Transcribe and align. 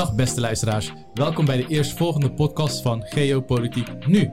Goedendag 0.00 0.26
beste 0.26 0.40
luisteraars. 0.40 0.92
Welkom 1.14 1.44
bij 1.44 1.56
de 1.56 1.66
eerstvolgende 1.66 2.32
podcast 2.32 2.82
van 2.82 3.02
Geopolitiek 3.02 4.06
Nu. 4.06 4.30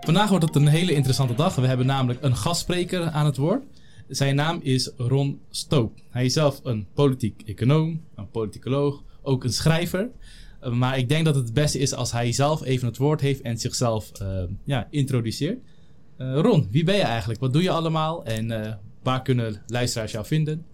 Vandaag 0.00 0.28
wordt 0.28 0.44
het 0.44 0.56
een 0.56 0.66
hele 0.66 0.92
interessante 0.92 1.34
dag. 1.34 1.54
We 1.54 1.66
hebben 1.66 1.86
namelijk 1.86 2.22
een 2.22 2.36
gastspreker 2.36 3.02
aan 3.02 3.26
het 3.26 3.36
woord. 3.36 3.64
Zijn 4.08 4.34
naam 4.34 4.60
is 4.62 4.90
Ron 4.96 5.40
Stoop. 5.50 5.98
Hij 6.10 6.24
is 6.24 6.32
zelf 6.32 6.60
een 6.62 6.86
politiek 6.94 7.42
econoom, 7.46 8.02
een 8.14 8.30
politicoloog, 8.30 9.02
ook 9.22 9.44
een 9.44 9.52
schrijver. 9.52 10.08
Uh, 10.62 10.72
maar 10.72 10.98
ik 10.98 11.08
denk 11.08 11.24
dat 11.24 11.34
het 11.34 11.44
het 11.44 11.54
beste 11.54 11.78
is 11.78 11.94
als 11.94 12.12
hij 12.12 12.32
zelf 12.32 12.64
even 12.64 12.86
het 12.86 12.96
woord 12.96 13.20
heeft 13.20 13.40
en 13.40 13.58
zichzelf 13.58 14.10
uh, 14.22 14.42
ja, 14.64 14.86
introduceert. 14.90 15.58
Uh, 16.18 16.40
Ron, 16.40 16.68
wie 16.70 16.84
ben 16.84 16.96
je 16.96 17.02
eigenlijk? 17.02 17.40
Wat 17.40 17.52
doe 17.52 17.62
je 17.62 17.70
allemaal? 17.70 18.24
En 18.24 18.78
waar 19.02 19.22
kunnen 19.22 19.62
luisteraars 19.66 20.12
jou 20.12 20.26
vinden? 20.26 20.64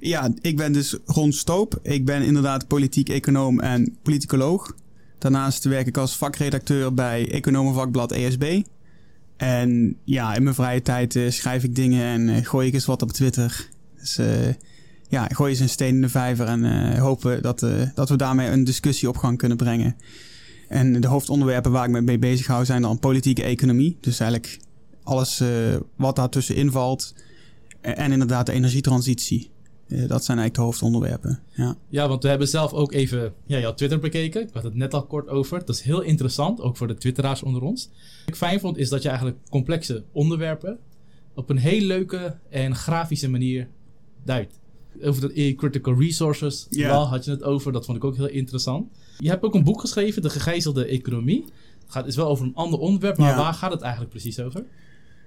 Ja, 0.00 0.30
ik 0.40 0.56
ben 0.56 0.72
dus 0.72 0.96
Ron 1.04 1.32
Stoop. 1.32 1.78
Ik 1.82 2.04
ben 2.04 2.22
inderdaad 2.22 2.66
politiek 2.66 3.08
econoom 3.08 3.60
en 3.60 3.96
politicoloog. 4.02 4.74
Daarnaast 5.18 5.64
werk 5.64 5.86
ik 5.86 5.96
als 5.96 6.16
vakredacteur 6.16 6.94
bij 6.94 7.30
Economenvakblad 7.30 8.12
ESB. 8.12 8.62
En 9.36 9.96
ja, 10.04 10.34
in 10.34 10.42
mijn 10.42 10.54
vrije 10.54 10.82
tijd 10.82 11.14
uh, 11.14 11.30
schrijf 11.30 11.64
ik 11.64 11.74
dingen 11.74 12.04
en 12.04 12.28
uh, 12.28 12.46
gooi 12.46 12.66
ik 12.66 12.74
eens 12.74 12.84
wat 12.84 13.02
op 13.02 13.12
Twitter. 13.12 13.68
Dus 13.98 14.18
uh, 14.18 14.26
ja, 15.08 15.26
gooi 15.26 15.50
eens 15.50 15.60
een 15.60 15.68
steen 15.68 15.94
in 15.94 16.00
de 16.00 16.08
vijver 16.08 16.46
en 16.46 16.96
hopen 16.98 17.42
dat, 17.42 17.66
dat 17.94 18.08
we 18.08 18.16
daarmee 18.16 18.48
een 18.48 18.64
discussie 18.64 19.08
op 19.08 19.16
gang 19.16 19.38
kunnen 19.38 19.56
brengen. 19.56 19.96
En 20.68 21.00
de 21.00 21.08
hoofdonderwerpen 21.08 21.70
waar 21.72 21.84
ik 21.84 21.90
me 21.90 22.00
mee 22.00 22.18
bezig 22.18 22.46
hou 22.46 22.64
zijn 22.64 22.82
dan 22.82 22.98
politieke 22.98 23.42
economie. 23.42 23.96
Dus 24.00 24.20
eigenlijk 24.20 24.58
alles 25.02 25.42
wat 25.96 26.16
daartussen 26.16 26.54
invalt. 26.54 27.14
En 27.80 28.12
inderdaad 28.12 28.46
de 28.46 28.52
energietransitie. 28.52 29.50
Uh, 29.88 30.08
dat 30.08 30.24
zijn 30.24 30.38
eigenlijk 30.38 30.54
de 30.54 30.60
hoofdonderwerpen. 30.60 31.40
Ja. 31.54 31.76
ja, 31.88 32.08
want 32.08 32.22
we 32.22 32.28
hebben 32.28 32.48
zelf 32.48 32.72
ook 32.72 32.92
even 32.92 33.32
ja, 33.46 33.58
jouw 33.58 33.74
Twitter 33.74 33.98
bekeken. 33.98 34.42
Ik 34.42 34.48
had 34.52 34.62
het 34.62 34.74
net 34.74 34.94
al 34.94 35.06
kort 35.06 35.28
over. 35.28 35.58
Dat 35.58 35.74
is 35.74 35.80
heel 35.80 36.00
interessant, 36.00 36.60
ook 36.60 36.76
voor 36.76 36.86
de 36.86 36.94
Twitteraars 36.94 37.42
onder 37.42 37.62
ons. 37.62 37.88
Wat 37.88 38.28
ik 38.28 38.36
fijn 38.36 38.60
vond, 38.60 38.76
is 38.76 38.88
dat 38.88 39.02
je 39.02 39.08
eigenlijk 39.08 39.38
complexe 39.50 40.04
onderwerpen 40.12 40.78
op 41.34 41.50
een 41.50 41.58
heel 41.58 41.80
leuke 41.80 42.36
en 42.50 42.74
grafische 42.74 43.30
manier 43.30 43.68
duidt. 44.24 44.60
Over 45.02 45.34
de 45.34 45.54
critical 45.54 45.94
resources, 45.98 46.66
ja. 46.70 47.02
had 47.02 47.24
je 47.24 47.30
het 47.30 47.42
over. 47.42 47.72
Dat 47.72 47.84
vond 47.84 47.96
ik 47.96 48.04
ook 48.04 48.16
heel 48.16 48.28
interessant. 48.28 48.86
Je 49.18 49.28
hebt 49.28 49.42
ook 49.44 49.54
een 49.54 49.64
boek 49.64 49.80
geschreven, 49.80 50.22
De 50.22 50.30
Gegijzelde 50.30 50.84
Economie. 50.84 51.44
Het 51.80 51.92
gaat, 51.92 52.06
is 52.06 52.16
wel 52.16 52.28
over 52.28 52.44
een 52.44 52.54
ander 52.54 52.78
onderwerp, 52.78 53.16
maar 53.16 53.30
ja. 53.30 53.36
waar 53.36 53.54
gaat 53.54 53.72
het 53.72 53.80
eigenlijk 53.80 54.10
precies 54.10 54.40
over? 54.40 54.64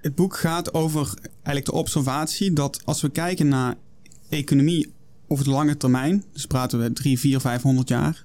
Het 0.02 0.16
boek 0.16 0.38
gaat 0.38 0.74
over 0.74 1.14
eigenlijk 1.34 1.66
de 1.66 1.72
observatie 1.72 2.54
dat 2.54 2.82
als 2.86 3.02
we 3.02 3.10
kijken 3.10 3.48
naar 3.48 3.76
economie 4.32 4.94
over 5.28 5.44
de 5.44 5.52
lange 5.52 5.78
termijn, 5.78 6.24
dus 6.34 6.46
praten 6.46 6.80
we 6.80 6.94
3, 6.94 7.20
4, 7.20 7.40
500 7.40 7.90
jaar, 7.90 8.24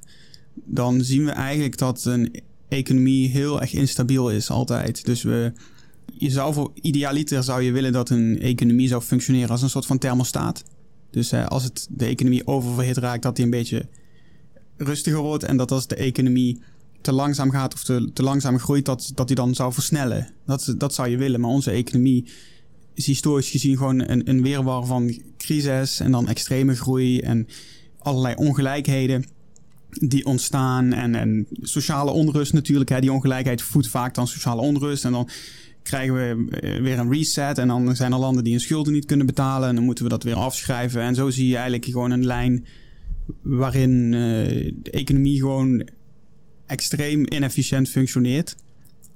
dan 0.65 1.01
zien 1.01 1.25
we 1.25 1.31
eigenlijk 1.31 1.79
dat 1.79 2.05
een 2.05 2.43
economie 2.69 3.29
heel 3.29 3.61
erg 3.61 3.73
instabiel 3.73 4.31
is 4.31 4.51
altijd. 4.51 5.05
Dus 5.05 5.23
we, 5.23 5.53
je 6.13 6.31
zou 6.31 6.55
voor 6.55 6.71
idealiter 6.75 7.43
zou 7.43 7.63
je 7.63 7.73
willen 7.73 7.93
dat 7.93 8.11
een 8.11 8.41
economie 8.41 8.89
zou 8.89 9.03
functioneren 9.03 9.51
als 9.51 9.63
een 9.63 9.71
soort 9.71 9.87
van 9.87 9.99
thermostaat. 9.99 10.65
Dus 11.11 11.33
eh, 11.33 11.47
als 11.47 11.65
het 11.65 11.87
de 11.91 12.05
economie 12.05 12.47
oververhit 12.47 12.97
raakt, 12.97 13.23
dat 13.23 13.37
die 13.37 13.45
een 13.45 13.51
beetje 13.51 13.89
rustiger 14.77 15.21
wordt. 15.21 15.45
En 15.45 15.57
dat 15.57 15.71
als 15.71 15.87
de 15.87 15.95
economie 15.95 16.61
te 17.01 17.13
langzaam 17.13 17.51
gaat 17.51 17.75
of 17.75 17.85
te, 17.85 18.11
te 18.13 18.23
langzaam 18.23 18.59
groeit, 18.59 18.85
dat, 18.85 19.13
dat 19.15 19.27
die 19.27 19.37
dan 19.37 19.55
zou 19.55 19.73
versnellen. 19.73 20.33
Dat, 20.47 20.75
dat 20.79 20.95
zou 20.95 21.09
je 21.09 21.17
willen. 21.17 21.41
Maar 21.41 21.51
onze 21.51 21.71
economie 21.71 22.25
is 22.95 23.07
historisch 23.07 23.51
gezien 23.51 23.77
gewoon 23.77 24.09
een, 24.09 24.29
een 24.29 24.43
weerwar 24.43 24.87
van 24.87 25.21
crisis 25.47 26.01
en 26.01 26.11
dan 26.11 26.29
extreme 26.29 26.75
groei 26.75 27.21
en 27.21 27.49
allerlei 27.99 28.35
ongelijkheden 28.35 29.25
die 29.91 30.27
ontstaan. 30.27 30.93
En, 30.93 31.15
en 31.15 31.47
sociale 31.61 32.11
onrust 32.11 32.53
natuurlijk. 32.53 32.91
Hè. 32.91 33.01
Die 33.01 33.13
ongelijkheid 33.13 33.63
voedt 33.63 33.89
vaak 33.89 34.15
dan 34.15 34.27
sociale 34.27 34.61
onrust. 34.61 35.05
En 35.05 35.13
dan 35.13 35.29
krijgen 35.83 36.15
we 36.15 36.59
eh, 36.61 36.81
weer 36.81 36.99
een 36.99 37.13
reset. 37.13 37.59
En 37.59 37.69
dan 37.69 37.97
zijn 37.97 38.13
er 38.13 38.19
landen 38.19 38.45
die 38.45 38.53
hun 38.53 38.63
schulden 38.63 38.93
niet 38.93 39.05
kunnen 39.05 39.27
betalen. 39.27 39.69
En 39.69 39.75
dan 39.75 39.85
moeten 39.85 40.05
we 40.05 40.11
dat 40.11 40.23
weer 40.23 40.35
afschrijven. 40.35 41.03
En 41.03 41.15
zo 41.15 41.31
zie 41.31 41.47
je 41.47 41.55
eigenlijk 41.55 41.85
gewoon 41.85 42.11
een 42.11 42.27
lijn 42.27 42.67
waarin 43.43 43.91
uh, 43.91 44.73
de 44.83 44.91
economie 44.91 45.39
gewoon 45.39 45.89
extreem 46.67 47.25
inefficiënt 47.29 47.89
functioneert. 47.89 48.57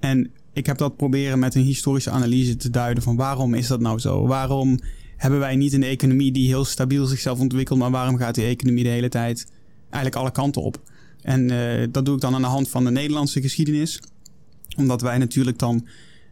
En 0.00 0.31
ik 0.53 0.66
heb 0.66 0.78
dat 0.78 0.97
proberen 0.97 1.38
met 1.38 1.54
een 1.54 1.62
historische 1.62 2.10
analyse 2.10 2.56
te 2.56 2.71
duiden 2.71 3.03
van 3.03 3.16
waarom 3.16 3.54
is 3.54 3.66
dat 3.66 3.81
nou 3.81 3.99
zo? 3.99 4.27
Waarom 4.27 4.78
hebben 5.20 5.41
wij 5.41 5.56
niet 5.56 5.72
een 5.72 5.82
economie 5.82 6.32
die 6.32 6.47
heel 6.47 6.64
stabiel 6.64 7.06
zichzelf 7.06 7.41
ontwikkelt, 7.41 7.78
maar 7.78 7.91
waarom 7.91 8.16
gaat 8.16 8.34
die 8.34 8.44
economie 8.44 8.84
de 8.84 8.91
hele 8.91 9.08
tijd 9.08 9.47
eigenlijk 9.91 10.16
alle 10.16 10.31
kanten 10.31 10.62
op? 10.62 10.81
En 11.22 11.50
uh, 11.50 11.86
dat 11.91 12.04
doe 12.04 12.14
ik 12.14 12.20
dan 12.20 12.34
aan 12.34 12.41
de 12.41 12.47
hand 12.47 12.69
van 12.69 12.84
de 12.84 12.91
Nederlandse 12.91 13.41
geschiedenis. 13.41 14.03
Omdat 14.76 15.00
wij 15.00 15.19
natuurlijk 15.19 15.59
dan 15.59 15.86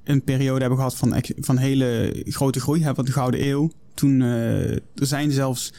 een 0.05 0.25
periode 0.25 0.61
hebben 0.61 0.79
gehad 0.79 0.97
van, 0.97 1.23
van 1.37 1.57
hele 1.57 2.15
grote 2.25 2.61
groei, 2.61 2.83
hebben 2.83 3.05
de 3.05 3.13
Gouden 3.13 3.49
Eeuw. 3.49 3.71
Toen 3.95 4.21
uh, 4.21 4.71
er 4.71 4.81
zijn 4.95 5.31
zelfs 5.31 5.73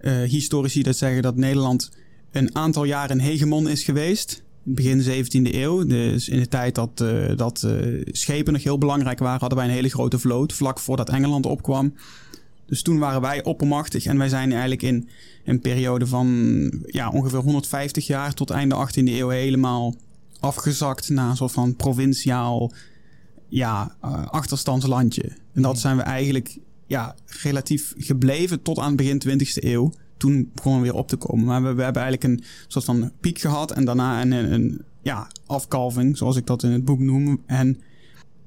uh, 0.00 0.22
historici 0.22 0.82
dat 0.82 0.96
zeggen 0.96 1.22
dat 1.22 1.36
Nederland 1.36 1.90
een 2.30 2.54
aantal 2.54 2.84
jaren 2.84 3.18
een 3.18 3.24
hegemon 3.24 3.68
is 3.68 3.84
geweest 3.84 4.42
begin 4.62 5.02
17e 5.02 5.54
eeuw. 5.54 5.84
Dus 5.84 6.28
in 6.28 6.38
de 6.38 6.48
tijd 6.48 6.74
dat, 6.74 7.04
dat 7.36 7.68
schepen 8.06 8.52
nog 8.52 8.62
heel 8.62 8.78
belangrijk 8.78 9.18
waren, 9.18 9.40
hadden 9.40 9.58
wij 9.58 9.68
een 9.68 9.74
hele 9.74 9.88
grote 9.88 10.18
vloot. 10.18 10.52
Vlak 10.52 10.78
voordat 10.78 11.08
Engeland 11.08 11.46
opkwam. 11.46 11.94
Dus 12.66 12.82
toen 12.82 12.98
waren 12.98 13.20
wij 13.20 13.44
oppermachtig. 13.44 14.04
En 14.04 14.18
wij 14.18 14.28
zijn 14.28 14.50
eigenlijk 14.50 14.82
in 14.82 15.08
een 15.44 15.60
periode 15.60 16.06
van 16.06 16.28
ja, 16.86 17.08
ongeveer 17.08 17.38
150 17.38 18.06
jaar 18.06 18.34
tot 18.34 18.50
einde 18.50 18.88
18e 18.88 19.04
eeuw 19.04 19.28
helemaal 19.28 19.94
afgezakt 20.40 21.08
naar 21.08 21.30
een 21.30 21.36
soort 21.36 21.52
van 21.52 21.76
provinciaal 21.76 22.72
ja, 23.48 23.96
uh, 24.04 24.26
achterstandslandje. 24.26 25.32
En 25.52 25.62
dat 25.62 25.78
zijn 25.78 25.96
we 25.96 26.02
eigenlijk 26.02 26.58
ja, 26.86 27.14
relatief 27.42 27.94
gebleven 27.96 28.62
tot 28.62 28.78
aan 28.78 28.86
het 28.86 28.96
begin 28.96 29.22
20e 29.28 29.64
eeuw 29.64 29.92
toen 30.16 30.50
begonnen 30.54 30.80
we 30.80 30.86
weer 30.86 30.96
op 30.96 31.08
te 31.08 31.16
komen. 31.16 31.44
Maar 31.44 31.62
we, 31.62 31.74
we, 31.74 31.82
hebben 31.82 32.02
eigenlijk 32.02 32.32
een 32.32 32.44
soort 32.66 32.84
van 32.84 33.12
piek 33.20 33.38
gehad 33.38 33.70
en 33.72 33.84
daarna 33.84 34.22
een, 34.22 34.32
een, 34.32 34.52
een, 34.52 34.84
ja, 35.02 35.26
afkalving, 35.46 36.16
zoals 36.16 36.36
ik 36.36 36.46
dat 36.46 36.62
in 36.62 36.70
het 36.70 36.84
boek 36.84 36.98
noem. 36.98 37.42
En 37.46 37.80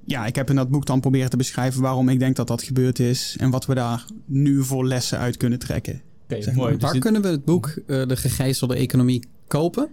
ja, 0.10 0.26
ik 0.26 0.36
heb 0.36 0.50
in 0.50 0.56
dat 0.56 0.70
boek 0.70 0.86
dan 0.86 1.00
proberen 1.00 1.30
te 1.30 1.38
beschrijven 1.38 1.82
waarom 1.82 2.10
ik 2.10 2.20
denk 2.20 2.36
dat 2.36 2.48
dat 2.48 2.64
gebeurd 2.64 3.00
is 3.00 3.36
en 3.40 3.50
wat 3.50 3.66
we 3.66 3.76
daar 3.76 4.06
nu 4.26 4.64
voor 4.64 4.86
lessen 4.86 5.20
uit 5.20 5.38
kunnen 5.38 5.60
trekken. 5.60 6.02
Okay, 6.24 6.42
zeg 6.42 6.54
mooi. 6.54 6.78
Waar 6.78 6.92
dus 6.92 7.02
kunnen 7.02 7.22
we 7.22 7.28
het 7.28 7.46
boek 7.46 7.68
uh, 7.88 8.08
De 8.08 8.16
Gegijzelde 8.16 8.76
Economie 8.76 9.24
kopen? 9.48 9.90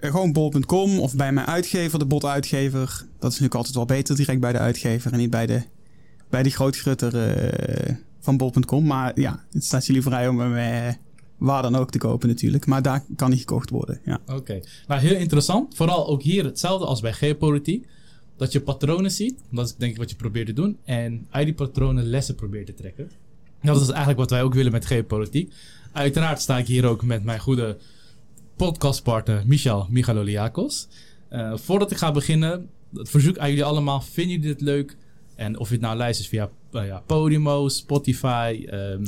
Uh, 0.00 0.10
gewoon 0.10 0.32
bol.com 0.32 0.98
of 0.98 1.16
bij 1.16 1.32
mijn 1.32 1.46
uitgever, 1.46 1.98
de 1.98 2.06
botuitgever. 2.06 2.86
Dat 2.88 3.30
is 3.32 3.38
natuurlijk 3.40 3.54
altijd 3.54 3.74
wel 3.74 3.84
beter 3.84 4.16
direct 4.16 4.40
bij 4.40 4.52
de 4.52 4.58
uitgever 4.58 5.12
en 5.12 5.18
niet 5.18 5.30
bij 5.30 5.46
de, 5.46 5.62
bij 6.30 6.42
die 6.42 6.52
grootgrutter 6.52 7.14
uh, 7.14 7.94
van 8.20 8.36
bol.com. 8.36 8.86
Maar 8.86 9.20
ja, 9.20 9.44
het 9.50 9.64
staat 9.64 9.86
jullie 9.86 10.02
vrij 10.02 10.28
om 10.28 10.40
hem 10.40 10.56
eh, 10.56 10.94
waar 11.38 11.62
dan 11.62 11.76
ook 11.76 11.90
te 11.90 11.98
kopen 11.98 12.28
natuurlijk. 12.28 12.66
Maar 12.66 12.82
daar 12.82 13.04
kan 13.16 13.28
hij 13.28 13.38
gekocht 13.38 13.70
worden, 13.70 14.00
ja. 14.04 14.20
Oké. 14.26 14.60
Nou, 14.86 15.00
heel 15.00 15.16
interessant. 15.16 15.76
Vooral 15.76 16.08
ook 16.08 16.22
hier 16.22 16.44
hetzelfde 16.44 16.86
als 16.86 17.00
bij 17.00 17.12
geopolitiek. 17.12 17.86
Dat 18.36 18.52
je 18.52 18.60
patronen 18.60 19.10
ziet. 19.10 19.38
Dat 19.50 19.66
is 19.66 19.74
denk 19.74 19.92
ik 19.92 19.98
wat 19.98 20.10
je 20.10 20.16
probeert 20.16 20.46
te 20.46 20.52
doen. 20.52 20.78
En 20.84 21.26
uit 21.30 21.44
die 21.44 21.54
patronen 21.54 22.04
lessen 22.04 22.34
probeert 22.34 22.66
te 22.66 22.74
trekken. 22.74 23.10
Dat 23.62 23.80
is 23.80 23.88
eigenlijk 23.88 24.18
wat 24.18 24.30
wij 24.30 24.42
ook 24.42 24.54
willen 24.54 24.72
met 24.72 24.86
geopolitiek. 24.86 25.52
Uiteraard 25.92 26.40
sta 26.40 26.58
ik 26.58 26.66
hier 26.66 26.86
ook 26.86 27.02
met 27.02 27.24
mijn 27.24 27.40
goede 27.40 27.76
podcastpartner 28.56 29.42
Michal 29.46 29.86
Michaloliakos. 29.90 30.88
Uh, 31.32 31.56
voordat 31.56 31.90
ik 31.90 31.96
ga 31.96 32.12
beginnen, 32.12 32.68
het 32.94 33.10
verzoek 33.10 33.38
aan 33.38 33.48
jullie 33.48 33.64
allemaal. 33.64 34.00
Vinden 34.00 34.32
jullie 34.32 34.48
dit 34.54 34.60
leuk? 34.60 34.96
En 35.34 35.58
of 35.58 35.68
je 35.68 35.74
het 35.74 35.82
nou 35.82 35.96
luistert 35.96 36.28
via 36.28 36.50
uh, 36.72 36.86
ja, 36.86 37.02
Podimo, 37.06 37.68
Spotify, 37.68 38.66
um, 38.70 39.04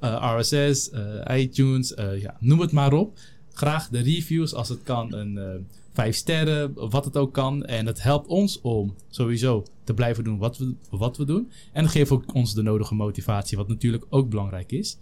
uh, 0.00 0.36
RSS, 0.38 0.90
iTunes, 1.30 1.94
ja, 2.18 2.36
noem 2.40 2.60
het 2.60 2.72
maar 2.72 2.92
op. 2.92 3.18
Graag 3.52 3.88
de 3.88 4.00
reviews 4.00 4.54
als 4.54 4.68
het 4.68 4.82
kan, 4.82 5.14
een 5.14 5.66
vijf 5.92 6.16
sterren, 6.16 6.90
wat 6.90 7.04
het 7.04 7.16
ook 7.16 7.32
kan. 7.32 7.64
En 7.64 7.86
het 7.86 8.02
helpt 8.02 8.26
ons 8.26 8.60
om 8.60 8.94
sowieso 9.08 9.64
te 9.84 9.94
blijven 9.94 10.24
doen 10.24 10.38
wat 10.38 10.58
we, 10.58 10.74
wat 10.90 11.16
we 11.16 11.24
doen. 11.24 11.50
En 11.72 11.88
geeft 11.88 12.10
ook 12.10 12.34
ons 12.34 12.54
de 12.54 12.62
nodige 12.62 12.94
motivatie, 12.94 13.56
wat 13.56 13.68
natuurlijk 13.68 14.04
ook 14.08 14.28
belangrijk 14.28 14.72
is. 14.72 14.98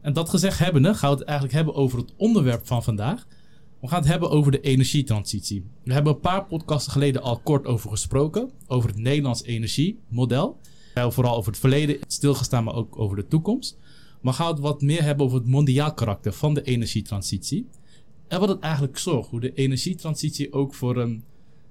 En 0.00 0.12
dat 0.12 0.28
gezegd 0.28 0.58
hebbende, 0.58 0.94
gaan 0.94 1.10
we 1.10 1.16
het 1.16 1.26
eigenlijk 1.26 1.56
hebben 1.56 1.74
over 1.74 1.98
het 1.98 2.12
onderwerp 2.16 2.66
van 2.66 2.82
vandaag. 2.82 3.26
We 3.80 3.88
gaan 3.88 4.00
het 4.00 4.08
hebben 4.08 4.30
over 4.30 4.52
de 4.52 4.60
energietransitie. 4.60 5.64
We 5.84 5.92
hebben 5.92 6.12
een 6.12 6.20
paar 6.20 6.44
podcasten 6.44 6.92
geleden 6.92 7.22
al 7.22 7.38
kort 7.38 7.66
over 7.66 7.90
gesproken. 7.90 8.50
Over 8.66 8.88
het 8.88 8.98
Nederlands 8.98 9.42
energiemodel. 9.42 10.58
We 10.62 10.68
hebben 10.94 11.12
vooral 11.12 11.36
over 11.36 11.50
het 11.50 11.60
verleden 11.60 11.98
stilgestaan, 12.06 12.64
maar 12.64 12.74
ook 12.74 12.98
over 12.98 13.16
de 13.16 13.26
toekomst. 13.26 13.78
Maar 14.20 14.34
gaan 14.34 14.46
we 14.46 14.52
het 14.52 14.62
wat 14.62 14.82
meer 14.82 15.02
hebben 15.02 15.26
over 15.26 15.38
het 15.38 15.46
mondiaal 15.46 15.94
karakter 15.94 16.32
van 16.32 16.54
de 16.54 16.62
energietransitie. 16.62 17.68
En 18.30 18.40
wat 18.40 18.48
het 18.48 18.60
eigenlijk 18.60 18.98
zorgt. 18.98 19.30
Hoe 19.30 19.40
de 19.40 19.54
energietransitie 19.54 20.52
ook 20.52 20.74
voor 20.74 20.96
een, 20.96 21.24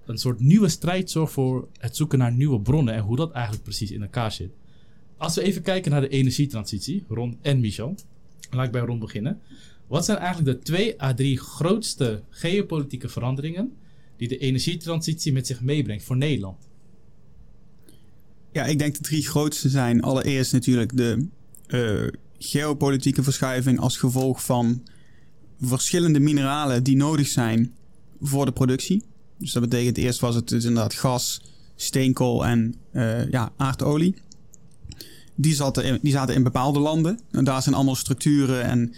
een 0.06 0.18
soort 0.18 0.40
nieuwe 0.40 0.70
strijd 0.70 1.12
zorgt 1.12 1.34
voor 1.34 1.68
het 1.78 1.96
zoeken 1.96 2.20
naar 2.20 2.32
nieuwe 2.32 2.62
bronnen. 2.62 2.94
En 2.94 3.02
hoe 3.02 3.16
dat 3.16 3.32
eigenlijk 3.32 3.64
precies 3.64 3.92
in 3.92 4.02
elkaar 4.02 4.32
zit. 4.32 4.52
Als 5.18 5.36
we 5.36 5.42
even 5.42 5.62
kijken 5.62 5.92
naar 5.92 6.02
de 6.02 6.10
energietransitie, 6.10 7.04
Ron 7.08 7.38
en 7.42 7.60
Michel. 7.60 7.96
Laat 8.50 8.66
ik 8.66 8.72
bij 8.72 8.82
Ron 8.82 9.00
beginnen. 9.00 9.40
Wat 9.88 10.06
zijn 10.06 10.18
eigenlijk 10.18 10.58
de 10.58 10.64
twee 10.64 11.02
à 11.02 11.14
drie 11.14 11.38
grootste 11.38 12.24
geopolitieke 12.30 13.10
veranderingen 13.10 13.74
die 14.18 14.28
de 14.28 14.38
energietransitie 14.38 15.34
met 15.34 15.48
zich 15.48 15.62
meebrengt 15.62 16.04
voor 16.04 16.18
Nederland? 16.18 16.68
Ja, 18.52 18.66
ik 18.66 18.80
denk 18.80 18.96
de 18.96 19.02
drie 19.02 19.28
grootste 19.28 19.70
zijn 19.70 20.02
allereerst 20.02 20.54
natuurlijk 20.54 20.98
de 20.98 21.28
uh, 21.68 22.08
geopolitieke 22.38 23.24
verschuiving 23.24 23.80
als 23.80 23.98
gevolg 23.98 24.44
van 24.44 24.84
verschillende 25.62 26.20
mineralen 26.20 26.84
die 26.84 26.96
nodig 26.96 27.28
zijn 27.28 27.74
voor 28.22 28.46
de 28.46 28.52
productie. 28.52 29.04
Dus 29.38 29.52
dat 29.52 29.62
betekent 29.62 29.98
eerst 29.98 30.20
was 30.20 30.36
het 30.36 30.48
dus 30.48 30.64
inderdaad 30.64 30.94
gas, 30.94 31.42
steenkool 31.76 32.46
en 32.46 32.76
uh, 32.94 33.30
ja, 33.32 33.52
aardolie. 33.58 34.16
Die 35.36 35.56
zaten, 35.56 35.84
in, 35.84 36.00
die 36.02 36.12
zaten 36.12 36.36
in 36.36 36.44
bepaalde 36.44 36.80
landen. 36.80 37.20
En 37.32 37.44
daar 37.44 37.62
zijn 37.62 37.76
allemaal 37.76 37.96
structuren 37.96 38.64
en 38.64 38.94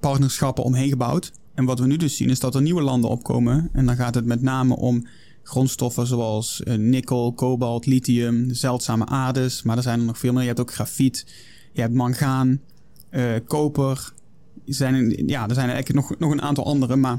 partnerschappen 0.00 0.64
omheen 0.64 0.88
gebouwd. 0.88 1.32
En 1.54 1.64
wat 1.64 1.78
we 1.78 1.86
nu 1.86 1.96
dus 1.96 2.16
zien 2.16 2.30
is 2.30 2.40
dat 2.40 2.54
er 2.54 2.62
nieuwe 2.62 2.82
landen 2.82 3.10
opkomen. 3.10 3.68
En 3.72 3.86
dan 3.86 3.96
gaat 3.96 4.14
het 4.14 4.24
met 4.24 4.42
name 4.42 4.76
om 4.76 5.06
grondstoffen 5.42 6.06
zoals 6.06 6.62
uh, 6.64 6.74
nikkel, 6.74 7.32
kobalt, 7.32 7.86
lithium, 7.86 8.54
zeldzame 8.54 9.06
aardes. 9.06 9.62
Maar 9.62 9.76
er 9.76 9.82
zijn 9.82 9.98
er 9.98 10.06
nog 10.06 10.18
veel 10.18 10.32
meer. 10.32 10.40
Je 10.40 10.48
hebt 10.48 10.60
ook 10.60 10.72
grafiet, 10.72 11.26
je 11.72 11.80
hebt 11.80 11.94
mangaan, 11.94 12.60
uh, 13.10 13.34
koper. 13.46 14.12
Zijn, 14.64 15.26
ja, 15.26 15.48
er 15.48 15.54
zijn 15.54 15.70
eigenlijk 15.70 16.08
nog, 16.08 16.18
nog 16.18 16.30
een 16.30 16.42
aantal 16.42 16.64
andere. 16.64 16.96
Maar 16.96 17.18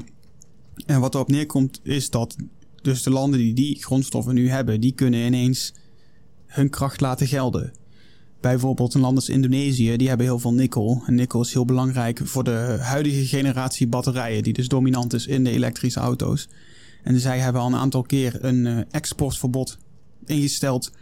en 0.86 1.00
wat 1.00 1.14
erop 1.14 1.28
neerkomt 1.28 1.80
is 1.82 2.10
dat 2.10 2.36
dus 2.82 3.02
de 3.02 3.10
landen 3.10 3.38
die 3.38 3.54
die 3.54 3.82
grondstoffen 3.82 4.34
nu 4.34 4.48
hebben, 4.48 4.80
die 4.80 4.92
kunnen 4.92 5.20
ineens 5.20 5.74
hun 6.46 6.70
kracht 6.70 7.00
laten 7.00 7.26
gelden. 7.26 7.72
Bijvoorbeeld 8.40 8.94
een 8.94 9.00
land 9.00 9.16
als 9.16 9.28
Indonesië, 9.28 9.96
die 9.96 10.08
hebben 10.08 10.26
heel 10.26 10.38
veel 10.38 10.52
nikkel. 10.52 11.02
En 11.06 11.14
nikkel 11.14 11.40
is 11.40 11.52
heel 11.52 11.64
belangrijk 11.64 12.20
voor 12.24 12.44
de 12.44 12.76
huidige 12.80 13.26
generatie 13.26 13.86
batterijen, 13.86 14.42
die 14.42 14.52
dus 14.52 14.68
dominant 14.68 15.12
is 15.12 15.26
in 15.26 15.44
de 15.44 15.50
elektrische 15.50 16.00
auto's. 16.00 16.48
En 17.02 17.20
zij 17.20 17.38
hebben 17.38 17.62
al 17.62 17.68
een 17.68 17.74
aantal 17.74 18.02
keer 18.02 18.44
een 18.44 18.66
uh, 18.66 18.78
exportverbod 18.90 19.78
ingesteld 20.26 20.92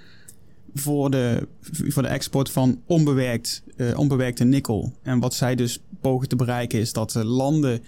voor 0.74 1.10
de, 1.10 1.48
voor 1.62 2.02
de 2.02 2.08
export 2.08 2.50
van 2.50 2.80
onbewerkt, 2.86 3.62
uh, 3.76 3.98
onbewerkte 3.98 4.44
nikkel. 4.44 4.92
En 5.02 5.20
wat 5.20 5.34
zij 5.34 5.54
dus 5.54 5.82
pogen 6.00 6.28
te 6.28 6.36
bereiken 6.36 6.78
is 6.78 6.92
dat 6.92 7.10
de 7.10 7.24
landen 7.24 7.80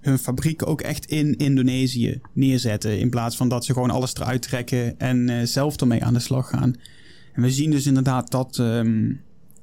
hun 0.00 0.18
fabrieken 0.18 0.66
ook 0.66 0.80
echt 0.80 1.06
in 1.06 1.36
Indonesië 1.36 2.20
neerzetten. 2.32 2.98
In 2.98 3.10
plaats 3.10 3.36
van 3.36 3.48
dat 3.48 3.64
ze 3.64 3.72
gewoon 3.72 3.90
alles 3.90 4.14
eruit 4.14 4.42
trekken 4.42 4.98
en 4.98 5.28
uh, 5.28 5.42
zelf 5.42 5.76
ermee 5.76 6.04
aan 6.04 6.14
de 6.14 6.20
slag 6.20 6.48
gaan. 6.48 6.74
En 7.32 7.42
we 7.42 7.50
zien 7.50 7.70
dus 7.70 7.86
inderdaad 7.86 8.30
dat 8.30 8.58
um, 8.58 9.20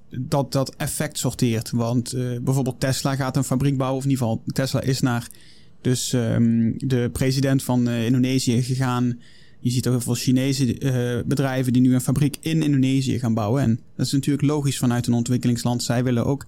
dat, 0.09 0.51
dat 0.51 0.75
effect 0.75 1.17
sorteert. 1.17 1.71
Want 1.71 2.13
bijvoorbeeld 2.41 2.79
Tesla 2.79 3.15
gaat 3.15 3.37
een 3.37 3.43
fabriek 3.43 3.77
bouwen, 3.77 3.97
of 3.97 4.03
in 4.03 4.09
ieder 4.09 4.25
geval 4.25 4.43
Tesla 4.45 4.81
is 4.81 4.99
naar 4.99 5.27
dus 5.81 6.13
um, 6.13 6.73
de 6.77 7.09
president 7.13 7.63
van 7.63 7.89
Indonesië 7.89 8.63
gegaan. 8.63 9.19
Je 9.59 9.69
ziet 9.69 9.87
ook 9.87 9.93
heel 9.93 10.01
veel 10.01 10.13
Chinese 10.13 10.79
uh, 10.79 11.25
bedrijven 11.25 11.73
die 11.73 11.81
nu 11.81 11.93
een 11.93 12.01
fabriek 12.01 12.37
in 12.39 12.61
Indonesië 12.61 13.19
gaan 13.19 13.33
bouwen. 13.33 13.61
En 13.61 13.79
dat 13.95 14.05
is 14.05 14.11
natuurlijk 14.11 14.47
logisch 14.47 14.77
vanuit 14.77 15.07
een 15.07 15.13
ontwikkelingsland. 15.13 15.83
Zij 15.83 16.03
willen 16.03 16.25
ook, 16.25 16.45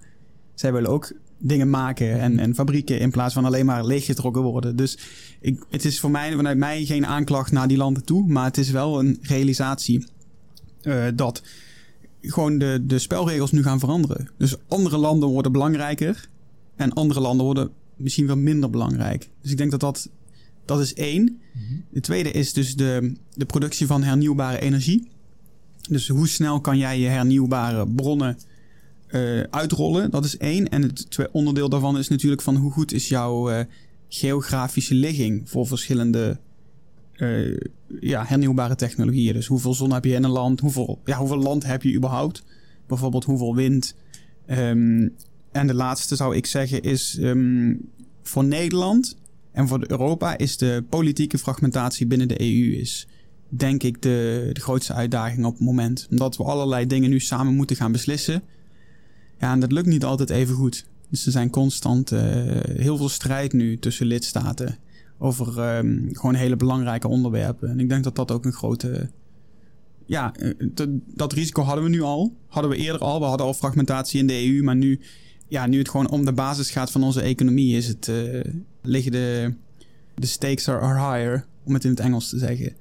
zij 0.54 0.72
willen 0.72 0.90
ook 0.90 1.12
dingen 1.38 1.70
maken 1.70 2.20
en, 2.20 2.38
en 2.38 2.54
fabrieken 2.54 3.00
in 3.00 3.10
plaats 3.10 3.34
van 3.34 3.44
alleen 3.44 3.66
maar 3.66 3.86
leeggetrokken 3.86 4.42
worden. 4.42 4.76
Dus 4.76 4.98
ik, 5.40 5.64
het 5.70 5.84
is 5.84 6.00
voor 6.00 6.10
mij 6.10 6.34
vanuit 6.34 6.58
mij 6.58 6.84
geen 6.84 7.06
aanklacht 7.06 7.52
naar 7.52 7.68
die 7.68 7.76
landen 7.76 8.04
toe, 8.04 8.28
maar 8.28 8.44
het 8.44 8.58
is 8.58 8.70
wel 8.70 8.98
een 8.98 9.18
realisatie 9.22 10.06
uh, 10.82 11.04
dat 11.14 11.42
gewoon 12.20 12.58
de, 12.58 12.82
de 12.86 12.98
spelregels 12.98 13.52
nu 13.52 13.62
gaan 13.62 13.78
veranderen. 13.78 14.30
Dus 14.38 14.56
andere 14.68 14.96
landen 14.96 15.28
worden 15.28 15.52
belangrijker 15.52 16.28
en 16.76 16.92
andere 16.92 17.20
landen 17.20 17.44
worden 17.44 17.70
misschien 17.96 18.26
wel 18.26 18.36
minder 18.36 18.70
belangrijk. 18.70 19.28
Dus 19.42 19.50
ik 19.50 19.56
denk 19.56 19.70
dat 19.70 19.80
dat, 19.80 20.10
dat 20.70 20.80
is 20.80 20.94
één. 20.94 21.40
Mm-hmm. 21.54 21.84
De 21.90 22.00
tweede 22.00 22.30
is 22.30 22.52
dus 22.52 22.74
de, 22.74 23.12
de 23.34 23.44
productie 23.44 23.86
van 23.86 24.02
hernieuwbare 24.02 24.60
energie. 24.60 25.08
Dus 25.88 26.08
hoe 26.08 26.28
snel 26.28 26.60
kan 26.60 26.78
jij 26.78 27.00
je 27.00 27.08
hernieuwbare 27.08 27.88
bronnen 27.88 28.38
uh, 29.08 29.40
uitrollen? 29.40 30.10
Dat 30.10 30.24
is 30.24 30.36
één. 30.36 30.68
En 30.68 30.82
het 30.82 31.10
tweede 31.10 31.32
onderdeel 31.32 31.68
daarvan 31.68 31.98
is 31.98 32.08
natuurlijk 32.08 32.42
van 32.42 32.56
hoe 32.56 32.72
goed 32.72 32.92
is 32.92 33.08
jouw 33.08 33.50
uh, 33.50 33.60
geografische 34.08 34.94
ligging 34.94 35.50
voor 35.50 35.66
verschillende 35.66 36.38
uh, 37.16 37.56
ja, 38.00 38.24
hernieuwbare 38.24 38.74
technologieën. 38.74 39.34
Dus 39.34 39.46
hoeveel 39.46 39.74
zon 39.74 39.92
heb 39.92 40.04
je 40.04 40.14
in 40.14 40.24
een 40.24 40.30
land? 40.30 40.60
Hoeveel, 40.60 41.00
ja, 41.04 41.18
hoeveel 41.18 41.38
land 41.38 41.66
heb 41.66 41.82
je 41.82 41.94
überhaupt? 41.94 42.42
Bijvoorbeeld 42.86 43.24
hoeveel 43.24 43.54
wind? 43.54 43.94
Um, 44.50 45.14
en 45.52 45.66
de 45.66 45.74
laatste 45.74 46.16
zou 46.16 46.36
ik 46.36 46.46
zeggen 46.46 46.82
is 46.82 47.18
um, 47.20 47.80
voor 48.22 48.44
Nederland 48.44 49.16
en 49.52 49.68
voor 49.68 49.84
Europa 49.86 50.38
is 50.38 50.56
de 50.56 50.84
politieke 50.88 51.38
fragmentatie 51.38 52.06
binnen 52.06 52.28
de 52.28 52.40
EU 52.40 52.74
is 52.80 53.06
denk 53.50 53.82
ik 53.82 54.02
de, 54.02 54.50
de 54.52 54.60
grootste 54.60 54.92
uitdaging 54.92 55.44
op 55.44 55.52
het 55.52 55.62
moment. 55.62 56.06
Omdat 56.10 56.36
we 56.36 56.44
allerlei 56.44 56.86
dingen 56.86 57.10
nu 57.10 57.20
samen 57.20 57.54
moeten 57.54 57.76
gaan 57.76 57.92
beslissen. 57.92 58.42
Ja, 59.38 59.52
en 59.52 59.60
dat 59.60 59.72
lukt 59.72 59.86
niet 59.86 60.04
altijd 60.04 60.30
even 60.30 60.54
goed. 60.54 60.86
Dus 61.08 61.26
er 61.26 61.32
zijn 61.32 61.50
constant 61.50 62.12
uh, 62.12 62.20
heel 62.62 62.96
veel 62.96 63.08
strijd 63.08 63.52
nu 63.52 63.78
tussen 63.78 64.06
lidstaten 64.06 64.78
over 65.18 65.76
um, 65.76 66.08
gewoon 66.12 66.34
hele 66.34 66.56
belangrijke 66.56 67.08
onderwerpen. 67.08 67.68
En 67.68 67.80
ik 67.80 67.88
denk 67.88 68.04
dat 68.04 68.16
dat 68.16 68.30
ook 68.30 68.44
een 68.44 68.52
grote. 68.52 69.10
Ja, 70.06 70.34
eh, 70.34 70.86
dat 71.14 71.32
risico 71.32 71.62
hadden 71.62 71.84
we 71.84 71.90
nu 71.90 72.02
al. 72.02 72.36
Hadden 72.46 72.70
we 72.70 72.76
eerder 72.76 73.00
al. 73.00 73.18
We 73.20 73.24
hadden 73.24 73.46
al 73.46 73.54
fragmentatie 73.54 74.20
in 74.20 74.26
de 74.26 74.46
EU. 74.46 74.62
Maar 74.62 74.76
nu, 74.76 75.00
ja, 75.48 75.66
nu 75.66 75.78
het 75.78 75.88
gewoon 75.88 76.10
om 76.10 76.24
de 76.24 76.32
basis 76.32 76.70
gaat 76.70 76.90
van 76.90 77.02
onze 77.02 77.20
economie, 77.20 77.76
is 77.76 77.86
het, 77.86 78.08
uh, 78.08 78.44
liggen 78.82 79.12
de, 79.12 79.54
de 80.14 80.26
stakes 80.26 80.68
are 80.68 80.94
higher, 80.94 81.46
om 81.64 81.74
het 81.74 81.84
in 81.84 81.90
het 81.90 82.00
Engels 82.00 82.28
te 82.28 82.38
zeggen. 82.38 82.76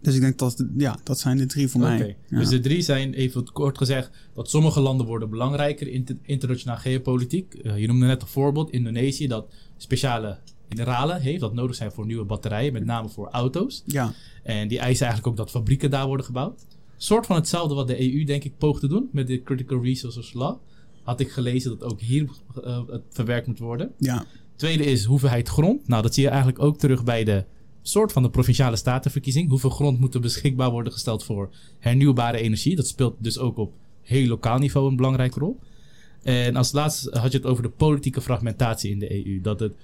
Dus 0.00 0.14
ik 0.14 0.20
denk 0.20 0.38
dat, 0.38 0.64
ja, 0.76 0.98
dat 1.04 1.18
zijn 1.18 1.36
de 1.36 1.46
drie 1.46 1.68
voor 1.68 1.80
okay. 1.80 1.98
mij. 1.98 2.16
Ja. 2.28 2.38
Dus 2.38 2.48
de 2.48 2.60
drie 2.60 2.82
zijn, 2.82 3.14
even 3.14 3.52
kort 3.52 3.78
gezegd, 3.78 4.10
dat 4.34 4.50
sommige 4.50 4.80
landen 4.80 5.06
worden 5.06 5.30
belangrijker 5.30 5.88
in 5.88 6.18
internationaal 6.22 6.76
geopolitiek. 6.76 7.54
Uh, 7.62 7.78
je 7.78 7.86
noemde 7.86 8.06
net 8.06 8.22
een 8.22 8.28
voorbeeld, 8.28 8.70
Indonesië, 8.70 9.26
dat 9.26 9.52
speciale 9.76 10.38
mineralen 10.68 11.20
heeft 11.20 11.40
dat 11.40 11.54
nodig 11.54 11.76
zijn 11.76 11.92
voor 11.92 12.06
nieuwe 12.06 12.24
batterijen, 12.24 12.72
met 12.72 12.84
name 12.84 13.08
voor 13.08 13.28
auto's. 13.28 13.82
Ja. 13.86 14.12
En 14.42 14.68
die 14.68 14.78
eisen 14.78 15.06
eigenlijk 15.06 15.26
ook 15.26 15.46
dat 15.46 15.50
fabrieken 15.50 15.90
daar 15.90 16.06
worden 16.06 16.26
gebouwd. 16.26 16.66
Soort 16.96 17.26
van 17.26 17.36
hetzelfde 17.36 17.74
wat 17.74 17.86
de 17.86 18.12
EU 18.12 18.24
denk 18.24 18.44
ik 18.44 18.58
poogt 18.58 18.80
te 18.80 18.88
doen 18.88 19.08
met 19.12 19.26
de 19.26 19.42
Critical 19.42 19.82
Resources 19.82 20.32
Law. 20.32 20.56
Had 21.02 21.20
ik 21.20 21.30
gelezen 21.30 21.78
dat 21.78 21.92
ook 21.92 22.00
hier 22.00 22.28
uh, 22.64 22.80
het 22.88 23.02
verwerkt 23.10 23.46
moet 23.46 23.58
worden. 23.58 23.92
Ja. 23.98 24.24
Tweede 24.60 24.84
is 24.84 25.04
hoeveelheid 25.04 25.48
grond. 25.48 25.88
Nou, 25.88 26.02
dat 26.02 26.14
zie 26.14 26.22
je 26.22 26.28
eigenlijk 26.28 26.62
ook 26.62 26.78
terug 26.78 27.04
bij 27.04 27.24
de 27.24 27.44
soort 27.82 28.12
van 28.12 28.22
de 28.22 28.30
provinciale 28.30 28.76
statenverkiezing. 28.76 29.48
Hoeveel 29.48 29.70
grond 29.70 30.00
moet 30.00 30.14
er 30.14 30.20
beschikbaar 30.20 30.70
worden 30.70 30.92
gesteld 30.92 31.24
voor 31.24 31.50
hernieuwbare 31.78 32.38
energie? 32.40 32.76
Dat 32.76 32.86
speelt 32.86 33.16
dus 33.18 33.38
ook 33.38 33.56
op 33.56 33.72
heel 34.02 34.26
lokaal 34.26 34.58
niveau 34.58 34.88
een 34.88 34.96
belangrijke 34.96 35.38
rol. 35.38 35.58
En 36.22 36.56
als 36.56 36.72
laatste 36.72 37.18
had 37.18 37.32
je 37.32 37.38
het 37.38 37.46
over 37.46 37.62
de 37.62 37.68
politieke 37.68 38.20
fragmentatie 38.20 38.90
in 38.90 38.98
de 38.98 39.26
EU. 39.26 39.40
Dat 39.40 39.60
het 39.60 39.74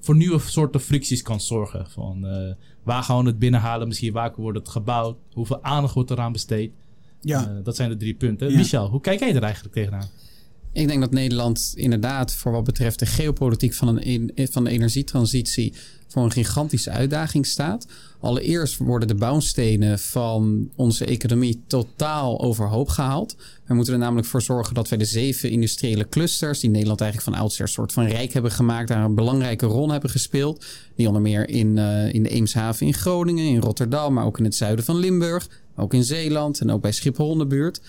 voor 0.00 0.16
nieuwe 0.16 0.38
soorten 0.38 0.80
fricties 0.80 1.22
kan 1.22 1.40
zorgen. 1.40 1.90
Van 1.90 2.26
uh, 2.26 2.52
waar 2.82 3.02
gaan 3.02 3.22
we 3.22 3.28
het 3.30 3.38
binnenhalen? 3.38 3.88
Misschien 3.88 4.12
waar 4.12 4.32
wordt 4.36 4.58
het 4.58 4.68
gebouwd? 4.68 5.16
Hoeveel 5.32 5.62
aandacht 5.62 5.94
wordt 5.94 6.10
eraan 6.10 6.32
besteed? 6.32 6.72
Ja. 7.20 7.50
Uh, 7.50 7.64
dat 7.64 7.76
zijn 7.76 7.88
de 7.88 7.96
drie 7.96 8.14
punten. 8.14 8.50
Ja. 8.50 8.56
Michel, 8.56 8.88
hoe 8.88 9.00
kijk 9.00 9.20
jij 9.20 9.34
er 9.34 9.42
eigenlijk 9.42 9.74
tegenaan? 9.74 10.08
Ik 10.76 10.88
denk 10.88 11.00
dat 11.00 11.10
Nederland 11.10 11.72
inderdaad 11.74 12.34
voor 12.34 12.52
wat 12.52 12.64
betreft 12.64 12.98
de 12.98 13.06
geopolitiek 13.06 13.74
van, 13.74 14.00
een, 14.02 14.32
van 14.50 14.64
de 14.64 14.70
energietransitie 14.70 15.74
voor 16.08 16.22
een 16.22 16.32
gigantische 16.32 16.90
uitdaging 16.90 17.46
staat. 17.46 17.86
Allereerst 18.20 18.76
worden 18.76 19.08
de 19.08 19.14
bouwstenen 19.14 19.98
van 19.98 20.70
onze 20.74 21.04
economie 21.04 21.62
totaal 21.66 22.40
overhoop 22.40 22.88
gehaald. 22.88 23.36
We 23.66 23.74
moeten 23.74 23.92
er 23.92 23.98
namelijk 23.98 24.26
voor 24.26 24.42
zorgen 24.42 24.74
dat 24.74 24.88
wij 24.88 24.98
de 24.98 25.04
zeven 25.04 25.50
industriële 25.50 26.08
clusters, 26.08 26.60
die 26.60 26.70
Nederland 26.70 27.00
eigenlijk 27.00 27.30
van 27.30 27.42
oudsher 27.42 27.68
soort 27.68 27.92
van 27.92 28.06
rijk 28.06 28.32
hebben 28.32 28.50
gemaakt, 28.50 28.88
daar 28.88 29.04
een 29.04 29.14
belangrijke 29.14 29.66
rol 29.66 29.90
hebben 29.90 30.10
gespeeld. 30.10 30.64
Die 30.96 31.06
onder 31.06 31.22
meer 31.22 31.48
in, 31.48 31.76
uh, 31.76 32.12
in 32.12 32.22
de 32.22 32.28
Eemshaven 32.28 32.86
in 32.86 32.94
Groningen, 32.94 33.44
in 33.44 33.60
Rotterdam, 33.60 34.14
maar 34.14 34.24
ook 34.24 34.38
in 34.38 34.44
het 34.44 34.54
zuiden 34.54 34.84
van 34.84 34.96
Limburg, 34.96 35.48
ook 35.76 35.94
in 35.94 36.04
Zeeland 36.04 36.60
en 36.60 36.70
ook 36.70 36.80
bij 36.80 36.92
Schiphol 36.92 37.32
in 37.32 37.38
de 37.38 37.46
buurt. 37.46 37.80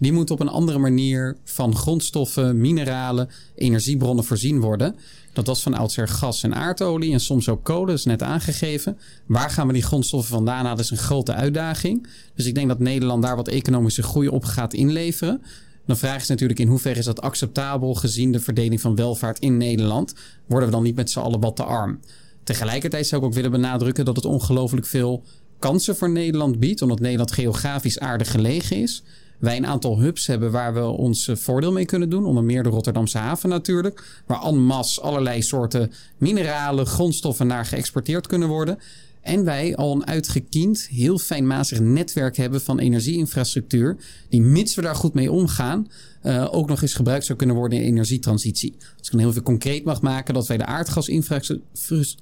Die 0.00 0.12
moeten 0.12 0.34
op 0.34 0.40
een 0.40 0.48
andere 0.48 0.78
manier 0.78 1.36
van 1.44 1.76
grondstoffen, 1.76 2.60
mineralen, 2.60 3.28
energiebronnen 3.54 4.24
voorzien 4.24 4.60
worden. 4.60 4.96
Dat 5.32 5.46
was 5.46 5.62
van 5.62 5.74
oudsher 5.74 6.08
gas 6.08 6.42
en 6.42 6.54
aardolie 6.54 7.12
en 7.12 7.20
soms 7.20 7.48
ook 7.48 7.64
kolen, 7.64 7.94
is 7.94 8.04
net 8.04 8.22
aangegeven. 8.22 8.98
Waar 9.26 9.50
gaan 9.50 9.66
we 9.66 9.72
die 9.72 9.82
grondstoffen 9.82 10.34
vandaan 10.34 10.54
halen, 10.54 10.76
dat 10.76 10.84
is 10.84 10.90
een 10.90 10.96
grote 10.96 11.32
uitdaging. 11.32 12.06
Dus 12.34 12.46
ik 12.46 12.54
denk 12.54 12.68
dat 12.68 12.78
Nederland 12.78 13.22
daar 13.22 13.36
wat 13.36 13.48
economische 13.48 14.02
groei 14.02 14.28
op 14.28 14.44
gaat 14.44 14.74
inleveren. 14.74 15.42
Dan 15.86 15.96
vraag 15.96 16.20
is 16.20 16.28
natuurlijk 16.28 16.60
in 16.60 16.68
hoeverre 16.68 16.98
is 16.98 17.04
dat 17.04 17.20
acceptabel 17.20 17.94
gezien 17.94 18.32
de 18.32 18.40
verdeling 18.40 18.80
van 18.80 18.94
welvaart 18.94 19.38
in 19.38 19.56
Nederland. 19.56 20.14
Worden 20.46 20.68
we 20.68 20.74
dan 20.74 20.84
niet 20.84 20.96
met 20.96 21.10
z'n 21.10 21.18
allen 21.18 21.40
wat 21.40 21.56
te 21.56 21.64
arm? 21.64 22.00
Tegelijkertijd 22.44 23.06
zou 23.06 23.20
ik 23.20 23.26
ook 23.26 23.34
willen 23.34 23.50
benadrukken 23.50 24.04
dat 24.04 24.16
het 24.16 24.24
ongelooflijk 24.24 24.86
veel 24.86 25.24
kansen 25.58 25.96
voor 25.96 26.10
Nederland 26.10 26.60
biedt, 26.60 26.82
omdat 26.82 27.00
Nederland 27.00 27.32
geografisch 27.32 27.98
aardig 27.98 28.30
gelegen 28.30 28.76
is. 28.76 29.02
Wij 29.44 29.56
een 29.56 29.66
aantal 29.66 29.98
hubs 29.98 30.26
hebben 30.26 30.50
waar 30.50 30.74
we 30.74 30.84
ons 30.84 31.28
eh, 31.28 31.36
voordeel 31.36 31.72
mee 31.72 31.84
kunnen 31.84 32.10
doen. 32.10 32.24
Onder 32.24 32.44
meer 32.44 32.62
de 32.62 32.68
Rotterdamse 32.68 33.18
haven 33.18 33.48
natuurlijk. 33.48 34.22
Waar 34.26 34.40
en 34.40 35.00
allerlei 35.00 35.42
soorten 35.42 35.92
mineralen, 36.18 36.86
grondstoffen 36.86 37.46
naar 37.46 37.66
geëxporteerd 37.66 38.26
kunnen 38.26 38.48
worden. 38.48 38.78
En 39.20 39.44
wij 39.44 39.76
al 39.76 39.92
een 39.92 40.06
uitgekiend, 40.06 40.86
heel 40.90 41.18
fijnmazig 41.18 41.80
netwerk 41.80 42.36
hebben 42.36 42.60
van 42.60 42.78
energieinfrastructuur. 42.78 43.96
Die, 44.28 44.42
mits 44.42 44.74
we 44.74 44.82
daar 44.82 44.94
goed 44.94 45.14
mee 45.14 45.32
omgaan, 45.32 45.88
uh, 46.22 46.48
ook 46.54 46.68
nog 46.68 46.82
eens 46.82 46.94
gebruikt 46.94 47.24
zou 47.24 47.38
kunnen 47.38 47.56
worden 47.56 47.78
in 47.78 47.84
energietransitie. 47.84 48.74
Als 48.78 49.06
ik 49.06 49.10
dan 49.10 49.20
heel 49.20 49.32
veel 49.32 49.42
concreet 49.42 49.84
mag 49.84 50.00
maken, 50.02 50.34
dat 50.34 50.46
wij 50.46 50.56
de 50.56 50.66
aardgasinfrastructuur. 50.66 52.14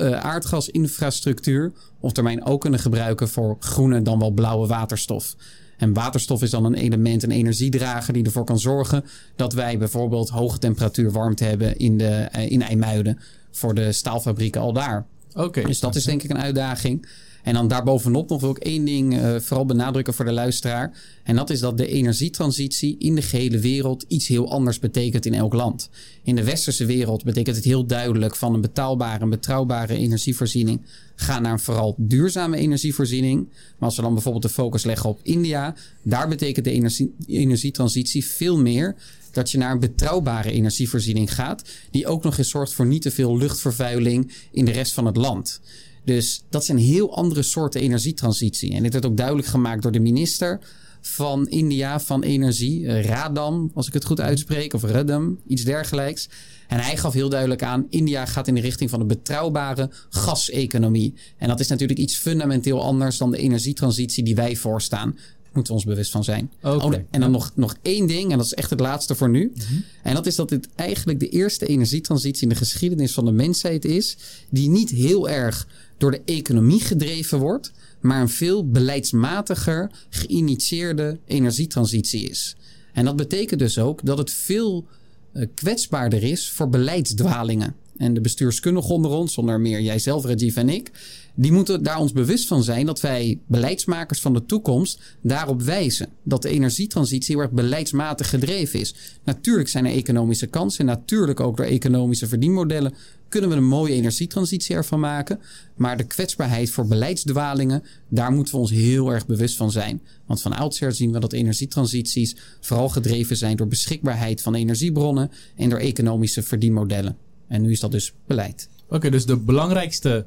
Uh, 0.00 0.12
aardgasinfrastructuur 0.12 1.72
op 2.00 2.14
termijn 2.14 2.44
ook 2.44 2.60
kunnen 2.60 2.80
gebruiken 2.80 3.28
voor 3.28 3.56
groene 3.60 4.02
dan 4.02 4.18
wel 4.18 4.30
blauwe 4.30 4.66
waterstof. 4.66 5.36
En 5.76 5.92
waterstof 5.92 6.42
is 6.42 6.50
dan 6.50 6.64
een 6.64 6.74
element, 6.74 7.22
een 7.22 7.30
energiedrager 7.30 8.12
die 8.12 8.24
ervoor 8.24 8.44
kan 8.44 8.58
zorgen 8.58 9.04
dat 9.36 9.52
wij 9.52 9.78
bijvoorbeeld 9.78 10.28
hoge 10.28 10.58
temperatuur 10.58 11.10
warmte 11.10 11.44
hebben 11.44 11.76
in, 11.76 11.98
de, 11.98 12.28
uh, 12.36 12.50
in 12.50 12.62
IJmuiden 12.62 13.18
voor 13.50 13.74
de 13.74 13.92
staalfabrieken 13.92 14.60
al 14.60 14.72
daar. 14.72 15.06
Oké. 15.34 15.62
dus 15.62 15.80
dat 15.80 15.94
is 15.94 16.04
denk 16.04 16.22
ik 16.22 16.30
een 16.30 16.38
uitdaging. 16.38 17.06
En 17.44 17.54
dan 17.54 17.68
daarbovenop 17.68 18.28
nog 18.28 18.40
wil 18.40 18.50
ik 18.50 18.58
één 18.58 18.84
ding 18.84 19.14
uh, 19.14 19.36
vooral 19.40 19.66
benadrukken 19.66 20.14
voor 20.14 20.24
de 20.24 20.32
luisteraar. 20.32 20.98
En 21.22 21.36
dat 21.36 21.50
is 21.50 21.60
dat 21.60 21.76
de 21.76 21.86
energietransitie 21.86 22.96
in 22.98 23.14
de 23.14 23.22
gehele 23.22 23.58
wereld 23.58 24.04
iets 24.08 24.26
heel 24.26 24.50
anders 24.50 24.78
betekent 24.78 25.26
in 25.26 25.34
elk 25.34 25.52
land. 25.52 25.90
In 26.22 26.36
de 26.36 26.44
westerse 26.44 26.86
wereld 26.86 27.24
betekent 27.24 27.56
het 27.56 27.64
heel 27.64 27.86
duidelijk 27.86 28.36
van 28.36 28.54
een 28.54 28.60
betaalbare 28.60 29.20
en 29.20 29.30
betrouwbare 29.30 29.96
energievoorziening 29.96 30.80
gaan 31.14 31.42
naar 31.42 31.52
een 31.52 31.58
vooral 31.58 31.94
duurzame 31.98 32.56
energievoorziening. 32.56 33.48
Maar 33.48 33.88
als 33.88 33.96
we 33.96 34.02
dan 34.02 34.12
bijvoorbeeld 34.12 34.44
de 34.44 34.48
focus 34.48 34.84
leggen 34.84 35.10
op 35.10 35.20
India, 35.22 35.74
daar 36.02 36.28
betekent 36.28 36.64
de 36.64 36.70
energie, 36.70 37.14
energietransitie 37.26 38.24
veel 38.24 38.58
meer 38.58 38.94
dat 39.34 39.50
je 39.50 39.58
naar 39.58 39.72
een 39.72 39.80
betrouwbare 39.80 40.50
energievoorziening 40.50 41.34
gaat, 41.34 41.62
die 41.90 42.06
ook 42.06 42.22
nog 42.22 42.38
eens 42.38 42.50
zorgt 42.50 42.72
voor 42.72 42.86
niet 42.86 43.02
te 43.02 43.10
veel 43.10 43.36
luchtvervuiling 43.36 44.32
in 44.50 44.64
de 44.64 44.70
rest 44.70 44.92
van 44.92 45.06
het 45.06 45.16
land. 45.16 45.60
Dus 46.04 46.44
dat 46.48 46.64
zijn 46.64 46.78
heel 46.78 47.16
andere 47.16 47.42
soorten 47.42 47.80
energietransitie. 47.80 48.74
En 48.74 48.82
dit 48.82 48.92
werd 48.92 49.06
ook 49.06 49.16
duidelijk 49.16 49.48
gemaakt 49.48 49.82
door 49.82 49.92
de 49.92 50.00
minister 50.00 50.60
van 51.00 51.48
India 51.48 52.00
van 52.00 52.22
Energie, 52.22 52.86
eh, 52.86 53.04
Radam, 53.04 53.70
als 53.74 53.86
ik 53.86 53.92
het 53.92 54.04
goed 54.04 54.20
uitspreek, 54.20 54.74
of 54.74 54.82
Radam, 54.82 55.38
iets 55.46 55.64
dergelijks. 55.64 56.28
En 56.68 56.80
hij 56.80 56.96
gaf 56.96 57.12
heel 57.12 57.28
duidelijk 57.28 57.62
aan: 57.62 57.86
India 57.88 58.26
gaat 58.26 58.48
in 58.48 58.54
de 58.54 58.60
richting 58.60 58.90
van 58.90 59.00
een 59.00 59.06
betrouwbare 59.06 59.90
gaseconomie. 60.08 61.14
En 61.38 61.48
dat 61.48 61.60
is 61.60 61.68
natuurlijk 61.68 61.98
iets 61.98 62.16
fundamenteel 62.16 62.82
anders 62.82 63.18
dan 63.18 63.30
de 63.30 63.38
energietransitie 63.38 64.24
die 64.24 64.34
wij 64.34 64.56
voorstaan 64.56 65.18
moeten 65.54 65.72
we 65.72 65.78
ons 65.78 65.88
bewust 65.88 66.10
van 66.10 66.24
zijn. 66.24 66.52
Okay. 66.62 66.76
Oh, 66.76 66.94
en 67.10 67.20
dan 67.20 67.30
nog, 67.30 67.52
nog 67.54 67.76
één 67.82 68.06
ding, 68.06 68.30
en 68.30 68.36
dat 68.36 68.46
is 68.46 68.54
echt 68.54 68.70
het 68.70 68.80
laatste 68.80 69.14
voor 69.14 69.28
nu. 69.28 69.44
Mm 69.44 69.60
-hmm. 69.68 69.84
En 70.02 70.14
dat 70.14 70.26
is 70.26 70.34
dat 70.34 70.48
dit 70.48 70.68
eigenlijk 70.74 71.20
de 71.20 71.28
eerste 71.28 71.66
energietransitie 71.66 72.42
in 72.42 72.48
de 72.48 72.54
geschiedenis 72.54 73.12
van 73.12 73.24
de 73.24 73.32
mensheid 73.32 73.84
is, 73.84 74.16
die 74.50 74.68
niet 74.68 74.90
heel 74.90 75.28
erg 75.28 75.66
door 75.98 76.10
de 76.10 76.22
economie 76.24 76.80
gedreven 76.80 77.38
wordt, 77.38 77.72
maar 78.00 78.20
een 78.20 78.28
veel 78.28 78.70
beleidsmatiger 78.70 79.90
geïnitieerde 80.10 81.18
energietransitie 81.26 82.28
is. 82.30 82.56
En 82.92 83.04
dat 83.04 83.16
betekent 83.16 83.60
dus 83.60 83.78
ook 83.78 84.04
dat 84.04 84.18
het 84.18 84.30
veel 84.30 84.86
uh, 85.34 85.46
kwetsbaarder 85.54 86.22
is 86.22 86.50
voor 86.50 86.68
beleidsdwalingen. 86.68 87.74
En 87.96 88.14
de 88.14 88.20
bestuurskundigen 88.20 88.94
onder 88.94 89.10
ons, 89.10 89.32
zonder 89.32 89.60
meer 89.60 89.80
jijzelf, 89.80 90.24
Rajiv 90.24 90.56
en 90.56 90.68
ik, 90.68 90.90
die 91.34 91.52
moeten 91.52 91.82
daar 91.82 91.98
ons 91.98 92.12
bewust 92.12 92.46
van 92.46 92.62
zijn 92.62 92.86
dat 92.86 93.00
wij 93.00 93.38
beleidsmakers 93.46 94.20
van 94.20 94.32
de 94.32 94.46
toekomst 94.46 95.00
daarop 95.20 95.62
wijzen. 95.62 96.08
Dat 96.22 96.42
de 96.42 96.48
energietransitie 96.48 97.34
heel 97.34 97.44
erg 97.44 97.52
beleidsmatig 97.52 98.28
gedreven 98.28 98.80
is. 98.80 98.94
Natuurlijk 99.24 99.68
zijn 99.68 99.86
er 99.86 99.92
economische 99.92 100.46
kansen 100.46 100.80
en 100.80 100.86
natuurlijk 100.86 101.40
ook 101.40 101.56
door 101.56 101.66
economische 101.66 102.26
verdienmodellen 102.26 102.94
kunnen 103.28 103.52
we 103.52 103.56
een 103.56 103.68
mooie 103.68 103.94
energietransitie 103.94 104.74
ervan 104.74 105.00
maken. 105.00 105.40
Maar 105.76 105.96
de 105.96 106.04
kwetsbaarheid 106.04 106.70
voor 106.70 106.86
beleidsdwalingen, 106.86 107.82
daar 108.08 108.32
moeten 108.32 108.54
we 108.54 108.60
ons 108.60 108.70
heel 108.70 109.12
erg 109.12 109.26
bewust 109.26 109.56
van 109.56 109.70
zijn. 109.70 110.02
Want 110.26 110.42
van 110.42 110.52
oudsher 110.52 110.92
zien 110.92 111.12
we 111.12 111.18
dat 111.18 111.32
energietransities 111.32 112.36
vooral 112.60 112.88
gedreven 112.88 113.36
zijn 113.36 113.56
door 113.56 113.68
beschikbaarheid 113.68 114.42
van 114.42 114.54
energiebronnen 114.54 115.30
en 115.56 115.68
door 115.68 115.78
economische 115.78 116.42
verdienmodellen. 116.42 117.16
En 117.48 117.62
nu 117.62 117.70
is 117.70 117.80
dat 117.80 117.92
dus 117.92 118.12
beleid. 118.26 118.68
Oké, 118.88 119.10
dus 119.10 119.26
de 119.26 119.36
belangrijkste, 119.36 120.26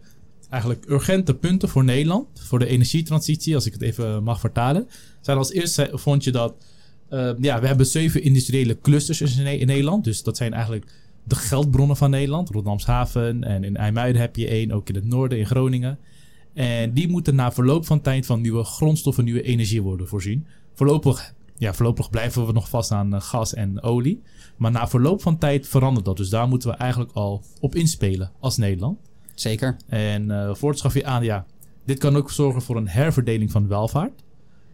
eigenlijk 0.49 0.89
urgente 0.89 1.33
punten 1.33 1.69
voor 1.69 1.83
Nederland, 1.83 2.27
voor 2.33 2.59
de 2.59 2.67
energietransitie, 2.67 3.55
als 3.55 3.65
ik 3.65 3.73
het 3.73 3.81
even 3.81 4.23
mag 4.23 4.39
vertalen, 4.39 4.87
zijn 5.21 5.37
als 5.37 5.51
eerste 5.51 5.89
vond 5.93 6.23
je 6.23 6.31
dat, 6.31 6.53
uh, 7.09 7.31
ja, 7.39 7.61
we 7.61 7.67
hebben 7.67 7.85
zeven 7.85 8.23
industriële 8.23 8.77
clusters 8.81 9.21
in, 9.21 9.59
in 9.59 9.67
Nederland. 9.67 10.03
Dus 10.03 10.23
dat 10.23 10.37
zijn 10.37 10.53
eigenlijk 10.53 10.85
de 11.23 11.35
geldbronnen 11.35 11.97
van 11.97 12.09
Nederland. 12.09 12.49
Rotterdamshaven 12.49 13.43
en 13.43 13.63
in 13.63 13.77
IJmuiden 13.77 14.21
heb 14.21 14.35
je 14.35 14.47
één, 14.47 14.71
ook 14.71 14.89
in 14.89 14.95
het 14.95 15.05
noorden, 15.05 15.37
in 15.37 15.45
Groningen. 15.45 15.97
En 16.53 16.93
die 16.93 17.07
moeten 17.07 17.35
na 17.35 17.51
verloop 17.51 17.85
van 17.85 18.01
tijd 18.01 18.25
van 18.25 18.41
nieuwe 18.41 18.63
grondstoffen, 18.63 19.23
nieuwe 19.23 19.41
energie 19.41 19.81
worden 19.81 20.07
voorzien. 20.07 20.45
Voorlopig, 20.73 21.33
ja, 21.57 21.73
voorlopig 21.73 22.09
blijven 22.09 22.45
we 22.45 22.51
nog 22.51 22.69
vast 22.69 22.91
aan 22.91 23.21
gas 23.21 23.53
en 23.53 23.81
olie. 23.81 24.21
Maar 24.57 24.71
na 24.71 24.87
verloop 24.87 25.21
van 25.21 25.37
tijd 25.37 25.67
verandert 25.67 26.05
dat. 26.05 26.17
Dus 26.17 26.29
daar 26.29 26.47
moeten 26.47 26.69
we 26.69 26.75
eigenlijk 26.75 27.11
al 27.11 27.43
op 27.59 27.75
inspelen 27.75 28.31
als 28.39 28.57
Nederland. 28.57 28.99
Zeker. 29.35 29.77
En 29.87 30.29
uh, 30.29 30.53
voorts 30.55 30.81
gaf 30.81 30.93
je 30.93 31.05
aan, 31.05 31.23
ja, 31.23 31.45
dit 31.85 31.99
kan 31.99 32.15
ook 32.15 32.31
zorgen 32.31 32.61
voor 32.61 32.75
een 32.75 32.87
herverdeling 32.87 33.51
van 33.51 33.67
welvaart. 33.67 34.23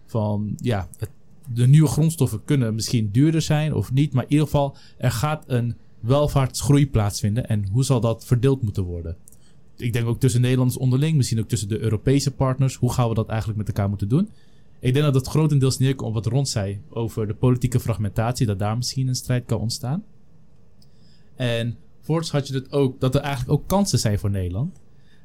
Van 0.05 0.53
ja, 0.57 0.87
het, 0.97 1.09
de 1.53 1.67
nieuwe 1.67 1.87
grondstoffen 1.87 2.43
kunnen 2.45 2.75
misschien 2.75 3.09
duurder 3.11 3.41
zijn 3.41 3.73
of 3.73 3.91
niet. 3.91 4.13
Maar 4.13 4.23
in 4.23 4.31
ieder 4.31 4.45
geval, 4.45 4.75
er 4.97 5.11
gaat 5.11 5.43
een 5.47 5.75
welvaartsgroei 5.99 6.89
plaatsvinden. 6.89 7.47
En 7.47 7.67
hoe 7.71 7.83
zal 7.83 7.99
dat 7.99 8.25
verdeeld 8.25 8.61
moeten 8.61 8.83
worden? 8.83 9.17
Ik 9.77 9.93
denk 9.93 10.07
ook 10.07 10.19
tussen 10.19 10.41
Nederlanders 10.41 10.79
onderling, 10.79 11.17
misschien 11.17 11.39
ook 11.39 11.47
tussen 11.47 11.69
de 11.69 11.79
Europese 11.79 12.31
partners. 12.31 12.75
Hoe 12.75 12.93
gaan 12.93 13.09
we 13.09 13.15
dat 13.15 13.27
eigenlijk 13.27 13.57
met 13.57 13.67
elkaar 13.67 13.89
moeten 13.89 14.07
doen? 14.07 14.29
Ik 14.83 14.93
denk 14.93 15.05
dat 15.05 15.15
het 15.15 15.27
grotendeels 15.27 15.77
neerkomt 15.77 16.07
op 16.07 16.23
wat 16.23 16.33
Ron 16.33 16.45
zei 16.45 16.81
over 16.89 17.27
de 17.27 17.33
politieke 17.33 17.79
fragmentatie, 17.79 18.45
dat 18.45 18.59
daar 18.59 18.77
misschien 18.77 19.07
een 19.07 19.15
strijd 19.15 19.45
kan 19.45 19.59
ontstaan. 19.59 20.03
En 21.35 21.77
voorts 22.01 22.31
had 22.31 22.47
je 22.47 22.53
het 22.53 22.71
ook, 22.71 22.99
dat 22.99 23.15
er 23.15 23.21
eigenlijk 23.21 23.51
ook 23.51 23.67
kansen 23.67 23.99
zijn 23.99 24.19
voor 24.19 24.29
Nederland. 24.29 24.79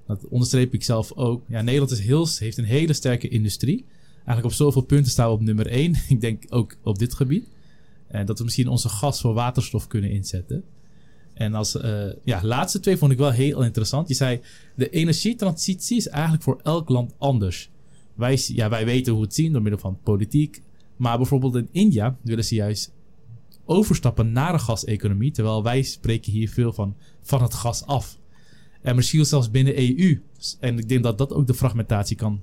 Dat 0.06 0.28
onderstreep 0.28 0.74
ik 0.74 0.84
zelf 0.84 1.12
ook. 1.12 1.44
Ja, 1.48 1.62
Nederland 1.62 1.90
is 1.90 2.00
heel, 2.00 2.28
heeft 2.38 2.58
een 2.58 2.64
hele 2.64 2.92
sterke 2.92 3.28
industrie. 3.28 3.84
Eigenlijk 4.14 4.44
op 4.44 4.52
zoveel 4.52 4.82
punten 4.82 5.10
staan 5.10 5.26
we 5.26 5.34
op 5.34 5.40
nummer 5.40 5.66
1. 5.66 5.94
Ik 6.08 6.20
denk 6.20 6.44
ook 6.48 6.76
op 6.82 6.98
dit 6.98 7.14
gebied. 7.14 7.48
En 8.06 8.26
dat 8.26 8.38
we 8.38 8.44
misschien 8.44 8.68
onze 8.68 8.88
gas 8.88 9.20
voor 9.20 9.34
waterstof 9.34 9.86
kunnen 9.86 10.10
inzetten. 10.10 10.64
En 11.34 11.54
als 11.54 11.74
uh, 11.74 12.12
ja, 12.24 12.44
laatste 12.44 12.80
twee 12.80 12.96
vond 12.96 13.12
ik 13.12 13.18
wel 13.18 13.30
heel 13.30 13.62
interessant. 13.62 14.08
Je 14.08 14.14
zei, 14.14 14.40
de 14.74 14.90
energietransitie 14.90 15.96
is 15.96 16.08
eigenlijk 16.08 16.42
voor 16.42 16.60
elk 16.62 16.88
land 16.88 17.14
anders. 17.18 17.70
Wij, 18.18 18.38
ja, 18.46 18.68
wij 18.68 18.84
weten 18.84 19.12
hoe 19.12 19.22
het 19.22 19.34
zien 19.34 19.52
door 19.52 19.62
middel 19.62 19.80
van 19.80 19.98
politiek. 20.02 20.62
Maar 20.96 21.16
bijvoorbeeld 21.16 21.54
in 21.54 21.68
India 21.72 22.16
willen 22.22 22.44
ze 22.44 22.54
juist 22.54 22.92
overstappen 23.64 24.32
naar 24.32 24.52
een 24.52 24.60
gaseconomie. 24.60 25.30
Terwijl 25.30 25.62
wij 25.62 25.82
spreken 25.82 26.32
hier 26.32 26.48
veel 26.48 26.72
van, 26.72 26.96
van 27.20 27.42
het 27.42 27.54
gas 27.54 27.86
af. 27.86 28.18
En 28.82 28.96
misschien 28.96 29.26
zelfs 29.26 29.50
binnen 29.50 29.78
EU. 29.78 30.22
En 30.60 30.78
ik 30.78 30.88
denk 30.88 31.02
dat 31.02 31.18
dat 31.18 31.32
ook 31.32 31.46
de 31.46 31.54
fragmentatie 31.54 32.16
kan 32.16 32.40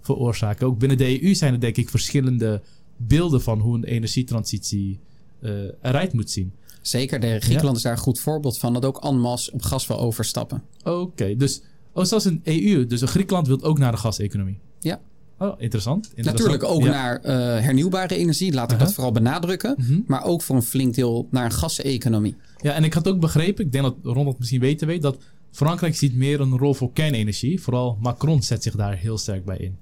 veroorzaken. 0.00 0.66
Ook 0.66 0.78
binnen 0.78 0.98
de 0.98 1.22
EU 1.22 1.34
zijn 1.34 1.52
er 1.52 1.60
denk 1.60 1.76
ik 1.76 1.88
verschillende 1.88 2.62
beelden 2.96 3.42
van 3.42 3.60
hoe 3.60 3.76
een 3.76 3.84
energietransitie 3.84 4.98
uh, 5.40 5.50
eruit 5.82 6.12
moet 6.12 6.30
zien. 6.30 6.52
Zeker, 6.80 7.20
de 7.20 7.40
Griekenland 7.40 7.64
ja. 7.64 7.76
is 7.76 7.82
daar 7.82 7.92
een 7.92 7.98
goed 7.98 8.20
voorbeeld 8.20 8.58
van. 8.58 8.72
Dat 8.72 8.84
ook 8.84 9.04
en 9.04 9.20
masse 9.20 9.52
op 9.52 9.62
gas 9.62 9.86
wil 9.86 9.98
overstappen. 9.98 10.62
Oké, 10.78 10.90
okay, 10.90 11.36
dus 11.36 11.62
oh, 11.92 12.04
zelfs 12.04 12.24
een 12.24 12.40
EU. 12.44 12.86
Dus 12.86 13.00
een 13.00 13.08
Griekenland 13.08 13.46
wil 13.46 13.62
ook 13.62 13.78
naar 13.78 13.92
de 13.92 13.98
gaseconomie. 13.98 14.58
Ja. 14.80 15.00
Oh, 15.38 15.60
interessant. 15.60 16.06
interessant. 16.06 16.36
Natuurlijk 16.36 16.64
ook 16.64 16.82
ja. 16.82 16.90
naar 16.90 17.18
uh, 17.24 17.64
hernieuwbare 17.64 18.16
energie, 18.16 18.52
laat 18.52 18.64
ik 18.64 18.70
uh 18.70 18.76
-huh. 18.76 18.86
dat 18.86 18.94
vooral 18.94 19.12
benadrukken. 19.12 19.76
Uh 19.78 19.88
-huh. 19.88 19.98
Maar 20.06 20.24
ook 20.24 20.42
voor 20.42 20.56
een 20.56 20.62
flink 20.62 20.94
deel 20.94 21.28
naar 21.30 21.44
een 21.44 21.52
gaseconomie. 21.52 22.36
Ja, 22.56 22.72
en 22.72 22.84
ik 22.84 22.94
had 22.94 23.08
ook 23.08 23.20
begrepen, 23.20 23.64
ik 23.64 23.72
denk 23.72 23.84
dat 23.84 23.96
Ron 24.02 24.26
het 24.26 24.38
misschien 24.38 24.60
beter 24.60 24.86
weet, 24.86 25.02
dat 25.02 25.18
Frankrijk 25.50 25.96
ziet 25.96 26.14
meer 26.14 26.40
een 26.40 26.58
rol 26.58 26.74
voor 26.74 26.92
kernenergie. 26.92 27.60
Vooral 27.60 27.98
Macron 28.00 28.42
zet 28.42 28.62
zich 28.62 28.76
daar 28.76 28.96
heel 28.96 29.18
sterk 29.18 29.44
bij 29.44 29.56
in. 29.56 29.76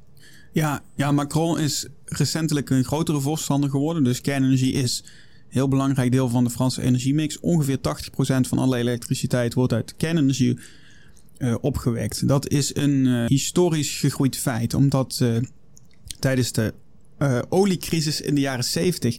Ja, 0.52 0.82
ja 0.94 1.12
Macron 1.12 1.58
is 1.58 1.86
recentelijk 2.04 2.70
een 2.70 2.84
grotere 2.84 3.20
voorstander 3.20 3.70
geworden. 3.70 4.04
Dus 4.04 4.20
kernenergie 4.20 4.72
is 4.72 5.02
een 5.04 5.10
heel 5.48 5.68
belangrijk 5.68 6.12
deel 6.12 6.28
van 6.28 6.44
de 6.44 6.50
Franse 6.50 6.82
energiemix. 6.82 7.40
Ongeveer 7.40 7.78
80% 7.78 7.80
van 8.40 8.58
alle 8.58 8.76
elektriciteit 8.76 9.54
wordt 9.54 9.72
uit 9.72 9.96
kernenergie 9.96 10.58
opgewekt. 11.60 12.28
Dat 12.28 12.48
is 12.48 12.74
een 12.74 13.04
uh, 13.04 13.26
historisch 13.26 13.98
gegroeid 13.98 14.36
feit, 14.36 14.74
omdat 14.74 15.18
uh, 15.22 15.36
tijdens 16.18 16.52
de 16.52 16.74
oliecrisis 17.48 18.20
in 18.20 18.34
de 18.34 18.40
jaren 18.40 18.64
70 18.64 19.18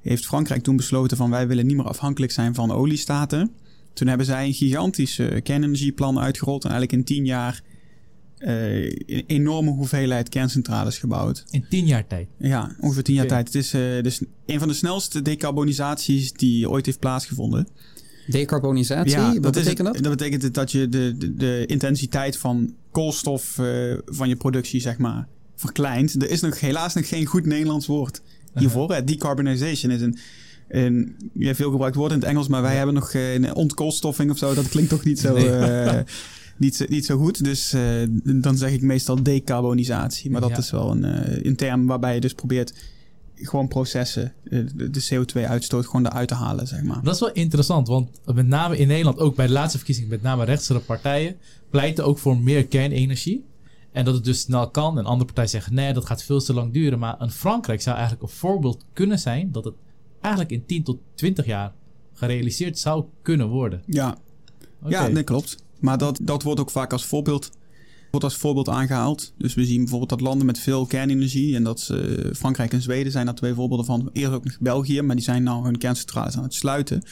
heeft 0.00 0.26
Frankrijk 0.26 0.62
toen 0.62 0.76
besloten 0.76 1.16
van 1.16 1.30
wij 1.30 1.48
willen 1.48 1.66
niet 1.66 1.76
meer 1.76 1.86
afhankelijk 1.86 2.32
zijn 2.32 2.54
van 2.54 2.72
oliestaten. 2.72 3.50
Toen 3.92 4.08
hebben 4.08 4.26
zij 4.26 4.46
een 4.46 4.54
gigantische 4.54 5.40
kernenergieplan 5.42 6.18
uitgerold 6.18 6.64
en 6.64 6.70
eigenlijk 6.70 6.98
in 6.98 7.16
10 7.16 7.24
jaar 7.24 7.62
eh, 8.38 8.84
een 8.84 9.24
enorme 9.26 9.70
hoeveelheid 9.70 10.28
kerncentrales 10.28 10.98
gebouwd. 10.98 11.44
In 11.50 11.66
tien 11.68 11.86
jaar 11.86 12.06
tijd. 12.06 12.28
Ja, 12.38 12.76
ongeveer 12.80 13.02
tien 13.02 13.14
jaar 13.14 13.26
tijd. 13.26 13.46
Het 13.46 13.54
is 13.54 13.72
eh, 13.74 14.02
dus 14.02 14.20
een 14.46 14.58
van 14.58 14.68
de 14.68 14.74
snelste 14.74 15.22
decarbonisaties 15.22 16.32
die 16.32 16.70
ooit 16.70 16.86
heeft 16.86 16.98
plaatsgevonden. 16.98 17.68
Decarbonisatie, 18.26 19.16
wat 19.40 19.52
betekent 19.52 19.86
dat? 19.94 20.02
Dat 20.02 20.16
betekent 20.16 20.54
dat 20.54 20.72
je 20.72 20.88
de, 20.88 21.14
de, 21.18 21.34
de 21.34 21.64
intensiteit 21.66 22.36
van 22.38 22.74
koolstof 22.90 23.58
eh, 23.58 23.94
van 24.06 24.28
je 24.28 24.36
productie, 24.36 24.80
zeg 24.80 24.98
maar, 24.98 25.26
verkleint. 25.54 26.22
Er 26.22 26.30
is 26.30 26.40
nog 26.40 26.60
helaas 26.60 26.94
nog 26.94 27.08
geen 27.08 27.26
goed 27.26 27.46
Nederlands 27.46 27.86
woord 27.86 28.22
hiervoor. 28.54 28.92
hè. 28.92 29.04
Decarbonization 29.04 29.92
is 29.92 30.00
een, 30.00 30.18
een 30.68 31.16
ja, 31.32 31.54
veel 31.54 31.70
gebruikt 31.70 31.96
woord 31.96 32.12
in 32.12 32.18
het 32.18 32.28
Engels, 32.28 32.48
maar 32.48 32.62
wij 32.62 32.76
hebben 32.76 32.94
nog 32.94 33.12
eh, 33.12 33.34
een 33.34 33.54
ontkoolstoffing 33.54 34.30
of 34.30 34.38
zo. 34.38 34.54
Dat 34.54 34.68
klinkt 34.68 34.90
toch 34.90 35.04
niet 35.04 35.18
zo, 35.20 35.32
Nee. 35.34 35.50
eh, 35.50 36.02
niet 36.58 36.76
zo, 36.76 36.84
niet 36.88 37.04
zo 37.06 37.18
goed. 37.18 37.44
Dus 37.44 37.74
dan 38.22 38.56
zeg 38.56 38.70
ik 38.72 38.82
meestal 38.82 39.22
decarbonisatie. 39.22 40.30
Maar 40.30 40.40
dat 40.40 40.50
Ja. 40.50 40.56
is 40.58 40.70
wel 40.70 40.90
een, 40.90 41.04
een 41.46 41.56
term 41.56 41.86
waarbij 41.86 42.14
je 42.14 42.20
dus 42.20 42.32
probeert 42.34 42.72
gewoon 43.36 43.68
processen, 43.68 44.32
eh, 44.44 44.60
de, 44.74 44.90
de 44.90 45.08
CO2-uitstoot 45.12 45.86
gewoon 45.86 46.06
eruit 46.06 46.28
te 46.28 46.34
halen, 46.34 46.66
zeg 46.66 46.82
maar. 46.82 47.02
Dat 47.02 47.14
is 47.14 47.20
wel 47.20 47.32
interessant, 47.32 47.88
want 47.88 48.20
met 48.34 48.46
name 48.46 48.76
in 48.76 48.88
Nederland, 48.88 49.18
ook 49.18 49.36
bij 49.36 49.46
de 49.46 49.52
laatste 49.52 49.76
verkiezingen, 49.76 50.10
met 50.10 50.22
name 50.22 50.44
rechtse 50.44 50.78
partijen, 50.78 51.36
pleiten 51.70 52.04
ook 52.04 52.18
voor 52.18 52.38
meer 52.38 52.66
kernenergie. 52.66 53.44
En 53.92 54.04
dat 54.04 54.14
het 54.14 54.24
dus 54.24 54.40
snel 54.40 54.70
kan. 54.70 54.98
En 54.98 55.04
andere 55.04 55.24
partijen 55.24 55.50
zeggen, 55.50 55.74
nee, 55.74 55.92
dat 55.92 56.06
gaat 56.06 56.22
veel 56.22 56.40
te 56.40 56.54
lang 56.54 56.72
duren. 56.72 56.98
Maar 56.98 57.16
in 57.20 57.30
Frankrijk 57.30 57.80
zou 57.80 57.96
eigenlijk 57.96 58.26
een 58.28 58.36
voorbeeld 58.36 58.84
kunnen 58.92 59.18
zijn 59.18 59.52
dat 59.52 59.64
het 59.64 59.74
eigenlijk 60.20 60.52
in 60.54 60.66
10 60.66 60.82
tot 60.82 60.98
20 61.14 61.46
jaar 61.46 61.72
gerealiseerd 62.12 62.78
zou 62.78 63.04
kunnen 63.22 63.48
worden. 63.48 63.82
Ja, 63.86 64.16
Oké. 64.82 64.90
Ja, 64.90 65.08
dat 65.08 65.24
klopt. 65.24 65.56
Maar 65.80 65.98
dat, 65.98 66.18
dat 66.22 66.42
wordt 66.42 66.60
ook 66.60 66.70
vaak 66.70 66.92
als 66.92 67.04
voorbeeld, 67.04 67.50
wordt 68.10 68.24
als 68.24 68.36
voorbeeld 68.36 68.68
aangehaald. 68.68 69.32
Dus 69.38 69.54
we 69.54 69.64
zien 69.64 69.78
bijvoorbeeld 69.78 70.10
dat 70.10 70.20
landen 70.20 70.46
met 70.46 70.58
veel 70.58 70.86
kernenergie, 70.86 71.54
en 71.54 71.62
dat 71.62 71.88
eh, 71.90 71.98
Frankrijk 72.34 72.72
en 72.72 72.82
Zweden 72.82 73.12
zijn 73.12 73.26
daar 73.26 73.34
twee 73.34 73.54
voorbeelden 73.54 73.86
van. 73.86 74.10
Eerst 74.12 74.32
ook 74.32 74.44
nog 74.44 74.56
België, 74.60 75.02
maar 75.02 75.16
die 75.16 75.24
zijn 75.24 75.42
nou 75.42 75.64
hun 75.64 75.78
kerncentrales 75.78 76.36
aan 76.36 76.42
het 76.42 76.54
sluiten. 76.54 77.02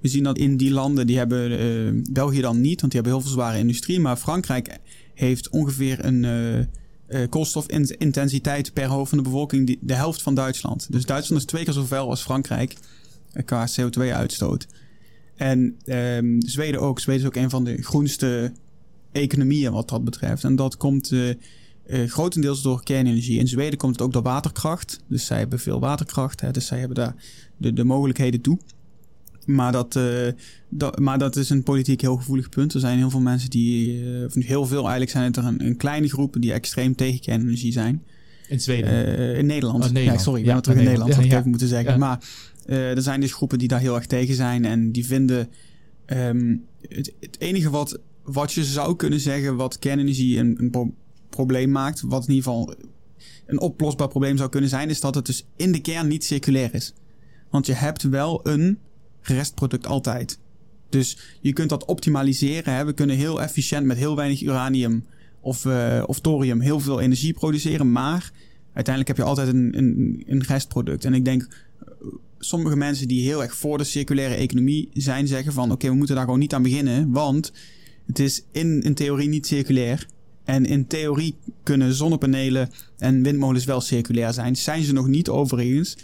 We 0.00 0.08
zien 0.08 0.22
dat 0.22 0.38
in 0.38 0.56
die 0.56 0.70
landen, 0.70 1.06
die 1.06 1.18
hebben 1.18 1.58
eh, 1.58 2.12
België 2.12 2.40
dan 2.40 2.60
niet, 2.60 2.80
want 2.80 2.92
die 2.92 3.00
hebben 3.00 3.12
heel 3.12 3.28
veel 3.28 3.40
zware 3.40 3.58
industrie. 3.58 4.00
Maar 4.00 4.16
Frankrijk 4.16 4.78
heeft 5.14 5.48
ongeveer 5.48 6.04
een 6.04 6.24
eh, 7.06 7.28
koolstofintensiteit 7.28 8.72
per 8.72 8.86
hoofd 8.86 9.08
van 9.08 9.18
de 9.18 9.24
bevolking, 9.24 9.66
die, 9.66 9.78
de 9.80 9.94
helft 9.94 10.22
van 10.22 10.34
Duitsland. 10.34 10.92
Dus 10.92 11.06
Duitsland 11.06 11.42
is 11.42 11.48
twee 11.48 11.64
keer 11.64 11.72
zoveel 11.72 12.10
als 12.10 12.22
Frankrijk 12.22 12.74
qua 13.44 13.68
CO2-uitstoot. 13.80 14.66
En 15.36 15.76
ehm, 15.84 16.40
Zweden 16.40 16.80
ook. 16.80 17.00
Zweden 17.00 17.22
is 17.22 17.28
ook 17.28 17.36
een 17.36 17.50
van 17.50 17.64
de 17.64 17.82
groenste 17.82 18.52
economieën 19.16 19.72
wat 19.72 19.88
dat 19.88 20.04
betreft. 20.04 20.44
En 20.44 20.56
dat 20.56 20.76
komt 20.76 21.12
eh, 21.12 21.28
eh, 21.30 21.36
grotendeels 22.10 22.62
door 22.62 22.82
kernenergie. 22.82 23.38
In 23.38 23.48
Zweden 23.48 23.78
komt 23.78 23.92
het 23.92 24.02
ook 24.02 24.12
door 24.12 24.22
waterkracht. 24.22 25.00
Dus 25.08 25.26
zij 25.26 25.38
hebben 25.38 25.58
veel 25.58 25.80
waterkracht. 25.80 26.40
Hè, 26.40 26.50
dus 26.50 26.66
zij 26.66 26.78
hebben 26.78 26.96
daar 26.96 27.14
de, 27.56 27.72
de 27.72 27.84
mogelijkheden 27.84 28.40
toe. 28.40 28.58
Maar 29.46 29.72
dat, 29.72 29.96
eh, 29.96 30.04
dat, 30.68 30.98
maar 30.98 31.18
dat 31.18 31.36
is 31.36 31.50
een 31.50 31.62
politiek 31.62 32.00
heel 32.00 32.16
gevoelig 32.16 32.48
punt. 32.48 32.74
Er 32.74 32.80
zijn 32.80 32.98
heel 32.98 33.10
veel 33.10 33.20
mensen 33.20 33.50
die, 33.50 34.02
of 34.26 34.34
heel 34.34 34.66
veel 34.66 34.80
eigenlijk 34.80 35.10
zijn 35.10 35.24
het 35.24 35.36
er 35.36 35.44
een, 35.44 35.66
een 35.66 35.76
kleine 35.76 36.08
groep 36.08 36.36
die 36.38 36.52
extreem 36.52 36.94
tegen 36.94 37.20
kernenergie 37.20 37.72
zijn. 37.72 38.02
In 38.48 38.60
Zweden. 38.60 39.36
In 39.36 39.46
Nederland. 39.46 39.84
Oh, 39.84 39.90
Nederland. 39.90 40.18
Ja, 40.18 40.24
sorry, 40.24 40.40
ik 40.40 40.46
Ja, 40.46 40.52
ben 40.52 40.62
terug 40.62 40.78
in 40.78 40.84
Nederland, 40.84 41.10
Nederland. 41.10 41.14
had 41.14 41.24
ik 41.24 41.30
Ja, 41.30 41.38
even 41.38 41.50
moeten 41.50 41.68
zeggen. 41.68 41.92
ja. 41.92 41.98
Maar 41.98 42.94
er 42.94 43.02
zijn 43.02 43.20
dus 43.20 43.32
groepen 43.32 43.58
die 43.58 43.68
daar 43.68 43.80
heel 43.80 43.94
erg 43.94 44.06
tegen 44.06 44.34
zijn 44.34 44.64
en 44.64 44.92
die 44.92 45.06
vinden... 45.06 45.48
ehm, 46.06 46.56
het, 46.88 47.12
het 47.20 47.36
enige 47.38 47.70
wat, 47.70 47.98
wat 48.26 48.52
je 48.52 48.64
zou 48.64 48.96
kunnen 48.96 49.20
zeggen 49.20 49.56
wat 49.56 49.78
kernenergie 49.78 50.38
een, 50.38 50.54
een 50.58 50.70
pro- 50.70 50.94
probleem 51.28 51.70
maakt, 51.70 52.00
wat 52.00 52.22
in 52.22 52.34
ieder 52.34 52.50
geval 52.50 52.74
een 53.46 53.60
oplosbaar 53.60 54.08
probleem 54.08 54.36
zou 54.36 54.50
kunnen 54.50 54.70
zijn, 54.70 54.90
is 54.90 55.00
dat 55.00 55.14
het 55.14 55.26
dus 55.26 55.46
in 55.56 55.72
de 55.72 55.80
kern 55.80 56.08
niet 56.08 56.24
circulair 56.24 56.74
is. 56.74 56.94
Want 57.50 57.66
je 57.66 57.72
hebt 57.72 58.02
wel 58.02 58.40
een 58.42 58.78
restproduct 59.20 59.86
altijd. 59.86 60.38
Dus 60.88 61.18
je 61.40 61.52
kunt 61.52 61.68
dat 61.68 61.84
optimaliseren. 61.84 62.74
Hè? 62.74 62.84
We 62.84 62.92
kunnen 62.92 63.16
heel 63.16 63.42
efficiënt 63.42 63.86
met 63.86 63.96
heel 63.96 64.16
weinig 64.16 64.42
uranium 64.42 65.04
of, 65.40 65.64
eh, 65.64 66.02
of 66.06 66.20
thorium 66.20 66.60
heel 66.60 66.80
veel 66.80 67.00
energie 67.00 67.32
produceren. 67.32 67.92
Maar 67.92 68.32
uiteindelijk 68.72 69.16
heb 69.16 69.26
je 69.26 69.32
altijd 69.32 69.48
een, 69.48 69.78
een, 69.78 70.22
een 70.26 70.42
restproduct. 70.42 71.04
En 71.04 71.14
ik 71.14 71.24
denk, 71.24 71.66
eh, 71.80 71.88
sommige 72.38 72.76
mensen 72.76 73.08
die 73.08 73.22
heel 73.22 73.42
erg 73.42 73.56
voor 73.56 73.78
de 73.78 73.84
circulaire 73.84 74.34
economie 74.34 74.88
zijn, 74.92 75.26
zeggen 75.26 75.52
van 75.52 75.72
oké, 75.72 75.88
we 75.88 75.94
moeten 75.94 76.14
daar 76.14 76.24
gewoon 76.24 76.40
niet 76.40 76.54
aan 76.54 76.62
beginnen. 76.62 77.12
Want 77.12 77.52
het 78.06 78.18
is 78.18 78.42
in, 78.52 78.82
in 78.82 78.94
theorie 78.94 79.28
niet 79.28 79.46
circulair. 79.46 80.06
En 80.44 80.64
in 80.66 80.86
theorie 80.86 81.36
kunnen 81.62 81.94
zonnepanelen 81.94 82.70
en 82.98 83.22
windmolens 83.22 83.64
wel 83.64 83.80
circulair 83.80 84.32
zijn. 84.32 84.56
Zijn 84.56 84.82
ze 84.82 84.92
nog 84.92 85.06
niet 85.06 85.28
overigens. 85.28 85.96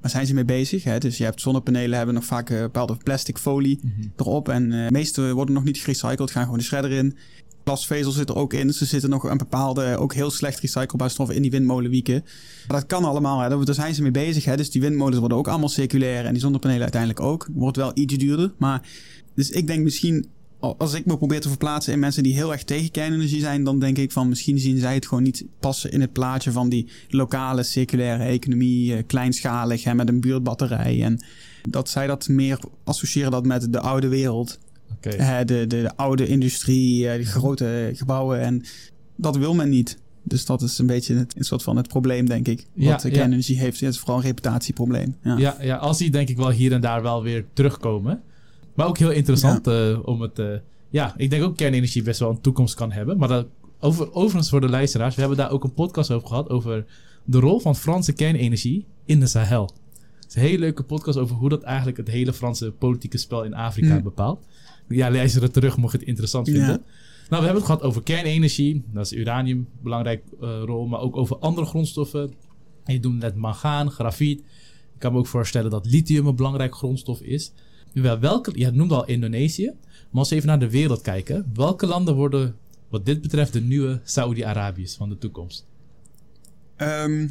Maar 0.00 0.10
zijn 0.10 0.26
ze 0.26 0.34
mee 0.34 0.44
bezig? 0.44 0.84
Hè? 0.84 0.98
Dus 0.98 1.18
je 1.18 1.24
hebt 1.24 1.40
zonnepanelen 1.40 1.96
hebben 1.96 2.14
nog 2.14 2.24
vaak 2.24 2.50
een 2.50 2.60
bepaalde 2.60 2.96
plastic 2.96 3.38
folie 3.38 3.78
Mhm. 3.82 4.08
erop. 4.16 4.48
En 4.48 4.72
eh, 4.72 4.86
de 4.86 4.92
meeste 4.92 5.32
worden 5.34 5.54
nog 5.54 5.64
niet 5.64 5.78
gerecycled, 5.78 6.30
gaan 6.30 6.42
gewoon 6.44 6.58
de 6.58 6.64
shredder 6.64 6.90
in. 6.90 7.16
Glasvezel 7.64 8.12
zit 8.12 8.28
er 8.28 8.36
ook 8.36 8.52
in. 8.52 8.66
Dus 8.66 8.80
er 8.80 8.86
zitten 8.86 9.10
nog 9.10 9.24
een 9.24 9.36
bepaalde, 9.38 9.96
ook 9.96 10.14
heel 10.14 10.30
slecht 10.30 10.60
recyclebare 10.60 11.10
stoffen 11.10 11.36
in 11.36 11.42
die 11.42 11.50
windmolenwieken. 11.50 12.24
Maar 12.68 12.76
dat 12.80 12.86
kan 12.86 13.04
allemaal. 13.04 13.40
Hè? 13.40 13.48
Daar 13.48 13.64
daar 13.64 13.74
zijn 13.74 13.94
ze 13.94 14.02
mee 14.02 14.10
bezig. 14.10 14.44
Hè? 14.44 14.56
Dus 14.56 14.70
die 14.70 14.80
windmolens 14.80 15.18
worden 15.18 15.38
ook 15.38 15.48
allemaal 15.48 15.68
circulair. 15.68 16.24
En 16.24 16.32
die 16.32 16.40
zonnepanelen 16.40 16.82
uiteindelijk 16.82 17.20
ook. 17.20 17.48
Wordt 17.54 17.76
wel 17.76 17.90
iets 17.94 18.16
duurder. 18.16 18.52
Maar 18.58 18.88
dus 19.34 19.50
ik 19.50 19.66
denk 19.66 19.82
misschien, 19.82 20.26
als 20.60 20.94
ik 20.94 21.06
me 21.06 21.16
probeer 21.16 21.40
te 21.40 21.48
verplaatsen 21.48 21.92
in 21.92 21.98
mensen 21.98 22.22
die 22.22 22.34
heel 22.34 22.52
erg 22.52 22.64
tegen 22.64 22.90
kernenergie 22.90 23.40
zijn, 23.40 23.64
dan 23.64 23.78
denk 23.78 23.98
ik 23.98 24.12
van 24.12 24.28
misschien 24.28 24.58
zien 24.58 24.78
zij 24.78 24.94
het 24.94 25.06
gewoon 25.06 25.22
niet 25.22 25.44
passen 25.60 25.92
in 25.92 26.00
het 26.00 26.12
plaatje 26.12 26.52
van 26.52 26.68
die 26.68 26.88
lokale 27.08 27.62
circulaire 27.62 28.24
economie, 28.24 28.96
eh, 28.96 29.02
kleinschalig 29.06 29.84
en 29.84 29.96
met 29.96 30.08
een 30.08 30.20
buurtbatterij. 30.20 31.02
En 31.02 31.24
dat 31.70 31.88
zij 31.88 32.06
dat 32.06 32.28
meer 32.28 32.58
associëren 32.84 33.30
dat 33.30 33.46
met 33.46 33.72
de 33.72 33.80
oude 33.80 34.08
wereld. 34.08 34.58
Hè, 35.00 35.44
de, 35.44 35.66
de, 35.66 35.82
de 35.82 35.96
oude 35.96 36.26
industrie, 36.26 37.08
eh, 37.08 37.18
de 37.18 37.24
grote 37.24 37.90
gebouwen. 37.94 38.40
En 38.40 38.64
dat 39.16 39.36
wil 39.36 39.54
men 39.54 39.68
niet. 39.68 39.98
Dus 40.22 40.44
dat 40.46 40.62
is 40.62 40.78
een 40.78 40.86
beetje 40.86 41.14
het, 41.14 41.36
een 41.36 41.44
soort 41.44 41.62
van 41.62 41.76
het 41.76 41.88
probleem, 41.88 42.26
denk 42.26 42.48
ik. 42.48 42.66
Wat 42.74 43.02
ja. 43.02 43.08
kernenergie 43.08 43.58
heeft. 43.58 43.82
Is 43.82 43.98
vooral 43.98 44.16
een 44.16 44.22
reputatieprobleem. 44.22 45.16
Ja. 45.22 45.38
Ja, 45.38 45.56
ja, 45.60 45.76
als 45.76 45.98
die 45.98 46.10
denk 46.10 46.28
ik 46.28 46.36
wel 46.36 46.50
hier 46.50 46.72
en 46.72 46.80
daar 46.80 47.02
wel 47.02 47.22
weer 47.22 47.44
terugkomen. 47.52 48.22
Maar 48.80 48.88
ook 48.88 48.98
heel 48.98 49.10
interessant 49.10 49.66
eh, 49.66 49.98
om 50.02 50.20
het... 50.20 50.38
eh, 50.38 50.46
ja, 50.90 51.14
ik 51.16 51.30
denk 51.30 51.42
ook 51.42 51.56
kernenergie 51.56 52.02
best 52.02 52.20
wel 52.20 52.30
een 52.30 52.40
toekomst 52.40 52.74
kan 52.74 52.92
hebben. 52.92 53.18
Maar 53.18 53.28
dat, 53.28 53.46
over, 53.80 54.12
overigens 54.14 54.48
voor 54.50 54.60
de 54.60 54.68
luisteraars, 54.68 55.14
we 55.14 55.20
hebben 55.20 55.38
daar 55.38 55.50
ook 55.50 55.64
een 55.64 55.74
podcast 55.74 56.10
over 56.10 56.28
gehad... 56.28 56.48
over 56.48 56.84
de 57.24 57.38
rol 57.38 57.60
van 57.60 57.76
Franse 57.76 58.12
kernenergie 58.12 58.86
in 59.04 59.20
de 59.20 59.26
Sahel. 59.26 59.70
Het 60.20 60.28
is 60.28 60.34
een 60.34 60.42
hele 60.42 60.58
leuke 60.58 60.82
podcast 60.82 61.18
over 61.18 61.36
hoe 61.36 61.48
dat 61.48 61.62
eigenlijk 61.62 61.96
het 61.96 62.08
hele 62.08 62.32
Franse 62.32 62.70
politieke 62.70 63.18
spel 63.18 63.44
in 63.44 63.54
Afrika 63.54 63.92
Hmm. 63.92 64.02
bepaalt. 64.02 64.46
Ja, 64.88 65.10
luister 65.10 65.42
het 65.42 65.52
terug 65.52 65.76
mocht 65.76 65.92
je 65.92 65.98
het 65.98 66.08
interessant 66.08 66.46
Ja. 66.46 66.52
vinden. 66.52 66.82
Nou, 67.28 67.42
we 67.42 67.48
hebben 67.48 67.54
het 67.54 67.64
gehad 67.64 67.82
over 67.82 68.02
kernenergie. 68.02 68.84
Dat 68.92 69.04
is 69.04 69.12
uranium, 69.12 69.56
een 69.58 69.66
belangrijk 69.82 70.22
eh, 70.40 70.62
rol. 70.64 70.86
Maar 70.86 71.00
ook 71.00 71.16
over 71.16 71.36
andere 71.38 71.66
grondstoffen. 71.66 72.32
En 72.84 72.94
je 72.94 73.00
noemde 73.00 73.18
net 73.26 73.36
mangaan, 73.36 73.90
grafiet. 73.90 74.42
Ik 75.00 75.06
kan 75.06 75.14
me 75.14 75.22
ook 75.22 75.30
voorstellen 75.30 75.70
dat 75.70 75.86
lithium 75.86 76.26
een 76.26 76.36
belangrijk 76.36 76.74
grondstof 76.74 77.20
is. 77.20 77.52
Wel, 77.92 78.18
welke, 78.18 78.52
je 78.54 78.70
noemde 78.70 78.94
al 78.94 79.06
Indonesië. 79.06 79.72
Maar 80.10 80.20
als 80.20 80.28
we 80.28 80.34
even 80.34 80.48
naar 80.48 80.58
de 80.58 80.70
wereld 80.70 81.00
kijken. 81.00 81.50
Welke 81.54 81.86
landen 81.86 82.14
worden 82.14 82.56
wat 82.88 83.06
dit 83.06 83.20
betreft 83.20 83.52
de 83.52 83.60
nieuwe 83.60 84.00
Saudi-Arabiërs 84.04 84.94
van 84.94 85.08
de 85.08 85.18
toekomst? 85.18 85.66
Ehm, 86.76 87.26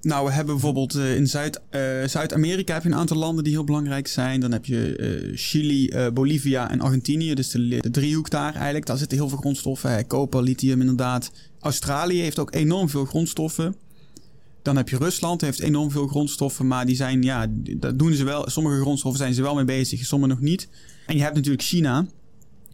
nou, 0.00 0.26
we 0.26 0.32
hebben 0.32 0.54
bijvoorbeeld 0.54 0.94
eh, 0.94 1.16
in 1.16 1.26
Zuid, 1.26 1.60
eh, 1.70 1.80
Zuid-Amerika 2.04 2.74
heb 2.74 2.82
je 2.82 2.88
een 2.88 2.94
aantal 2.94 3.16
landen 3.16 3.44
die 3.44 3.52
heel 3.52 3.64
belangrijk 3.64 4.06
zijn. 4.06 4.40
Dan 4.40 4.52
heb 4.52 4.64
je 4.64 4.96
eh, 4.96 5.36
Chili, 5.36 6.10
Bolivia 6.12 6.70
en 6.70 6.80
Argentinië. 6.80 7.34
Dus 7.34 7.48
de, 7.48 7.90
driehoek 7.90 8.30
daar 8.30 8.54
eigenlijk. 8.54 8.86
Daar 8.86 8.98
zitten 8.98 9.18
heel 9.18 9.28
veel 9.28 9.38
grondstoffen. 9.38 10.06
Koper, 10.06 10.42
lithium 10.42 10.80
inderdaad. 10.80 11.30
Australië 11.60 12.20
heeft 12.20 12.38
ook 12.38 12.54
enorm 12.54 12.88
veel 12.88 13.04
grondstoffen. 13.04 13.74
Dan 14.64 14.76
heb 14.76 14.88
je 14.88 14.96
Rusland, 14.96 15.40
heeft 15.40 15.60
enorm 15.60 15.90
veel 15.90 16.06
grondstoffen. 16.06 16.66
Maar 16.66 16.86
die 16.86 16.96
zijn, 16.96 17.22
ja, 17.22 17.46
dat 17.76 17.98
doen 17.98 18.12
ze 18.12 18.24
wel. 18.24 18.50
Sommige 18.50 18.80
grondstoffen 18.80 19.20
zijn 19.20 19.34
ze 19.34 19.42
wel 19.42 19.54
mee 19.54 19.64
bezig, 19.64 20.06
sommige 20.06 20.32
nog 20.32 20.42
niet. 20.42 20.68
En 21.06 21.16
je 21.16 21.22
hebt 21.22 21.34
natuurlijk 21.34 21.62
China. 21.62 22.06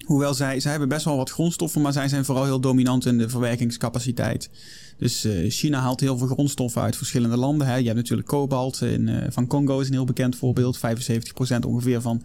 Hoewel 0.05 0.35
zij, 0.35 0.61
zij 0.61 0.71
hebben 0.71 0.89
best 0.89 1.05
wel 1.05 1.17
wat 1.17 1.31
grondstoffen, 1.31 1.83
maar 1.83 1.93
zij 1.93 2.09
zijn 2.09 2.25
vooral 2.25 2.45
heel 2.45 2.61
dominant 2.61 3.07
in 3.07 3.19
de 3.19 3.29
verwerkingscapaciteit. 3.29 4.51
Dus 4.99 5.25
eh, 5.25 5.51
China 5.51 5.81
haalt 5.81 6.01
heel 6.01 6.19
veel 6.19 6.27
grondstoffen 6.27 6.83
uit 6.83 6.97
verschillende 6.97 7.37
landen. 7.37 7.67
Hè. 7.67 7.77
Je 7.77 7.85
hebt 7.85 7.97
natuurlijk 7.97 8.29
kobalt 8.29 8.81
in, 8.81 9.09
eh, 9.09 9.27
van 9.31 9.47
Congo 9.47 9.81
is 9.81 9.87
een 9.87 9.93
heel 9.93 10.05
bekend 10.05 10.37
voorbeeld. 10.37 10.79
75% 10.79 11.65
ongeveer 11.65 12.01
van 12.01 12.23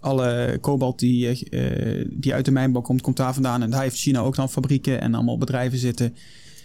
alle 0.00 0.58
kobalt 0.60 0.98
die, 0.98 1.28
eh, 1.28 2.06
die 2.10 2.34
uit 2.34 2.44
de 2.44 2.50
mijnbouw 2.50 2.82
komt, 2.82 3.00
komt 3.00 3.16
daar 3.16 3.34
vandaan. 3.34 3.62
En 3.62 3.70
daar 3.70 3.82
heeft 3.82 3.96
China 3.96 4.20
ook 4.20 4.36
dan 4.36 4.50
fabrieken 4.50 5.00
en 5.00 5.14
allemaal 5.14 5.38
bedrijven 5.38 5.78
zitten. 5.78 6.14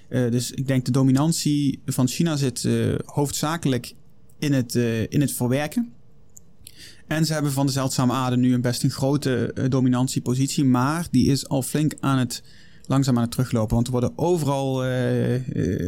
Eh, 0.10 0.32
dus 0.32 0.52
ik 0.52 0.68
denk 0.68 0.86
de 0.86 0.92
dominantie 0.92 1.80
van 1.86 2.08
China 2.08 2.36
zit 2.36 2.66
eh, 2.66 2.96
hoofdzakelijk 3.06 3.94
in 4.40 4.54
het, 4.54 4.76
eh, 4.76 5.02
in 5.02 5.22
het 5.22 5.32
verwerken. 5.32 5.94
En 7.08 7.26
ze 7.26 7.34
hebben 7.34 7.52
van 7.52 7.66
de 7.66 7.72
zeldzame 7.72 8.14
aarde 8.14 8.38
nu 8.38 8.54
een 8.54 8.62
best 8.62 8.84
een 8.84 8.90
grote 8.90 9.54
dominantiepositie. 9.70 10.66
Maar 10.66 11.08
die 11.12 11.32
is 11.32 11.48
al 11.48 11.62
flink 11.62 11.94
aan 12.00 12.18
het 12.18 12.44
langzaam 12.86 13.16
aan 13.16 13.22
het 13.22 13.32
teruglopen. 13.32 13.76
Want 13.76 13.86
er 13.86 13.92
worden 13.92 14.14
overal 14.16 14.84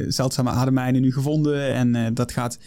zeldzame 0.08 0.50
ademijnen 0.50 1.02
nu 1.02 1.14
gevonden. 1.14 1.74
En 1.74 2.14
dat 2.14 2.32
gaat. 2.32 2.58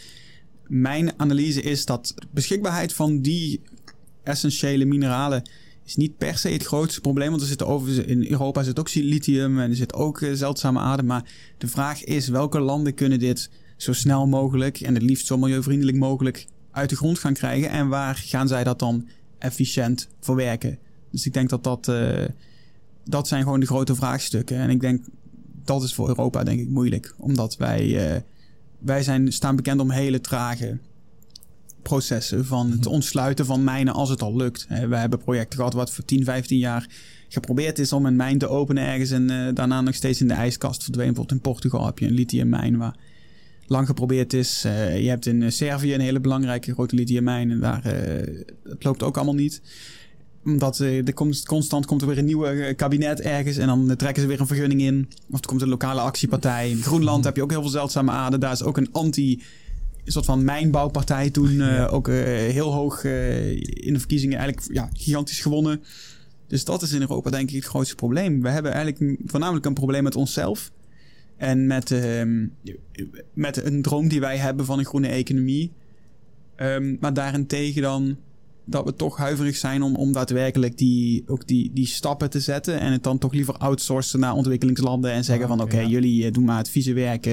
Mijn 0.66 1.12
analyse 1.16 1.62
is 1.62 1.84
dat 1.84 2.12
de 2.16 2.26
beschikbaarheid 2.30 2.92
van 2.92 3.20
die 3.20 3.60
essentiële 4.22 4.84
mineralen 4.84 5.42
is 5.84 5.96
niet 5.96 6.18
per 6.18 6.38
se 6.38 6.48
het 6.48 6.64
grootste 6.64 7.00
probleem. 7.00 7.28
Want 7.28 7.40
er 7.40 7.48
zitten 7.48 7.66
over, 7.66 8.08
in 8.08 8.30
Europa 8.30 8.62
zit 8.62 8.78
ook 8.78 8.94
lithium 8.94 9.60
en 9.60 9.70
er 9.70 9.76
zit 9.76 9.94
ook 9.94 10.24
zeldzame 10.32 10.78
adem. 10.78 11.06
Maar 11.06 11.32
de 11.58 11.68
vraag 11.68 12.04
is 12.04 12.28
welke 12.28 12.60
landen 12.60 12.94
kunnen 12.94 13.18
dit 13.18 13.50
zo 13.76 13.92
snel 13.92 14.26
mogelijk 14.26 14.80
en 14.80 14.94
het 14.94 15.02
liefst 15.02 15.26
zo 15.26 15.38
milieuvriendelijk 15.38 15.96
mogelijk 15.96 16.46
uit 16.70 16.90
de 16.90 16.96
grond 16.96 17.18
gaan 17.18 17.34
krijgen. 17.34 17.70
En 17.70 17.88
waar 17.88 18.14
gaan 18.14 18.48
zij 18.48 18.64
dat 18.64 18.78
dan 18.78 19.08
efficiënt 19.38 20.08
verwerken? 20.20 20.78
Dus 21.10 21.26
ik 21.26 21.32
denk 21.32 21.48
dat 21.48 21.64
dat, 21.64 21.88
uh, 21.88 22.24
dat 23.04 23.28
zijn 23.28 23.42
gewoon 23.42 23.60
de 23.60 23.66
grote 23.66 23.94
vraagstukken. 23.94 24.56
En 24.56 24.70
ik 24.70 24.80
denk 24.80 25.04
dat 25.64 25.82
is 25.82 25.94
voor 25.94 26.08
Europa 26.08 26.44
denk 26.44 26.60
ik 26.60 26.68
moeilijk. 26.68 27.14
Omdat 27.16 27.56
wij, 27.56 28.12
uh, 28.14 28.20
wij 28.78 29.02
zijn, 29.02 29.32
staan 29.32 29.56
bekend 29.56 29.80
om 29.80 29.90
hele 29.90 30.20
trage 30.20 30.78
processen 31.82 32.46
van 32.46 32.70
het 32.70 32.86
ontsluiten 32.86 33.46
van 33.46 33.64
mijnen 33.64 33.94
als 33.94 34.08
het 34.08 34.22
al 34.22 34.36
lukt. 34.36 34.66
We 34.68 34.96
hebben 34.96 35.18
projecten 35.18 35.58
gehad 35.58 35.74
wat 35.74 35.90
voor 35.90 36.04
10, 36.04 36.24
15 36.24 36.58
jaar 36.58 36.88
geprobeerd 37.28 37.78
is 37.78 37.92
om 37.92 38.06
een 38.06 38.16
mijn 38.16 38.38
te 38.38 38.48
openen 38.48 38.86
ergens 38.86 39.10
en 39.10 39.30
uh, 39.30 39.54
daarna 39.54 39.80
nog 39.80 39.94
steeds 39.94 40.20
in 40.20 40.28
de 40.28 40.34
ijskast 40.34 40.82
verdween. 40.82 41.06
Bijvoorbeeld 41.06 41.36
in 41.36 41.50
Portugal 41.50 41.86
heb 41.86 41.98
je 41.98 42.06
een 42.06 42.12
lithiummijn 42.12 42.76
waar 42.76 42.96
lang 43.66 43.86
geprobeerd 43.86 44.32
is. 44.32 44.64
Uh, 44.66 45.00
je 45.00 45.08
hebt 45.08 45.26
in 45.26 45.52
Servië 45.52 45.94
een 45.94 46.00
hele 46.00 46.20
belangrijke 46.20 46.72
grote 46.72 46.94
lithiummijn 46.94 47.50
en 47.50 47.60
daar 47.60 47.86
uh, 47.86 47.92
het 48.64 48.84
loopt 48.84 49.02
ook 49.02 49.16
allemaal 49.16 49.34
niet 49.34 49.62
omdat 50.44 50.78
er 50.78 51.14
komt, 51.14 51.46
constant 51.46 51.86
komt 51.86 52.00
er 52.00 52.08
weer 52.08 52.18
een 52.18 52.24
nieuwe 52.24 52.74
kabinet 52.76 53.20
ergens 53.20 53.56
en 53.56 53.66
dan 53.66 53.96
trekken 53.96 54.22
ze 54.22 54.28
weer 54.28 54.40
een 54.40 54.46
vergunning 54.46 54.80
in. 54.80 55.08
Of 55.30 55.40
er 55.40 55.46
komt 55.46 55.62
een 55.62 55.68
lokale 55.68 56.00
actiepartij. 56.00 56.70
In 56.70 56.82
Groenland 56.82 57.24
heb 57.24 57.36
je 57.36 57.42
ook 57.42 57.50
heel 57.50 57.60
veel 57.60 57.70
zeldzame 57.70 58.10
aarde. 58.10 58.38
Daar 58.38 58.52
is 58.52 58.62
ook 58.62 58.76
een 58.76 58.92
anti 58.92 59.42
soort 60.12 60.24
van 60.24 60.44
mijnbouwpartij 60.44 61.30
toen 61.30 61.52
uh, 61.52 61.92
ook 61.92 62.08
uh, 62.08 62.16
heel 62.24 62.72
hoog 62.72 63.04
uh, 63.04 63.50
in 63.60 63.92
de 63.92 63.98
verkiezingen 63.98 64.38
eigenlijk 64.38 64.72
ja, 64.72 64.90
gigantisch 64.92 65.40
gewonnen. 65.40 65.82
Dus 66.46 66.64
dat 66.64 66.82
is 66.82 66.92
in 66.92 67.00
Europa 67.00 67.30
denk 67.30 67.48
ik 67.48 67.54
het 67.54 67.64
grootste 67.64 67.94
probleem. 67.94 68.42
We 68.42 68.48
hebben 68.48 68.72
eigenlijk 68.72 69.20
voornamelijk 69.24 69.66
een 69.66 69.74
probleem 69.74 70.02
met 70.02 70.16
onszelf. 70.16 70.70
En 71.36 71.66
met, 71.66 71.90
um, 71.90 72.52
met 73.32 73.64
een 73.64 73.82
droom 73.82 74.08
die 74.08 74.20
wij 74.20 74.36
hebben 74.36 74.66
van 74.66 74.78
een 74.78 74.84
groene 74.84 75.08
economie. 75.08 75.72
Um, 76.56 76.96
maar 77.00 77.14
daarentegen 77.14 77.82
dan 77.82 78.16
dat 78.64 78.84
we 78.84 78.94
toch 78.94 79.16
huiverig 79.16 79.56
zijn 79.56 79.82
om, 79.82 79.96
om 79.96 80.12
daadwerkelijk 80.12 80.78
die, 80.78 81.22
ook 81.26 81.46
die, 81.46 81.70
die 81.74 81.86
stappen 81.86 82.30
te 82.30 82.40
zetten. 82.40 82.80
En 82.80 82.92
het 82.92 83.02
dan 83.02 83.18
toch 83.18 83.32
liever 83.32 83.54
outsourcen 83.54 84.20
naar 84.20 84.34
ontwikkelingslanden. 84.34 85.12
En 85.12 85.24
zeggen 85.24 85.44
ah, 85.44 85.50
van 85.50 85.60
oké, 85.60 85.74
okay, 85.74 85.84
ja. 85.84 85.90
jullie 85.90 86.30
doen 86.30 86.44
maar 86.44 86.58
het 86.58 86.70
vieze 86.70 86.92
werk. 86.92 87.26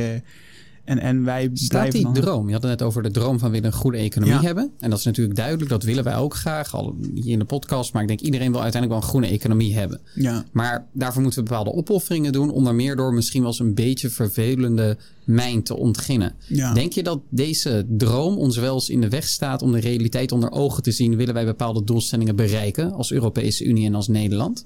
En, 0.87 0.99
en 0.99 1.23
wij 1.23 1.49
Staat 1.53 1.91
die 1.91 2.11
droom? 2.11 2.47
Je 2.47 2.53
had 2.53 2.61
het 2.61 2.71
net 2.71 2.81
over 2.81 3.03
de 3.03 3.11
droom 3.11 3.39
van 3.39 3.51
willen 3.51 3.65
een 3.65 3.77
goede 3.77 3.97
economie 3.97 4.33
ja. 4.33 4.41
hebben. 4.41 4.71
En 4.79 4.89
dat 4.89 4.99
is 4.99 5.05
natuurlijk 5.05 5.35
duidelijk. 5.35 5.69
Dat 5.69 5.83
willen 5.83 6.03
wij 6.03 6.15
ook 6.15 6.33
graag. 6.33 6.75
Al 6.75 6.95
hier 7.13 7.31
in 7.31 7.39
de 7.39 7.45
podcast. 7.45 7.93
Maar 7.93 8.01
ik 8.01 8.07
denk 8.07 8.19
iedereen 8.19 8.51
wil 8.51 8.61
uiteindelijk 8.61 9.01
wel 9.01 9.01
een 9.01 9.15
groene 9.15 9.35
economie 9.35 9.75
hebben. 9.75 9.99
Ja. 10.15 10.45
Maar 10.51 10.85
daarvoor 10.91 11.21
moeten 11.21 11.43
we 11.43 11.49
bepaalde 11.49 11.73
opofferingen 11.73 12.31
doen. 12.31 12.49
Onder 12.49 12.75
meer 12.75 12.95
door 12.95 13.13
misschien 13.13 13.41
wel 13.41 13.49
eens 13.49 13.59
een 13.59 13.73
beetje 13.73 14.09
vervelende 14.09 14.97
mijn 15.23 15.63
te 15.63 15.75
ontginnen. 15.75 16.33
Ja. 16.47 16.73
Denk 16.73 16.93
je 16.93 17.03
dat 17.03 17.19
deze 17.29 17.85
droom 17.89 18.37
ons 18.37 18.57
wel 18.57 18.73
eens 18.73 18.89
in 18.89 19.01
de 19.01 19.09
weg 19.09 19.27
staat 19.27 19.61
om 19.61 19.71
de 19.71 19.79
realiteit 19.79 20.31
onder 20.31 20.51
ogen 20.51 20.83
te 20.83 20.91
zien? 20.91 21.15
Willen 21.15 21.33
wij 21.33 21.45
bepaalde 21.45 21.83
doelstellingen 21.83 22.35
bereiken 22.35 22.91
als 22.91 23.11
Europese 23.11 23.63
Unie 23.63 23.85
en 23.85 23.95
als 23.95 24.07
Nederland? 24.07 24.65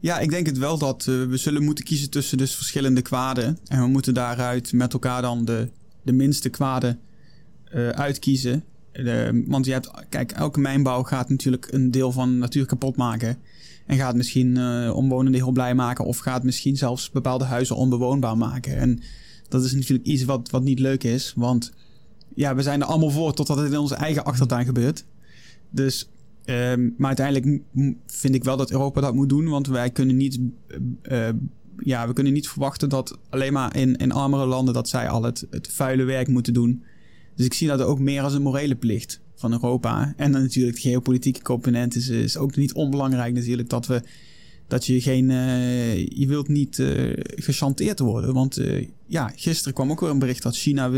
Ja, 0.00 0.18
ik 0.18 0.30
denk 0.30 0.46
het 0.46 0.58
wel 0.58 0.78
dat 0.78 1.06
uh, 1.08 1.24
we 1.24 1.36
zullen 1.36 1.64
moeten 1.64 1.84
kiezen 1.84 2.10
tussen 2.10 2.38
dus 2.38 2.54
verschillende 2.54 3.02
kwaden. 3.02 3.58
En 3.66 3.80
we 3.80 3.86
moeten 3.86 4.14
daaruit 4.14 4.72
met 4.72 4.92
elkaar 4.92 5.22
dan 5.22 5.44
de, 5.44 5.68
de 6.02 6.12
minste 6.12 6.48
kwaden 6.48 6.98
uh, 7.74 7.88
uitkiezen. 7.88 8.64
Want 9.46 9.66
je 9.66 9.72
hebt, 9.72 9.90
kijk, 10.08 10.32
elke 10.32 10.60
mijnbouw 10.60 11.02
gaat 11.02 11.28
natuurlijk 11.28 11.72
een 11.72 11.90
deel 11.90 12.12
van 12.12 12.38
natuur 12.38 12.66
kapot 12.66 12.96
maken. 12.96 13.38
En 13.86 13.96
gaat 13.96 14.14
misschien 14.14 14.56
uh, 14.56 14.96
omwonenden 14.96 15.40
heel 15.40 15.52
blij 15.52 15.74
maken. 15.74 16.04
Of 16.04 16.18
gaat 16.18 16.42
misschien 16.42 16.76
zelfs 16.76 17.10
bepaalde 17.10 17.44
huizen 17.44 17.76
onbewoonbaar 17.76 18.36
maken. 18.36 18.76
En 18.76 19.00
dat 19.48 19.64
is 19.64 19.72
natuurlijk 19.72 20.08
iets 20.08 20.24
wat, 20.24 20.50
wat 20.50 20.62
niet 20.62 20.78
leuk 20.78 21.04
is. 21.04 21.32
Want 21.36 21.72
ja, 22.34 22.54
we 22.54 22.62
zijn 22.62 22.80
er 22.80 22.86
allemaal 22.86 23.10
voor 23.10 23.34
totdat 23.34 23.56
het 23.56 23.72
in 23.72 23.78
onze 23.78 23.94
eigen 23.94 24.24
achtertuin 24.24 24.66
gebeurt. 24.66 25.04
Dus 25.70 26.08
Um, 26.46 26.94
maar 26.98 27.06
uiteindelijk 27.06 27.62
vind 28.06 28.34
ik 28.34 28.44
wel 28.44 28.56
dat 28.56 28.70
Europa 28.70 29.00
dat 29.00 29.14
moet 29.14 29.28
doen, 29.28 29.48
want 29.48 29.66
wij 29.66 29.90
kunnen 29.90 30.16
niet, 30.16 30.38
uh, 31.02 31.28
ja, 31.78 32.06
we 32.06 32.12
kunnen 32.12 32.32
niet 32.32 32.48
verwachten 32.48 32.88
dat 32.88 33.18
alleen 33.30 33.52
maar 33.52 33.76
in, 33.76 33.96
in 33.96 34.12
armere 34.12 34.46
landen 34.46 34.74
dat 34.74 34.88
zij 34.88 35.08
al 35.08 35.22
het, 35.22 35.46
het 35.50 35.72
vuile 35.72 36.04
werk 36.04 36.28
moeten 36.28 36.52
doen. 36.52 36.82
Dus 37.34 37.46
ik 37.46 37.54
zie 37.54 37.68
dat 37.68 37.80
ook 37.80 37.98
meer 37.98 38.22
als 38.22 38.34
een 38.34 38.42
morele 38.42 38.74
plicht 38.74 39.20
van 39.34 39.52
Europa. 39.52 40.14
En 40.16 40.32
dan 40.32 40.42
natuurlijk 40.42 40.74
de 40.74 40.88
geopolitieke 40.88 41.42
component 41.42 41.94
is, 41.94 42.08
is 42.08 42.36
ook 42.36 42.56
niet 42.56 42.74
onbelangrijk 42.74 43.34
natuurlijk 43.34 43.68
dat 43.68 43.86
we 43.86 44.02
dat 44.66 44.86
je 44.86 45.00
geen. 45.00 45.30
Uh, 45.30 46.06
je 46.06 46.26
wilt 46.26 46.48
niet 46.48 46.78
uh, 46.78 47.12
gechanteerd 47.16 47.98
worden. 47.98 48.34
Want 48.34 48.60
ja, 49.06 49.32
gisteren 49.36 49.74
kwam 49.74 49.90
ook 49.90 50.00
weer 50.00 50.10
een 50.10 50.18
bericht 50.18 50.42
dat 50.42 50.56
China 50.56 50.90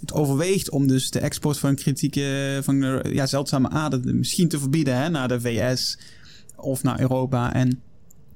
het 0.00 0.12
overweegt 0.12 0.70
om 0.70 0.86
dus 0.86 1.10
de 1.10 1.18
export 1.18 1.58
van 1.58 1.74
kritieke. 1.74 2.60
van 2.62 3.02
ja, 3.12 3.26
zeldzame 3.26 3.68
aarde 3.68 4.12
misschien 4.12 4.48
te 4.48 4.58
verbieden 4.58 4.96
hè, 4.96 5.08
naar 5.08 5.28
de 5.28 5.40
VS 5.40 5.98
of 6.56 6.82
naar 6.82 7.00
Europa. 7.00 7.54
En 7.54 7.82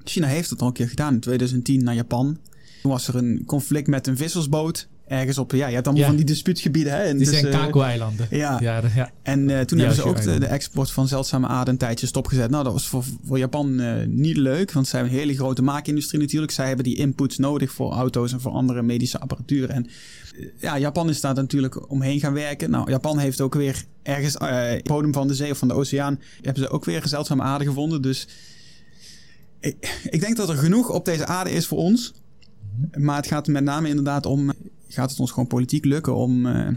China 0.03 0.27
heeft 0.27 0.49
het 0.49 0.61
al 0.61 0.67
een 0.67 0.73
keer 0.73 0.89
gedaan 0.89 1.13
in 1.13 1.19
2010 1.19 1.83
naar 1.83 1.95
Japan. 1.95 2.37
Toen 2.81 2.91
was 2.91 3.07
er 3.07 3.15
een 3.15 3.43
conflict 3.45 3.87
met 3.87 4.07
een 4.07 4.17
vissersboot 4.17 4.87
ergens 5.09 5.37
op. 5.37 5.51
Ja, 5.51 5.67
je 5.67 5.73
hebt 5.73 5.85
allemaal 5.85 6.03
ja. 6.03 6.09
van 6.09 6.17
die 6.17 6.25
dispuutgebieden. 6.25 6.93
Hè? 6.93 7.03
En 7.03 7.17
die 7.17 7.29
dus, 7.29 7.39
zijn 7.39 7.53
Kako-eilanden. 7.53 8.27
Ja. 8.29 8.57
ja, 8.61 8.81
ja. 8.95 9.11
En 9.23 9.49
uh, 9.49 9.59
toen 9.59 9.77
hebben 9.77 9.95
ze 9.95 10.03
ook 10.03 10.21
de, 10.21 10.39
de, 10.39 10.45
export 10.45 10.91
van 10.91 11.07
zeldzame 11.07 11.47
aarde 11.47 11.71
een 11.71 11.77
tijdje 11.77 12.07
stopgezet. 12.07 12.49
Nou, 12.49 12.63
dat 12.63 12.73
was 12.73 12.87
voor, 12.87 13.03
voor 13.25 13.37
Japan 13.37 13.81
uh, 13.81 13.93
niet 14.07 14.37
leuk, 14.37 14.71
want 14.71 14.87
zij 14.87 14.99
hebben 14.99 15.17
een 15.17 15.23
hele 15.25 15.37
grote 15.37 15.61
maakindustrie 15.61 16.21
natuurlijk. 16.21 16.51
Zij 16.51 16.67
hebben 16.67 16.83
die 16.83 16.95
inputs 16.95 17.37
nodig 17.37 17.71
voor 17.71 17.91
auto's 17.91 18.33
en 18.33 18.41
voor 18.41 18.51
andere 18.51 18.81
medische 18.81 19.19
apparatuur. 19.19 19.69
En 19.69 19.87
ja, 20.57 20.77
Japan 20.77 21.09
is 21.09 21.21
daar 21.21 21.35
natuurlijk 21.35 21.91
omheen 21.91 22.19
gaan 22.19 22.33
werken. 22.33 22.69
Nou, 22.69 22.89
Japan 22.89 23.17
heeft 23.17 23.41
ook 23.41 23.53
weer 23.53 23.83
ergens 24.03 24.35
uh, 24.41 24.71
bodem 24.83 25.13
van 25.13 25.27
de 25.27 25.35
zee 25.35 25.51
of 25.51 25.57
van 25.57 25.67
de 25.67 25.73
oceaan 25.73 26.19
hebben 26.41 26.63
ze 26.63 26.69
ook 26.69 26.85
weer 26.85 27.07
zeldzame 27.07 27.41
aarde 27.41 27.65
gevonden. 27.65 28.01
Dus 28.01 28.27
ik, 29.59 29.99
ik 30.09 30.19
denk 30.19 30.37
dat 30.37 30.49
er 30.49 30.57
genoeg 30.57 30.89
op 30.89 31.05
deze 31.05 31.25
aarde 31.25 31.51
is 31.51 31.67
voor 31.67 31.77
ons. 31.77 32.13
Maar 32.97 33.15
het 33.15 33.27
gaat 33.27 33.47
met 33.47 33.63
name 33.63 33.87
inderdaad 33.87 34.25
om 34.25 34.51
gaat 34.87 35.09
het 35.09 35.19
ons 35.19 35.31
gewoon 35.31 35.47
politiek 35.47 35.85
lukken 35.85 36.15
om, 36.15 36.45
uh, 36.45 36.67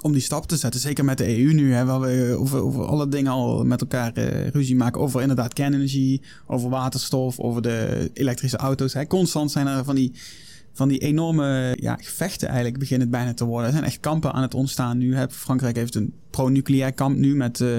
om 0.00 0.12
die 0.12 0.20
stap 0.20 0.46
te 0.46 0.56
zetten. 0.56 0.80
Zeker 0.80 1.04
met 1.04 1.18
de 1.18 1.38
EU 1.38 1.52
nu, 1.52 1.74
hè, 1.74 1.84
waar 1.84 2.00
we 2.00 2.36
over, 2.38 2.62
over 2.62 2.84
alle 2.84 3.08
dingen 3.08 3.32
al 3.32 3.64
met 3.64 3.80
elkaar 3.80 4.18
uh, 4.18 4.48
ruzie 4.48 4.76
maken. 4.76 5.00
Over 5.00 5.20
inderdaad 5.20 5.52
kernenergie, 5.52 6.22
over 6.46 6.70
waterstof, 6.70 7.38
over 7.38 7.62
de 7.62 8.10
elektrische 8.12 8.56
auto's. 8.56 8.92
Hè. 8.92 9.06
Constant 9.06 9.50
zijn 9.50 9.66
er 9.66 9.84
van 9.84 9.94
die, 9.94 10.12
van 10.72 10.88
die 10.88 10.98
enorme 10.98 11.76
ja, 11.80 11.96
gevechten 12.00 12.48
eigenlijk 12.48 12.78
beginnen 12.78 13.08
het 13.08 13.16
bijna 13.16 13.34
te 13.34 13.44
worden. 13.44 13.66
Er 13.66 13.72
zijn 13.72 13.84
echt 13.84 14.00
kampen 14.00 14.32
aan 14.32 14.42
het 14.42 14.54
ontstaan 14.54 14.98
nu. 14.98 15.14
Hè. 15.14 15.30
Frankrijk 15.30 15.76
heeft 15.76 15.94
een 15.94 16.14
pro-nucleair 16.30 16.92
kamp 16.92 17.16
nu 17.16 17.34
met 17.36 17.60
uh, 17.60 17.76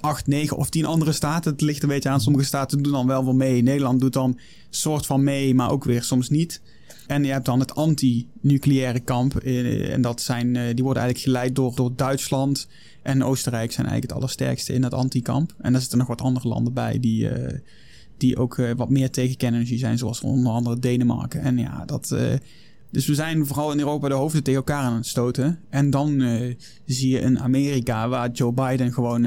acht, 0.00 0.26
negen 0.26 0.56
of 0.56 0.68
tien 0.68 0.84
andere 0.84 1.12
staten. 1.12 1.52
Het 1.52 1.60
ligt 1.60 1.82
een 1.82 1.88
beetje 1.88 2.08
aan. 2.08 2.20
Sommige 2.20 2.44
staten 2.44 2.82
doen 2.82 2.92
dan 2.92 3.06
wel 3.06 3.24
wel 3.24 3.34
mee. 3.34 3.62
Nederland 3.62 4.00
doet 4.00 4.12
dan 4.12 4.38
soort 4.70 5.06
van 5.06 5.24
mee, 5.24 5.54
maar 5.54 5.70
ook 5.70 5.84
weer 5.84 6.02
soms 6.02 6.28
niet. 6.28 6.60
En 7.06 7.24
je 7.24 7.32
hebt 7.32 7.44
dan 7.44 7.60
het 7.60 7.74
anti-nucleaire 7.74 9.00
kamp. 9.00 9.36
Eh, 9.36 9.92
en 9.92 10.00
dat 10.00 10.20
zijn, 10.20 10.56
eh, 10.56 10.74
die 10.74 10.84
worden 10.84 11.02
eigenlijk 11.02 11.18
geleid 11.18 11.54
door, 11.54 11.74
door 11.74 11.92
Duitsland 11.96 12.68
en 13.02 13.24
Oostenrijk 13.24 13.72
zijn 13.72 13.86
eigenlijk 13.86 14.12
het 14.12 14.22
allersterkste 14.22 14.72
in 14.72 14.80
dat 14.80 14.94
anti-kamp. 14.94 15.54
En 15.58 15.72
daar 15.72 15.80
zitten 15.80 15.98
nog 15.98 16.06
wat 16.06 16.20
andere 16.20 16.48
landen 16.48 16.72
bij 16.72 17.00
die, 17.00 17.28
die 18.20 18.36
ook 18.36 18.56
wat 18.76 18.90
meer 18.90 19.10
tegen 19.10 19.36
kernenergie 19.36 19.78
zijn, 19.78 19.98
zoals 19.98 20.20
onder 20.20 20.52
andere 20.52 20.78
Denemarken. 20.78 21.40
En 21.40 21.58
ja, 21.58 21.84
dat. 21.84 22.16
dus 22.90 23.06
we 23.06 23.14
zijn 23.14 23.46
vooral 23.46 23.72
in 23.72 23.78
Europa 23.78 24.08
de 24.08 24.14
hoofden 24.14 24.42
tegen 24.42 24.58
elkaar 24.58 24.82
aan 24.82 24.94
het 24.94 25.06
stoten. 25.06 25.58
En 25.70 25.90
dan 25.90 26.22
zie 26.84 27.10
je 27.10 27.18
in 27.18 27.40
Amerika 27.40 28.08
waar 28.08 28.30
Joe 28.30 28.52
Biden 28.52 28.92
gewoon 28.92 29.26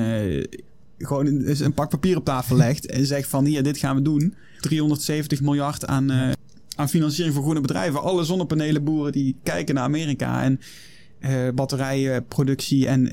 gewoon 0.97 1.25
een, 1.25 1.63
een, 1.63 1.73
pak 1.73 1.89
papier 1.89 2.17
op 2.17 2.25
tafel 2.25 2.55
legt 2.55 2.85
en 2.85 3.05
zegt 3.05 3.29
van 3.29 3.45
hier, 3.45 3.63
dit 3.63 3.77
gaan 3.77 3.95
we 3.95 4.01
doen. 4.01 4.35
370 4.59 5.41
miljard 5.41 5.85
aan, 5.85 6.11
aan 6.75 6.89
financiering 6.89 7.33
voor 7.33 7.43
groene 7.43 7.61
bedrijven. 7.61 8.01
Alle 8.01 8.23
zonnepanelenboeren 8.23 9.11
die 9.11 9.35
kijken 9.43 9.75
naar 9.75 9.83
Amerika 9.83 10.43
en 10.43 10.59
batterijproductie 11.55 12.87
en 12.87 13.09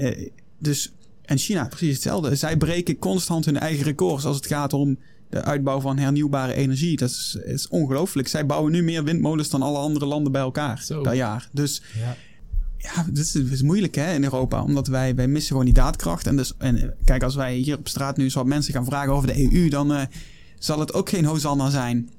dus 0.58 0.92
en 1.28 1.38
China 1.38 1.66
precies 1.66 1.94
hetzelfde. 1.94 2.34
Zij 2.34 2.56
breken 2.56 2.98
constant 2.98 3.44
hun 3.44 3.58
eigen 3.58 3.84
records 3.84 4.24
als 4.24 4.36
het 4.36 4.46
gaat 4.46 4.72
om 4.72 4.98
de 5.28 5.42
uitbouw 5.42 5.80
van 5.80 5.98
hernieuwbare 5.98 6.54
energie. 6.54 6.96
Dat 6.96 7.08
is, 7.08 7.38
is 7.44 7.68
ongelooflijk. 7.68 8.28
Zij 8.28 8.46
bouwen 8.46 8.72
nu 8.72 8.82
meer 8.82 9.04
windmolens 9.04 9.50
dan 9.50 9.62
alle 9.62 9.78
andere 9.78 10.06
landen 10.06 10.32
bij 10.32 10.40
elkaar 10.40 10.82
Zo. 10.82 11.00
per 11.00 11.14
jaar. 11.14 11.48
Dus 11.52 11.82
ja, 11.98 12.16
ja 12.78 13.02
dit, 13.02 13.18
is, 13.18 13.32
dit 13.32 13.50
is 13.50 13.62
moeilijk 13.62 13.94
hè, 13.94 14.14
in 14.14 14.24
Europa. 14.24 14.62
Omdat 14.62 14.86
wij, 14.86 15.14
wij 15.14 15.28
missen 15.28 15.50
gewoon 15.50 15.64
die 15.64 15.74
daadkracht. 15.74 16.26
En, 16.26 16.36
dus, 16.36 16.54
en 16.58 16.94
kijk, 17.04 17.22
als 17.22 17.34
wij 17.34 17.54
hier 17.54 17.78
op 17.78 17.88
straat 17.88 18.16
nu 18.16 18.30
zo 18.30 18.44
mensen 18.44 18.74
gaan 18.74 18.84
vragen 18.84 19.12
over 19.12 19.26
de 19.26 19.52
EU... 19.52 19.68
dan 19.68 19.92
uh, 19.92 20.02
zal 20.58 20.80
het 20.80 20.94
ook 20.94 21.08
geen 21.08 21.24
hosanna 21.24 21.70
zijn 21.70 22.10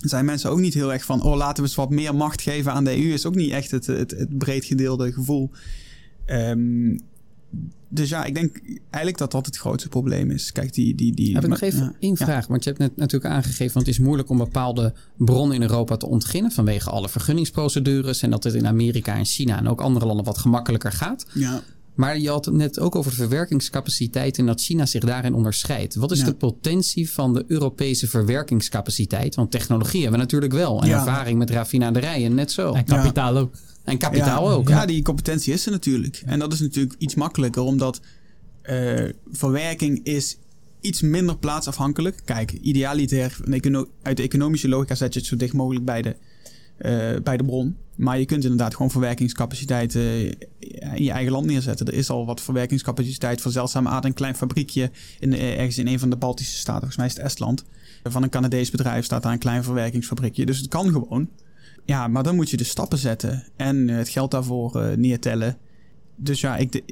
zijn 0.00 0.24
mensen 0.24 0.50
ook 0.50 0.58
niet 0.58 0.74
heel 0.74 0.92
erg 0.92 1.04
van... 1.04 1.22
oh, 1.22 1.36
laten 1.36 1.62
we 1.62 1.68
eens 1.68 1.74
wat 1.76 1.90
meer 1.90 2.14
macht 2.14 2.42
geven 2.42 2.72
aan 2.72 2.84
de 2.84 2.96
EU. 2.96 3.12
Is 3.12 3.26
ook 3.26 3.34
niet 3.34 3.50
echt 3.50 3.70
het, 3.70 3.86
het, 3.86 4.10
het 4.10 4.38
breed 4.38 4.64
gedeelde 4.64 5.12
gevoel. 5.12 5.50
Ehm, 6.24 6.98
dus 7.88 8.08
ja, 8.08 8.24
ik 8.24 8.34
denk 8.34 8.60
eigenlijk 8.80 9.18
dat 9.18 9.30
dat 9.30 9.46
het 9.46 9.56
grootste 9.56 9.88
probleem 9.88 10.30
is. 10.30 10.52
Kijk, 10.52 10.74
die... 10.74 10.94
die, 10.94 11.14
die 11.14 11.34
Heb 11.34 11.42
ik 11.44 11.48
nog 11.50 11.60
even 11.60 11.82
ja. 11.82 11.92
één 12.00 12.16
vraag? 12.16 12.46
Want 12.46 12.64
je 12.64 12.70
hebt 12.70 12.82
net 12.82 12.96
natuurlijk 12.96 13.34
aangegeven... 13.34 13.74
want 13.74 13.86
het 13.86 13.94
is 13.94 14.00
moeilijk 14.04 14.30
om 14.30 14.38
bepaalde 14.38 14.94
bronnen 15.16 15.56
in 15.56 15.62
Europa 15.62 15.96
te 15.96 16.06
ontginnen... 16.06 16.52
vanwege 16.52 16.90
alle 16.90 17.08
vergunningsprocedures... 17.08 18.22
en 18.22 18.30
dat 18.30 18.44
het 18.44 18.54
in 18.54 18.66
Amerika 18.66 19.14
en 19.14 19.24
China 19.24 19.58
en 19.58 19.68
ook 19.68 19.80
andere 19.80 20.06
landen 20.06 20.24
wat 20.24 20.38
gemakkelijker 20.38 20.92
gaat. 20.92 21.26
Ja. 21.34 21.62
Maar 21.94 22.18
je 22.18 22.28
had 22.28 22.44
het 22.44 22.54
net 22.54 22.80
ook 22.80 22.94
over 22.96 23.10
de 23.10 23.16
verwerkingscapaciteit... 23.16 24.38
en 24.38 24.46
dat 24.46 24.60
China 24.60 24.86
zich 24.86 25.04
daarin 25.04 25.34
onderscheidt. 25.34 25.94
Wat 25.94 26.10
is 26.10 26.18
Ja. 26.18 26.24
de 26.24 26.34
potentie 26.34 27.10
van 27.10 27.34
de 27.34 27.44
Europese 27.46 28.08
verwerkingscapaciteit? 28.08 29.34
Want 29.34 29.50
technologie 29.50 30.00
hebben 30.00 30.18
we 30.18 30.24
natuurlijk 30.24 30.52
wel. 30.52 30.82
En 30.82 30.88
Ja. 30.88 30.98
ervaring 30.98 31.38
met 31.38 31.50
raffinaderijen 31.50 32.34
net 32.34 32.52
zo. 32.52 32.72
En 32.72 32.84
kapitaal 32.84 33.36
ook. 33.36 33.54
En 33.88 33.98
kapitaal 33.98 34.48
ja, 34.48 34.54
ook. 34.54 34.68
Ja, 34.68 34.86
die 34.86 35.02
competentie 35.02 35.52
is 35.52 35.66
er 35.66 35.72
natuurlijk. 35.72 36.22
En 36.26 36.38
dat 36.38 36.52
is 36.52 36.60
natuurlijk 36.60 36.94
iets 36.98 37.14
makkelijker, 37.14 37.62
omdat 37.62 38.00
eh, 38.62 39.04
verwerking 39.30 40.04
is 40.04 40.38
iets 40.80 41.00
minder 41.02 41.36
plaatsafhankelijk. 41.36 42.20
Kijk, 42.24 42.52
idealiter 42.52 43.36
uit 44.02 44.16
de 44.16 44.22
economische 44.22 44.68
logica 44.68 44.94
zet 44.94 45.12
je 45.12 45.18
het 45.18 45.28
zo 45.28 45.36
dicht 45.36 45.52
mogelijk 45.52 45.84
bij 45.84 46.02
de, 46.02 46.16
eh, 46.76 47.22
bij 47.22 47.36
de 47.36 47.44
bron. 47.44 47.76
Maar 47.96 48.18
je 48.18 48.24
kunt 48.24 48.42
inderdaad 48.42 48.74
gewoon 48.74 48.90
verwerkingscapaciteit 48.90 49.94
eh, 49.94 50.24
in 50.24 51.04
je 51.04 51.10
eigen 51.10 51.32
land 51.32 51.46
neerzetten. 51.46 51.86
Er 51.86 51.94
is 51.94 52.10
al 52.10 52.26
wat 52.26 52.40
verwerkingscapaciteit 52.40 53.40
voor 53.40 53.52
zeldzame 53.52 53.88
aard. 53.88 54.04
Een 54.04 54.14
klein 54.14 54.36
fabriekje 54.36 54.90
in, 55.20 55.34
ergens 55.34 55.78
in 55.78 55.86
een 55.86 55.98
van 55.98 56.10
de 56.10 56.16
Baltische 56.16 56.56
staten, 56.56 56.80
volgens 56.80 56.96
mij 56.96 57.06
is 57.06 57.14
het 57.14 57.22
Estland. 57.22 57.64
Van 58.02 58.22
een 58.22 58.30
Canadees 58.30 58.70
bedrijf 58.70 59.04
staat 59.04 59.22
daar 59.22 59.32
een 59.32 59.38
klein 59.38 59.64
verwerkingsfabriekje. 59.64 60.46
Dus 60.46 60.58
het 60.58 60.68
kan 60.68 60.92
gewoon. 60.92 61.28
Ja, 61.88 62.08
maar 62.08 62.22
dan 62.22 62.34
moet 62.34 62.50
je 62.50 62.56
de 62.56 62.64
stappen 62.64 62.98
zetten 62.98 63.44
en 63.56 63.88
eh, 63.88 63.96
het 63.96 64.08
geld 64.08 64.30
daarvoor 64.30 64.80
eh, 64.80 64.96
neertellen. 64.96 65.56
Dus 66.16 66.40
ja, 66.40 66.56
ik 66.56 66.82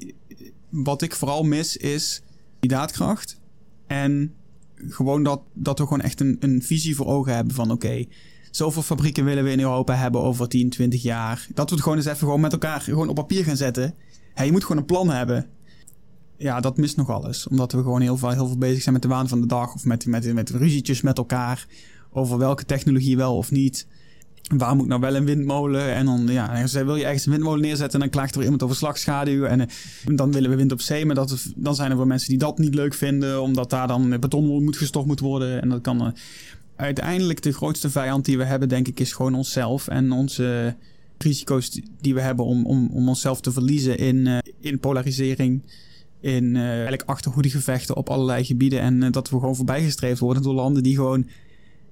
wat 0.68 1.02
ik 1.02 1.14
vooral 1.14 1.42
mis 1.42 1.76
is 1.76 2.22
die 2.60 2.70
daadkracht. 2.70 3.40
En 3.86 4.34
gewoon 4.76 5.22
dat, 5.22 5.42
dat 5.52 5.78
we 5.78 5.84
gewoon 5.84 6.00
echt 6.00 6.20
een, 6.20 6.36
een 6.40 6.62
visie 6.62 6.96
voor 6.96 7.06
ogen 7.06 7.34
hebben 7.34 7.54
van 7.54 7.70
oké, 7.70 8.04
zoveel 8.50 8.82
fabrieken 8.82 9.24
willen 9.24 9.44
we 9.44 9.50
in 9.50 9.60
Europa 9.60 9.94
hebben 9.94 10.20
over 10.20 10.48
10, 10.48 10.70
20 10.70 11.02
jaar. 11.02 11.46
Dat 11.54 11.68
we 11.68 11.74
het 11.74 11.82
gewoon 11.82 11.98
eens 11.98 12.06
even 12.06 12.18
gewoon 12.18 12.40
met 12.40 12.52
elkaar 12.52 12.80
gewoon 12.80 13.08
op 13.08 13.14
papier 13.14 13.44
gaan 13.44 13.56
zetten. 13.56 13.94
Hey, 14.34 14.46
je 14.46 14.52
moet 14.52 14.62
gewoon 14.62 14.78
een 14.78 14.84
plan 14.84 15.10
hebben. 15.10 15.46
Ja, 16.36 16.60
dat 16.60 16.76
mist 16.76 16.96
nog 16.96 17.10
alles. 17.10 17.48
Omdat 17.48 17.72
we 17.72 17.78
gewoon 17.78 18.00
heel 18.00 18.16
veel, 18.16 18.30
heel 18.30 18.46
veel 18.46 18.58
bezig 18.58 18.82
zijn 18.82 18.94
met 18.94 19.02
de 19.02 19.08
waan 19.08 19.28
van 19.28 19.40
de 19.40 19.46
dag. 19.46 19.74
Of 19.74 19.84
met, 19.84 20.06
met, 20.06 20.34
met 20.34 20.50
ruzietjes 20.50 21.00
met 21.00 21.18
elkaar. 21.18 21.66
Over 22.10 22.38
welke 22.38 22.64
technologie 22.64 23.16
wel 23.16 23.36
of 23.36 23.50
niet. 23.50 23.86
Waar 24.54 24.76
moet 24.76 24.86
nou 24.86 25.00
wel 25.00 25.16
een 25.16 25.24
windmolen? 25.24 25.94
En 25.94 26.04
dan 26.06 26.26
ja, 26.26 26.64
wil 26.72 26.96
je 26.96 27.04
ergens 27.04 27.26
een 27.26 27.32
windmolen 27.32 27.60
neerzetten. 27.60 27.92
En 27.94 28.00
dan 28.00 28.08
klaagt 28.10 28.34
er 28.34 28.42
iemand 28.42 28.62
over 28.62 28.76
slagschaduw. 28.76 29.44
En 29.44 29.60
eh, 29.60 29.66
dan 30.14 30.32
willen 30.32 30.50
we 30.50 30.56
wind 30.56 30.72
op 30.72 30.80
zee. 30.80 31.06
Maar 31.06 31.14
dat, 31.14 31.46
dan 31.56 31.74
zijn 31.74 31.90
er 31.90 31.96
wel 31.96 32.06
mensen 32.06 32.28
die 32.28 32.38
dat 32.38 32.58
niet 32.58 32.74
leuk 32.74 32.94
vinden. 32.94 33.42
Omdat 33.42 33.70
daar 33.70 33.88
dan 33.88 34.20
beton 34.20 34.64
moet 34.64 34.76
gestopt 34.76 35.06
moet 35.06 35.20
worden. 35.20 35.62
En 35.62 35.68
dat 35.68 35.80
kan... 35.80 36.00
eh, 36.00 36.12
uiteindelijk 36.76 37.42
de 37.42 37.52
grootste 37.52 37.90
vijand 37.90 38.24
die 38.24 38.38
we 38.38 38.44
hebben, 38.44 38.68
denk 38.68 38.88
ik, 38.88 39.00
is 39.00 39.12
gewoon 39.12 39.34
onszelf. 39.34 39.88
En 39.88 40.12
onze 40.12 40.74
risico's 41.18 41.70
die- 42.00 42.14
we 42.14 42.20
hebben 42.20 42.44
om, 42.44 42.66
om, 42.66 42.88
om 42.92 43.08
onszelf 43.08 43.40
te 43.40 43.52
verliezen 43.52 43.98
in, 43.98 44.26
eh, 44.26 44.38
in 44.60 44.78
polarisering. 44.78 45.62
In 46.20 46.56
eh 46.56 46.62
eigenlijk 46.70 47.02
achterhoedegevechten 47.06 47.96
op 47.96 48.08
allerlei 48.10 48.44
gebieden. 48.44 48.80
En 48.80 49.12
dat 49.12 49.30
we 49.30 49.38
gewoon 49.38 49.56
voorbijgestreefd 49.56 50.20
worden 50.20 50.42
door 50.42 50.54
landen 50.54 50.82
die 50.82 50.94
gewoon... 50.94 51.26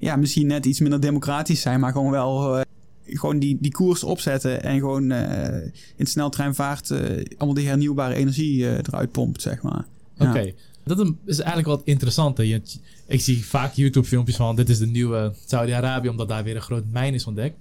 Ja, 0.05 0.17
misschien 0.17 0.47
net 0.47 0.67
iets 0.67 0.81
minder 0.81 1.01
democratisch 1.01 1.61
zijn, 1.61 1.81
maar 1.81 1.93
gewoon 1.93 2.11
wel... 2.11 2.59
eh, 2.59 2.64
gewoon 3.07 3.38
die, 3.38 3.59
die 3.61 3.73
koers 3.73 4.03
opzetten 4.03 4.62
en 4.62 4.79
gewoon 4.79 5.11
eh, 5.11 5.71
in 5.97 6.07
sneltreinvaart 6.07 6.90
eh, 6.90 7.25
allemaal 7.37 7.55
die 7.55 7.69
hernieuwbare 7.69 8.14
energie 8.14 8.67
eruit 8.67 9.11
pompt, 9.11 9.43
zeg 9.43 9.62
maar. 9.62 9.85
Oké. 10.19 10.53
Dat 10.85 11.12
is 11.25 11.38
eigenlijk 11.38 11.69
wat 11.69 11.83
interessanter. 11.85 12.45
Je, 12.45 12.62
ik 13.07 13.21
zie 13.21 13.45
vaak 13.45 13.75
YouTube-filmpjes 13.75 14.37
van 14.37 14.57
dit 14.57 14.69
is 14.69 14.79
de 14.79 14.87
nieuwe 14.87 15.33
Saudi-Arabië, 15.47 16.09
omdat 16.09 16.29
daar 16.29 16.45
weer 16.45 16.57
een 16.57 16.62
groot 16.62 16.85
mijn 16.93 17.14
is 17.14 17.27
ontdekt. 17.27 17.57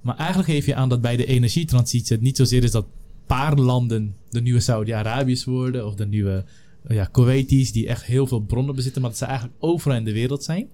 Maar 0.00 0.16
eigenlijk 0.16 0.48
geef 0.48 0.66
je 0.66 0.74
aan 0.74 0.88
dat 0.88 1.00
bij 1.00 1.16
de 1.16 1.26
energietransitie 1.26 2.16
het 2.16 2.24
niet 2.24 2.36
zozeer 2.36 2.64
is 2.64 2.70
dat 2.70 2.86
paar 3.26 3.56
landen 3.56 4.14
de 4.30 4.40
nieuwe 4.40 4.60
Saudi-Arabiërs 4.60 5.44
worden 5.44 5.86
of 5.86 5.94
de 5.94 6.06
nieuwe 6.06 6.44
ja, 6.88 7.04
Kuwaitis 7.04 7.72
die 7.72 7.88
echt 7.88 8.04
heel 8.04 8.26
veel 8.26 8.40
bronnen 8.40 8.74
bezitten, 8.74 9.00
maar 9.00 9.10
dat 9.10 9.18
ze 9.18 9.24
eigenlijk 9.24 9.56
overal 9.58 9.96
in 9.96 10.04
de 10.04 10.12
wereld 10.12 10.44
zijn. 10.44 10.68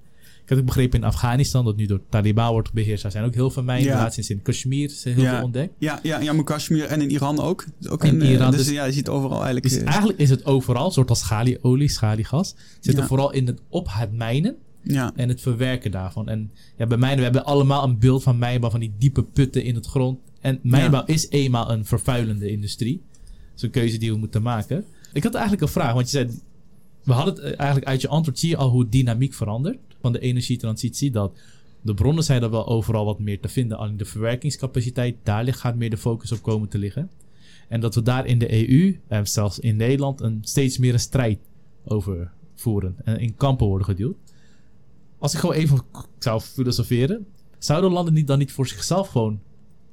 Ik 0.44 0.50
heb 0.50 0.58
ook 0.58 0.64
begrepen 0.64 0.98
in 0.98 1.04
Afghanistan, 1.04 1.64
dat 1.64 1.76
nu 1.76 1.86
door 1.86 2.00
Taliban 2.08 2.50
wordt 2.52 2.72
beheerst, 2.72 3.02
daar 3.02 3.12
zijn 3.12 3.24
ook 3.24 3.34
heel 3.34 3.50
veel 3.50 3.62
mijnen. 3.62 3.88
Ja. 3.90 3.96
Laatst 3.96 4.30
in 4.30 4.42
Kashmir 4.42 5.00
er 5.04 5.12
heel 5.14 5.22
Ja. 5.22 5.34
veel 5.34 5.44
ontdekt. 5.44 5.72
Ja, 5.78 6.00
ja, 6.02 6.20
ja, 6.20 6.32
maar 6.32 6.44
Kashmir 6.44 6.84
en 6.84 7.00
in 7.00 7.10
Iran 7.10 7.40
ook. 7.40 7.64
Dus 7.78 7.88
ook 7.90 8.04
In 8.04 8.14
in, 8.14 8.22
eh, 8.22 8.30
Iran, 8.30 8.50
dus, 8.50 8.64
dus- 8.64 8.74
ja, 8.74 8.84
je 8.84 8.92
ziet 8.92 9.08
overal 9.08 9.36
eigenlijk... 9.44 9.68
Dus 9.68 9.78
eh, 9.78 9.86
eigenlijk 9.88 10.18
is 10.18 10.30
het 10.30 10.44
overal, 10.44 10.90
soort 10.90 11.08
als 11.08 11.18
schalieolie, 11.18 11.88
schaliegas, 11.88 12.54
zit 12.80 12.98
er 12.98 13.06
vooral 13.06 13.32
in 13.32 13.46
het 13.46 13.60
op 13.68 13.86
het 13.90 14.12
mijnen. 14.12 14.56
ja, 14.82 15.12
en 15.16 15.28
het 15.28 15.40
verwerken 15.40 15.90
daarvan. 15.90 16.28
En 16.28 16.50
ja, 16.76 16.86
bij 16.86 16.96
mijnen, 16.98 17.18
we 17.18 17.24
hebben 17.24 17.44
allemaal 17.44 17.84
een 17.84 17.98
beeld 17.98 18.22
van 18.22 18.38
mijnbouw, 18.38 18.70
van 18.70 18.80
die 18.80 18.92
diepe 18.98 19.22
putten 19.22 19.64
in 19.64 19.74
het 19.74 19.86
grond. 19.86 20.18
En 20.40 20.58
mijnbouw 20.62 21.02
is 21.06 21.28
eenmaal 21.30 21.70
een 21.70 21.84
vervuilende 21.84 22.50
industrie. 22.50 23.02
Dat 23.22 23.56
is 23.56 23.62
een 23.62 23.70
keuze 23.70 23.98
die 23.98 24.12
we 24.12 24.18
moeten 24.18 24.42
maken. 24.42 24.84
Ik 25.12 25.22
had 25.22 25.32
eigenlijk 25.34 25.62
een 25.62 25.68
vraag, 25.72 25.92
want 25.94 26.10
je 26.10 26.16
zei, 26.16 26.30
we 27.04 27.12
hadden 27.12 27.34
het 27.34 27.42
eh, 27.44 27.58
eigenlijk 27.58 27.88
uit 27.88 28.00
je 28.00 28.08
antwoord, 28.08 28.38
zie 28.38 28.48
je 28.48 28.56
al 28.56 28.68
hoe 28.70 28.88
dynamiek 28.88 29.34
verandert 29.34 29.78
van 30.04 30.12
de 30.12 30.18
energietransitie. 30.18 31.10
Dat 31.10 31.38
de 31.80 31.94
bronnen 31.94 32.24
zijn 32.24 32.42
er 32.42 32.50
wel 32.50 32.66
overal 32.66 33.04
wat 33.04 33.18
meer 33.18 33.40
te 33.40 33.48
vinden, 33.48 33.78
alleen 33.78 33.96
de 33.96 34.04
verwerkingscapaciteit, 34.04 35.16
daar 35.22 35.54
gaat 35.54 35.76
meer 35.76 35.90
de 35.90 35.96
focus 35.96 36.32
op 36.32 36.42
komen 36.42 36.68
te 36.68 36.78
liggen. 36.78 37.10
En 37.68 37.80
dat 37.80 37.94
we 37.94 38.02
daar 38.02 38.26
in 38.26 38.38
de 38.38 38.68
EU, 38.68 39.00
en 39.08 39.26
zelfs 39.26 39.58
in 39.58 39.76
Nederland, 39.76 40.20
een, 40.20 40.38
steeds 40.40 40.78
meer 40.78 40.92
een 40.92 41.00
strijd 41.00 41.38
over 41.84 42.30
voeren. 42.54 42.96
En 43.04 43.18
in 43.18 43.36
kampen 43.36 43.66
worden 43.66 43.86
geduwd. 43.86 44.16
Als 45.18 45.32
ik 45.32 45.38
gewoon 45.38 45.54
even 45.54 45.80
zou 46.18 46.40
filosoferen, 46.40 47.26
zouden 47.58 47.92
landen 47.92 48.14
niet 48.14 48.26
dan 48.26 48.38
niet 48.38 48.52
voor 48.52 48.66
zichzelf 48.66 49.08
gewoon 49.08 49.40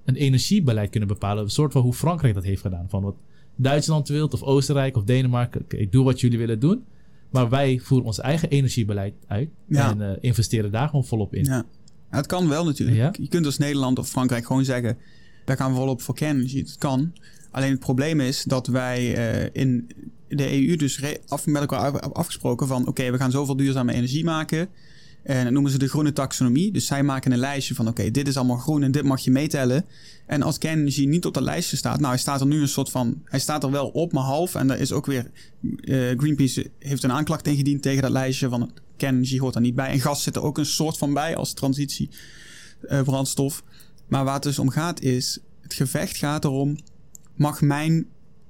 een 0.06 0.16
energiebeleid 0.16 0.90
kunnen 0.90 1.10
bepalen? 1.10 1.44
Een 1.44 1.50
soort 1.50 1.72
van 1.72 1.82
hoe 1.82 1.94
Frankrijk 1.94 2.34
dat 2.34 2.44
heeft 2.44 2.62
gedaan. 2.62 2.90
Van 2.90 3.04
wat 3.04 3.16
Duitsland 3.56 4.08
wil, 4.08 4.28
of 4.28 4.44
Oostenrijk, 4.44 4.98
of 4.98 5.04
Denemarken. 5.04 5.62
Oké, 5.62 5.88
doe 5.90 6.04
wat 6.04 6.20
jullie 6.20 6.38
willen 6.38 6.60
doen. 6.60 6.84
Maar 7.32 7.50
wij 7.50 7.80
voeren 7.84 8.08
ons 8.08 8.20
eigen 8.20 8.50
energiebeleid 8.50 9.14
uit. 9.28 9.50
Ja. 9.68 9.90
En 9.90 10.02
eh, 10.02 10.18
investeren 10.22 10.72
daar 10.72 10.90
gewoon 10.90 11.06
volop 11.06 11.34
in. 11.36 11.44
ja. 11.44 11.66
Ja, 12.12 12.18
het 12.18 12.26
kan 12.26 12.50
wel 12.50 12.66
natuurlijk. 12.66 12.98
Ja. 12.98 13.14
Je 13.20 13.28
kunt 13.28 13.46
als 13.46 13.58
Nederland 13.58 14.00
of 14.00 14.10
Frankrijk 14.10 14.46
gewoon 14.46 14.66
zeggen... 14.66 14.98
daar 15.46 15.58
gaan 15.58 15.76
volop 15.76 16.02
voor 16.02 16.16
kernenergie. 16.16 16.64
Dat 16.64 16.78
kan. 16.78 17.14
Alleen 17.52 17.72
het 17.72 17.80
probleem 17.80 18.20
is 18.20 18.44
dat 18.44 18.68
wij 18.68 19.16
eh, 19.16 19.50
in 19.62 19.90
de 20.28 20.68
EU 20.68 20.76
dus 20.76 21.04
af, 21.28 21.46
met 21.46 21.62
elkaar 21.62 21.80
af- 22.00 22.14
afgesproken 22.14 22.68
van... 22.68 22.88
oké, 22.88 23.12
we 23.12 23.18
gaan 23.18 23.32
zoveel 23.32 23.56
duurzame 23.56 23.94
energie 23.94 24.24
maken... 24.24 24.70
En 25.24 25.44
dat 25.44 25.54
noemen 25.54 25.72
ze 25.72 25.78
de 25.78 25.88
groene 25.88 26.14
taxonomie. 26.14 26.72
Dus 26.72 26.86
zij 26.86 27.04
maken 27.04 27.32
een 27.32 27.38
lijstje 27.38 27.76
van: 27.76 27.88
oké, 27.88 28.12
dit 28.12 28.28
is 28.28 28.38
allemaal 28.38 28.58
groen 28.58 28.84
en 28.84 28.92
dit 28.92 29.04
mag 29.04 29.22
je 29.22 29.32
meetellen. 29.32 29.86
En 30.26 30.42
als 30.42 30.58
kernenergie 30.58 31.08
niet 31.08 31.26
op 31.26 31.34
dat 31.34 31.44
lijstje 31.44 31.78
staat, 31.78 31.98
nou, 31.98 32.10
hij 32.10 32.22
staat 32.22 32.42
er 32.42 32.48
nu 32.48 32.62
een 32.62 32.68
soort 32.68 32.90
van. 32.90 33.22
Hij 33.26 33.40
staat 33.40 33.64
er 33.64 33.72
wel 33.72 33.88
op, 33.88 34.12
maar 34.12 34.24
half. 34.24 34.56
En 34.56 34.72
er 34.72 34.80
is 34.80 34.92
ook 34.92 35.06
weer. 35.06 35.32
eh, 35.82 36.18
Greenpeace 36.18 36.72
heeft 36.80 37.04
een 37.04 37.12
aanklacht 37.12 37.48
ingediend 37.48 37.82
tegen 37.82 38.02
dat 38.02 38.12
lijstje 38.12 38.50
van 38.50 38.72
kernenergie 38.98 39.40
hoort 39.40 39.54
daar 39.54 39.64
niet 39.64 39.76
bij. 39.76 39.90
En 39.90 40.00
gas 40.00 40.24
zit 40.24 40.36
er 40.36 40.42
ook 40.42 40.58
een 40.58 40.66
soort 40.66 40.98
van 40.98 41.14
bij 41.14 41.36
als 41.36 41.54
transitie 41.54 42.10
eh. 42.88 43.02
Maar 44.08 44.24
waar 44.24 44.34
het 44.34 44.44
dus 44.44 44.60
om 44.60 44.70
gaat 44.70 45.02
is: 45.02 45.40
het 45.62 45.74
gevecht 45.74 46.18
gaat 46.18 46.46
erom: 46.46 46.78
mag 47.36 47.62
mijn 47.62 48.08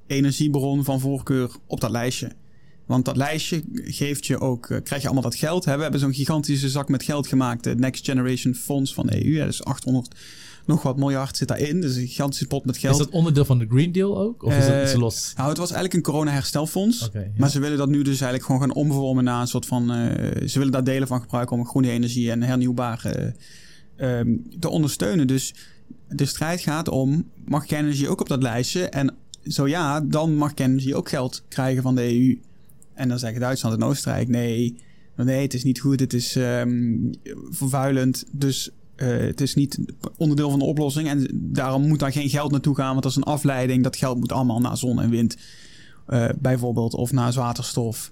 energiebron 0.07 0.83
van 0.83 0.99
voorkeur 0.99 1.51
op 1.65 1.81
dat 1.81 1.91
lijstje? 1.91 2.31
Want 2.91 3.05
dat 3.05 3.17
lijstje 3.17 3.63
geeft 3.73 4.25
je 4.25 4.39
ook, 4.39 4.69
eh, 4.69 4.77
krijg 4.83 5.01
je 5.01 5.07
allemaal 5.07 5.29
dat 5.29 5.39
geld. 5.39 5.65
Hè? 5.65 5.75
We 5.75 5.81
hebben 5.81 5.99
zo'n 5.99 6.13
gigantische 6.13 6.69
zak 6.69 6.89
met 6.89 7.03
geld 7.03 7.27
gemaakt. 7.27 7.65
Het 7.65 7.79
Next 7.79 8.05
Generation 8.05 8.55
Fonds 8.55 8.93
van 8.93 9.07
de 9.07 9.25
EU. 9.25 9.39
Hè? 9.39 9.45
Dus 9.45 9.63
800 9.63 10.15
nog 10.65 10.83
wat 10.83 10.97
miljard 10.97 11.37
zit 11.37 11.47
daarin. 11.47 11.81
Dus 11.81 11.95
een 11.95 12.07
gigantische 12.07 12.47
pot 12.47 12.65
met 12.65 12.77
geld. 12.77 12.99
Is 12.99 13.05
dat 13.05 13.13
onderdeel 13.13 13.45
van 13.45 13.59
de 13.59 13.65
Green 13.69 13.91
Deal 13.91 14.19
ook? 14.19 14.43
Of 14.43 14.53
is 14.57 14.65
dat 14.65 14.75
Eh, 14.75 14.81
iets 14.81 14.93
los? 14.93 15.33
Nou, 15.35 15.49
het 15.49 15.57
was 15.57 15.71
eigenlijk 15.71 15.93
een 15.93 16.13
corona-herstelfonds. 16.13 17.09
Ja. 17.13 17.21
Maar 17.37 17.49
ze 17.49 17.59
willen 17.59 17.77
dat 17.77 17.89
nu 17.89 17.97
dus 18.01 18.21
eigenlijk 18.21 18.43
gewoon 18.43 18.61
gaan 18.61 18.73
omvormen 18.73 19.23
naar 19.23 19.41
een 19.41 19.47
soort 19.47 19.65
van... 19.65 19.91
eh, 19.91 20.47
ze 20.47 20.57
willen 20.57 20.73
daar 20.73 20.83
delen 20.83 21.07
van 21.07 21.21
gebruiken 21.21 21.57
om 21.57 21.65
groene 21.65 21.89
energie 21.89 22.31
en 22.31 22.43
hernieuwbaar 22.43 23.05
eh, 23.05 24.19
ehm, 24.19 24.35
te 24.59 24.69
ondersteunen. 24.69 25.27
Dus 25.27 25.53
de 26.07 26.25
strijd 26.25 26.61
gaat 26.61 26.89
om, 26.89 27.29
mag 27.45 27.65
kernenergie 27.65 28.09
ook 28.09 28.21
op 28.21 28.27
dat 28.27 28.41
lijstje? 28.41 28.89
En 28.89 29.15
zo 29.43 29.67
ja, 29.67 30.01
dan 30.01 30.35
mag 30.35 30.53
kernenergie 30.53 30.95
ook 30.95 31.09
geld 31.09 31.43
krijgen 31.47 31.83
van 31.83 31.95
de 31.95 32.01
EU. 32.01 32.39
En 32.93 33.09
dan 33.09 33.19
zeggen 33.19 33.39
Duitsland 33.39 33.75
en 33.75 33.87
Oostenrijk, 33.87 34.27
nee, 34.27 34.77
nee, 35.15 35.41
het 35.41 35.53
is 35.53 35.63
niet 35.63 35.79
goed, 35.79 35.99
het 35.99 36.13
is 36.13 36.35
ehm, 36.35 36.97
vervuilend. 37.49 38.25
Dus 38.31 38.71
eh, 38.95 39.17
het 39.17 39.41
is 39.41 39.55
niet 39.55 39.79
onderdeel 40.17 40.49
van 40.49 40.59
de 40.59 40.65
oplossing. 40.65 41.07
En 41.07 41.27
daarom 41.33 41.87
moet 41.87 41.99
daar 41.99 42.11
geen 42.11 42.29
geld 42.29 42.51
naartoe 42.51 42.75
gaan, 42.75 42.91
want 42.91 43.03
dat 43.03 43.11
is 43.11 43.17
een 43.17 43.23
afleiding. 43.23 43.83
Dat 43.83 43.95
geld 43.95 44.19
moet 44.19 44.31
allemaal 44.31 44.59
naar 44.59 44.77
zon 44.77 45.01
en 45.01 45.09
wind, 45.09 45.37
eh, 46.05 46.29
bijvoorbeeld. 46.39 46.93
Of 46.93 47.11
naar 47.11 47.33
waterstof, 47.33 48.11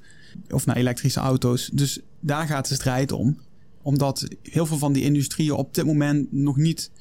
of 0.49 0.65
naar 0.65 0.75
elektrische 0.75 1.19
auto's. 1.19 1.69
Dus 1.73 1.99
daar 2.19 2.47
gaat 2.47 2.67
de 2.67 2.75
strijd 2.75 3.11
om. 3.11 3.37
omdat 3.81 4.27
heel 4.43 4.65
veel 4.65 4.77
van 4.77 4.93
die 4.93 5.03
industrieën 5.03 5.51
op 5.51 5.73
dit 5.73 5.85
moment 5.85 6.31
nog 6.31 6.57
niet 6.57 6.91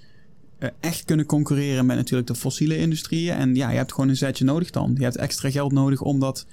eh, 0.59 0.69
echt 0.81 1.05
kunnen 1.05 1.27
concurreren 1.27 1.87
met 1.87 1.97
natuurlijk 1.97 2.29
de 2.29 2.35
fossiele 2.35 2.77
industrieën. 2.77 3.35
En 3.35 3.55
ja, 3.55 3.71
je 3.71 3.77
hebt 3.77 3.93
gewoon 3.93 4.09
een 4.09 4.17
zetje 4.17 4.45
nodig 4.45 4.71
dan. 4.71 4.95
Je 4.97 5.03
hebt 5.03 5.17
extra 5.17 5.51
geld 5.51 5.73
nodig 5.73 6.01
om 6.01 6.21
dat 6.21 6.47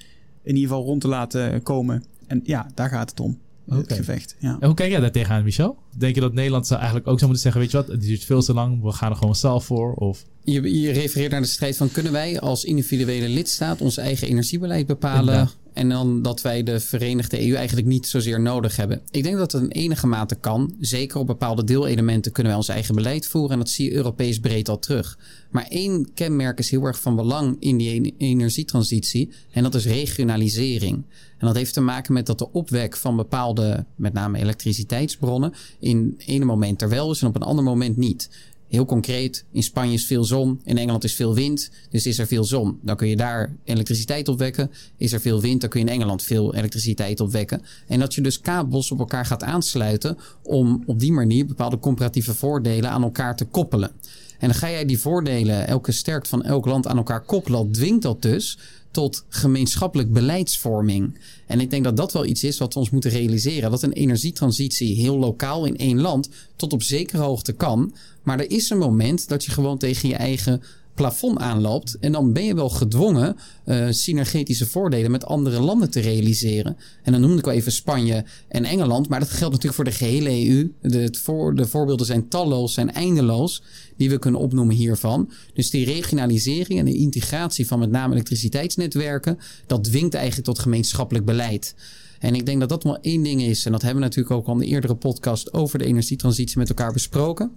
in 0.45 0.55
ieder 0.55 0.69
geval 0.69 0.83
rond 0.83 1.01
te 1.01 1.07
laten 1.07 1.63
komen. 1.63 2.03
En 2.27 2.41
ja, 2.43 2.67
daar 2.73 2.89
gaat 2.89 3.09
het 3.09 3.19
om. 3.19 3.37
Het 3.69 3.93
gevecht. 3.93 4.35
Ja. 4.39 4.57
En 4.59 4.65
hoe 4.65 4.75
kijk 4.75 4.91
jij 4.91 4.99
daar 4.99 5.11
tegenaan, 5.11 5.43
Michel? 5.43 5.77
Denk 5.97 6.15
je 6.15 6.21
dat 6.21 6.33
Nederland 6.33 6.67
zou 6.67 6.79
eigenlijk 6.79 7.09
ook 7.09 7.19
zou 7.19 7.31
moeten 7.31 7.51
zeggen, 7.51 7.61
weet 7.61 7.71
je 7.71 7.77
wat, 7.77 7.87
het 7.87 8.01
duurt 8.01 8.23
veel 8.23 8.41
te 8.41 8.53
lang, 8.53 8.81
we 8.81 8.91
gaan 8.91 9.11
er 9.11 9.17
gewoon 9.17 9.35
zelf 9.35 9.65
voor? 9.65 9.93
Of 9.93 10.25
Je, 10.43 10.81
je 10.81 10.91
refereert 10.91 11.31
naar 11.31 11.41
de 11.41 11.47
strijd 11.47 11.77
van 11.77 11.91
kunnen 11.91 12.11
wij 12.11 12.39
als 12.39 12.63
individuele 12.63 13.29
lidstaat 13.29 13.81
ons 13.81 13.97
eigen 13.97 14.27
energiebeleid 14.27 14.87
bepalen 14.87 15.19
Inderdaad. 15.19 15.55
En 15.75 15.89
dan 15.89 16.21
dat 16.21 16.41
wij 16.41 16.63
de 16.63 16.79
Verenigde 16.79 17.47
EU 17.47 17.53
eigenlijk 17.53 17.87
niet 17.87 18.07
zozeer 18.07 18.41
nodig 18.41 18.75
hebben. 18.75 19.01
Ik 19.11 19.23
denk 19.23 19.37
dat 19.37 19.51
het 19.51 19.61
in 19.61 19.69
enige 19.69 20.07
mate 20.07 20.35
kan. 20.35 20.75
Zeker 20.79 21.19
op 21.19 21.27
bepaalde 21.27 21.63
deelelementen 21.63 22.31
kunnen 22.31 22.51
wij 22.51 22.61
ons 22.61 22.69
eigen 22.69 22.95
beleid 22.95 23.27
voeren 23.27 23.51
en 23.51 23.57
dat 23.57 23.69
zie 23.69 23.89
je 23.89 23.95
Europees 23.95 24.39
breed 24.39 24.69
al 24.69 24.79
terug. 24.79 25.17
Maar 25.49 25.65
één 25.69 26.13
kenmerk 26.13 26.59
is 26.59 26.69
heel 26.69 26.83
erg 26.83 26.99
van 26.99 27.15
belang 27.15 27.55
in 27.59 27.77
die 27.77 28.01
en- 28.01 28.13
energietransitie 28.17 29.29
en 29.51 29.63
dat 29.63 29.75
is 29.75 29.85
regionalisering. 29.85 31.03
En 31.37 31.47
dat 31.47 31.55
heeft 31.55 31.73
te 31.73 31.81
maken 31.81 32.13
met 32.13 32.25
dat 32.25 32.39
de 32.39 32.51
opwek 32.51 32.97
van 32.97 33.15
bepaalde, 33.15 33.85
met 33.95 34.13
name 34.13 34.39
elektriciteitsbronnen, 34.39 35.53
in 35.79 36.15
ene 36.17 36.45
moment 36.45 36.81
er 36.81 36.89
wel 36.89 37.11
is 37.11 37.21
en 37.21 37.27
op 37.27 37.35
een 37.35 37.41
ander 37.41 37.63
moment 37.63 37.97
niet. 37.97 38.29
Heel 38.67 38.85
concreet, 38.85 39.45
in 39.51 39.63
Spanje 39.63 39.93
is 39.93 40.05
veel 40.05 40.23
zon, 40.23 40.61
in 40.63 40.77
Engeland 40.77 41.03
is 41.03 41.15
veel 41.15 41.33
wind, 41.33 41.69
dus 41.89 42.05
is 42.05 42.19
er 42.19 42.27
veel 42.27 42.43
zon. 42.43 42.79
Dan 42.81 42.95
kun 42.95 43.07
je 43.07 43.15
daar 43.15 43.55
elektriciteit 43.63 44.27
opwekken. 44.27 44.71
Is 44.97 45.11
er 45.11 45.21
veel 45.21 45.41
wind, 45.41 45.61
dan 45.61 45.69
kun 45.69 45.79
je 45.79 45.85
in 45.85 45.91
Engeland 45.91 46.23
veel 46.23 46.55
elektriciteit 46.55 47.19
opwekken. 47.19 47.61
En 47.87 47.99
dat 47.99 48.13
je 48.13 48.21
dus 48.21 48.39
kabels 48.39 48.91
op 48.91 48.99
elkaar 48.99 49.25
gaat 49.25 49.43
aansluiten 49.43 50.17
om 50.43 50.83
op 50.85 50.99
die 50.99 51.11
manier 51.11 51.45
bepaalde 51.45 51.79
comparatieve 51.79 52.33
voordelen 52.33 52.89
aan 52.89 53.03
elkaar 53.03 53.35
te 53.35 53.45
koppelen. 53.45 53.91
En 54.39 54.47
dan 54.47 54.59
ga 54.59 54.69
jij 54.69 54.85
die 54.85 54.99
voordelen, 54.99 55.67
elke 55.67 55.91
sterkte 55.91 56.29
van 56.29 56.43
elk 56.43 56.65
land 56.65 56.87
aan 56.87 56.97
elkaar 56.97 57.21
koppelen, 57.21 57.63
dat 57.63 57.73
dwingt 57.73 58.01
dat 58.01 58.21
dus 58.21 58.57
tot 58.95 59.25
gemeenschappelijk 59.29 60.13
beleidsvorming. 60.13 61.17
En 61.47 61.59
ik 61.59 61.69
denk 61.69 61.83
dat 61.83 61.97
dat 61.97 62.13
wel 62.13 62.25
iets 62.25 62.43
is 62.43 62.57
wat 62.57 62.73
we 62.73 62.79
ons 62.79 62.89
moeten 62.89 63.11
realiseren. 63.11 63.71
Dat 63.71 63.83
een 63.83 63.91
energietransitie 63.91 64.95
heel 64.95 65.17
lokaal 65.17 65.65
in 65.65 65.77
één 65.77 66.01
land 66.01 66.29
tot 66.55 66.73
op 66.73 66.83
zekere 66.83 67.21
hoogte 67.21 67.53
kan. 67.53 67.95
Maar 68.23 68.39
er 68.39 68.51
is 68.51 68.69
een 68.69 68.77
moment 68.77 69.27
dat 69.27 69.45
je 69.45 69.51
gewoon 69.51 69.77
tegen 69.77 70.09
je 70.09 70.15
eigen 70.15 70.61
plafond 70.95 71.39
aanloopt. 71.39 71.97
En 71.99 72.11
dan 72.11 72.33
ben 72.33 72.45
je 72.45 72.55
wel 72.55 72.69
gedwongen 72.69 73.35
eh, 73.63 73.87
synergetische 73.89 74.65
voordelen 74.65 75.11
met 75.11 75.25
andere 75.25 75.59
landen 75.59 75.89
te 75.89 75.99
realiseren. 75.99 76.77
En 77.03 77.11
dan 77.11 77.21
noemde 77.21 77.37
ik 77.37 77.45
wel 77.45 77.53
even 77.53 77.71
Spanje 77.71 78.25
en 78.47 78.65
Engeland. 78.65 79.09
Maar 79.09 79.19
dat 79.19 79.29
geldt 79.29 79.53
natuurlijk 79.53 79.73
voor 79.73 79.83
de 79.83 79.91
gehele 79.91 80.49
EU. 80.49 80.71
De, 80.81 81.17
voor, 81.21 81.55
de 81.55 81.67
voorbeelden 81.67 82.05
zijn 82.05 82.27
talloos, 82.27 82.73
zijn 82.73 82.91
eindeloos. 82.91 83.63
Die 83.97 84.09
we 84.09 84.19
kunnen 84.19 84.41
opnoemen 84.41 84.75
hiervan. 84.75 85.31
Dus 85.53 85.69
die 85.69 85.85
regionalisering 85.85 86.79
en 86.79 86.85
de 86.85 86.97
integratie 86.97 87.67
van 87.67 87.79
met 87.79 87.91
name 87.91 88.13
elektriciteitsnetwerken. 88.13 89.37
Dat 89.67 89.83
dwingt 89.83 90.13
eigenlijk 90.13 90.45
tot 90.45 90.59
gemeenschappelijk 90.59 91.25
beleid. 91.25 91.75
En 92.19 92.35
ik 92.35 92.45
denk 92.45 92.59
dat 92.59 92.69
dat 92.69 92.83
wel 92.83 92.97
één 93.01 93.23
ding 93.23 93.41
is. 93.41 93.65
En 93.65 93.71
dat 93.71 93.81
hebben 93.81 93.99
we 93.99 94.07
natuurlijk 94.07 94.35
ook 94.35 94.47
al 94.47 94.53
in 94.53 94.59
de 94.59 94.65
eerdere 94.65 94.95
podcast 94.95 95.53
over 95.53 95.79
de 95.79 95.85
energietransitie 95.85 96.57
met 96.57 96.69
elkaar 96.69 96.93
besproken 96.93 97.51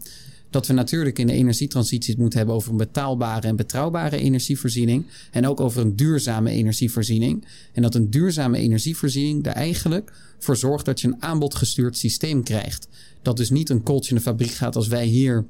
dat 0.51 0.67
we 0.67 0.73
natuurlijk 0.73 1.19
in 1.19 1.27
de 1.27 1.33
energietransitie 1.33 2.11
het 2.11 2.21
moeten 2.21 2.39
hebben 2.39 2.57
over 2.57 2.71
een 2.71 2.77
betaalbare 2.77 3.47
en 3.47 3.57
betrouwbare 3.57 4.17
energievoorziening. 4.17 5.07
En 5.31 5.47
ook 5.47 5.61
over 5.61 5.83
een 5.83 5.97
duurzame 5.97 6.51
energievoorziening. 6.51 7.47
En 7.73 7.83
dat 7.83 7.95
een 7.95 8.11
duurzame 8.11 8.59
energievoorziening 8.59 9.47
er 9.47 9.53
eigenlijk 9.53 10.13
voor 10.39 10.57
zorgt 10.57 10.85
dat 10.85 11.01
je 11.01 11.09
een 11.09 11.23
aanbodgestuurd 11.23 11.97
systeem 11.97 12.43
krijgt. 12.43 12.89
Dat 13.23 13.37
dus 13.37 13.51
niet 13.51 13.71
een 13.71 13.83
kooltje 13.83 14.11
in 14.11 14.17
de 14.17 14.23
fabriek 14.23 14.51
gaat 14.51 14.77
als 14.77 14.89
wij 14.89 15.05
hier 15.05 15.47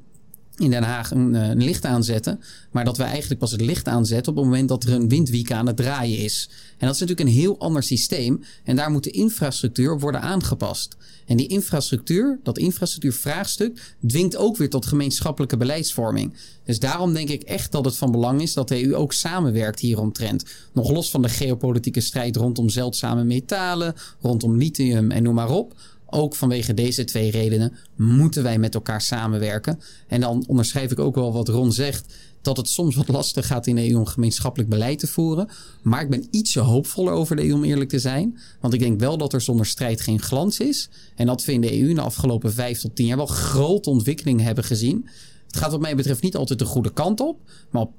in 0.59 0.69
Den 0.69 0.83
Haag 0.83 1.11
een, 1.11 1.35
eh, 1.35 1.47
een 1.47 1.63
licht 1.63 1.85
aanzetten. 1.85 2.39
Maar 2.71 2.85
dat 2.85 2.97
we 2.97 3.03
eigenlijk 3.03 3.39
pas 3.39 3.51
het 3.51 3.61
licht 3.61 3.87
aanzetten 3.87 4.31
op 4.31 4.37
het 4.37 4.45
moment 4.45 4.69
dat 4.69 4.83
er 4.83 4.93
een 4.93 5.09
windwiek 5.09 5.51
aan 5.51 5.67
het 5.67 5.77
draaien 5.77 6.17
is. 6.17 6.49
En 6.77 6.87
dat 6.87 6.95
is 6.95 7.01
natuurlijk 7.01 7.29
een 7.29 7.35
heel 7.35 7.59
ander 7.59 7.83
systeem. 7.83 8.43
En 8.63 8.75
daar 8.75 8.91
moet 8.91 9.03
de 9.03 9.11
infrastructuur 9.11 9.99
worden 9.99 10.21
aangepast. 10.21 10.97
En 11.25 11.37
die 11.37 11.47
infrastructuur, 11.47 12.39
dat 12.43 12.57
infrastructuurvraagstuk, 12.57 13.95
dwingt 14.07 14.37
ook 14.37 14.57
weer 14.57 14.69
tot 14.69 14.85
gemeenschappelijke 14.85 15.57
beleidsvorming. 15.57 16.33
Dus 16.63 16.79
daarom 16.79 17.13
denk 17.13 17.29
ik 17.29 17.41
echt 17.41 17.71
dat 17.71 17.85
het 17.85 17.97
van 17.97 18.11
belang 18.11 18.41
is 18.41 18.53
dat 18.53 18.67
de 18.67 18.85
EU 18.85 18.95
ook 18.95 19.13
samenwerkt 19.13 19.79
hieromtrent. 19.79 20.45
Nog 20.73 20.91
los 20.91 21.09
van 21.09 21.21
de 21.21 21.29
geopolitieke 21.29 22.01
strijd 22.01 22.35
rondom 22.35 22.69
zeldzame 22.69 23.23
metalen, 23.23 23.93
rondom 24.21 24.57
lithium 24.57 25.11
en 25.11 25.23
noem 25.23 25.35
maar 25.35 25.49
op. 25.49 25.73
Ook 26.09 26.35
vanwege 26.35 26.73
deze 26.73 27.03
twee 27.03 27.31
redenen 27.31 27.73
moeten 27.95 28.43
wij 28.43 28.59
met 28.59 28.75
elkaar 28.75 29.01
samenwerken. 29.01 29.79
En 30.07 30.21
dan 30.21 30.43
onderschrijf 30.47 30.91
ik 30.91 30.99
ook 30.99 31.15
wel 31.15 31.33
wat 31.33 31.47
Ron 31.47 31.71
zegt. 31.71 32.13
Dat 32.41 32.57
het 32.57 32.67
soms 32.67 32.95
wat 32.95 33.07
lastig 33.07 33.47
gaat 33.47 33.67
in 33.67 33.75
de 33.75 33.89
EU 33.89 33.97
om 33.97 34.05
gemeenschappelijk 34.05 34.69
beleid 34.69 34.99
te 34.99 35.07
voeren. 35.07 35.49
Maar 35.81 36.01
ik 36.01 36.09
ben 36.09 36.27
ietsje 36.31 36.59
hoopvoller 36.59 37.13
over 37.13 37.35
de 37.35 37.47
EU 37.47 37.53
om 37.53 37.63
eerlijk 37.63 37.89
te 37.89 37.99
zijn. 37.99 38.39
Want 38.59 38.73
ik 38.73 38.79
denk 38.79 38.99
wel 38.99 39.17
dat 39.17 39.33
er 39.33 39.41
zonder 39.41 39.65
strijd 39.65 40.01
geen 40.01 40.21
glans 40.21 40.59
is. 40.59 40.89
En 41.15 41.25
dat 41.25 41.45
we 41.45 41.53
in 41.53 41.61
de 41.61 41.81
EU 41.81 41.89
in 41.89 41.95
de 41.95 42.01
afgelopen 42.01 42.53
vijf 42.53 42.79
tot 42.79 42.95
tien 42.95 43.05
jaar 43.05 43.17
wel 43.17 43.25
grote 43.25 43.89
ontwikkelingen 43.89 44.45
hebben 44.45 44.63
gezien. 44.63 45.09
Het 45.47 45.57
gaat 45.57 45.71
wat 45.71 45.79
mij 45.79 45.95
betreft 45.95 46.21
niet 46.21 46.35
altijd 46.35 46.59
de 46.59 46.65
goede 46.65 46.93
kant 46.93 47.19
op. 47.19 47.39
Maar 47.69 47.81
op 47.81 47.91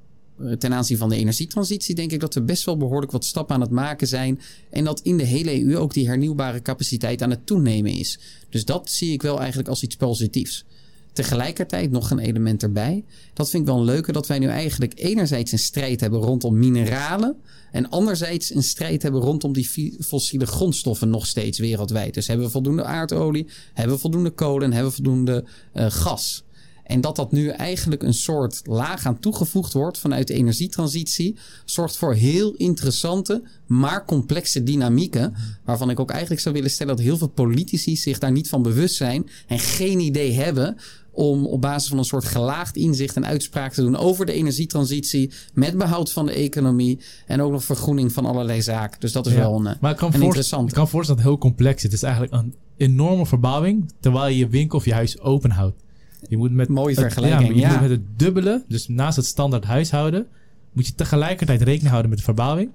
ten 0.57 0.73
aanzien 0.73 0.97
van 0.97 1.09
de 1.09 1.15
energietransitie 1.15 1.95
denk 1.95 2.11
ik 2.11 2.19
dat 2.19 2.33
we 2.33 2.41
best 2.41 2.63
wel 2.63 2.77
behoorlijk 2.77 3.11
wat 3.11 3.25
stappen 3.25 3.55
aan 3.55 3.61
het 3.61 3.69
maken 3.69 4.07
zijn. 4.07 4.41
En 4.69 4.83
dat 4.83 4.99
in 4.99 5.17
de 5.17 5.23
hele 5.23 5.63
EU 5.63 5.77
ook 5.77 5.93
die 5.93 6.07
hernieuwbare 6.07 6.61
capaciteit 6.61 7.21
aan 7.21 7.29
het 7.29 7.45
toenemen 7.45 7.91
is. 7.91 8.19
Dus 8.49 8.65
dat 8.65 8.89
zie 8.89 9.13
ik 9.13 9.21
wel 9.21 9.39
eigenlijk 9.39 9.69
als 9.69 9.83
iets 9.83 9.95
positiefs. 9.95 10.65
Tegelijkertijd 11.13 11.91
nog 11.91 12.11
een 12.11 12.19
element 12.19 12.63
erbij. 12.63 13.03
Dat 13.33 13.49
vind 13.49 13.63
ik 13.63 13.69
wel 13.69 13.79
een 13.79 13.85
leuke 13.85 14.11
dat 14.11 14.27
wij 14.27 14.39
nu 14.39 14.47
eigenlijk 14.47 14.93
enerzijds 14.95 15.51
een 15.51 15.59
strijd 15.59 15.99
hebben 15.99 16.19
rondom 16.19 16.59
mineralen. 16.59 17.35
En 17.71 17.89
anderzijds 17.89 18.55
een 18.55 18.63
strijd 18.63 19.01
hebben 19.01 19.21
rondom 19.21 19.53
die 19.53 19.97
fossiele 19.99 20.45
grondstoffen 20.45 21.09
nog 21.09 21.27
steeds 21.27 21.59
wereldwijd. 21.59 22.13
Dus 22.13 22.27
hebben 22.27 22.45
we 22.45 22.51
voldoende 22.51 22.83
aardolie, 22.83 23.47
hebben 23.73 23.95
we 23.95 24.01
voldoende 24.01 24.29
kolen 24.29 24.63
en 24.63 24.71
hebben 24.71 24.89
we 24.89 24.95
voldoende 24.95 25.45
eh, 25.73 25.85
gas. 25.89 26.43
En 26.91 27.01
dat 27.01 27.15
dat 27.15 27.31
nu 27.31 27.47
eigenlijk 27.47 28.03
een 28.03 28.13
soort 28.13 28.61
laag 28.63 29.05
aan 29.05 29.19
toegevoegd 29.19 29.73
wordt 29.73 29.97
vanuit 29.97 30.27
de 30.27 30.33
energietransitie, 30.33 31.37
zorgt 31.65 31.97
voor 31.97 32.13
heel 32.13 32.53
interessante, 32.53 33.43
maar 33.67 34.05
complexe 34.05 34.63
dynamieken. 34.63 35.33
Waarvan 35.65 35.89
ik 35.89 35.99
ook 35.99 36.09
eigenlijk 36.11 36.41
zou 36.41 36.55
willen 36.55 36.69
stellen 36.69 36.95
dat 36.95 37.05
heel 37.05 37.17
veel 37.17 37.27
politici 37.27 37.95
zich 37.95 38.19
daar 38.19 38.31
niet 38.31 38.49
van 38.49 38.61
bewust 38.61 38.95
zijn 38.95 39.29
en 39.47 39.59
geen 39.59 39.99
idee 39.99 40.33
hebben 40.33 40.77
om 41.11 41.45
op 41.45 41.61
basis 41.61 41.89
van 41.89 41.97
een 41.97 42.03
soort 42.05 42.25
gelaagd 42.25 42.75
inzicht 42.75 43.15
en 43.15 43.25
uitspraak 43.25 43.73
te 43.73 43.81
doen 43.81 43.97
over 43.97 44.25
de 44.25 44.33
energietransitie, 44.33 45.31
met 45.53 45.77
behoud 45.77 46.11
van 46.11 46.25
de 46.25 46.33
economie 46.33 46.99
en 47.25 47.41
ook 47.41 47.51
nog 47.51 47.63
vergroening 47.63 48.11
van 48.11 48.25
allerlei 48.25 48.61
zaken. 48.61 48.99
Dus 48.99 49.11
dat 49.11 49.25
is 49.25 49.33
Ja, 49.33 49.39
wel 49.39 49.65
een, 49.65 49.77
Maar 49.81 49.91
ik 49.91 49.97
kan, 49.97 50.13
een 50.13 50.21
interessant. 50.21 50.69
ik 50.69 50.75
kan 50.75 50.87
voorstellen 50.87 51.23
dat 51.23 51.31
het 51.31 51.41
heel 51.41 51.49
complex 51.49 51.75
is. 51.75 51.83
Het 51.83 51.93
is 51.93 52.03
eigenlijk 52.03 52.33
een 52.33 52.55
enorme 52.77 53.25
verbouwing 53.25 53.91
terwijl 53.99 54.27
je 54.27 54.37
je 54.37 54.47
winkel 54.47 54.77
of 54.77 54.85
je 54.85 54.93
huis 54.93 55.19
open 55.19 55.51
houdt. 55.51 55.83
Je 56.27 56.37
moet 56.37 56.51
met 56.51 56.67
Mooie 56.69 57.01
het- 57.01 57.13
Ja, 57.19 57.39
je 57.39 57.55
ja. 57.55 57.71
moet 57.71 57.81
met 57.81 57.89
het 57.89 58.19
dubbele, 58.19 58.63
dus 58.67 58.87
naast 58.87 59.15
het 59.15 59.25
standaard 59.25 59.63
huishouden, 59.65 60.27
moet 60.73 60.87
je 60.87 60.95
tegelijkertijd 60.95 61.61
rekening 61.61 61.89
houden 61.89 62.09
met 62.09 62.19
de 62.19 62.25
verbouwing. 62.25 62.71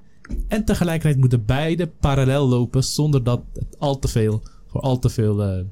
En 0.48 0.64
tegelijkertijd 0.64 1.18
moeten 1.18 1.44
beide 1.44 1.86
parallel 2.00 2.48
lopen 2.48 2.84
zonder 2.84 3.24
dat 3.24 3.42
het 3.52 3.76
al 3.78 3.98
te 3.98 4.08
veel 4.08 4.42
voor 4.66 4.80
al 4.80 4.98
te 4.98 5.08
veel 5.08 5.42
eh, 5.42 5.64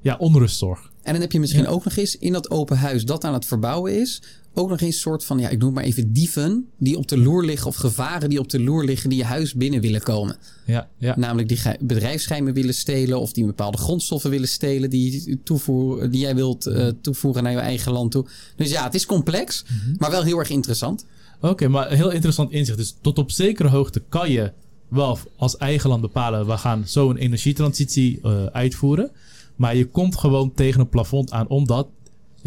ja, 0.00 0.16
onrust 0.18 0.58
zorgt. 0.58 0.88
En 1.02 1.12
dan 1.12 1.22
heb 1.22 1.32
je 1.32 1.40
misschien 1.40 1.66
ook 1.66 1.84
nog 1.84 1.96
eens 1.96 2.16
in 2.18 2.32
dat 2.32 2.50
open 2.50 2.76
huis 2.76 3.04
dat 3.04 3.24
aan 3.24 3.32
het 3.32 3.46
verbouwen 3.46 4.00
is. 4.00 4.22
Ook 4.54 4.68
nog 4.68 4.80
eens 4.80 4.94
een 4.94 5.00
soort 5.00 5.24
van, 5.24 5.38
ja, 5.38 5.48
ik 5.48 5.58
noem 5.58 5.72
maar 5.72 5.84
even 5.84 6.12
dieven 6.12 6.66
die 6.78 6.96
op 6.96 7.08
de 7.08 7.18
loer 7.18 7.44
liggen. 7.44 7.66
Of 7.68 7.76
gevaren 7.76 8.28
die 8.28 8.38
op 8.38 8.48
de 8.50 8.60
loer 8.60 8.84
liggen 8.84 9.08
die 9.08 9.18
je 9.18 9.24
huis 9.24 9.54
binnen 9.54 9.80
willen 9.80 10.00
komen. 10.02 10.36
Ja, 10.66 10.88
ja. 10.98 11.14
Namelijk 11.18 11.48
die 11.48 11.56
ge- 11.56 11.76
bedrijfsgeheimen 11.80 12.54
willen 12.54 12.74
stelen. 12.74 13.20
Of 13.20 13.32
die 13.32 13.44
bepaalde 13.44 13.78
grondstoffen 13.78 14.30
willen 14.30 14.48
stelen 14.48 14.90
die, 14.90 15.40
toevoer, 15.44 16.10
die 16.10 16.20
jij 16.20 16.34
wilt 16.34 16.66
eh, 16.66 16.88
toevoegen 17.00 17.42
naar 17.42 17.52
je 17.52 17.58
eigen 17.58 17.92
land 17.92 18.10
toe. 18.10 18.26
Dus 18.56 18.70
ja, 18.70 18.84
het 18.84 18.94
is 18.94 19.06
complex, 19.06 19.64
maar 19.98 20.10
wel 20.10 20.22
heel 20.22 20.38
erg 20.38 20.50
interessant. 20.50 21.06
Oké, 21.40 21.68
maar 21.68 21.90
heel 21.92 22.10
interessant 22.10 22.50
inzicht. 22.50 22.78
Dus 22.78 22.94
tot 23.00 23.18
op 23.18 23.30
zekere 23.30 23.68
hoogte 23.68 24.02
kan 24.08 24.30
je 24.30 24.52
wel 24.88 25.18
als 25.36 25.56
eigen 25.56 25.88
land 25.88 26.00
bepalen... 26.02 26.46
we 26.46 26.56
gaan 26.56 26.84
zo 26.86 27.10
een 27.10 27.16
energietransitie 27.16 28.20
eh, 28.22 28.44
uitvoeren. 28.44 29.10
Maar 29.56 29.76
je 29.76 29.86
komt 29.86 30.16
gewoon 30.16 30.52
tegen 30.54 30.80
een 30.80 30.88
plafond 30.88 31.30
aan 31.30 31.48
omdat... 31.48 31.88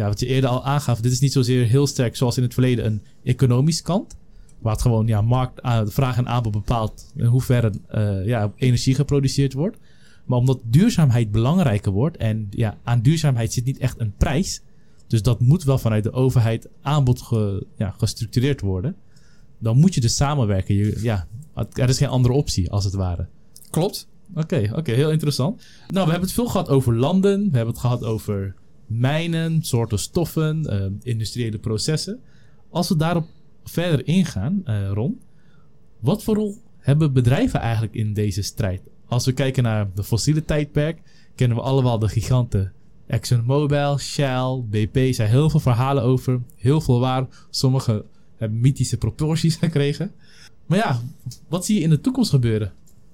Ja, 0.02 0.08
wat 0.08 0.20
je 0.20 0.26
eerder 0.26 0.50
al 0.50 0.64
aangaf, 0.66 1.00
dit 1.02 1.12
is 1.12 1.20
niet 1.20 1.32
zozeer 1.32 1.66
heel 1.66 1.88
sterk 1.88 2.16
zoals 2.16 2.38
in 2.38 2.44
het 2.44 2.54
verleden 2.54 2.86
een 2.86 3.02
economisch 3.24 3.82
kant. 3.82 4.16
Waar 4.60 4.72
het 4.74 4.82
gewoon 4.82 5.08
ja, 5.08 5.22
markt, 5.22 5.62
aan- 5.62 5.92
vraag 5.92 6.18
en 6.18 6.28
aanbod 6.28 6.52
bepaalt 6.52 7.12
in 7.16 7.26
hoeverre 7.26 7.72
eh, 7.88 8.26
ja, 8.26 8.52
energie 8.56 8.96
geproduceerd 8.96 9.54
wordt. 9.54 9.78
Maar 10.26 10.38
omdat 10.38 10.60
duurzaamheid 10.64 11.32
belangrijker 11.32 11.92
wordt 11.92 12.18
en 12.18 12.48
ja, 12.50 12.78
aan 12.84 13.02
duurzaamheid 13.02 13.54
zit 13.54 13.66
niet 13.66 13.78
echt 13.78 14.00
een 14.00 14.14
prijs. 14.18 14.62
Dus 15.08 15.22
dat 15.22 15.40
moet 15.40 15.64
wel 15.64 15.78
vanuit 15.78 16.04
de 16.04 16.12
overheid 16.12 16.68
aanbod 16.82 17.22
ge- 17.22 17.66
ja, 17.78 17.94
gestructureerd 17.98 18.62
worden. 18.62 18.96
Dan 19.60 19.78
moet 19.78 19.94
je 19.96 20.02
dus 20.02 20.16
samenwerken. 20.16 20.76
Je, 20.76 21.00
ja, 21.02 21.28
er 21.74 21.90
is 21.90 21.98
geen 21.98 22.08
andere 22.08 22.34
optie, 22.34 22.72
als 22.72 22.84
het 22.84 22.94
ware. 22.94 23.28
Klopt. 23.70 24.08
Oké, 24.36 24.72
oké, 24.76 24.92
heel 24.92 25.12
interessant. 25.12 25.56
Nou, 25.88 26.06
we 26.06 26.12
hebben 26.12 26.22
het 26.22 26.32
veel 26.32 26.48
gehad 26.48 26.70
over 26.70 26.96
landen, 26.96 27.40
we 27.40 27.56
hebben 27.58 27.74
het 27.74 27.84
gehad 27.84 28.04
over 28.04 28.56
mijnen, 29.00 29.64
soorten 29.64 30.00
stoffen, 30.00 30.66
eh, 30.66 30.86
industriële 31.04 31.58
processen. 31.58 32.20
Als 32.70 32.90
we 32.90 32.96
daarop 32.96 33.28
verder 33.64 34.08
ingaan, 34.08 34.62
eh, 34.66 34.92
Ron, 34.94 35.20
wat 36.00 36.24
voor 36.24 36.36
rol 36.36 36.58
hebben 36.78 37.14
bedrijven 37.14 37.60
eigenlijk 37.60 37.94
in 37.94 38.14
deze 38.14 38.42
strijd? 38.42 38.82
Als 39.06 39.26
we 39.26 39.32
kijken 39.32 39.64
naar 39.64 39.90
de 39.94 40.04
fossiele 40.04 40.46
tijdperk, 40.46 41.02
kennen 41.36 41.58
we 41.58 41.64
allemaal 41.64 42.00
de 42.00 42.10
giganten 42.10 42.74
ExxonMobil, 43.08 43.98
Shell, 43.98 44.64
BP. 44.70 45.14
Zijn 45.14 45.30
heel 45.30 45.50
veel 45.50 45.60
verhalen 45.60 46.04
over, 46.04 46.42
heel 46.56 46.82
veel 46.82 47.00
waar. 47.00 47.28
Sommige 47.50 48.06
hebben 48.38 48.60
mythische 48.60 48.98
proporties 48.98 49.56
gekregen. 49.66 50.12
Maar 50.66 50.78
ja, 50.78 51.02
wat 51.48 51.66
zie 51.66 51.76
je 51.76 51.82
in 51.82 51.90
de 51.90 52.02
toekomst 52.02 52.30
gebeuren 52.30 52.74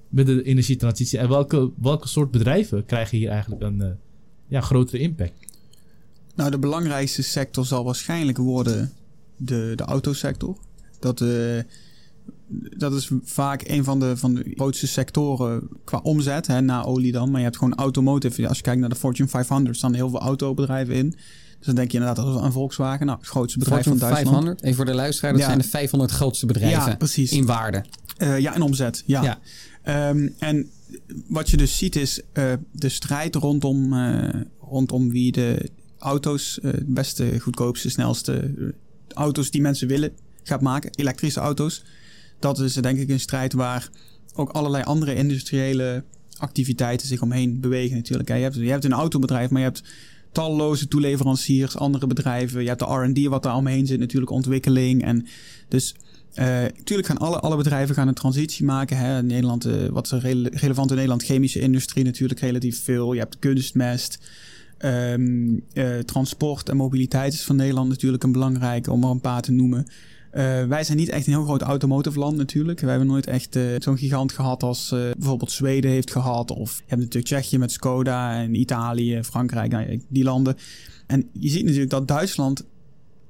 met 0.09 0.25
de 0.25 0.43
energietransitie? 0.43 1.19
En 1.19 1.29
welke, 1.29 1.71
welke 1.81 2.07
soort 2.07 2.31
bedrijven 2.31 2.85
krijgen 2.85 3.17
hier 3.17 3.29
eigenlijk 3.29 3.61
een 3.61 3.81
eh, 3.81 3.89
ja, 4.47 4.61
grotere 4.61 4.99
impact? 4.99 5.46
Nou, 6.37 6.51
de 6.51 6.59
belangrijkste 6.59 7.21
sector 7.21 7.65
zal 7.65 7.83
waarschijnlijk 7.83 8.37
worden 8.37 8.91
de, 9.37 9.73
de 9.75 9.83
autosector. 9.83 10.57
Dat, 10.99 11.21
eh, 11.21 11.29
dat 12.77 12.93
is 12.93 13.11
vaak 13.23 13.63
een 13.67 13.83
van 13.83 13.99
de, 13.99 14.17
van 14.17 14.33
de 14.33 14.51
grootste 14.55 14.87
sectoren 14.87 15.67
qua 15.83 15.99
omzet, 16.03 16.47
hè, 16.47 16.61
na 16.61 16.83
olie 16.83 17.11
dan. 17.11 17.29
Maar 17.29 17.39
je 17.39 17.45
hebt 17.45 17.57
gewoon 17.57 17.75
automotive. 17.75 18.47
Als 18.47 18.57
je 18.57 18.63
kijkt 18.63 18.79
naar 18.79 18.89
de 18.89 18.95
Fortune 18.95 19.27
500, 19.29 19.77
staan 19.77 19.93
heel 19.93 20.09
veel 20.09 20.19
autobedrijven 20.19 20.93
in. 20.95 21.09
Dus 21.57 21.65
dan 21.65 21.75
denk 21.75 21.91
je 21.91 21.97
inderdaad 21.97 22.41
aan 22.41 22.51
Volkswagen. 22.51 23.05
Nou, 23.05 23.17
het 23.19 23.27
grootste 23.27 23.59
bedrijf 23.59 23.83
Fortune 23.83 23.99
van 23.99 24.09
Duitsland. 24.09 24.35
500, 24.43 24.63
even 24.63 24.75
voor 24.75 24.85
de 24.85 24.93
luisteraar, 24.93 25.31
dat 25.31 25.41
Ja. 25.41 25.47
zijn 25.47 25.59
de 25.59 25.67
500 25.67 26.11
grootste 26.11 26.45
bedrijven 26.45 26.89
Ja, 26.91 26.95
precies. 26.95 27.31
in 27.31 27.45
waarde. 27.45 27.83
Eh, 28.17 28.39
ja, 28.39 28.55
in 28.55 28.61
omzet. 28.61 29.03
Ja. 29.05 29.23
Ja. 29.23 29.39
Ehm, 29.83 30.27
en 30.39 30.69
wat 31.27 31.49
je 31.49 31.57
dus 31.57 31.77
ziet 31.77 31.95
is 31.95 32.21
eh, 32.33 32.53
de 32.71 32.89
strijd 32.89 33.35
rondom, 33.35 33.93
rondom 34.59 35.09
wie 35.09 35.31
de 35.31 35.69
auto's, 35.99 36.59
eh, 36.59 36.71
het 36.71 36.93
beste, 36.93 37.39
goedkoopste, 37.39 37.89
snelste 37.89 38.33
eh, 38.33 38.67
auto's 39.13 39.51
die 39.51 39.61
mensen 39.61 39.87
willen 39.87 40.11
gaat 40.43 40.61
maken, 40.61 40.91
elektrische 40.95 41.39
auto's. 41.39 41.83
Dat 42.39 42.59
is 42.59 42.75
eh, 42.75 42.83
denk 42.83 42.99
ik 42.99 43.09
een 43.09 43.19
strijd 43.19 43.53
waar 43.53 43.89
ook 44.33 44.49
allerlei 44.49 44.83
andere 44.83 45.15
industriële 45.15 46.03
activiteiten 46.37 47.07
zich 47.07 47.21
omheen 47.21 47.59
bewegen 47.59 47.95
natuurlijk. 47.95 48.29
Je 48.29 48.35
hebt, 48.35 48.55
je 48.55 48.69
hebt 48.69 48.85
een 48.85 48.93
autobedrijf, 48.93 49.49
maar 49.49 49.61
je 49.61 49.67
hebt 49.67 49.83
talloze 50.31 50.87
toeleveranciers, 50.87 51.77
andere 51.77 52.07
bedrijven. 52.07 52.61
Je 52.61 52.67
hebt 52.67 52.79
de 52.79 52.85
R&D 52.85 53.27
wat 53.27 53.43
daar 53.43 53.55
omheen 53.55 53.87
zit, 53.87 53.99
natuurlijk 53.99 54.31
ontwikkeling. 54.31 55.03
En 55.03 55.27
dus 55.67 55.95
eh 56.33 56.45
natuurlijk 56.77 57.07
gaan 57.07 57.17
alle, 57.17 57.39
alle 57.39 57.57
bedrijven 57.57 57.95
gaan 57.95 58.07
een 58.07 58.13
transitie 58.13 58.65
maken. 58.65 58.97
Hè. 58.97 59.23
Nederland, 59.23 59.65
eh, 59.65 59.87
wat 59.87 60.11
is 60.11 60.21
rele- 60.21 60.49
relevant 60.53 60.89
in 60.89 60.95
Nederland, 60.95 61.23
chemische 61.23 61.59
industrie 61.59 62.03
natuurlijk 62.03 62.39
relatief 62.39 62.83
veel. 62.83 63.13
Je 63.13 63.19
hebt 63.19 63.39
kunstmest. 63.39 64.19
Ehm, 64.77 65.57
eh, 65.73 65.99
transport 65.99 66.69
en 66.69 66.77
mobiliteit 66.77 67.33
is 67.33 67.43
van 67.43 67.55
Nederland 67.55 67.89
natuurlijk 67.89 68.23
een 68.23 68.31
belangrijke, 68.31 68.91
om 68.91 69.03
er 69.03 69.09
een 69.09 69.21
paar 69.21 69.41
te 69.41 69.51
noemen. 69.51 69.87
Eh, 70.31 70.63
wij 70.65 70.83
zijn 70.83 70.97
niet 70.97 71.09
echt 71.09 71.27
een 71.27 71.33
heel 71.33 71.43
groot 71.43 71.61
automotive 71.61 72.19
land 72.19 72.37
natuurlijk. 72.37 72.79
We 72.79 72.89
hebben 72.89 73.07
nooit 73.07 73.27
echt 73.27 73.55
eh, 73.55 73.63
zo'n 73.77 73.97
gigant 73.97 74.31
gehad 74.31 74.63
als 74.63 74.89
bijvoorbeeld 74.89 75.51
Zweden 75.51 75.91
heeft 75.91 76.11
gehad. 76.11 76.51
Of 76.51 76.77
je 76.77 76.83
hebt 76.87 77.01
natuurlijk 77.01 77.25
Tsjechië 77.25 77.57
met 77.57 77.71
Skoda 77.71 78.41
en 78.41 78.55
Italië, 78.55 79.23
Frankrijk, 79.23 79.71
nou 79.71 80.01
die 80.07 80.23
landen. 80.23 80.55
En 81.07 81.29
je 81.31 81.49
ziet 81.49 81.63
natuurlijk 81.63 81.89
dat 81.91 82.07
Duitsland 82.07 82.65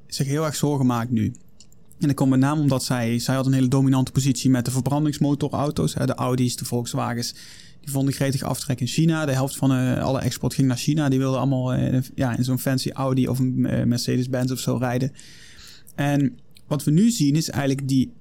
zich 0.07 0.27
heel 0.27 0.45
erg 0.45 0.55
zorgen 0.55 0.85
maakt 0.85 1.11
nu. 1.11 1.33
En 1.99 2.07
dat 2.07 2.15
komt 2.15 2.29
met 2.29 2.39
name 2.39 2.61
omdat 2.61 2.83
zij, 2.83 3.19
zij 3.19 3.35
had 3.35 3.45
een 3.45 3.53
hele 3.53 3.67
dominante 3.67 4.11
positie 4.11 4.49
met 4.49 4.65
de 4.65 4.71
verbrandingsmotorauto's. 4.71 5.93
Hè, 5.93 6.05
de 6.05 6.15
Audi's, 6.15 6.55
de 6.55 6.65
Volkswagens. 6.65 7.35
Die 7.87 7.95
vonden 7.95 8.13
gretig 8.13 8.43
aftrek 8.43 8.79
in 8.79 8.87
China. 8.87 9.25
De 9.25 9.31
helft 9.31 9.55
van 9.55 9.71
eh, 9.71 10.03
alle 10.03 10.19
export 10.19 10.53
ging 10.53 10.67
naar 10.67 10.77
China. 10.77 11.09
Die 11.09 11.19
wilden 11.19 11.39
allemaal 11.39 11.73
eh, 11.73 12.01
ja, 12.15 12.37
in 12.37 12.43
zo'n 12.43 12.59
fancy 12.59 12.89
Audi 12.89 13.27
of 13.27 13.39
een 13.39 13.65
eh, 13.65 13.85
Mercedes-Benz 13.85 14.51
of 14.51 14.59
zo 14.59 14.77
rijden. 14.77 15.11
En 15.95 16.37
wat 16.67 16.83
we 16.83 16.91
nu 16.91 17.09
zien 17.09 17.35
is 17.35 17.49
eigenlijk 17.49 17.87
die... 17.87 18.11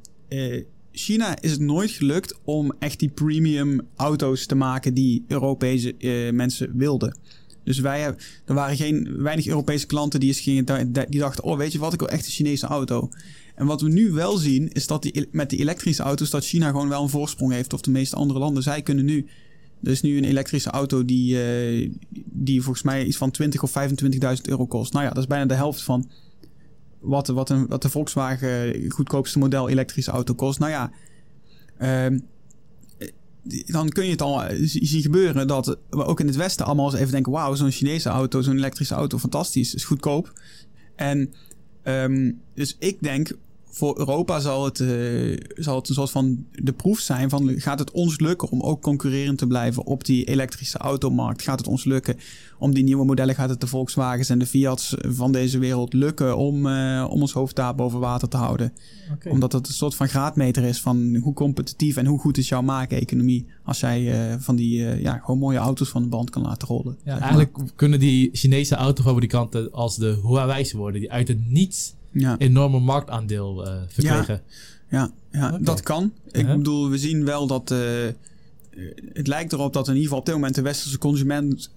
China 0.92 1.40
is 1.40 1.50
het 1.50 1.60
nooit 1.60 1.90
gelukt 1.90 2.38
om 2.44 2.72
echt 2.78 2.98
die 2.98 3.08
premium 3.08 3.80
auto's 3.96 4.46
te 4.46 4.54
maken 4.54 4.94
die 4.94 5.24
Europese 5.28 5.94
mensen 6.32 6.76
wilden. 6.76 7.18
Dus 7.64 7.78
wij 7.78 8.14
er 8.44 8.54
waren 8.54 8.76
geen, 8.76 9.22
weinig 9.22 9.46
Europese 9.46 9.86
klanten 9.86 10.20
die, 10.20 10.34
gingen, 10.34 10.92
die 11.08 11.20
dachten: 11.20 11.44
Oh, 11.44 11.56
weet 11.56 11.72
je 11.72 11.78
wat, 11.78 11.92
ik 11.92 11.98
wil 11.98 12.08
echt 12.08 12.26
een 12.26 12.32
Chinese 12.32 12.66
auto. 12.66 13.10
En 13.54 13.66
wat 13.66 13.80
we 13.80 13.88
nu 13.88 14.10
wel 14.10 14.36
zien, 14.36 14.72
is 14.72 14.86
dat 14.86 15.02
die, 15.02 15.28
met 15.30 15.50
die 15.50 15.58
elektrische 15.58 16.02
auto's, 16.02 16.30
dat 16.30 16.44
China 16.44 16.70
gewoon 16.70 16.88
wel 16.88 17.02
een 17.02 17.08
voorsprong 17.08 17.52
heeft 17.52 17.72
op 17.72 17.82
de 17.82 17.90
meeste 17.90 18.16
andere 18.16 18.38
landen. 18.38 18.62
Zij 18.62 18.82
kunnen 18.82 19.04
nu. 19.04 19.26
Er 19.82 19.90
is 19.90 20.00
nu 20.02 20.16
een 20.16 20.24
elektrische 20.24 20.70
auto 20.70 21.04
die, 21.04 21.42
eh, 21.42 21.90
die 22.24 22.62
volgens 22.62 22.84
mij 22.84 23.04
iets 23.04 23.16
van 23.16 23.30
20 23.30 23.62
of 23.62 23.70
25.000 23.70 24.48
euro 24.48 24.66
kost. 24.66 24.92
Nou 24.92 25.04
ja, 25.04 25.10
dat 25.10 25.22
is 25.22 25.26
bijna 25.28 25.46
de 25.46 25.54
helft 25.54 25.82
van 25.82 26.10
wat, 27.00 27.26
wat, 27.26 27.50
een, 27.50 27.66
wat 27.66 27.82
de 27.82 27.88
Volkswagen 27.88 28.90
goedkoopste 28.90 29.38
model 29.38 29.68
elektrische 29.68 30.10
auto 30.10 30.34
kost. 30.34 30.58
Nou 30.58 30.70
ja, 30.70 30.90
ehm, 31.78 32.18
dan 33.66 33.88
kun 33.88 34.04
je 34.04 34.10
het 34.10 34.22
al 34.22 34.42
z- 34.60 34.74
zien 34.74 35.02
gebeuren 35.02 35.46
dat 35.46 35.78
we 35.90 36.04
ook 36.04 36.20
in 36.20 36.26
het 36.26 36.36
Westen 36.36 36.66
allemaal 36.66 36.90
eens 36.90 37.00
even 37.00 37.12
denken: 37.12 37.32
wauw, 37.32 37.54
zo'n 37.54 37.70
Chinese 37.70 38.08
auto, 38.08 38.40
zo'n 38.42 38.56
elektrische 38.56 38.94
auto, 38.94 39.18
fantastisch, 39.18 39.74
is 39.74 39.84
goedkoop. 39.84 40.40
En 40.96 41.32
ehm, 41.82 42.32
dus 42.54 42.76
ik 42.78 42.96
denk, 43.02 43.30
voor 43.70 43.98
Europa 43.98 44.40
zal 44.40 44.64
het, 44.64 44.80
eh, 44.80 45.40
zal 45.54 45.76
het 45.76 45.88
een 45.88 45.94
soort 45.94 46.10
van 46.10 46.46
de 46.52 46.72
proef 46.72 46.98
zijn 46.98 47.30
van 47.30 47.60
gaat 47.60 47.78
het 47.78 47.90
ons 47.90 48.20
lukken 48.20 48.50
om 48.50 48.60
ook 48.60 48.82
concurrerend 48.82 49.38
te 49.38 49.46
blijven 49.46 49.84
op 49.84 50.04
die 50.04 50.24
elektrische 50.24 50.78
automarkt? 50.78 51.42
Gaat 51.42 51.58
het 51.58 51.68
ons 51.68 51.84
lukken 51.84 52.16
om 52.58 52.74
die 52.74 52.84
nieuwe 52.84 53.04
modellen, 53.04 53.34
gaat 53.34 53.48
het 53.48 53.60
de 53.60 53.66
Volkswagens 53.66 54.28
en 54.28 54.38
de 54.38 54.46
Fiat's 54.46 54.94
van 54.98 55.32
deze 55.32 55.58
wereld 55.58 55.92
lukken 55.92 56.36
om, 56.36 56.66
eh, 56.66 57.06
om 57.10 57.20
ons 57.20 57.32
hoofd 57.32 57.56
daar 57.56 57.74
boven 57.74 58.00
water 58.00 58.28
te 58.28 58.36
houden? 58.36 58.72
Omdat 59.28 59.52
het 59.52 59.68
een 59.68 59.74
soort 59.74 59.94
van 59.94 60.08
graadmeter 60.08 60.64
is 60.64 60.80
van 60.80 61.16
hoe 61.16 61.34
competitief 61.34 61.96
en 61.96 62.06
hoe 62.06 62.18
goed 62.18 62.38
is 62.38 62.48
jouw 62.48 62.62
maakeconomie 62.62 63.46
als 63.64 63.80
jij 63.80 64.12
eh, 64.12 64.36
van 64.38 64.56
die 64.56 64.86
eh, 64.86 65.00
ja, 65.00 65.18
gewoon 65.18 65.38
mooie 65.38 65.58
auto's 65.58 65.88
van 65.88 66.02
de 66.02 66.08
band 66.08 66.30
kan 66.30 66.42
laten 66.42 66.68
rollen. 66.68 66.96
Ja, 67.04 67.12
maar. 67.12 67.20
eigenlijk 67.20 67.58
kunnen 67.76 67.98
die 67.98 68.30
Chinese 68.32 68.74
autofabrikanten 68.74 69.72
als 69.72 69.96
de 69.96 70.18
Huawei's 70.22 70.72
worden, 70.72 71.00
die 71.00 71.12
uit 71.12 71.28
het 71.28 71.50
niets 71.50 71.94
Ja. 72.18 72.38
enorme 72.38 72.80
marktaandeel 72.80 73.66
eh, 73.66 73.74
verkregen. 73.88 74.42
Ja, 74.90 75.10
ja 75.32 75.58
dat 75.60 75.82
kan. 75.82 76.12
Ik 76.30 76.46
bedoel, 76.46 76.90
we 76.90 76.98
zien 76.98 77.24
wel 77.24 77.46
dat. 77.46 77.70
eh, 77.70 78.06
eh, 78.06 78.14
het 79.12 79.26
lijkt 79.26 79.52
erop 79.52 79.72
dat 79.72 79.88
in 79.88 79.92
ieder 79.92 80.04
geval 80.04 80.18
op 80.18 80.26
dit 80.26 80.34
moment 80.34 80.54
de 80.54 80.62
westerse 80.62 80.98
consument 80.98 81.70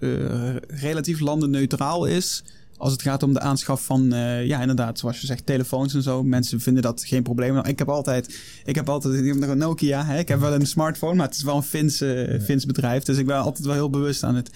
relatief 0.68 1.20
landenneutraal 1.20 2.06
is. 2.06 2.44
Als 2.78 2.92
het 2.92 3.02
gaat 3.02 3.24
om 3.24 3.34
de 3.34 3.40
aanschaf 3.40 3.86
van, 3.86 4.10
ja, 4.44 4.62
inderdaad, 4.62 5.00
zoals 5.00 5.20
je 5.22 5.26
zegt, 5.28 5.46
telefoons 5.46 5.94
en 5.94 6.02
zo. 6.02 6.24
Mensen 6.24 6.60
vinden 6.62 6.84
dat 6.84 7.04
geen 7.06 7.24
probleem. 7.24 7.54
Nou, 7.54 7.68
ik 7.68 7.80
heb 7.80 7.90
altijd, 7.90 8.40
ik 8.66 8.76
heb 8.76 8.90
altijd, 8.90 9.14
ik 9.14 9.26
heb 9.26 9.36
nog 9.36 9.50
een 9.50 9.58
Nokia. 9.58 10.06
Hè? 10.06 10.20
Ik 10.20 10.28
heb 10.28 10.40
wel 10.40 10.54
een 10.54 10.68
smartphone, 10.68 11.16
maar 11.16 11.26
het 11.28 11.36
is 11.36 11.44
wel 11.44 11.56
een 11.56 11.64
Fins, 11.64 12.04
Fins 12.44 12.66
bedrijf. 12.66 13.04
Dus 13.04 13.18
ik 13.18 13.26
ben 13.26 13.38
altijd 13.38 13.66
wel 13.66 13.76
heel 13.76 13.90
bewust 13.90 14.24
aan 14.24 14.36
het, 14.36 14.50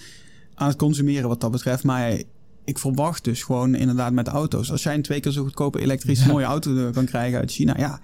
aan 0.54 0.68
het 0.68 0.76
consumeren 0.76 1.28
wat 1.28 1.40
dat 1.40 1.50
betreft. 1.50 1.82
Maar 1.84 2.22
ik 2.64 2.78
verwacht 2.78 3.24
dus 3.24 3.42
gewoon 3.42 3.74
inderdaad 3.74 4.12
met 4.12 4.28
auto's. 4.28 4.70
Als 4.70 4.82
jij 4.82 4.94
een 4.94 5.02
twee 5.02 5.20
keer 5.20 5.32
zo 5.32 5.42
goedkope 5.42 5.80
elektrische 5.80 6.24
Ja. 6.26 6.32
mooie 6.32 6.44
auto 6.44 6.90
kan 6.90 7.04
krijgen 7.04 7.38
uit 7.38 7.50
China, 7.52 7.74
ja, 7.78 8.00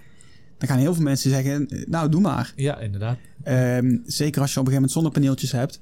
dan 0.59 0.69
gaan 0.69 0.79
heel 0.79 0.95
veel 0.95 1.03
mensen 1.03 1.31
zeggen, 1.31 1.85
nou 1.89 2.09
doe 2.09 2.21
maar. 2.21 2.53
Ja, 2.57 2.79
inderdaad. 2.79 3.19
Ehm, 3.43 3.97
zeker 4.07 4.41
als 4.41 4.53
je 4.55 4.61
op 4.61 4.67
een 4.67 4.73
gegeven 4.73 4.73
moment 4.73 4.93
zonnepaneeltjes 4.93 5.53
hebt, 5.53 5.81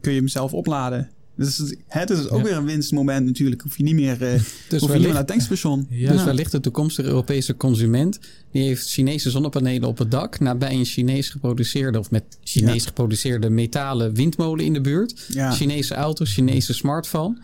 kun 0.00 0.12
je 0.12 0.18
hem 0.18 0.28
zelf 0.28 0.52
opladen. 0.52 1.10
Dus 1.36 1.58
het- 1.88 2.10
is 2.10 2.28
ook 2.28 2.38
Ja. 2.38 2.44
weer 2.44 2.56
een 2.56 2.64
winstmoment 2.64 3.26
natuurlijk. 3.26 3.60
Hoef 3.62 3.76
je 3.76 3.82
niet 3.82 3.94
meer, 3.94 4.22
eh 4.22 4.32
Dus 4.32 4.40
hoef 4.42 4.42
je 4.70 4.76
niet 4.78 4.80
meer 4.80 4.88
wellicht, 4.88 5.08
naar 5.08 5.16
het 5.16 5.26
tankstation. 5.26 5.86
Ja. 5.90 6.12
dus 6.12 6.24
wellicht 6.24 6.52
de 6.52 6.60
toekomstige 6.60 7.08
Europese 7.08 7.56
consument... 7.56 8.18
die 8.52 8.62
heeft 8.62 8.90
Chinese 8.90 9.30
zonnepanelen 9.30 9.88
op 9.88 9.98
het 9.98 10.10
dak... 10.10 10.40
nabij 10.40 10.72
een 10.72 10.84
Chinees 10.84 11.28
geproduceerde... 11.28 11.98
of 11.98 12.10
met 12.10 12.24
Chinees 12.42 12.82
Ja. 12.82 12.88
geproduceerde 12.88 13.50
metalen 13.50 14.14
windmolen 14.14 14.64
in 14.64 14.72
de 14.72 14.80
buurt. 14.80 15.24
Ja. 15.28 15.50
Chinese 15.52 15.94
auto, 15.94 16.24
Chinese 16.24 16.72
smartphone. 16.74 17.38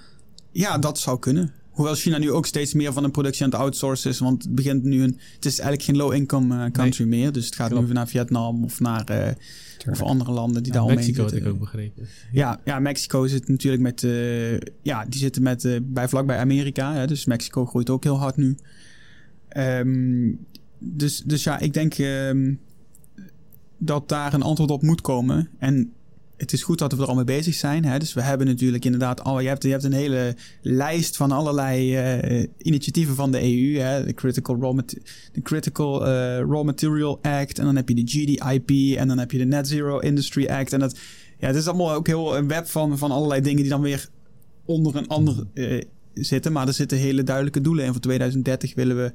Ja, 0.52 0.78
dat 0.78 0.98
zou 0.98 1.18
kunnen. 1.18 1.52
Hoewel 1.70 1.94
China 1.94 2.18
nu 2.18 2.30
ook 2.30 2.46
steeds 2.46 2.74
meer 2.74 2.92
van 2.92 3.04
een 3.04 3.10
productie 3.10 3.44
aan 3.44 3.50
het 3.50 3.58
outsourcen 3.60 4.10
is. 4.10 4.18
Want 4.18 4.42
het 4.42 4.54
begint 4.54 4.82
nu 4.82 5.02
een. 5.02 5.18
Het 5.34 5.44
is 5.44 5.58
eigenlijk 5.58 5.82
geen 5.82 5.96
low-income 5.96 6.64
eh, 6.64 6.70
country 6.70 7.04
meer. 7.06 7.32
Dus 7.32 7.44
het 7.46 7.54
gaat 7.54 7.70
Klopt. 7.70 7.86
nu 7.86 7.92
naar 7.92 8.08
Vietnam 8.08 8.64
of 8.64 8.80
naar 8.80 9.04
eh, 9.04 9.32
of 9.90 10.02
andere 10.02 10.30
landen 10.32 10.62
die 10.62 10.72
Ja, 10.72 10.78
daar 10.78 10.82
omheen 10.82 10.98
Mexico 10.98 11.22
had 11.22 11.30
zitten. 11.30 11.48
ik 11.48 11.54
ook 11.54 11.60
begrepen. 11.60 12.06
Ja, 12.32 12.60
ja, 12.64 12.78
Mexico 12.78 13.26
zit 13.26 13.48
natuurlijk 13.48 13.82
met. 13.82 14.04
eh, 14.04 14.52
ja, 14.82 15.04
die 15.08 15.20
zitten 15.20 15.42
met, 15.42 15.64
eh, 15.64 15.76
bij 15.82 16.08
vlakbij 16.08 16.38
Amerika. 16.38 16.94
Hè, 16.94 17.06
dus 17.06 17.24
Mexico 17.24 17.66
groeit 17.66 17.90
ook 17.90 18.02
heel 18.04 18.18
hard 18.18 18.36
nu. 18.36 18.56
Ehm, 19.48 20.32
dus, 20.78 21.22
dus 21.26 21.42
ja, 21.44 21.58
ik 21.58 21.72
denk 21.74 21.94
ehm, 21.94 22.54
dat 23.78 24.08
daar 24.08 24.34
een 24.34 24.42
antwoord 24.42 24.70
op 24.70 24.82
moet 24.82 25.00
komen. 25.00 25.48
En 25.58 25.92
het 26.42 26.52
is 26.52 26.62
goed 26.62 26.78
dat 26.78 26.92
we 26.92 27.02
er 27.02 27.08
al 27.08 27.14
mee 27.14 27.24
bezig 27.24 27.54
zijn. 27.54 27.84
Hè? 27.84 27.98
Dus 27.98 28.12
we 28.12 28.22
hebben 28.22 28.46
natuurlijk 28.46 28.84
inderdaad 28.84 29.24
al, 29.24 29.40
je 29.40 29.48
hebt, 29.48 29.62
je 29.62 29.70
hebt 29.70 29.84
een 29.84 29.92
hele 29.92 30.36
lijst 30.62 31.16
van 31.16 31.32
allerlei 31.32 31.98
uh, 32.38 32.46
initiatieven 32.58 33.14
van 33.14 33.30
de 33.30 33.42
EU. 33.42 33.78
Hè? 33.78 34.04
De 34.04 34.14
Critical, 34.14 34.56
Raw, 34.60 34.80
de 35.32 35.42
Critical 35.42 36.06
uh, 36.06 36.36
Raw 36.38 36.64
Material 36.64 37.18
Act. 37.22 37.58
En 37.58 37.64
dan 37.64 37.76
heb 37.76 37.88
je 37.88 37.94
de 37.94 38.06
GDIP. 38.06 38.98
En 38.98 39.08
dan 39.08 39.18
heb 39.18 39.30
je 39.30 39.38
de 39.38 39.44
Net 39.44 39.68
Zero 39.68 39.98
Industry 39.98 40.46
Act. 40.46 40.72
En 40.72 40.80
dat, 40.80 40.98
ja, 41.38 41.46
het 41.46 41.56
is 41.56 41.66
allemaal 41.66 41.92
ook 41.92 42.06
heel 42.06 42.36
een 42.36 42.48
web 42.48 42.66
van, 42.66 42.98
van 42.98 43.10
allerlei 43.10 43.40
dingen 43.40 43.60
die 43.60 43.70
dan 43.70 43.80
weer 43.80 44.08
onder 44.64 44.96
een 44.96 45.08
ander 45.08 45.46
uh, 45.54 45.82
zitten. 46.14 46.52
Maar 46.52 46.66
er 46.66 46.74
zitten 46.74 46.98
hele 46.98 47.22
duidelijke 47.22 47.60
doelen 47.60 47.84
in. 47.84 47.92
Voor 47.92 48.00
2030 48.00 48.74
willen 48.74 48.96
we 48.96 49.12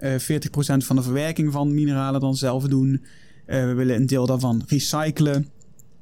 uh, 0.00 0.40
40% 0.82 0.84
van 0.84 0.96
de 0.96 1.02
verwerking 1.02 1.52
van 1.52 1.74
mineralen 1.74 2.20
dan 2.20 2.36
zelf 2.36 2.64
doen. 2.64 3.04
we 3.46 3.74
willen 3.74 3.96
een 3.96 4.06
deel 4.06 4.26
daarvan 4.26 4.62
recyclen. 4.66 5.48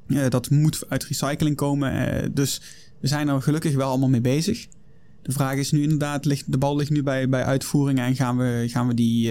Uh, 0.07 0.29
dat 0.29 0.49
moet 0.49 0.89
uit 0.89 1.03
recycling 1.03 1.55
komen. 1.55 1.93
Uh, 1.93 2.29
dus 2.31 2.61
we 2.99 3.07
zijn 3.07 3.27
er 3.27 3.41
gelukkig 3.41 3.75
wel 3.75 3.89
allemaal 3.89 4.09
mee 4.09 4.21
bezig. 4.21 4.67
De 5.21 5.31
vraag 5.31 5.55
is 5.55 5.71
nu 5.71 5.81
inderdaad, 5.81 6.25
ligt, 6.25 6.51
de 6.51 6.57
bal 6.57 6.75
ligt 6.75 6.89
nu 6.89 7.03
bij, 7.03 7.29
bij 7.29 7.43
uitvoering 7.43 7.99
en 7.99 8.15
gaan 8.15 8.37
we, 8.37 8.63
gaan 8.67 8.87
we 8.87 8.93
die, 8.93 9.29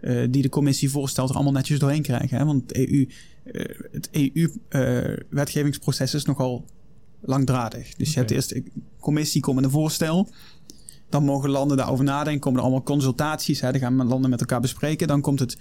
uh, 0.00 0.26
die 0.30 0.42
de 0.42 0.48
commissie 0.48 0.90
voorstelt 0.90 1.28
er 1.28 1.34
allemaal 1.34 1.52
netjes 1.52 1.78
doorheen 1.78 2.02
krijgen. 2.02 2.38
Hè? 2.38 2.44
Want 2.44 2.76
het 2.76 2.90
EU, 2.90 3.08
het 3.92 4.08
EU-wetgevingsproces 4.12 6.14
is 6.14 6.24
nogal 6.24 6.64
langdradig. 7.20 7.86
Dus 7.86 7.92
okay. 7.92 8.12
je 8.12 8.18
hebt 8.18 8.30
eerst 8.30 8.48
de 8.48 8.64
commissie 9.00 9.40
komt 9.40 9.56
met 9.56 9.64
een 9.64 9.70
voorstel. 9.70 10.28
Dan 11.08 11.24
mogen 11.24 11.50
landen 11.50 11.76
daarover 11.76 12.04
nadenken. 12.04 12.40
Komen 12.40 12.58
er 12.58 12.64
allemaal 12.64 12.82
consultaties. 12.82 13.60
Hè? 13.60 13.72
Dan 13.72 13.80
gaan 13.80 14.06
landen 14.06 14.30
met 14.30 14.40
elkaar 14.40 14.60
bespreken. 14.60 15.08
Dan 15.08 15.20
komt 15.20 15.38
het 15.38 15.58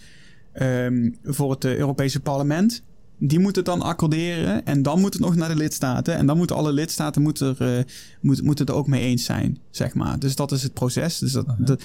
um, 0.62 1.18
voor 1.24 1.52
het 1.52 1.66
Europese 1.66 2.20
parlement. 2.20 2.84
Die 3.24 3.40
moeten 3.40 3.64
het 3.64 3.72
dan 3.72 3.82
accorderen 3.82 4.66
en 4.66 4.82
dan 4.82 5.00
moet 5.00 5.14
het 5.14 5.22
nog 5.22 5.36
naar 5.36 5.50
de 5.50 5.56
lidstaten. 5.56 6.16
En 6.16 6.26
dan 6.26 6.38
moeten 6.38 6.56
alle 6.56 6.72
lidstaten 6.72 7.22
moeten 7.22 7.56
er, 7.60 7.78
uh, 7.78 7.84
moet, 8.22 8.42
moeten 8.42 8.66
er 8.66 8.74
ook 8.74 8.88
mee 8.88 9.02
eens 9.02 9.24
zijn, 9.24 9.60
zeg 9.70 9.94
maar. 9.94 10.20
Dus 10.20 10.36
dat 10.36 10.52
is 10.52 10.64
het 10.64 10.74
proces. 10.74 11.18
Dus 11.18 11.32
dat, 11.32 11.46
dat 11.58 11.84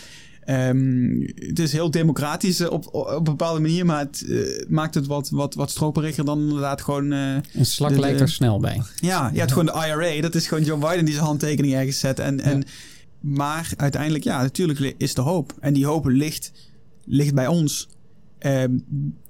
um, 0.48 1.32
het 1.34 1.58
is 1.58 1.72
heel 1.72 1.90
democratisch 1.90 2.68
op, 2.68 2.94
op 2.94 3.16
een 3.16 3.24
bepaalde 3.24 3.60
manier, 3.60 3.86
maar 3.86 3.98
het 3.98 4.24
uh, 4.26 4.64
maakt 4.68 4.94
het 4.94 5.06
wat, 5.06 5.30
wat, 5.30 5.54
wat 5.54 5.70
stroperiger 5.70 6.24
dan 6.24 6.40
inderdaad 6.40 6.82
gewoon... 6.82 7.12
Uh, 7.12 7.34
een 7.52 7.66
slak 7.66 7.90
de, 7.90 8.00
lijkt 8.00 8.20
er 8.20 8.28
snel 8.28 8.60
bij. 8.60 8.82
Ja, 9.00 9.30
je 9.32 9.38
hebt 9.38 9.52
gewoon 9.52 9.66
de 9.66 9.86
IRA. 9.86 10.20
Dat 10.20 10.34
is 10.34 10.48
gewoon 10.48 10.64
Joe 10.64 10.78
Biden 10.78 11.04
die 11.04 11.14
zijn 11.14 11.26
handtekening 11.26 11.74
ergens 11.74 11.98
zet. 11.98 12.18
En, 12.18 12.36
ja. 12.36 12.42
en, 12.42 12.64
maar 13.20 13.72
uiteindelijk, 13.76 14.24
ja, 14.24 14.42
natuurlijk 14.42 14.94
is 14.98 15.14
de 15.14 15.20
hoop. 15.20 15.54
En 15.60 15.72
die 15.72 15.86
hoop 15.86 16.06
ligt, 16.06 16.52
ligt 17.04 17.34
bij 17.34 17.46
ons. 17.46 17.88
Uh, 18.46 18.64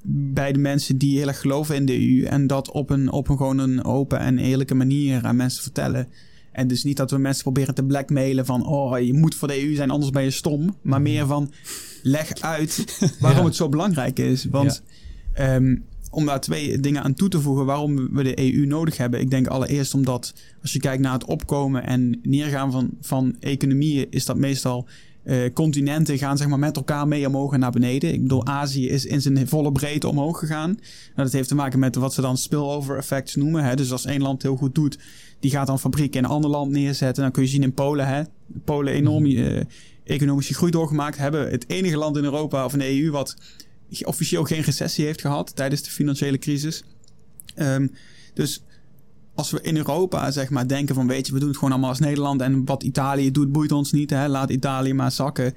bij 0.08 0.52
de 0.52 0.58
mensen 0.58 0.98
die 0.98 1.18
heel 1.18 1.28
erg 1.28 1.40
geloven 1.40 1.74
in 1.74 1.86
de 1.86 2.00
EU. 2.00 2.24
En 2.24 2.46
dat 2.46 2.70
op 2.70 2.90
een, 2.90 3.12
op 3.12 3.28
een 3.28 3.36
gewoon 3.36 3.58
een 3.58 3.84
open 3.84 4.18
en 4.18 4.38
eerlijke 4.38 4.74
manier 4.74 5.24
aan 5.24 5.36
mensen 5.36 5.62
vertellen. 5.62 6.08
En 6.52 6.68
dus 6.68 6.84
niet 6.84 6.96
dat 6.96 7.10
we 7.10 7.18
mensen 7.18 7.42
proberen 7.42 7.74
te 7.74 7.84
blackmailen 7.84 8.46
van... 8.46 8.66
oh, 8.66 9.00
je 9.00 9.12
moet 9.12 9.34
voor 9.34 9.48
de 9.48 9.62
EU 9.62 9.74
zijn, 9.74 9.90
anders 9.90 10.10
ben 10.10 10.22
je 10.22 10.30
stom. 10.30 10.76
Maar 10.82 11.02
meer 11.02 11.26
van, 11.26 11.52
leg 12.02 12.40
uit 12.40 12.84
waarom 13.20 13.40
ja. 13.40 13.46
het 13.46 13.56
zo 13.56 13.68
belangrijk 13.68 14.18
is. 14.18 14.44
Want 14.44 14.82
ja. 15.34 15.54
um, 15.54 15.84
om 16.10 16.26
daar 16.26 16.40
twee 16.40 16.80
dingen 16.80 17.02
aan 17.02 17.14
toe 17.14 17.28
te 17.28 17.40
voegen... 17.40 17.66
waarom 17.66 18.12
we 18.12 18.22
de 18.22 18.52
EU 18.52 18.66
nodig 18.66 18.96
hebben. 18.96 19.20
Ik 19.20 19.30
denk 19.30 19.46
allereerst 19.46 19.94
omdat 19.94 20.34
als 20.62 20.72
je 20.72 20.78
kijkt 20.78 21.02
naar 21.02 21.12
het 21.12 21.24
opkomen 21.24 21.86
en 21.86 22.20
neergaan 22.22 22.72
van, 22.72 22.90
van 23.00 23.36
economieën... 23.40 24.06
is 24.10 24.24
dat 24.24 24.36
meestal 24.36 24.88
uh, 25.26 25.52
continenten 25.52 26.18
gaan 26.18 26.36
zeg 26.36 26.48
maar, 26.48 26.58
met 26.58 26.76
elkaar 26.76 27.08
mee 27.08 27.26
omhoog 27.26 27.52
en 27.52 27.60
naar 27.60 27.70
beneden. 27.70 28.12
Ik 28.12 28.22
bedoel, 28.22 28.46
Azië 28.46 28.88
is 28.88 29.06
in 29.06 29.20
zijn 29.20 29.48
volle 29.48 29.72
breedte 29.72 30.08
omhoog 30.08 30.38
gegaan. 30.38 30.70
Nou, 30.70 30.80
dat 31.14 31.32
heeft 31.32 31.48
te 31.48 31.54
maken 31.54 31.78
met 31.78 31.94
wat 31.94 32.14
ze 32.14 32.20
dan 32.20 32.36
spillover 32.36 32.96
effects 32.96 33.34
noemen. 33.34 33.64
Hè? 33.64 33.76
Dus 33.76 33.92
als 33.92 34.04
één 34.04 34.22
land 34.22 34.42
heel 34.42 34.56
goed 34.56 34.74
doet, 34.74 34.98
die 35.40 35.50
gaat 35.50 35.66
dan 35.66 35.80
fabrieken 35.80 36.18
in 36.18 36.24
een 36.24 36.30
ander 36.30 36.50
land 36.50 36.70
neerzetten. 36.70 37.22
Dan 37.22 37.32
kun 37.32 37.42
je 37.42 37.48
zien 37.48 37.62
in 37.62 37.72
Polen, 37.72 38.06
hè? 38.06 38.22
Polen 38.64 38.92
enorm 38.92 39.24
uh, 39.26 39.60
economische 40.04 40.54
groei 40.54 40.70
doorgemaakt. 40.70 41.16
Hebben 41.16 41.50
het 41.50 41.64
enige 41.68 41.96
land 41.96 42.16
in 42.16 42.24
Europa 42.24 42.64
of 42.64 42.72
in 42.72 42.78
de 42.78 43.02
EU 43.02 43.10
wat 43.10 43.36
officieel 44.04 44.44
geen 44.44 44.62
recessie 44.62 45.04
heeft 45.04 45.20
gehad 45.20 45.56
tijdens 45.56 45.82
de 45.82 45.90
financiële 45.90 46.38
crisis. 46.38 46.84
Um, 47.56 47.92
dus 48.34 48.62
als 49.36 49.50
we 49.50 49.60
in 49.60 49.76
Europa 49.76 50.30
zeg 50.30 50.50
maar 50.50 50.68
denken 50.68 50.94
van 50.94 51.06
weet 51.06 51.26
je, 51.26 51.32
we 51.32 51.38
doen 51.38 51.48
het 51.48 51.56
gewoon 51.56 51.72
allemaal 51.72 51.90
als 51.90 51.98
Nederland 51.98 52.40
en 52.40 52.64
wat 52.64 52.82
Italië 52.82 53.30
doet 53.30 53.52
boeit 53.52 53.72
ons 53.72 53.92
niet, 53.92 54.10
hè, 54.10 54.28
laat 54.28 54.50
Italië 54.50 54.94
maar 54.94 55.12
zakken. 55.12 55.54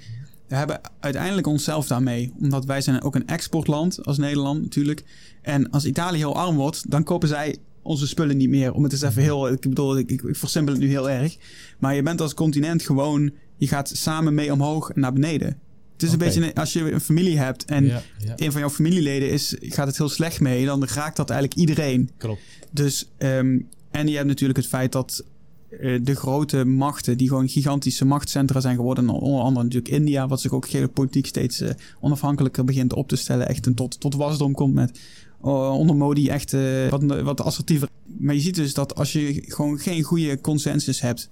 We 0.48 0.56
hebben 0.56 0.82
uiteindelijk 1.00 1.48
onszelf 1.48 1.88
daarmee, 1.88 2.34
omdat 2.40 2.66
wij 2.66 2.82
zijn 2.82 3.02
ook 3.02 3.16
een 3.16 3.28
exportland 3.28 4.06
als 4.06 4.18
Nederland 4.18 4.62
natuurlijk. 4.62 5.04
En 5.42 5.70
als 5.70 5.86
Italië 5.86 6.18
heel 6.18 6.36
arm 6.36 6.56
wordt, 6.56 6.92
dan 6.92 7.04
kopen 7.04 7.28
zij 7.28 7.58
onze 7.82 8.08
spullen 8.08 8.38
niet 8.38 8.50
meer. 8.50 8.74
Om 8.74 8.84
het 8.84 8.92
eens 8.92 9.02
even 9.02 9.22
heel, 9.22 9.52
ik 9.52 9.62
bedoel, 9.62 9.98
ik, 9.98 10.12
ik, 10.12 10.22
ik 10.22 10.36
versimpel 10.36 10.74
het 10.74 10.84
nu 10.84 10.90
heel 10.90 11.10
erg. 11.10 11.38
Maar 11.80 11.96
je 11.96 12.04
bent 12.04 12.22
als 12.22 12.34
continent 12.34 12.82
gewoon, 12.82 13.32
je 13.58 13.68
gaat 13.68 13.92
samen 13.94 14.34
mee 14.34 14.52
omhoog 14.52 14.90
en 14.90 15.02
naar 15.02 15.14
beneden. 15.14 15.58
Het 16.00 16.10
is 16.10 16.16
okay. 16.16 16.28
een 16.28 16.40
beetje, 16.40 16.56
als 16.56 16.74
je 16.74 16.92
een 16.92 17.02
familie 17.02 17.38
hebt 17.38 17.66
en 17.66 17.86
ja, 17.86 18.02
ja. 18.18 18.34
een 18.36 18.52
van 18.52 18.62
jouw 18.62 18.70
familieleden 18.70 19.30
is, 19.30 19.56
gaat 19.60 19.88
het 19.88 19.98
heel 19.98 20.10
slecht 20.10 20.40
mee, 20.40 20.66
dan 20.66 20.86
raakt 20.86 21.16
dat 21.16 21.30
eigenlijk 21.30 21.60
iedereen. 21.60 22.10
Klopt. 22.18 22.42
Dus, 22.72 23.10
um, 23.18 23.68
en 23.92 24.08
je 24.08 24.16
hebt 24.16 24.28
natuurlijk 24.28 24.60
het 24.60 24.68
feit 24.68 24.92
dat 24.92 25.24
uh, 25.70 26.00
de 26.04 26.16
grote 26.16 26.66
machten, 26.66 27.18
die 27.18 27.28
gewoon 27.28 27.50
gigantische 27.50 28.06
machtscentra 28.06 28.60
zijn 28.60 28.76
geworden, 28.76 29.10
onder 29.10 29.42
andere 29.42 29.66
natuurlijk 29.66 29.94
India, 29.94 30.28
wat 30.28 30.42
zich 30.42 30.52
ook 30.52 30.70
geopolitiek 30.70 31.26
steeds 31.26 31.62
uh, 31.62 31.70
onafhankelijker 32.00 32.64
begint 32.64 32.94
op 32.94 33.08
te 33.08 33.16
stellen, 33.16 33.48
echt 33.48 33.66
en 33.66 33.74
tot, 33.74 34.00
tot 34.00 34.16
wasdom 34.16 34.54
komt 34.54 34.74
met 34.74 35.00
uh, 35.46 35.78
onder 35.78 35.96
Modi 35.96 36.30
echt 36.30 36.56
wat, 36.90 37.04
wat 37.22 37.42
assertiever. 37.42 37.90
Maar 38.18 38.36
je 38.36 38.42
ziet 38.42 38.56
dus 38.56 38.74
dat 38.74 38.96
als 38.96 39.14
je 39.14 39.44
gewoon 39.48 39.80
geen 39.80 40.04
goede 40.04 40.42
consensus 40.42 41.02
hebt 41.02 41.30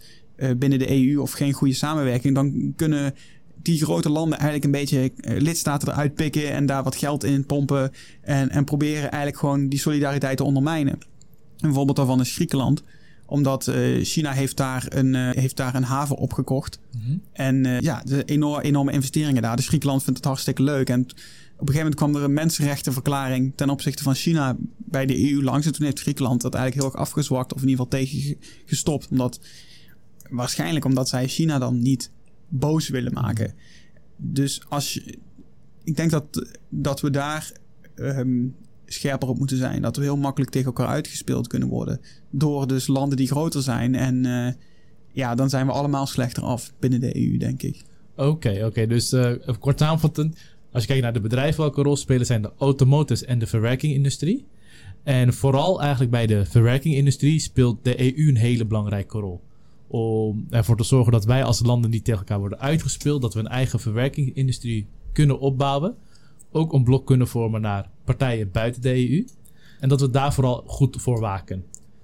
binnen 0.58 0.80
de 0.80 0.92
EU 0.92 1.18
of 1.18 1.32
geen 1.32 1.54
goede 1.54 1.74
samenwerking, 1.74 2.36
dan 2.36 2.74
kunnen 2.76 3.14
die 3.72 3.84
grote 3.84 4.10
landen 4.10 4.40
eigenlijk 4.40 4.66
een 4.66 4.80
beetje 4.80 5.12
uh, 5.16 5.42
lidstaten 5.42 5.88
eruit 5.88 6.16
pikken 6.16 6.52
en 6.52 6.66
daar 6.66 6.84
wat 6.84 6.96
geld 6.96 7.24
in 7.24 7.46
pompen. 7.46 7.92
En, 8.22 8.50
en 8.50 8.64
proberen 8.64 9.12
eigenlijk 9.12 9.38
gewoon 9.38 9.68
die 9.68 9.80
solidariteit 9.80 10.38
te 10.38 10.44
ondermijnen. 10.44 11.00
Een 11.60 11.74
voorbeeld 11.74 11.98
daarvan 11.98 12.20
is 12.20 12.36
Griekenland 12.36 12.84
omdat 13.30 13.68
uh, 13.68 14.04
China 14.06 14.32
heeft 14.32 14.58
daar, 14.58 14.86
een, 14.90 15.14
uh, 15.14 15.30
heeft 15.30 15.58
daar 15.58 15.76
een 15.76 15.84
haven 15.84 16.16
opgekocht. 16.16 16.80
Mm-hmm. 16.92 17.22
En 17.34 17.66
uh, 17.66 17.80
ja, 17.80 18.02
de 18.06 18.26
enorme, 18.26 18.64
enorme 18.64 18.92
investeringen 18.92 19.42
daar. 19.42 19.56
Dus 19.56 19.68
Griekenland 19.68 20.04
vindt 20.04 20.20
het 20.20 20.28
hartstikke 20.28 20.64
leuk. 20.64 20.90
En 20.90 21.02
op 21.02 21.10
een 21.10 21.74
gegeven 21.74 21.78
moment 21.78 21.96
kwam 21.96 22.16
er 22.16 22.24
een 22.24 22.34
mensenrechtenverklaring 22.34 23.54
ten 23.56 23.70
opzichte 23.70 24.04
van 24.04 24.16
China 24.16 24.56
bij 24.78 25.06
de 25.06 25.32
EU 25.32 25.44
langs. 25.44 25.66
En 25.66 25.74
toen 25.74 25.86
heeft 25.86 26.02
Griekenland 26.02 26.42
dat 26.42 26.54
eigenlijk 26.54 26.84
heel 26.84 26.94
erg 26.94 27.08
afgezwakt 27.08 27.54
of 27.54 27.62
in 27.62 27.68
ieder 27.68 27.86
geval 27.86 28.00
tegengestopt. 28.00 29.08
Omdat, 29.10 29.40
waarschijnlijk 30.30 30.86
omdat 30.86 31.10
zij 31.10 31.28
China 31.28 31.60
dan 31.60 31.82
niet 31.82 32.12
boos 32.50 32.90
willen 32.90 33.14
maken. 33.14 33.54
Dus 34.18 34.62
als 34.70 34.94
je, 34.94 35.18
ik 35.84 35.96
denk 35.96 36.12
dat, 36.12 36.48
dat 36.70 37.02
we 37.02 37.10
daar 37.10 37.52
um, 37.96 38.56
scherper 38.86 39.30
op 39.30 39.38
moeten 39.38 39.58
zijn. 39.58 39.82
Dat 39.82 39.96
we 39.98 40.04
heel 40.04 40.18
makkelijk 40.18 40.52
tegen 40.52 40.68
elkaar 40.68 40.88
uitgespeeld 40.88 41.48
kunnen 41.48 41.68
worden. 41.68 42.02
Door 42.30 42.68
dus 42.68 42.88
landen 42.88 43.18
die 43.18 43.28
groter 43.28 43.62
zijn. 43.62 43.96
En 43.96 44.26
uh, 44.26 44.48
ja, 45.12 45.36
dan 45.36 45.50
zijn 45.50 45.66
we 45.66 45.72
allemaal 45.72 46.06
slechter 46.06 46.44
af 46.44 46.74
binnen 46.80 47.00
de 47.00 47.16
EU, 47.16 47.38
denk 47.38 47.64
ik. 47.64 47.84
Oké, 48.16 48.66
oké. 48.66 48.88
Dus 48.88 49.14
uh, 49.14 49.32
kort 49.60 49.80
samenvattend. 49.80 50.38
Als 50.72 50.82
je 50.82 50.88
kijkt 50.88 51.04
naar 51.04 51.14
de 51.14 51.22
bedrijven, 51.22 51.62
welke 51.62 51.82
rol 51.82 51.96
spelen 51.96 52.26
zijn 52.26 52.42
de 52.42 52.52
automotives 52.58 53.24
en 53.24 53.40
de 53.40 53.48
verwerkingindustrie. 53.48 54.46
En 55.04 55.34
vooral 55.34 55.82
eigenlijk 55.82 56.12
bij 56.12 56.28
de 56.28 56.46
verwerkingindustrie 56.46 57.40
speelt 57.40 57.84
de 57.84 58.02
EU 58.02 58.28
een 58.28 58.38
hele 58.38 58.66
belangrijke 58.66 59.20
rol 59.20 59.42
om 59.88 60.46
ervoor 60.50 60.78
te 60.78 60.84
zorgen 60.84 61.12
dat 61.12 61.26
wij 61.26 61.44
als 61.44 61.66
landen 61.66 61.90
niet 61.90 62.04
tegen 62.04 62.20
elkaar 62.20 62.40
worden 62.40 62.60
uitgespeeld. 62.60 63.22
Dat 63.22 63.34
we 63.34 63.40
een 63.40 63.48
eigen 63.48 63.80
verwerkingsindustrie 63.80 64.88
kunnen 65.14 65.40
opbouwen. 65.40 65.96
Ook 66.52 66.74
een 66.74 66.84
blok 66.84 67.06
kunnen 67.06 67.28
vormen 67.28 67.62
naar 67.62 67.90
partijen 68.04 68.52
buiten 68.52 68.82
de 68.82 69.10
EU. 69.10 69.26
En 69.80 69.90
dat 69.90 70.02
we 70.02 70.10
daar 70.10 70.34
vooral 70.34 70.64
goed 70.66 71.02
voor 71.02 71.20
waken. 71.20 71.64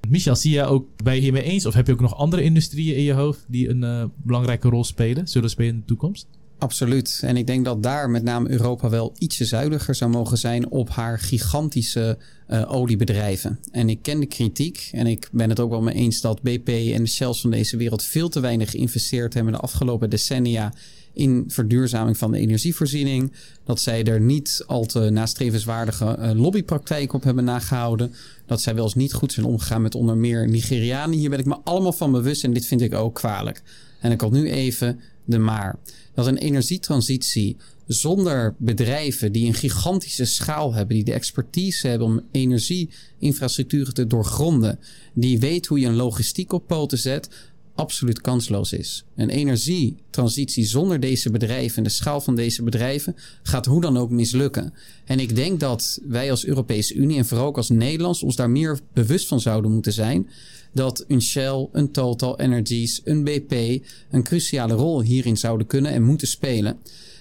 Michel, 0.10 0.36
zie 0.36 0.52
je 0.52 0.64
ook, 0.64 0.88
ben 1.04 1.16
je 1.16 1.22
hiermee 1.22 1.44
eens? 1.44 1.66
Of 1.66 1.74
heb 1.74 1.88
je 1.88 1.94
ook 1.94 2.00
nog 2.00 2.16
andere 2.16 2.44
industrieën 2.44 2.96
in 2.96 3.04
je 3.04 3.14
hoofd 3.14 3.46
die 3.48 3.70
een 3.70 3.82
uh, 3.82 4.06
belangrijke 4.16 4.70
rol 4.70 4.84
spelen, 4.84 5.28
zullen 5.28 5.50
spelen 5.50 5.74
in 5.74 5.80
de 5.80 5.86
toekomst? 5.86 6.28
Absoluut. 6.64 7.20
En 7.24 7.38
ik 7.38 7.48
denk 7.48 7.66
dat 7.66 7.84
daar 7.84 8.10
met 8.10 8.24
name 8.24 8.50
Europa 8.50 8.90
wel 8.90 9.14
ietsje 9.18 9.46
zuiniger 9.46 9.96
zou 9.96 10.12
mogen 10.12 10.38
zijn 10.38 10.70
op 10.70 10.90
haar 10.90 11.20
gigantische 11.20 12.18
uh, 12.50 12.72
oliebedrijven. 12.72 13.60
En 13.72 13.90
ik 13.90 14.02
ken 14.02 14.20
de 14.20 14.26
kritiek 14.26 14.90
en 14.92 15.08
ik 15.08 15.30
ben 15.32 15.50
het 15.50 15.60
ook 15.60 15.70
wel 15.70 15.82
mee 15.82 15.96
eens 15.96 16.22
dat 16.22 16.42
BP 16.42 16.68
en 16.68 17.04
de 17.04 17.10
Shells 17.10 17.42
van 17.42 17.52
deze 17.52 17.78
wereld 17.78 18.04
veel 18.04 18.30
te 18.30 18.40
weinig 18.40 18.72
geïnvesteerd 18.72 19.34
hebben 19.34 19.54
de 19.54 19.60
afgelopen 19.60 20.10
decennia 20.10 20.74
in 21.14 21.44
verduurzaming 21.48 22.18
van 22.18 22.32
de 22.32 22.40
energievoorziening. 22.40 23.34
Dat 23.64 23.80
zij 23.80 24.04
er 24.04 24.22
niet 24.22 24.64
al 24.68 24.86
te 24.86 25.10
nastrevenswaardige 25.10 26.18
uh, 26.20 26.32
lobbypraktijken 26.32 27.16
op 27.16 27.24
hebben 27.24 27.44
nagehouden. 27.44 28.14
Dat 28.46 28.62
zij 28.62 28.76
wel 28.76 28.84
eens 28.84 28.96
niet 28.96 29.14
goed 29.14 29.34
zijn 29.34 29.46
omgegaan 29.46 29.82
met 29.82 29.96
onder 29.96 30.18
meer 30.18 30.50
Nigerianen. 30.50 31.18
Hier 31.18 31.30
ben 31.30 31.40
ik 31.40 31.46
me 31.46 31.58
allemaal 31.64 31.94
van 31.94 32.12
bewust 32.12 32.44
en 32.44 32.54
dit 32.54 32.66
vind 32.66 32.82
ik 32.82 32.94
ook 32.94 33.16
kwalijk. 33.16 33.62
En 34.00 34.12
ik 34.12 34.22
had 34.22 34.32
nu 34.32 34.50
even 34.50 35.00
de 35.26 35.38
maar. 35.38 35.80
Dat 36.14 36.28
een 36.28 36.38
energietransitie 36.38 37.58
Zonder 37.88 38.56
bedrijven 38.58 39.32
die 39.32 39.48
een 39.48 39.54
gigantische 39.54 40.26
schaal 40.26 40.74
hebben, 40.74 40.96
die 40.96 41.06
de 41.06 41.14
expertise 41.14 41.88
hebben 41.88 42.08
om 42.08 42.22
energieinfrastructuren 42.32 43.94
te 43.94 44.08
doorgronden, 44.08 44.80
die 45.14 45.40
weet 45.40 45.66
hoe 45.66 45.80
je 45.80 45.88
een 45.88 45.96
logistiek 45.96 46.54
op 46.54 46.68
poten 46.68 46.98
zet, 46.98 47.30
absoluut 47.76 48.22
kansloos 48.22 48.74
is. 48.74 49.04
Een 49.16 49.30
energietransitie 49.30 50.66
zonder 50.66 51.00
deze 51.00 51.32
bedrijven 51.32 51.78
en 51.78 51.84
de 51.84 51.90
schaal 51.90 52.22
van 52.22 52.36
deze 52.36 52.64
bedrijven 52.64 53.16
gaat 53.44 53.66
hoe 53.66 53.82
dan 53.82 53.98
ook 53.98 54.10
mislukken. 54.10 54.74
En 55.06 55.20
ik 55.20 55.36
denk 55.36 55.60
dat 55.60 56.00
wij 56.08 56.32
als 56.32 56.46
Europese 56.46 56.94
Unie 56.94 57.18
en 57.18 57.26
vooral 57.26 57.48
ook 57.48 57.58
als 57.58 57.70
Nederlands 57.70 58.24
ons 58.24 58.36
daar 58.36 58.50
meer 58.50 58.80
bewust 58.94 59.28
van 59.28 59.40
zouden 59.40 59.72
moeten 59.72 59.94
zijn 59.94 60.28
dat 60.74 61.06
een 61.08 61.22
Shell, 61.22 61.68
een 61.72 61.92
Total 61.92 62.40
Energies, 62.40 63.02
een 63.04 63.24
BP 63.24 63.84
een 64.12 64.24
cruciale 64.24 64.74
rol 64.74 65.02
hierin 65.02 65.38
zouden 65.38 65.68
kunnen 65.68 65.92
en 65.92 66.04
moeten 66.04 66.28
spelen. 66.28 66.78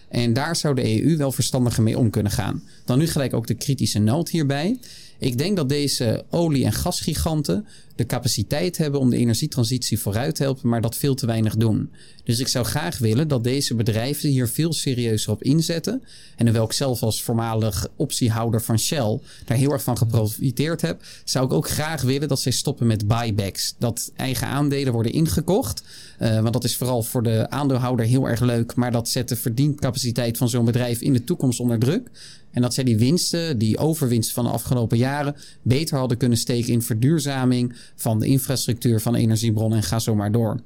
En 0.09 0.33
daar 0.33 0.57
zou 0.57 0.75
de 0.75 1.03
EU 1.03 1.17
wel 1.17 1.33
verstandiger 1.33 1.83
mee 1.83 1.99
om 1.99 2.11
kunnen 2.11 2.33
gaan. 2.33 2.63
Dan 2.85 2.99
nu 2.99 3.07
gelijk 3.07 3.35
ook 3.35 3.47
de 3.47 3.55
kritische 3.55 3.99
noot 3.99 4.29
hierbij. 4.29 4.79
Ik 5.23 5.39
denk 5.39 5.57
dat 5.57 5.69
deze 5.69 6.25
olie- 6.31 6.65
en 6.65 6.73
gasgiganten 6.73 7.67
de 7.97 8.07
capaciteit 8.07 8.77
hebben 8.77 9.01
om 9.01 9.11
de 9.11 9.17
energietransitie 9.17 9.99
vooruit 9.99 10.35
te 10.35 10.43
helpen, 10.43 10.69
maar 10.69 10.81
dat 10.81 10.97
veel 10.97 11.15
te 11.15 11.27
weinig 11.27 11.57
doen. 11.57 11.91
Dus 12.25 12.39
ik 12.39 12.49
zou 12.49 12.65
graag 12.65 12.99
willen 12.99 13.29
dat 13.29 13.45
deze 13.45 13.75
bedrijven 13.75 14.29
hier 14.29 14.49
veel 14.49 14.73
serieuzer 14.73 15.33
op 15.33 15.43
inzetten. 15.43 16.03
En 16.37 16.47
hoewel 16.47 16.65
ik 16.65 16.73
zelf 16.73 17.03
als 17.03 17.23
voormalig 17.23 17.89
optiehouder 17.97 18.63
van 18.63 18.79
Shell 18.79 19.21
daar 19.45 19.57
heel 19.57 19.73
erg 19.73 19.83
van 19.83 19.97
geprofiteerd 19.97 20.81
heb, 20.81 21.03
zou 21.25 21.45
ik 21.45 21.53
ook 21.53 21.69
graag 21.69 22.03
willen 22.03 22.29
dat 22.29 22.41
zij 22.41 22.53
stoppen 22.53 22.87
met 22.87 23.07
buybacks. 23.07 23.75
Dat 23.79 24.13
eigen 24.17 24.47
aandelen 24.47 24.93
worden 24.93 25.13
ingekocht. 25.13 25.83
Uh, 26.23 26.41
want 26.41 26.53
dat 26.53 26.65
is 26.65 26.77
vooral 26.77 27.03
voor 27.03 27.23
de 27.23 27.51
aandeelhouder 27.51 28.07
heel 28.07 28.29
erg 28.29 28.41
leuk, 28.41 28.75
maar 28.75 28.93
dat 28.93 29.09
zet 29.09 29.29
de 29.29 29.37
verdiencapaciteit 29.37 30.37
van 30.37 30.49
zo'n 30.49 30.65
bedrijf 30.65 31.01
in 31.01 31.13
de 31.13 31.25
toekomst 31.25 31.61
onder 31.61 31.79
druk. 31.79 32.11
En 32.51 32.63
dat 32.63 32.75
zij 32.75 32.85
die 32.85 32.99
winsten, 32.99 33.59
die 33.59 33.79
overwinst 33.79 34.33
van 34.33 34.45
de 34.45 34.51
afgelopen 34.51 34.99
jaren, 34.99 35.37
beter 35.63 35.99
hadden 35.99 36.17
kunnen 36.17 36.39
steken 36.39 36.73
in 36.73 36.83
verduurzaming 36.83 37.77
van 37.95 38.19
de 38.19 38.27
infrastructuur 38.27 39.01
van 39.01 39.15
energiebronnen 39.15 39.79
en 39.79 39.85
ga 39.85 39.99
zo 39.99 40.15
maar 40.15 40.33
door. 40.33 40.61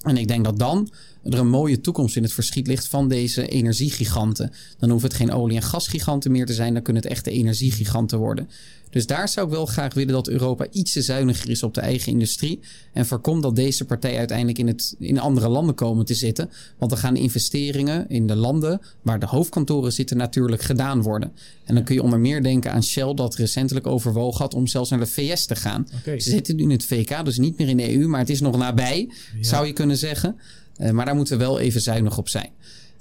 En 0.00 0.16
ik 0.16 0.28
denk 0.28 0.44
dat 0.44 0.58
dan 0.58 0.90
er 1.30 1.38
een 1.38 1.48
mooie 1.48 1.80
toekomst 1.80 2.16
in 2.16 2.22
het 2.22 2.32
verschiet 2.32 2.66
ligt 2.66 2.86
van 2.86 3.08
deze 3.08 3.48
energiegiganten. 3.48 4.52
Dan 4.78 4.90
hoeven 4.90 5.08
het 5.08 5.18
geen 5.18 5.32
olie- 5.32 5.56
en 5.56 5.62
gasgiganten 5.62 6.30
meer 6.30 6.46
te 6.46 6.54
zijn, 6.54 6.74
dan 6.74 6.82
kunnen 6.82 7.02
het 7.02 7.12
echte 7.12 7.30
energiegiganten 7.30 8.18
worden. 8.18 8.48
Dus 8.90 9.06
daar 9.06 9.28
zou 9.28 9.46
ik 9.46 9.52
wel 9.52 9.66
graag 9.66 9.94
willen 9.94 10.12
dat 10.12 10.28
Europa 10.28 10.66
iets 10.70 10.92
zuiniger 10.92 11.50
is 11.50 11.62
op 11.62 11.74
de 11.74 11.80
eigen 11.80 12.12
industrie. 12.12 12.60
En 12.92 13.06
voorkomt 13.06 13.42
dat 13.42 13.56
deze 13.56 13.84
partijen 13.84 14.18
uiteindelijk 14.18 14.58
in, 14.58 14.66
het, 14.66 14.96
in 14.98 15.18
andere 15.18 15.48
landen 15.48 15.74
komen 15.74 16.04
te 16.04 16.14
zitten. 16.14 16.50
Want 16.78 16.90
dan 16.90 17.00
gaan 17.00 17.14
de 17.14 17.20
investeringen 17.20 18.08
in 18.08 18.26
de 18.26 18.36
landen 18.36 18.80
waar 19.02 19.18
de 19.18 19.26
hoofdkantoren 19.26 19.92
zitten 19.92 20.16
natuurlijk 20.16 20.62
gedaan 20.62 21.02
worden. 21.02 21.32
En 21.64 21.74
dan 21.74 21.84
kun 21.84 21.94
je 21.94 22.02
onder 22.02 22.18
meer 22.18 22.42
denken 22.42 22.72
aan 22.72 22.82
Shell 22.82 23.14
dat 23.14 23.34
recentelijk 23.34 23.86
overwogen 23.86 24.40
had 24.40 24.54
om 24.54 24.66
zelfs 24.66 24.90
naar 24.90 24.98
de 24.98 25.06
VS 25.06 25.46
te 25.46 25.56
gaan. 25.56 25.88
Ze 26.04 26.30
zitten 26.30 26.56
nu 26.56 26.62
in 26.62 26.70
het 26.70 26.84
VK, 26.84 27.24
dus 27.24 27.38
niet 27.38 27.58
meer 27.58 27.68
in 27.68 27.76
de 27.76 27.96
EU, 27.96 28.06
maar 28.06 28.20
het 28.20 28.30
is 28.30 28.40
nog 28.40 28.56
nabij, 28.56 29.10
zou 29.40 29.66
je 29.66 29.72
kunnen 29.72 29.96
zeggen. 29.96 30.36
Uh, 30.78 30.90
maar 30.90 31.04
daar 31.04 31.14
moeten 31.14 31.38
we 31.38 31.44
wel 31.44 31.58
even 31.58 31.80
zuinig 31.80 32.18
op 32.18 32.28
zijn. 32.28 32.50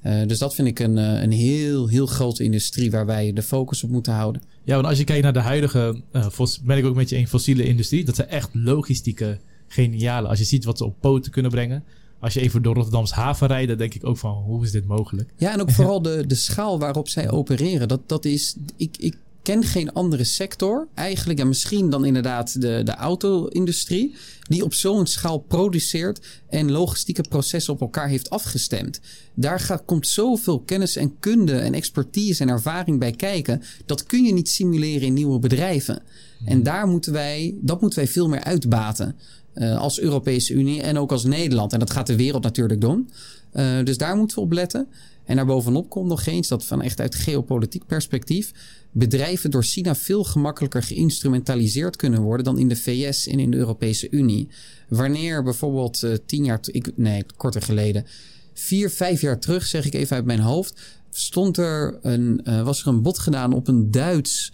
Uh, 0.04 0.28
dus 0.28 0.38
dat 0.38 0.56
vind 0.56 0.68
ik 0.68 0.80
een, 0.80 0.98
uh, 0.98 1.22
een 1.22 1.32
heel, 1.32 1.88
heel 1.88 2.06
grote 2.06 2.44
industrie 2.44 2.92
waar 2.92 3.06
wij 3.06 3.34
de 3.34 3.42
focus 3.42 3.84
op 3.84 3.90
moeten 3.90 4.14
houden. 4.14 4.42
Ja, 4.64 4.76
want 4.76 4.88
als 4.88 4.98
je 4.98 5.04
kijkt 5.04 5.24
naar 5.24 5.34
de 5.34 5.40
huidige, 5.40 6.02
uh, 6.12 6.28
ben 6.64 6.78
ik 6.78 6.86
ook 6.86 6.96
met 6.96 7.10
je 7.10 7.18
een 7.18 7.28
fossiele 7.28 7.64
industrie. 7.64 8.06
Dat 8.06 8.16
zijn 8.16 8.28
echt 8.28 8.50
logistieke 8.54 9.40
geniale. 9.68 10.28
Als 10.28 10.40
je 10.40 10.46
ziet 10.46 10.66
wat 10.66 10.78
ze 10.78 10.86
op 10.86 10.96
poten 11.00 11.32
kunnen 11.32 11.52
brengen. 11.52 11.84
Als 12.20 12.34
je 12.34 12.42
even 12.42 12.62
door 12.62 12.76
Rotterdams 12.76 13.12
haven 13.12 13.48
rijdt, 13.48 13.68
dan 13.68 13.78
denk 13.78 13.94
ik 13.94 14.06
ook 14.06 14.18
van 14.18 14.32
hoe 14.32 14.64
is 14.64 14.72
dit 14.72 14.86
mogelijk? 14.86 15.30
Ja, 15.38 15.54
en 15.54 15.62
ook 15.62 15.72
vooral 15.80 16.02
de, 16.02 16.24
de 16.28 16.36
schaal 16.36 16.80
waarop 16.80 17.10
zij 17.10 17.32
opereren. 17.32 17.88
Dat, 17.88 18.10
dat 18.10 18.26
is, 18.26 18.56
ik, 18.78 18.98
ik 18.98 19.18
ken 19.46 19.64
geen 19.64 19.94
andere 19.94 20.24
sector, 20.24 20.88
eigenlijk, 20.94 21.40
en 21.40 21.48
misschien 21.48 21.90
dan 21.90 22.06
inderdaad 22.06 22.62
de, 22.62 22.82
de 22.84 22.96
auto-industrie, 22.96 24.16
die 24.42 24.64
op 24.64 24.74
zo'n 24.74 25.08
schaal 25.08 25.38
produceert 25.38 26.28
en 26.50 26.72
logistieke 26.72 27.22
processen 27.30 27.74
op 27.74 27.82
elkaar 27.82 28.08
heeft 28.08 28.30
afgestemd. 28.30 29.00
Daar 29.34 29.60
gaat, 29.60 29.84
komt 29.86 30.08
zoveel 30.08 30.60
kennis 30.60 30.96
en 30.96 31.20
kunde 31.20 31.58
en 31.58 31.74
expertise 31.74 32.42
en 32.44 32.50
ervaring 32.50 33.00
bij 33.00 33.12
kijken. 33.12 33.62
Dat 33.86 34.04
kun 34.04 34.24
je 34.24 34.34
niet 34.34 34.50
simuleren 34.50 35.08
in 35.08 35.14
nieuwe 35.14 35.40
bedrijven. 35.40 36.02
En 36.46 36.64
daar 36.64 36.88
moeten 36.88 37.14
wij, 37.14 37.56
dat 37.62 37.82
moeten 37.82 38.00
wij 38.00 38.08
veel 38.08 38.30
meer 38.30 38.44
uitbaten. 38.44 39.16
Uh, 39.56 39.78
als 39.78 40.00
Europese 40.00 40.54
Unie 40.54 40.82
en 40.82 40.98
ook 40.98 41.12
als 41.12 41.24
Nederland. 41.24 41.74
En 41.74 41.80
dat 41.80 41.92
gaat 41.92 42.08
de 42.08 42.16
wereld 42.16 42.44
natuurlijk 42.44 42.82
doen. 42.82 43.10
Uh, 43.54 43.84
dus 43.84 43.98
daar 43.98 44.16
moeten 44.16 44.38
we 44.38 44.44
op 44.44 44.52
letten. 44.52 44.88
En 45.26 45.36
daarbovenop 45.36 45.90
komt 45.90 46.08
nog 46.08 46.26
eens 46.26 46.48
dat 46.48 46.66
van 46.66 46.82
echt 46.82 47.00
uit 47.00 47.16
geopolitiek 47.16 47.86
perspectief 47.86 48.52
bedrijven 48.92 49.52
door 49.52 49.64
China 49.64 49.96
veel 49.96 50.24
gemakkelijker 50.24 50.84
geïnstrumentaliseerd 50.84 51.96
kunnen 51.96 52.22
worden 52.22 52.46
dan 52.46 52.60
in 52.60 52.68
de 52.68 52.76
VS 52.76 53.28
en 53.28 53.40
in 53.40 53.52
de 53.52 53.58
Europese 53.58 54.10
Unie. 54.10 54.48
Wanneer 54.90 55.44
bijvoorbeeld 55.44 56.02
uh, 56.04 56.14
tien 56.26 56.44
jaar, 56.44 56.60
ik, 56.66 56.92
nee, 56.96 57.26
korter 57.38 57.62
geleden, 57.62 58.06
vier, 58.54 58.90
vijf 58.90 59.22
jaar 59.22 59.40
terug, 59.40 59.66
zeg 59.66 59.86
ik 59.86 59.94
even 59.94 60.16
uit 60.16 60.26
mijn 60.26 60.40
hoofd, 60.40 60.82
stond 61.10 61.58
er 61.58 62.00
een, 62.02 62.42
uh, 62.44 62.64
was 62.64 62.82
er 62.82 62.88
een 62.88 63.02
bod 63.02 63.20
gedaan 63.20 63.54
op 63.54 63.68
een 63.68 63.92
Duits 63.92 64.54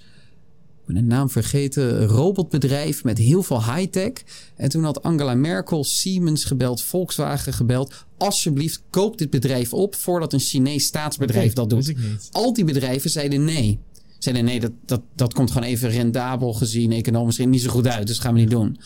ben 0.93 1.01
de 1.01 1.15
naam 1.15 1.29
vergeten, 1.29 2.05
robotbedrijf 2.05 3.03
met 3.03 3.17
heel 3.17 3.43
veel 3.43 3.63
high-tech. 3.63 4.11
En 4.55 4.69
toen 4.69 4.83
had 4.83 5.03
Angela 5.03 5.33
Merkel 5.33 5.83
Siemens 5.83 6.43
gebeld, 6.43 6.81
Volkswagen 6.81 7.53
gebeld. 7.53 8.05
Alsjeblieft, 8.17 8.81
koop 8.89 9.17
dit 9.17 9.29
bedrijf 9.29 9.73
op 9.73 9.95
voordat 9.95 10.33
een 10.33 10.39
Chinees 10.39 10.85
staatsbedrijf 10.85 11.53
dat 11.53 11.69
doet. 11.69 11.93
Al 12.31 12.53
die 12.53 12.65
bedrijven 12.65 13.09
zeiden 13.09 13.43
nee. 13.43 13.79
Zeiden 14.19 14.45
nee, 14.45 14.59
dat, 14.59 14.71
dat, 14.85 15.01
dat 15.15 15.33
komt 15.33 15.51
gewoon 15.51 15.67
even 15.67 15.89
rendabel 15.89 16.53
gezien, 16.53 16.91
economisch 16.91 17.37
niet 17.37 17.61
zo 17.61 17.69
goed 17.69 17.87
uit. 17.87 18.07
Dus 18.07 18.15
dat 18.15 18.25
gaan 18.25 18.33
we 18.33 18.39
niet 18.39 18.49
doen. 18.49 18.79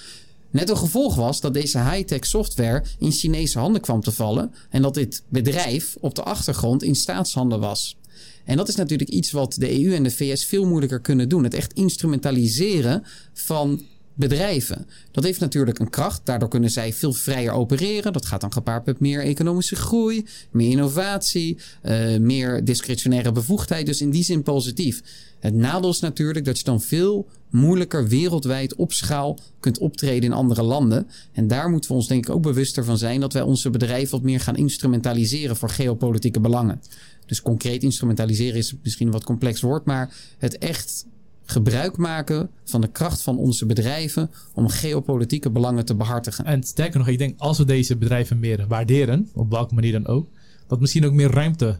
Net 0.49 0.69
een 0.69 0.77
gevolg 0.77 1.15
was 1.15 1.41
dat 1.41 1.53
deze 1.53 1.79
high-tech 1.79 2.25
software 2.25 2.83
in 2.99 3.11
Chinese 3.11 3.59
handen 3.59 3.81
kwam 3.81 4.01
te 4.01 4.11
vallen. 4.11 4.53
En 4.69 4.81
dat 4.81 4.93
dit 4.93 5.23
bedrijf 5.29 5.95
op 5.99 6.15
de 6.15 6.23
achtergrond 6.23 6.83
in 6.83 6.95
staatshanden 6.95 7.59
was. 7.59 7.97
En 8.45 8.57
dat 8.57 8.67
is 8.67 8.75
natuurlijk 8.75 9.09
iets 9.09 9.31
wat 9.31 9.55
de 9.59 9.83
EU 9.83 9.93
en 9.93 10.03
de 10.03 10.11
VS 10.11 10.45
veel 10.45 10.65
moeilijker 10.65 10.99
kunnen 10.99 11.29
doen. 11.29 11.43
Het 11.43 11.53
echt 11.53 11.73
instrumentaliseren 11.73 13.03
van 13.33 13.81
bedrijven. 14.15 14.87
Dat 15.11 15.23
heeft 15.23 15.39
natuurlijk 15.39 15.79
een 15.79 15.89
kracht. 15.89 16.21
Daardoor 16.23 16.49
kunnen 16.49 16.69
zij 16.69 16.93
veel 16.93 17.13
vrijer 17.13 17.51
opereren. 17.51 18.13
Dat 18.13 18.25
gaat 18.25 18.41
dan 18.41 18.53
gepaard 18.53 18.85
met 18.85 18.99
meer 18.99 19.21
economische 19.21 19.75
groei, 19.75 20.25
meer 20.51 20.71
innovatie, 20.71 21.57
uh, 21.83 22.17
meer 22.17 22.65
discretionaire 22.65 23.31
bevoegdheid. 23.31 23.85
Dus 23.85 24.01
in 24.01 24.09
die 24.09 24.23
zin 24.23 24.43
positief. 24.43 25.01
Het 25.45 25.53
nadeel 25.53 25.89
is 25.89 25.99
natuurlijk 25.99 26.45
dat 26.45 26.57
je 26.57 26.63
dan 26.63 26.81
veel 26.81 27.27
moeilijker 27.49 28.07
wereldwijd 28.07 28.75
op 28.75 28.93
schaal 28.93 29.39
kunt 29.59 29.77
optreden 29.77 30.23
in 30.23 30.33
andere 30.33 30.63
landen. 30.63 31.07
En 31.31 31.47
daar 31.47 31.69
moeten 31.69 31.89
we 31.89 31.95
ons 31.95 32.07
denk 32.07 32.27
ik 32.27 32.33
ook 32.33 32.41
bewuster 32.41 32.83
van 32.83 32.97
zijn 32.97 33.19
dat 33.19 33.33
wij 33.33 33.41
onze 33.41 33.69
bedrijven 33.69 34.11
wat 34.11 34.21
meer 34.21 34.39
gaan 34.39 34.55
instrumentaliseren 34.55 35.55
voor 35.55 35.69
geopolitieke 35.69 36.39
belangen. 36.39 36.81
Dus 37.25 37.41
concreet 37.41 37.83
instrumentaliseren 37.83 38.57
is 38.57 38.75
misschien 38.83 39.07
een 39.07 39.13
wat 39.13 39.23
complex 39.23 39.61
woord, 39.61 39.85
maar 39.85 40.13
het 40.37 40.57
echt 40.57 41.05
gebruik 41.45 41.97
maken 41.97 42.49
van 42.63 42.81
de 42.81 42.91
kracht 42.91 43.21
van 43.21 43.37
onze 43.37 43.65
bedrijven 43.65 44.31
om 44.53 44.67
geopolitieke 44.67 45.49
belangen 45.49 45.85
te 45.85 45.95
behartigen. 45.95 46.45
En 46.45 46.63
sterker 46.63 46.99
nog, 46.99 47.07
ik 47.07 47.17
denk 47.17 47.39
als 47.39 47.57
we 47.57 47.65
deze 47.65 47.97
bedrijven 47.97 48.39
meer 48.39 48.65
waarderen, 48.67 49.29
op 49.33 49.51
welke 49.51 49.73
manier 49.73 49.91
dan 49.91 50.07
ook, 50.07 50.27
dat 50.67 50.79
misschien 50.79 51.05
ook 51.05 51.13
meer 51.13 51.31
ruimte, 51.31 51.79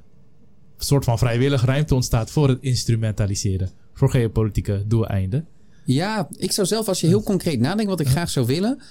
soort 0.78 1.04
van 1.04 1.18
vrijwillige 1.18 1.66
ruimte 1.66 1.96
ontstaat 1.96 2.32
voor 2.32 2.50
het 2.50 2.62
instrumentaliseren. 2.62 3.70
Voor 3.94 4.10
geopolitieke 4.10 4.84
doeleinden. 4.88 5.48
Ja, 5.86 6.28
ik 6.38 6.52
zou 6.52 6.68
zelf, 6.68 6.88
als 6.88 7.02
je 7.02 7.08
heel 7.08 7.24
concreet 7.24 7.60
nadenkt 7.60 7.90
wat 7.90 8.00
ik 8.00 8.08
graag 8.08 8.30
zou 8.30 8.46
willen, 8.46 8.82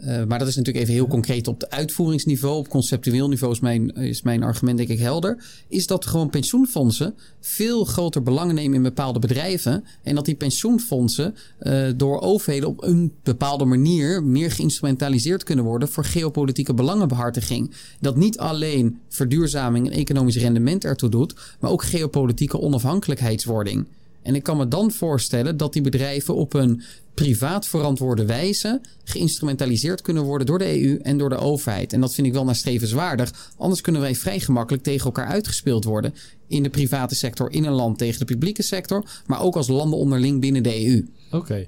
uh, 0.00 0.24
maar 0.24 0.38
dat 0.38 0.48
is 0.48 0.56
natuurlijk 0.56 0.84
even 0.84 0.96
heel 0.96 1.06
concreet 1.06 1.48
op 1.48 1.60
de 1.60 1.70
uitvoeringsniveau. 1.70 2.58
Op 2.58 2.68
conceptueel 2.68 3.28
niveau 3.28 3.52
is 3.52 3.60
mijn, 3.60 3.94
is 3.94 4.22
mijn 4.22 4.42
argument 4.42 4.76
denk 4.76 4.88
ik 4.88 4.98
helder. 4.98 5.44
Is 5.68 5.86
dat 5.86 6.06
gewoon 6.06 6.30
pensioenfondsen 6.30 7.14
veel 7.40 7.84
groter 7.84 8.22
belang 8.22 8.52
nemen 8.52 8.76
in 8.76 8.82
bepaalde 8.82 9.18
bedrijven. 9.18 9.84
En 10.02 10.14
dat 10.14 10.24
die 10.24 10.34
pensioenfondsen 10.34 11.34
uh, 11.60 11.88
door 11.96 12.20
overheden 12.20 12.68
op 12.68 12.82
een 12.82 13.12
bepaalde 13.22 13.64
manier 13.64 14.22
meer 14.22 14.50
geïnstrumentaliseerd 14.50 15.42
kunnen 15.42 15.64
worden 15.64 15.88
voor 15.88 16.04
geopolitieke 16.04 16.74
belangenbehartiging. 16.74 17.70
Dat 18.00 18.16
niet 18.16 18.38
alleen 18.38 18.98
verduurzaming 19.08 19.86
en 19.86 19.92
economisch 19.92 20.36
rendement 20.36 20.84
ertoe 20.84 21.08
doet, 21.08 21.34
maar 21.60 21.70
ook 21.70 21.84
geopolitieke 21.84 22.60
onafhankelijkheidswording. 22.60 23.86
En 24.24 24.34
ik 24.34 24.42
kan 24.42 24.56
me 24.56 24.68
dan 24.68 24.90
voorstellen 24.90 25.56
dat 25.56 25.72
die 25.72 25.82
bedrijven 25.82 26.34
op 26.34 26.54
een 26.54 26.82
privaat 27.14 27.66
verantwoorde 27.66 28.24
wijze 28.24 28.80
geïnstrumentaliseerd 29.04 30.02
kunnen 30.02 30.22
worden 30.22 30.46
door 30.46 30.58
de 30.58 30.82
EU 30.82 30.98
en 31.02 31.18
door 31.18 31.28
de 31.28 31.36
overheid. 31.36 31.92
En 31.92 32.00
dat 32.00 32.14
vind 32.14 32.26
ik 32.26 32.32
wel 32.32 32.44
nastrevenswaardig. 32.44 33.52
Anders 33.56 33.80
kunnen 33.80 34.00
wij 34.00 34.14
vrij 34.14 34.40
gemakkelijk 34.40 34.82
tegen 34.82 35.04
elkaar 35.04 35.26
uitgespeeld 35.26 35.84
worden. 35.84 36.14
In 36.48 36.62
de 36.62 36.70
private 36.70 37.14
sector 37.14 37.52
in 37.52 37.64
een 37.64 37.72
land 37.72 37.98
tegen 37.98 38.18
de 38.18 38.24
publieke 38.24 38.62
sector, 38.62 39.04
maar 39.26 39.40
ook 39.40 39.56
als 39.56 39.68
landen 39.68 39.98
onderling 39.98 40.40
binnen 40.40 40.62
de 40.62 40.86
EU. 40.86 41.06
Oké. 41.30 41.66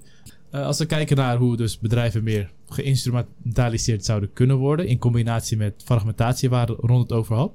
Uh, 0.52 0.66
als 0.66 0.78
we 0.78 0.86
kijken 0.86 1.16
naar 1.16 1.36
hoe 1.36 1.56
dus 1.56 1.78
bedrijven 1.78 2.22
meer 2.22 2.52
geïnstrumentaliseerd 2.68 4.04
zouden 4.04 4.32
kunnen 4.32 4.56
worden, 4.56 4.86
in 4.86 4.98
combinatie 4.98 5.56
met 5.56 5.82
fragmentatie 5.84 6.48
waar 6.48 6.68
rond 6.68 7.02
het 7.02 7.12
over 7.12 7.36
had. 7.36 7.52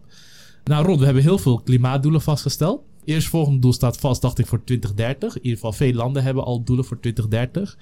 Nou 0.63 0.85
Ron, 0.85 0.99
we 0.99 1.05
hebben 1.05 1.23
heel 1.23 1.37
veel 1.37 1.61
klimaatdoelen 1.61 2.21
vastgesteld. 2.21 2.81
Eerst 3.05 3.27
volgende 3.27 3.59
doel 3.59 3.73
staat 3.73 3.97
vast, 3.97 4.21
dacht 4.21 4.39
ik, 4.39 4.47
voor 4.47 4.63
2030. 4.63 5.35
In 5.35 5.41
ieder 5.41 5.57
geval, 5.57 5.73
veel 5.73 5.93
landen 5.93 6.23
hebben 6.23 6.43
al 6.43 6.63
doelen 6.63 6.85
voor 6.85 6.99
2030. 6.99 7.77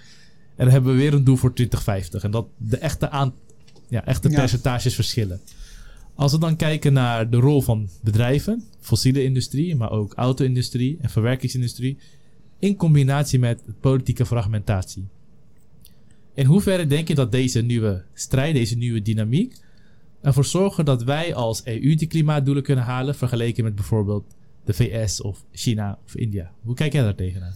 En 0.55 0.65
dan 0.65 0.73
hebben 0.73 0.91
we 0.93 0.99
weer 0.99 1.13
een 1.13 1.23
doel 1.23 1.35
voor 1.35 1.53
2050. 1.53 2.23
En 2.23 2.31
dat 2.31 2.47
de 2.57 2.77
echte, 2.77 3.09
aan, 3.09 3.33
ja, 3.89 4.05
echte 4.05 4.29
Ja. 4.29 4.39
percentages 4.39 4.95
verschillen. 4.95 5.41
Als 6.15 6.31
we 6.31 6.37
dan 6.37 6.55
kijken 6.55 6.93
naar 6.93 7.29
de 7.29 7.37
rol 7.37 7.61
van 7.61 7.89
bedrijven, 8.01 8.63
fossiele 8.79 9.23
industrie, 9.23 9.75
maar 9.75 9.91
ook 9.91 10.13
auto-industrie 10.13 10.97
en 11.01 11.09
verwerkingsindustrie, 11.09 11.97
in 12.59 12.75
combinatie 12.75 13.39
met 13.39 13.61
politieke 13.79 14.25
fragmentatie. 14.25 15.07
In 16.33 16.45
hoeverre 16.45 16.87
denk 16.87 17.07
je 17.07 17.15
dat 17.15 17.31
deze 17.31 17.61
nieuwe 17.61 18.03
strijd, 18.13 18.53
deze 18.53 18.75
nieuwe 18.77 19.01
dynamiek, 19.01 19.55
ervoor 20.21 20.45
zorgen 20.45 20.85
dat 20.85 21.03
wij 21.03 21.33
als 21.35 21.61
EU 21.65 21.95
die 21.95 22.07
klimaatdoelen 22.07 22.63
kunnen 22.63 22.83
halen, 22.83 23.15
vergeleken 23.15 23.63
met 23.63 23.75
bijvoorbeeld 23.75 24.23
de 24.69 24.75
VS 24.75 25.21
of 25.21 25.45
China 25.51 25.99
of 26.05 26.15
India? 26.15 26.51
Hoe 26.61 26.75
kijk 26.75 26.93
jij 26.93 27.03
daar 27.03 27.15
tegenaan? 27.15 27.53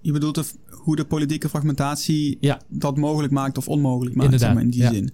Je 0.00 0.12
bedoelt 0.12 0.34
de, 0.34 0.44
hoe 0.70 0.96
de 0.96 1.04
politieke 1.04 1.48
fragmentatie 1.48 2.36
Ja. 2.40 2.60
dat 2.68 2.96
mogelijk 2.96 3.32
maakt 3.32 3.58
of 3.58 3.68
onmogelijk 3.68 4.16
maakt, 4.16 4.32
Inderdaad, 4.32 4.56
zeg 4.56 4.64
maar, 4.64 4.64
in 4.64 4.70
die 4.70 4.82
ja. 4.82 4.92
zin. 4.92 5.10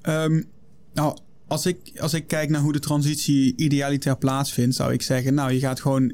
Ehm, 0.00 0.42
nou, 0.92 1.18
als 1.46 1.66
ik, 1.66 1.78
als 2.00 2.14
ik 2.14 2.26
kijk 2.26 2.50
naar 2.50 2.60
hoe 2.60 2.72
de 2.72 2.78
transitie 2.78 3.56
idealitair 3.56 4.18
plaatsvindt, 4.18 4.74
zou 4.74 4.92
ik 4.92 5.02
zeggen, 5.02 5.34
nou, 5.34 5.52
je 5.52 5.58
gaat 5.58 5.80
gewoon 5.80 6.12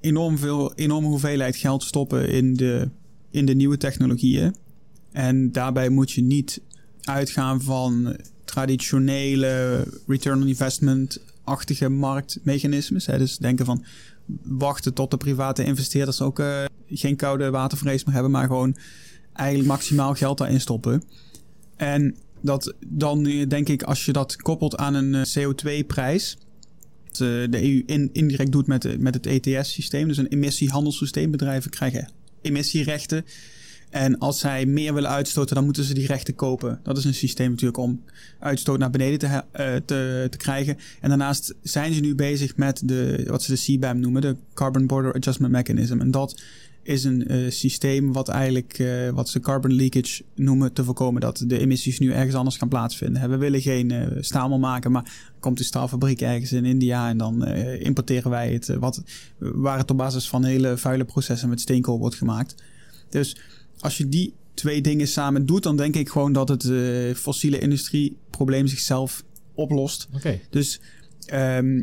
enorm 0.00 0.38
veel, 0.38 0.74
enorme 0.74 1.08
hoeveelheid 1.08 1.56
geld 1.56 1.82
stoppen 1.82 2.28
in 2.28 2.54
de, 2.54 2.90
in 3.30 3.46
de 3.46 3.54
nieuwe 3.54 3.76
technologieën. 3.76 4.54
En 5.12 5.52
daarbij 5.52 5.88
moet 5.88 6.10
je 6.12 6.22
niet 6.22 6.60
uitgaan 7.00 7.62
van 7.62 8.16
traditionele 8.44 9.86
return 10.06 10.42
on 10.42 10.54
investment-achtige 11.44 11.88
marktmechanismes. 11.88 13.06
Hè. 13.06 13.18
Dus 13.18 13.38
denken 13.38 13.64
van 13.64 13.84
wachten 14.42 14.94
tot 14.94 15.10
de 15.10 15.16
private 15.16 15.64
investeerders 15.64 16.20
ook 16.20 16.38
eh, 16.38 16.64
geen 16.88 17.16
koude 17.16 17.50
watervrees 17.50 18.04
meer 18.04 18.14
hebben, 18.14 18.32
maar 18.32 18.46
gewoon 18.46 18.76
eigenlijk 19.32 19.68
maximaal 19.68 20.14
geld 20.14 20.38
daarin 20.38 20.60
stoppen. 20.60 21.02
En 21.76 22.16
dat 22.40 22.74
dan 22.86 23.22
denk 23.48 23.68
ik, 23.68 23.82
als 23.82 24.04
je 24.04 24.12
dat 24.12 24.36
koppelt 24.36 24.76
aan 24.76 24.94
een 24.94 25.14
eh, 25.14 25.22
CO2-prijs, 25.22 26.38
dat 27.04 27.20
eh, 27.20 27.50
de 27.50 27.62
EU 27.62 27.82
in, 27.86 28.10
indirect 28.12 28.52
doet 28.52 28.66
met, 28.66 29.00
met 29.00 29.14
het 29.14 29.26
ETS-systeem, 29.26 30.08
dus 30.08 30.16
een 30.16 30.26
emissiehandelssysteem. 30.26 31.30
Bedrijven 31.30 31.70
krijgen 31.70 32.08
emissierechten. 32.42 33.24
En 33.94 34.18
als 34.18 34.38
zij 34.38 34.66
meer 34.66 34.94
willen 34.94 35.10
uitstoten, 35.10 35.54
dan 35.54 35.64
moeten 35.64 35.84
ze 35.84 35.94
die 35.94 36.06
rechten 36.06 36.34
kopen. 36.34 36.80
Dat 36.82 36.98
is 36.98 37.04
een 37.04 37.14
systeem 37.14 37.50
natuurlijk 37.50 37.78
om 37.78 38.02
uitstoot 38.38 38.78
naar 38.78 38.90
beneden 38.90 39.18
te, 39.18 39.26
eh, 39.26 39.74
te, 39.84 40.26
te 40.30 40.36
krijgen. 40.36 40.76
En 41.00 41.08
daarnaast 41.08 41.54
zijn 41.62 41.92
ze 41.92 42.00
nu 42.00 42.14
bezig 42.14 42.56
met 42.56 42.82
de, 42.84 43.24
wat 43.26 43.42
ze 43.42 43.52
de 43.54 43.60
CBAM 43.60 44.00
noemen, 44.00 44.22
de 44.22 44.36
Carbon 44.54 44.86
Border 44.86 45.14
Adjustment 45.14 45.52
Mechanism. 45.52 46.00
En 46.00 46.10
dat 46.10 46.42
is 46.82 47.04
een 47.04 47.26
eh, 47.26 47.50
systeem 47.50 48.12
wat 48.12 48.28
eigenlijk, 48.28 48.78
eh, 48.78 49.10
wat 49.10 49.28
ze 49.28 49.40
carbon 49.40 49.72
leakage 49.72 50.22
noemen, 50.34 50.72
te 50.72 50.84
voorkomen 50.84 51.20
dat 51.20 51.44
de 51.46 51.58
emissies 51.58 51.98
nu 51.98 52.12
ergens 52.12 52.34
anders 52.34 52.56
gaan 52.56 52.68
plaatsvinden. 52.68 53.30
We 53.30 53.36
willen 53.36 53.60
geen 53.60 54.16
staal 54.20 54.48
meer 54.48 54.58
maken, 54.58 54.92
maar 54.92 55.12
komt 55.40 55.58
een 55.58 55.64
staalfabriek 55.64 56.20
ergens 56.20 56.52
in 56.52 56.64
India 56.64 57.08
en 57.08 57.18
dan 57.18 57.46
importeren 57.78 58.30
wij 58.30 58.52
het, 58.52 58.66
wat, 58.66 59.02
waar 59.38 59.78
het 59.78 59.90
op 59.90 59.96
basis 59.96 60.28
van 60.28 60.44
hele 60.44 60.76
vuile 60.76 61.04
processen 61.04 61.48
met 61.48 61.60
steenkool 61.60 61.98
wordt 61.98 62.16
gemaakt. 62.16 62.54
Dus 63.08 63.36
als 63.84 63.96
je 63.96 64.08
die 64.08 64.34
twee 64.54 64.80
dingen 64.80 65.08
samen 65.08 65.46
doet, 65.46 65.62
dan 65.62 65.76
denk 65.76 65.96
ik 65.96 66.08
gewoon 66.08 66.32
dat 66.32 66.48
het 66.48 66.64
eh, 66.64 67.14
fossiele 67.14 67.58
industrieprobleem 67.58 68.66
zichzelf 68.66 69.24
oplost. 69.54 70.08
Oké. 70.14 70.40
Dus 70.50 70.80
ehm, 71.26 71.82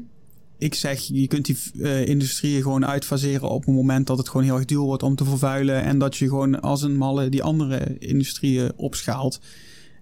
ik 0.58 0.76
zeg, 0.76 0.99
je 1.02 1.28
kunt 1.28 1.45
die 1.45 1.58
eh, 1.82 2.06
industrieën 2.08 2.62
gewoon 2.62 2.86
uitfaseren 2.86 3.49
op 3.49 3.66
het 3.66 3.76
moment 3.76 4.08
dat 4.08 4.18
het 4.18 4.30
gewoon 4.30 4.45
heel 4.45 4.56
erg 4.56 4.66
duur 4.66 4.80
wordt 4.80 5.04
om 5.04 5.16
te 5.16 5.26
vervuilen. 5.26 5.84
En 5.84 5.97
dat 5.97 6.18
je 6.18 6.28
gewoon 6.28 6.62
als 6.62 6.82
een 6.82 6.97
malle 6.97 7.30
die 7.30 7.43
andere 7.43 7.95
industrieën 7.99 8.72
opschaalt. 8.76 9.39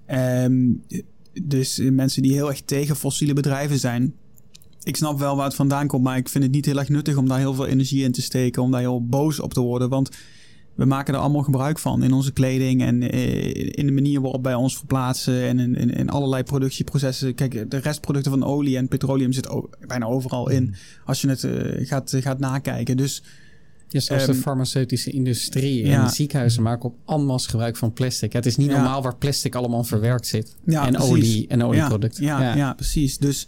Ehm, 0.06 0.72
dus 1.43 1.80
eh, 1.80 1.91
mensen 1.91 2.22
die 2.22 2.34
heel 2.34 2.50
erg 2.50 2.62
tegen 2.62 2.95
fossiele 2.95 3.34
bedrijven 3.34 3.80
zijn. 3.80 4.14
Ik 4.84 4.95
snap 4.95 5.20
wel 5.20 5.36
waar 5.36 5.45
het 5.45 5.56
vandaan 5.56 5.88
komt, 5.88 6.04
maar 6.04 6.18
ik 6.18 6.30
vind 6.30 6.43
het 6.43 6.54
niet 6.54 6.66
heel 6.66 6.80
erg 6.80 6.89
nuttig 6.89 7.18
om 7.18 7.28
daar 7.28 7.39
heel 7.39 7.54
veel 7.54 7.68
energie 7.68 8.04
in 8.04 8.12
te 8.12 8.22
steken. 8.22 8.62
Om 8.62 8.72
daar 8.72 8.80
heel 8.80 9.06
boos 9.06 9.39
op 9.39 9.54
te 9.54 9.62
worden. 9.62 9.89
Want 9.89 10.10
we 10.80 10.86
maken 10.86 11.13
er 11.13 11.19
allemaal 11.19 11.43
gebruik 11.43 11.80
van 11.80 12.03
in 12.03 12.13
onze 12.13 12.32
kleding 12.32 12.82
en 12.82 13.11
eh, 13.11 13.55
in 13.55 13.86
de 13.86 13.91
manier 13.91 14.21
waarop 14.21 14.43
wij 14.43 14.53
ons 14.53 14.77
verplaatsen 14.77 15.41
en 15.41 15.59
in, 15.59 15.75
in, 15.75 15.89
in 15.89 16.09
allerlei 16.09 16.43
productieprocessen. 16.43 17.36
Kijk, 17.36 17.71
de 17.71 17.77
restproducten 17.77 18.32
van 18.32 18.43
olie 18.43 18.77
en 18.77 18.88
petroleum 18.88 19.32
zit 19.32 19.49
bijna 19.88 20.05
overal 20.05 20.49
in 20.49 20.75
als 21.05 21.21
je 21.21 21.30
het 21.30 21.43
eh, 21.43 21.88
gaat, 21.88 22.15
gaat 22.19 22.39
nakijken. 22.39 22.97
Dus 22.97 23.23
Ja, 23.88 23.99
zoals 23.99 24.23
Ehm, 24.23 24.32
de 24.32 24.38
farmaceutische 24.38 25.11
industrie 25.11 25.84
en 25.91 26.09
ziekenhuizen 26.09 26.63
maken 26.63 26.86
op 26.89 26.95
allemaal 27.05 27.39
gebruik 27.39 27.77
van 27.77 27.93
plastic. 27.93 28.34
Het 28.34 28.45
is 28.45 28.55
niet 28.57 28.69
Ja. 28.69 28.73
normaal 28.75 29.01
waar 29.01 29.15
plastic 29.15 29.55
allemaal 29.55 29.84
verwerkt 29.84 30.27
zit. 30.27 30.55
ja, 30.65 30.86
en 30.86 30.93
precies. 30.93 31.09
olie 31.11 31.47
en 31.47 31.63
olieproducten. 31.63 32.23
Ja, 32.23 32.41
ja, 32.41 32.55
ja. 32.55 32.73
precies. 32.73 33.17
Dus 33.17 33.47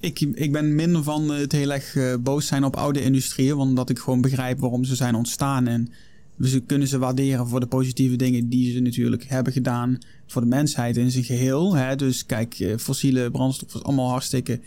ik, 0.00 0.20
ik 0.20 0.52
ben 0.52 0.74
minder 0.74 1.02
van 1.02 1.30
het 1.30 1.52
heel 1.52 1.72
erg 1.72 1.96
eh, 1.96 2.14
boos 2.20 2.46
zijn 2.46 2.64
op 2.64 2.76
oude 2.76 3.02
industrieën, 3.02 3.56
want 3.56 3.90
ik 3.90 3.98
gewoon 3.98 4.20
begrijp 4.20 4.58
waarom 4.60 4.84
ze 4.84 4.94
zijn 4.94 5.14
ontstaan. 5.14 5.66
En 5.66 5.88
we 6.36 6.60
kunnen 6.60 6.88
ze 6.88 6.98
waarderen 6.98 7.48
voor 7.48 7.60
de 7.60 7.66
positieve 7.66 8.16
dingen 8.16 8.48
die 8.48 8.72
ze 8.72 8.80
natuurlijk 8.80 9.24
hebben 9.24 9.52
gedaan 9.52 9.98
voor 10.26 10.42
de 10.42 10.48
mensheid 10.48 10.96
in 10.96 11.10
zijn 11.10 11.24
geheel. 11.24 11.76
Hè? 11.76 11.96
Dus 11.96 12.26
kijk, 12.26 12.54
eh, 12.54 12.76
fossiele 12.76 13.30
brandstof 13.30 13.74
is 13.74 13.82
allemaal 13.82 14.08
hartstikke. 14.08 14.60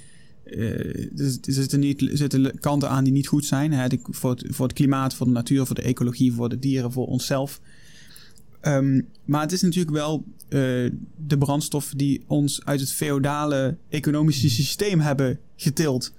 eh, 0.43 1.19
er 1.19 1.37
zitten, 1.41 1.79
niet, 1.79 2.09
zitten 2.13 2.59
kanten 2.59 2.89
aan 2.89 3.03
die 3.03 3.13
niet 3.13 3.27
goed 3.27 3.45
zijn. 3.45 3.71
Hè? 3.71 3.87
Voor, 4.09 4.37
voor 4.49 4.65
het 4.65 4.75
klimaat, 4.75 5.13
voor 5.13 5.25
de 5.25 5.31
natuur, 5.31 5.65
voor 5.65 5.75
de 5.75 5.81
ecologie, 5.81 6.33
voor 6.33 6.49
de 6.49 6.59
dieren, 6.59 6.91
voor 6.91 7.07
onszelf. 7.07 7.59
Ehm, 8.63 9.01
maar 9.25 9.41
het 9.41 9.51
is 9.51 9.61
natuurlijk 9.61 9.95
wel 9.95 10.23
eh, 10.43 10.59
de 11.27 11.37
brandstof 11.37 11.93
die 11.95 12.23
ons 12.27 12.65
uit 12.65 12.79
het 12.79 12.91
feodale 12.91 13.77
economische 13.89 14.49
systeem 14.49 14.99
hebben 14.99 15.39
getild. 15.55 16.13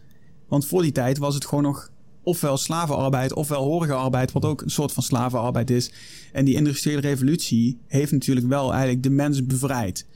Want 0.48 0.66
voor 0.66 0.82
die 0.82 0.92
tijd 0.92 1.18
was 1.18 1.34
het 1.34 1.44
gewoon 1.46 1.64
nog 1.64 1.90
ofwel 2.22 2.56
slavenarbeid 2.56 3.32
ofwel 3.32 3.62
horige 3.64 3.92
arbeid, 3.92 4.32
wat 4.32 4.44
ook 4.44 4.62
een 4.62 4.70
soort 4.70 4.92
van 4.92 5.02
slavenarbeid 5.02 5.70
is. 5.70 5.90
En 6.32 6.44
die 6.44 6.54
industriële 6.54 7.00
revolutie 7.00 7.78
heeft 7.86 8.12
natuurlijk 8.12 8.46
wel 8.46 8.70
eigenlijk 8.72 9.02
de 9.02 9.10
mens 9.10 9.46
bevrijd. 9.46 10.06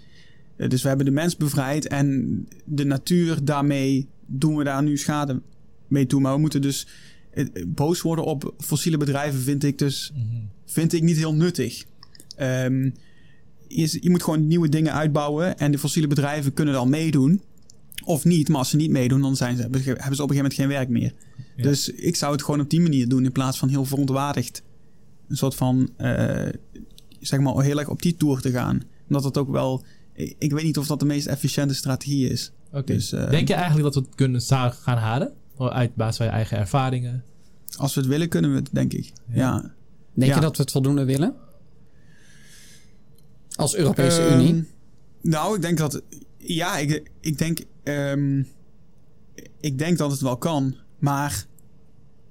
Eh, 0.57 0.69
dus 0.69 0.83
we 0.83 0.89
hebben 0.89 1.07
de 1.07 1.13
mens 1.13 1.37
bevrijd 1.37 1.87
en 1.89 2.47
de 2.65 2.85
natuur 2.85 3.45
daarmee 3.45 4.09
doen 4.27 4.57
we 4.57 4.65
daar 4.65 4.83
nu 4.83 4.97
schade 4.99 5.41
mee 5.87 6.07
toe. 6.07 6.21
Maar 6.21 6.35
we 6.35 6.41
moeten 6.41 6.63
dus 6.63 6.87
eh, 7.31 7.47
boos 7.67 8.03
worden 8.03 8.25
op 8.25 8.55
fossiele 8.59 8.97
bedrijven 8.97 9.41
vind 9.41 9.65
ik 9.65 9.79
dus 9.79 10.13
Mhm. 10.15 10.25
vind 10.65 10.93
ik 10.93 11.03
niet 11.03 11.17
heel 11.17 11.35
nuttig. 11.35 11.85
Ehm, 12.39 12.91
je, 13.69 13.99
je 14.01 14.11
moet 14.11 14.23
gewoon 14.23 14.47
nieuwe 14.47 14.69
dingen 14.69 14.93
uitbouwen 14.93 15.59
en 15.59 15.71
de 15.71 15.79
fossiele 15.79 16.09
bedrijven 16.09 16.53
kunnen 16.53 16.75
dan 16.75 16.89
meedoen. 16.91 17.43
Of 18.05 18.25
niet, 18.25 18.49
maar 18.49 18.59
als 18.59 18.71
ze 18.71 18.77
niet 18.77 18.91
meedoen, 18.91 19.21
dan 19.21 19.37
zijn 19.37 19.57
ze, 19.57 19.63
hebben 19.63 19.81
ze 19.83 19.93
op 19.93 19.99
een 20.01 20.07
gegeven 20.07 20.35
moment 20.37 20.55
geen 20.55 20.69
werk 20.69 20.89
meer. 20.89 21.13
Ja. 21.57 21.63
Dus 21.63 21.89
ik 21.89 22.17
zou 22.17 22.33
het 22.33 22.43
gewoon 22.45 22.61
op 22.61 22.71
die 22.71 22.81
manier 22.81 23.09
doen 23.09 23.25
in 23.25 23.33
plaats 23.33 23.59
van 23.59 23.69
heel 23.69 23.85
verontwaardigd. 23.85 24.63
Een 25.29 25.37
soort 25.37 25.55
van, 25.55 25.91
eh, 25.97 26.49
zeg 27.21 27.41
maar, 27.41 27.63
heel 27.65 27.79
erg 27.79 27.89
op 27.89 28.03
die 28.03 28.17
tour 28.17 28.41
te 28.41 28.51
gaan. 28.51 28.81
Omdat 29.09 29.25
het 29.25 29.39
ook 29.39 29.51
wel, 29.51 29.85
ik, 30.15 30.35
ik 30.39 30.53
weet 30.53 30.65
niet 30.65 30.79
of 30.79 30.87
dat 30.87 31.01
de 31.01 31.07
meest 31.07 31.27
efficiënte 31.27 31.75
strategie 31.75 32.29
is. 32.31 32.53
Dus, 32.85 33.13
eh, 33.13 33.31
Denk 33.31 33.49
je 33.49 33.55
eigenlijk 33.55 33.85
dat 33.85 33.95
we 33.95 34.01
het 34.01 34.15
kunnen 34.15 34.41
gaan 34.73 34.99
halen? 34.99 35.33
Uit 35.59 35.95
basis 35.95 36.17
van 36.17 36.27
je 36.27 36.33
eigen 36.33 36.59
ervaringen? 36.59 37.25
Als 37.77 37.95
we 37.95 38.01
het 38.01 38.09
willen, 38.09 38.29
kunnen 38.29 38.51
we 38.51 38.57
het, 38.57 38.69
denk 38.73 38.93
ik. 38.93 39.13
Ja. 39.29 39.35
Ja. 39.35 39.75
Denk 40.15 40.31
Ja. 40.31 40.35
je 40.37 40.41
dat 40.43 40.57
we 40.57 40.63
het 40.63 40.73
voldoende 40.73 41.05
willen? 41.05 41.35
Als 43.59 43.77
Europese 43.77 44.23
Ehm, 44.23 44.41
Unie? 44.41 44.65
Nou, 45.23 45.57
ik 45.57 45.63
denk 45.63 45.79
dat. 45.79 46.03
Ja, 46.39 46.77
ik, 46.79 47.11
ik 47.21 47.39
denk. 47.39 47.59
ehm, 47.83 48.43
ik 49.61 49.79
denk 49.79 49.99
dat 49.99 50.11
het 50.11 50.21
wel 50.21 50.37
kan. 50.37 50.75
Maar. 50.99 51.47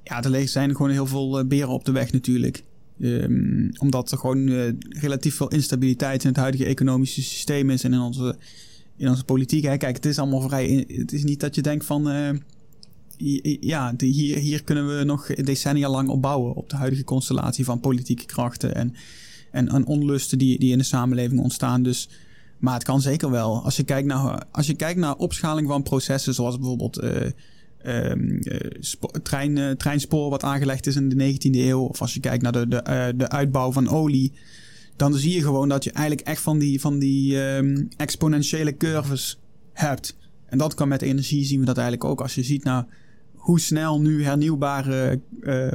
Ja, 0.03 0.23
er 0.23 0.47
zijn 0.47 0.75
gewoon 0.75 0.91
heel 0.91 1.05
veel 1.07 1.39
eh, 1.39 1.45
beren 1.45 1.69
op 1.69 1.86
de 1.86 1.91
weg 1.91 2.11
natuurlijk. 2.11 2.63
Ehm, 3.01 3.69
omdat 3.78 4.11
er 4.11 4.17
gewoon 4.17 4.47
eh, 4.47 4.73
relatief 4.89 5.36
veel 5.36 5.47
instabiliteit 5.47 6.23
in 6.23 6.30
het 6.30 6.38
huidige 6.38 6.65
economische 6.65 7.21
systeem 7.23 7.69
is 7.69 7.84
en 7.84 7.93
in 7.93 7.99
onze, 7.99 8.36
in 8.97 9.09
onze 9.09 9.23
politiek. 9.23 9.61
Kijk, 9.63 9.95
het 9.95 10.05
is 10.05 10.19
allemaal 10.19 10.41
vrij. 10.41 10.86
Het 10.88 11.13
is 11.13 11.23
niet 11.23 11.39
dat 11.39 11.55
je 11.55 11.61
denkt 11.61 11.86
van. 11.86 12.09
eh, 12.09 12.30
ja, 13.59 13.93
hier, 13.97 14.38
hier 14.38 14.63
kunnen 14.63 14.97
we 14.97 15.03
nog 15.03 15.28
decennia 15.28 15.89
lang 15.89 16.09
op 16.09 16.21
bouwen. 16.21 16.53
Op 16.55 16.69
de 16.69 16.75
huidige 16.75 17.03
constellatie 17.03 17.65
van 17.65 17.80
politieke 17.80 18.25
krachten 18.25 18.75
en, 18.75 18.93
en, 19.57 19.67
en 19.67 19.85
onlusten 19.85 20.37
die, 20.37 20.59
die 20.59 20.71
in 20.71 20.77
de 20.77 20.83
samenleving 20.83 21.39
ontstaan. 21.39 21.83
Dus, 21.83 22.09
maar 22.57 22.73
het 22.73 22.83
kan 22.83 23.01
zeker 23.01 23.31
wel. 23.31 23.63
Als 23.63 23.75
je 23.75 23.83
kijkt 23.83 24.07
naar, 24.07 24.45
als 24.51 24.67
je 24.67 24.75
kijkt 24.75 24.99
naar 24.99 25.15
opschaling 25.15 25.67
van 25.67 25.83
processen, 25.83 26.33
zoals 26.33 26.57
bijvoorbeeld 26.57 26.97
eh, 26.97 27.31
ehm, 27.77 28.37
eh, 28.37 28.69
trein, 29.23 29.57
eh, 29.57 29.71
treinspoor 29.71 30.29
wat 30.29 30.43
aangelegd 30.43 30.87
is 30.87 30.95
in 30.95 31.09
de 31.09 31.15
19e 31.15 31.59
eeuw. 31.59 31.81
Of 31.81 32.01
als 32.01 32.13
je 32.13 32.19
kijkt 32.19 32.43
naar 32.43 32.51
de, 32.51 32.67
de, 32.67 33.13
de 33.15 33.29
uitbouw 33.29 33.71
van 33.71 33.89
olie. 33.89 34.33
Dan 34.95 35.13
zie 35.13 35.33
je 35.33 35.41
gewoon 35.41 35.69
dat 35.69 35.83
je 35.83 35.91
eigenlijk 35.91 36.27
echt 36.27 36.41
van 36.41 36.59
die, 36.59 36.81
van 36.81 36.99
die 36.99 37.41
ehm, 37.41 37.85
exponentiële 37.97 38.77
curves 38.77 39.39
hebt. 39.73 40.17
En 40.45 40.57
dat 40.57 40.73
kan 40.73 40.87
met 40.87 41.01
energie 41.01 41.45
zien 41.45 41.59
we 41.59 41.65
dat 41.65 41.77
eigenlijk 41.77 42.09
ook. 42.09 42.21
Als 42.21 42.35
je 42.35 42.43
ziet 42.43 42.63
nou 42.63 42.85
hoe 43.33 43.59
snel 43.59 44.01
nu 44.01 44.23
hernieuwbare 44.23 45.21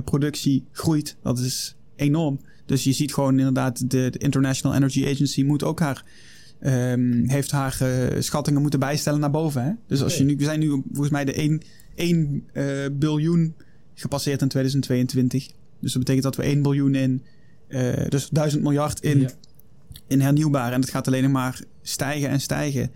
productie 0.05 0.65
groeit, 0.73 1.17
dat 1.23 1.39
is 1.39 1.77
enorm. 1.97 2.39
Dus 2.73 2.85
je 2.85 2.93
ziet 2.93 3.15
gewoon 3.15 3.39
inderdaad, 3.39 3.91
de, 3.91 4.11
de 4.11 4.19
International 4.19 4.77
Energy 4.77 5.07
Agency 5.07 5.43
moet 5.43 5.65
ook 5.65 5.81
haar, 5.81 6.05
um, 6.61 7.29
heeft 7.29 7.51
haar 7.51 7.79
uh, 7.83 8.21
schattingen 8.21 8.61
moeten 8.61 8.81
bijstellen 8.81 9.21
naar 9.21 9.31
boven. 9.31 9.65
Hè? 9.65 9.71
Dus 9.87 10.03
als 10.03 10.17
je 10.17 10.25
nu, 10.25 10.37
we 10.37 10.45
zijn 10.45 10.61
nu 10.61 10.69
volgens 10.69 11.11
mij 11.11 11.25
de 11.25 11.33
1, 11.33 11.63
1 11.95 12.45
uh, 12.53 12.65
biljoen 12.93 13.55
gepasseerd 13.95 14.43
in 14.43 14.49
2022. 14.49 15.47
Dus 15.81 15.93
dat 15.93 15.99
betekent 15.99 16.25
dat 16.25 16.37
we 16.37 16.43
1 16.43 16.63
biljoen 16.63 16.95
in, 16.95 17.23
uh, 17.69 17.93
dus 18.09 18.29
1000 18.29 18.63
miljard 18.63 19.01
in, 19.01 19.21
ja. 19.21 19.31
in 20.07 20.21
hernieuwbare. 20.21 20.75
En 20.75 20.81
dat 20.81 20.91
gaat 20.91 21.07
alleen 21.07 21.31
maar 21.31 21.61
stijgen 21.83 22.29
en 22.29 22.41
stijgen. 22.41 22.91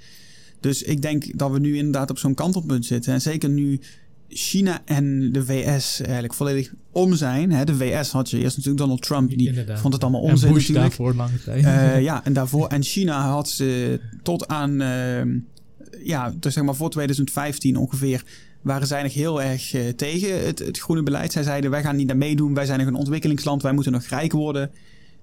Dus 0.60 0.82
ik 0.82 1.02
denk 1.02 1.38
dat 1.38 1.50
we 1.50 1.58
nu 1.58 1.76
inderdaad 1.76 2.10
op 2.10 2.18
zo'n 2.18 2.34
kantelpunt 2.34 2.86
zitten. 2.86 3.12
En 3.12 3.20
zeker 3.20 3.48
nu 3.48 3.80
China 4.28 4.82
en 4.84 5.32
de 5.32 5.44
VS 5.44 6.00
eigenlijk 6.00 6.34
volledig 6.34 6.72
om 6.92 7.14
zijn. 7.14 7.52
Hè, 7.52 7.64
de 7.64 7.76
VS 7.76 8.10
had 8.10 8.30
je 8.30 8.38
eerst 8.38 8.56
natuurlijk 8.56 8.82
Donald 8.82 9.02
Trump, 9.02 9.30
die 9.30 9.48
Inderdaad. 9.48 9.80
vond 9.80 9.92
het 9.92 10.02
allemaal 10.02 10.20
onzin 10.20 10.48
en 10.48 10.54
Bush 10.54 10.68
natuurlijk. 10.68 10.96
daarvoor 10.96 11.14
lange 11.14 11.42
tijd. 11.44 11.64
Uh, 11.64 12.02
ja, 12.10 12.24
en 12.24 12.32
daarvoor. 12.32 12.66
En 12.68 12.82
China 12.82 13.28
had 13.28 13.48
ze 13.48 14.00
tot 14.22 14.48
aan, 14.48 14.82
uh, 14.82 15.40
ja, 16.04 16.34
dus 16.40 16.54
zeg 16.54 16.64
maar 16.64 16.74
voor 16.74 16.90
2015 16.90 17.76
ongeveer, 17.76 18.24
waren 18.62 18.86
zij 18.86 19.02
nog 19.02 19.14
heel 19.14 19.42
erg 19.42 19.74
uh, 19.74 19.88
tegen 19.88 20.44
het, 20.44 20.58
het, 20.58 20.78
groene 20.78 21.02
beleid. 21.02 21.32
Zij 21.32 21.42
zeiden, 21.42 21.70
wij 21.70 21.82
gaan 21.82 21.96
niet 21.96 22.06
naar 22.06 22.16
meedoen, 22.16 22.54
wij 22.54 22.66
zijn 22.66 22.78
nog 22.78 22.88
een 22.88 22.94
ontwikkelingsland, 22.94 23.62
wij 23.62 23.72
moeten 23.72 23.92
nog 23.92 24.04
rijk 24.04 24.32
worden. 24.32 24.70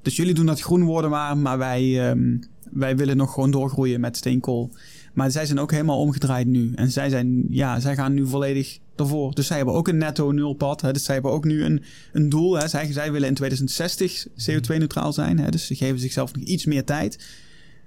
Dus 0.01 0.16
jullie 0.16 0.34
doen 0.34 0.45
dat 0.45 0.62
groen 0.62 0.84
worden 0.84 1.10
maar, 1.10 1.38
maar 1.38 1.58
wij, 1.58 2.10
um, 2.10 2.39
wij 2.72 2.97
willen 2.97 3.18
nog 3.18 3.34
gewoon 3.34 3.51
doorgroeien 3.51 3.99
met 3.99 4.18
steenkool. 4.18 4.72
Maar 5.14 5.32
zij 5.32 5.45
zijn 5.45 5.60
ook 5.60 5.72
helemaal 5.72 5.99
omgedraaid 5.99 6.47
nu. 6.47 6.72
En 6.76 6.91
zij 6.91 7.10
zijn, 7.10 7.45
ja, 7.49 7.80
zij 7.80 7.95
gaan 7.95 8.14
nu 8.14 8.28
volledig 8.28 8.80
ervoor. 8.96 9.34
Dus 9.34 9.48
zij 9.48 9.58
hebben 9.58 9.76
ook 9.76 9.88
een 9.88 9.98
netto 9.98 10.32
nulpad. 10.32 10.82
Hè. 10.82 10.94
Dus 10.94 11.04
zij 11.04 11.14
hebben 11.14 11.32
ook 11.32 11.46
nu 11.46 11.64
een, 11.64 11.84
een 12.12 12.30
doel. 12.30 12.58
Hè. 12.58 12.68
Zij, 12.68 12.91
zij 12.91 13.12
willen 13.12 13.28
in 13.28 13.34
2060 13.34 14.28
CO2-neutraal 14.28 15.14
zijn. 15.14 15.39
Hè. 15.39 15.50
Dus 15.50 15.66
ze 15.66 15.76
geven 15.76 16.00
zichzelf 16.00 16.34
nog 16.34 16.44
iets 16.44 16.66
meer 16.66 16.84
tijd. 16.84 17.26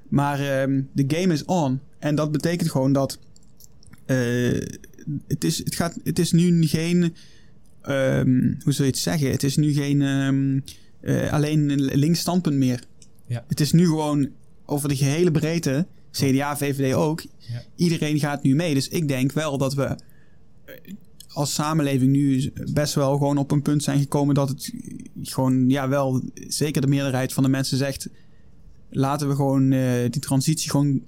Maar 0.09 0.62
um, 0.62 0.88
de 0.92 1.04
game 1.07 1.32
is 1.32 1.44
on. 1.44 1.80
En 1.98 2.14
dat 2.14 2.32
betekent 2.32 2.70
gewoon 2.70 2.92
dat. 2.92 3.18
Uh, 4.07 4.61
het, 5.28 5.44
is, 5.44 5.59
het, 5.59 5.74
gaat, 5.74 5.96
het 6.04 6.18
is 6.18 6.32
nu 6.32 6.66
geen. 6.66 7.14
Um, 7.88 8.57
hoe 8.62 8.72
zou 8.72 8.88
je 8.88 8.92
het 8.94 8.98
zeggen? 8.98 9.30
Het 9.30 9.42
is 9.42 9.57
nu 9.57 9.72
geen. 9.72 10.00
Um, 10.00 10.64
uh, 11.00 11.32
alleen 11.32 11.70
een 11.70 11.80
links 11.80 12.20
standpunt 12.20 12.57
meer. 12.57 12.80
Ja. 13.26 13.44
Het 13.48 13.61
is 13.61 13.72
nu 13.72 13.86
gewoon 13.86 14.28
over 14.64 14.88
de 14.88 14.96
gehele 14.96 15.30
breedte. 15.30 15.86
CDA, 16.11 16.57
VVD 16.57 16.94
ook. 16.94 17.20
Ja. 17.20 17.62
Iedereen 17.76 18.18
gaat 18.18 18.42
nu 18.42 18.54
mee. 18.54 18.74
Dus 18.74 18.88
ik 18.88 19.09
denk 19.09 19.32
wel 19.32 19.59
dat 19.59 19.74
we 19.74 19.96
als 21.36 21.54
samenleving 21.54 22.12
nu 22.12 22.52
best 22.72 22.94
wel 22.94 23.12
gewoon 23.12 23.38
op 23.38 23.50
een 23.50 23.62
punt 23.62 23.82
zijn 23.82 24.00
gekomen 24.00 24.34
dat 24.34 24.48
het 24.48 24.72
gewoon, 25.22 25.68
ja, 25.68 25.88
wel 25.88 26.22
zeker 26.34 26.80
de 26.80 26.86
meerderheid 26.86 27.32
van 27.32 27.42
de 27.42 27.48
mensen 27.48 27.76
zegt: 27.78 28.08
laten 28.90 29.28
we 29.28 29.34
gewoon 29.34 29.72
uh, 29.72 30.10
die 30.10 30.20
transitie 30.20 30.70
gewoon, 30.70 31.02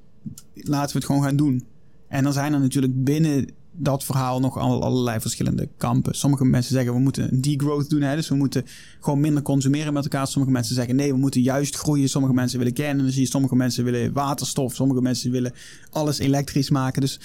laten 0.54 0.92
we 0.92 0.98
het 0.98 1.06
gewoon 1.06 1.22
gaan 1.22 1.36
doen. 1.36 1.64
En 2.08 2.22
dan 2.22 2.32
zijn 2.32 2.52
er 2.52 2.60
natuurlijk 2.60 3.04
binnen 3.04 3.48
dat 3.72 4.04
verhaal 4.04 4.40
nog 4.40 4.58
al, 4.58 4.82
allerlei 4.82 5.20
verschillende 5.20 5.68
kampen. 5.76 6.14
Sommige 6.14 6.44
mensen 6.44 6.72
zeggen 6.72 6.92
we 6.92 6.98
moeten 6.98 7.32
een 7.32 7.40
degrowth 7.40 7.90
doen, 7.90 8.00
hè, 8.00 8.14
dus 8.14 8.28
we 8.28 8.34
moeten 8.34 8.64
gewoon 9.00 9.20
minder 9.20 9.42
consumeren 9.42 9.92
met 9.92 10.02
elkaar. 10.02 10.26
Sommige 10.26 10.52
mensen 10.52 10.74
zeggen 10.74 10.96
nee, 10.96 11.12
we 11.12 11.18
moeten 11.18 11.40
juist 11.40 11.76
groeien. 11.76 12.08
Sommige 12.08 12.34
mensen 12.34 12.58
willen 12.58 12.74
kernenergie, 12.74 13.26
sommige 13.26 13.56
mensen 13.56 13.84
willen 13.84 14.12
waterstof, 14.12 14.74
sommige 14.74 15.00
mensen 15.00 15.30
willen 15.30 15.52
alles 15.90 16.18
elektrisch 16.18 16.70
maken. 16.70 17.00
Dus, 17.00 17.20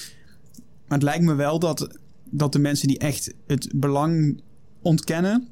maar 0.87 0.97
het 0.97 1.03
lijkt 1.03 1.23
me 1.23 1.33
wel 1.33 1.59
dat 1.59 2.01
dat 2.33 2.51
de 2.51 2.59
mensen 2.59 2.87
die 2.87 2.97
echt 2.97 3.33
het 3.47 3.71
belang 3.75 4.41
ontkennen, 4.81 5.47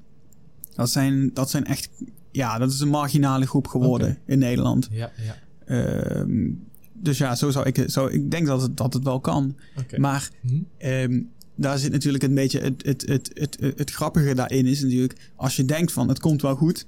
dat 0.75 0.89
zijn, 0.89 1.33
dat 1.33 1.49
zijn 1.49 1.65
echt, 1.65 1.89
ja, 2.31 2.57
dat 2.57 2.71
is 2.71 2.79
een 2.79 2.89
marginale 2.89 3.47
groep 3.47 3.67
geworden 3.67 4.07
okay. 4.07 4.21
in 4.25 4.39
Nederland. 4.39 4.87
Ja, 4.91 5.11
ja. 5.17 5.35
Uh, 5.65 6.53
dus 6.93 7.17
ja, 7.17 7.35
zo 7.35 7.49
zou 7.49 7.65
ik, 7.65 7.89
zo, 7.89 8.05
ik 8.05 8.31
denk 8.31 8.47
dat 8.47 8.61
het, 8.61 8.77
dat 8.77 8.93
het 8.93 9.03
wel 9.03 9.19
kan. 9.19 9.55
Okay. 9.77 9.99
Maar 9.99 10.29
hm? 10.41 10.87
um, 10.87 11.29
daar 11.55 11.77
zit 11.77 11.91
natuurlijk 11.91 12.23
een 12.23 12.33
beetje 12.33 12.59
het, 12.59 12.85
het, 12.85 13.01
het, 13.07 13.31
het, 13.33 13.57
het, 13.59 13.77
het 13.79 13.91
grappige 13.91 14.35
daarin 14.35 14.65
is 14.65 14.81
natuurlijk, 14.81 15.31
als 15.35 15.55
je 15.55 15.65
denkt 15.65 15.91
van 15.91 16.07
het 16.07 16.19
komt 16.19 16.41
wel 16.41 16.55
goed, 16.55 16.85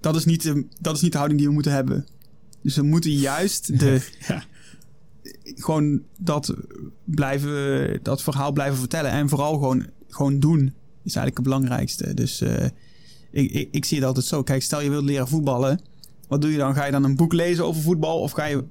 dat 0.00 0.16
is 0.16 0.24
niet 0.24 0.42
de, 0.42 0.66
dat 0.80 0.96
is 0.96 1.02
niet 1.02 1.12
de 1.12 1.16
houding 1.16 1.40
die 1.40 1.48
we 1.48 1.54
moeten 1.54 1.72
hebben. 1.72 2.06
Dus 2.62 2.76
we 2.76 2.82
moeten 2.82 3.10
juist 3.10 3.78
de, 3.78 4.00
ja, 4.28 4.44
gewoon 5.42 6.02
dat 6.18 6.54
blijven, 7.04 7.98
dat 8.02 8.22
verhaal 8.22 8.52
blijven 8.52 8.78
vertellen. 8.78 9.10
En 9.10 9.28
vooral 9.28 9.52
gewoon, 9.52 9.86
gewoon 10.08 10.38
doen. 10.38 10.74
Is 11.04 11.16
eigenlijk 11.16 11.36
het 11.36 11.44
belangrijkste. 11.44 12.14
Dus 12.14 12.42
uh, 12.42 12.64
ik, 13.30 13.50
ik, 13.50 13.68
ik, 13.70 13.84
zie 13.84 13.98
het 13.98 14.06
altijd 14.06 14.26
zo. 14.26 14.42
Kijk, 14.42 14.62
stel 14.62 14.80
je 14.80 14.90
wilt 14.90 15.04
leren 15.04 15.28
voetballen. 15.28 15.80
Wat 16.28 16.40
doe 16.40 16.50
je 16.50 16.58
dan? 16.58 16.74
Ga 16.74 16.84
je 16.84 16.92
dan 16.92 17.04
een 17.04 17.16
boek 17.16 17.32
lezen 17.32 17.64
over 17.64 17.82
voetbal? 17.82 18.20
Of 18.20 18.32
ga 18.32 18.44
je, 18.44 18.64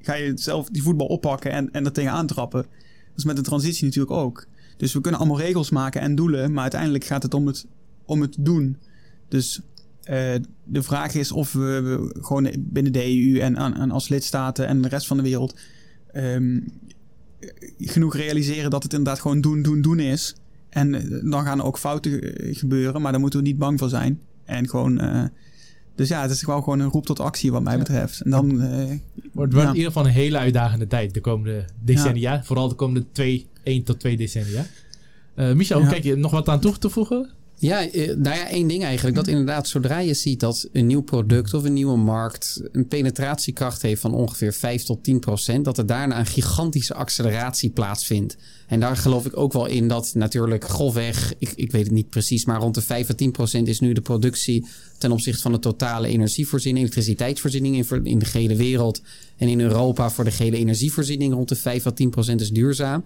ga 0.00 0.14
je 0.14 0.32
zelf 0.34 0.68
die 0.68 0.82
voetbal 0.82 1.06
oppakken 1.06 1.50
en, 1.50 1.70
en 1.72 1.84
er 1.84 1.92
tegenaan 1.92 2.26
trappen? 2.26 2.62
Dat 2.62 3.16
is 3.16 3.24
met 3.24 3.36
de 3.36 3.42
transitie 3.42 3.84
natuurlijk 3.84 4.14
ook. 4.14 4.46
Dus 4.76 4.92
we 4.92 5.00
kunnen 5.00 5.20
allemaal 5.20 5.40
regels 5.40 5.70
maken 5.70 6.00
en 6.00 6.14
doelen. 6.14 6.52
Maar 6.52 6.62
uiteindelijk 6.62 7.04
gaat 7.04 7.22
het 7.22 7.34
om 7.34 7.46
het, 7.46 7.66
om 8.04 8.20
het 8.20 8.36
doen. 8.38 8.76
Dus 9.28 9.60
uh, 10.10 10.34
de 10.64 10.82
vraag 10.82 11.14
is 11.14 11.32
of 11.32 11.52
we, 11.52 11.80
we, 11.80 12.14
gewoon 12.20 12.50
binnen 12.58 12.92
de 12.92 13.04
EU 13.04 13.38
en, 13.38 13.56
en 13.56 13.90
als 13.90 14.08
lidstaten 14.08 14.66
en 14.66 14.82
de 14.82 14.88
rest 14.88 15.06
van 15.06 15.16
de 15.16 15.22
wereld 15.22 15.58
um, 16.16 16.64
genoeg 17.78 18.16
realiseren 18.16 18.70
dat 18.70 18.82
het 18.82 18.92
inderdaad 18.92 19.20
gewoon 19.20 19.40
doen, 19.40 19.62
doen, 19.62 19.80
doen 19.80 19.98
is. 19.98 20.34
En 20.68 20.94
uh, 20.94 21.30
dan 21.30 21.44
gaan 21.44 21.58
er 21.58 21.64
ook 21.64 21.78
fouten 21.78 22.20
gebeuren, 22.54 23.02
maar 23.02 23.12
daar 23.12 23.20
moeten 23.20 23.38
we 23.38 23.46
niet 23.46 23.58
bang 23.58 23.78
voor 23.78 23.88
zijn. 23.88 24.20
En 24.44 24.68
gewoon. 24.68 25.04
Uh, 25.04 25.24
dus 25.94 26.08
ja, 26.08 26.22
het 26.22 26.30
is 26.30 26.42
gewoon, 26.42 26.62
gewoon 26.62 26.80
een 26.80 26.90
roep 26.90 27.06
tot 27.06 27.20
actie, 27.20 27.52
wat 27.52 27.62
mij 27.62 27.78
betreft. 27.78 28.20
En 28.20 28.30
dan. 28.30 28.62
Uh, 28.62 28.76
wordt 29.32 29.32
wordt 29.32 29.52
ja. 29.52 29.60
in 29.60 29.74
ieder 29.74 29.92
geval 29.92 30.06
een 30.06 30.12
hele 30.12 30.38
uitdagende 30.38 30.86
tijd 30.86 31.14
de 31.14 31.20
komende 31.20 31.64
decennia. 31.80 32.32
Ja. 32.32 32.44
Vooral 32.44 32.68
de 32.68 32.74
komende 32.74 33.06
twee, 33.12 33.46
één 33.62 33.82
tot 33.82 34.00
twee 34.00 34.16
decennia. 34.16 34.66
Michel, 35.34 35.80
ja. 35.80 35.88
kijk 35.88 36.02
je 36.04 36.16
nog 36.16 36.30
wat 36.30 36.48
aan 36.48 36.60
toe 36.60 36.78
te 36.78 36.90
voegen? 36.90 37.30
Ja, 37.64 37.86
nou 37.94 38.36
ja, 38.36 38.48
één 38.48 38.66
ding 38.66 38.84
eigenlijk. 38.84 39.16
Dat 39.16 39.28
inderdaad, 39.28 39.68
zodra 39.68 39.98
je 39.98 40.14
ziet 40.14 40.40
dat 40.40 40.68
een 40.72 40.86
nieuw 40.86 41.02
product 41.02 41.54
of 41.54 41.64
een 41.64 41.72
nieuwe 41.72 41.96
markt 41.96 42.62
een 42.72 42.88
penetratiekracht 42.88 43.82
heeft 43.82 44.00
van 44.00 44.14
ongeveer 44.14 44.52
5 44.52 44.82
tot 44.82 45.04
10 45.04 45.18
procent, 45.18 45.64
dat 45.64 45.78
er 45.78 45.86
daarna 45.86 46.18
een 46.18 46.26
gigantische 46.26 46.94
acceleratie 46.94 47.70
plaatsvindt. 47.70 48.36
En 48.66 48.80
daar 48.80 48.96
geloof 48.96 49.26
ik 49.26 49.36
ook 49.36 49.52
wel 49.52 49.66
in 49.66 49.88
dat 49.88 50.14
natuurlijk 50.14 50.64
grofweg, 50.64 51.34
ik, 51.38 51.52
ik 51.54 51.72
weet 51.72 51.84
het 51.84 51.92
niet 51.92 52.10
precies, 52.10 52.44
maar 52.44 52.60
rond 52.60 52.74
de 52.74 52.82
5 52.82 53.10
à 53.10 53.14
10 53.14 53.30
procent 53.30 53.68
is 53.68 53.80
nu 53.80 53.92
de 53.92 54.00
productie 54.00 54.66
ten 54.98 55.12
opzichte 55.12 55.42
van 55.42 55.52
de 55.52 55.58
totale 55.58 56.08
energievoorziening, 56.08 56.84
elektriciteitsvoorziening 56.84 57.90
in, 57.90 58.04
in 58.04 58.18
de 58.18 58.24
gehele 58.24 58.56
wereld 58.56 59.02
en 59.36 59.48
in 59.48 59.60
Europa 59.60 60.10
voor 60.10 60.24
de 60.24 60.30
gehele 60.30 60.56
energievoorziening 60.56 61.32
rond 61.34 61.48
de 61.48 61.56
5 61.56 61.86
à 61.86 61.90
10 61.90 62.10
procent 62.10 62.40
is 62.40 62.50
duurzaam 62.50 63.04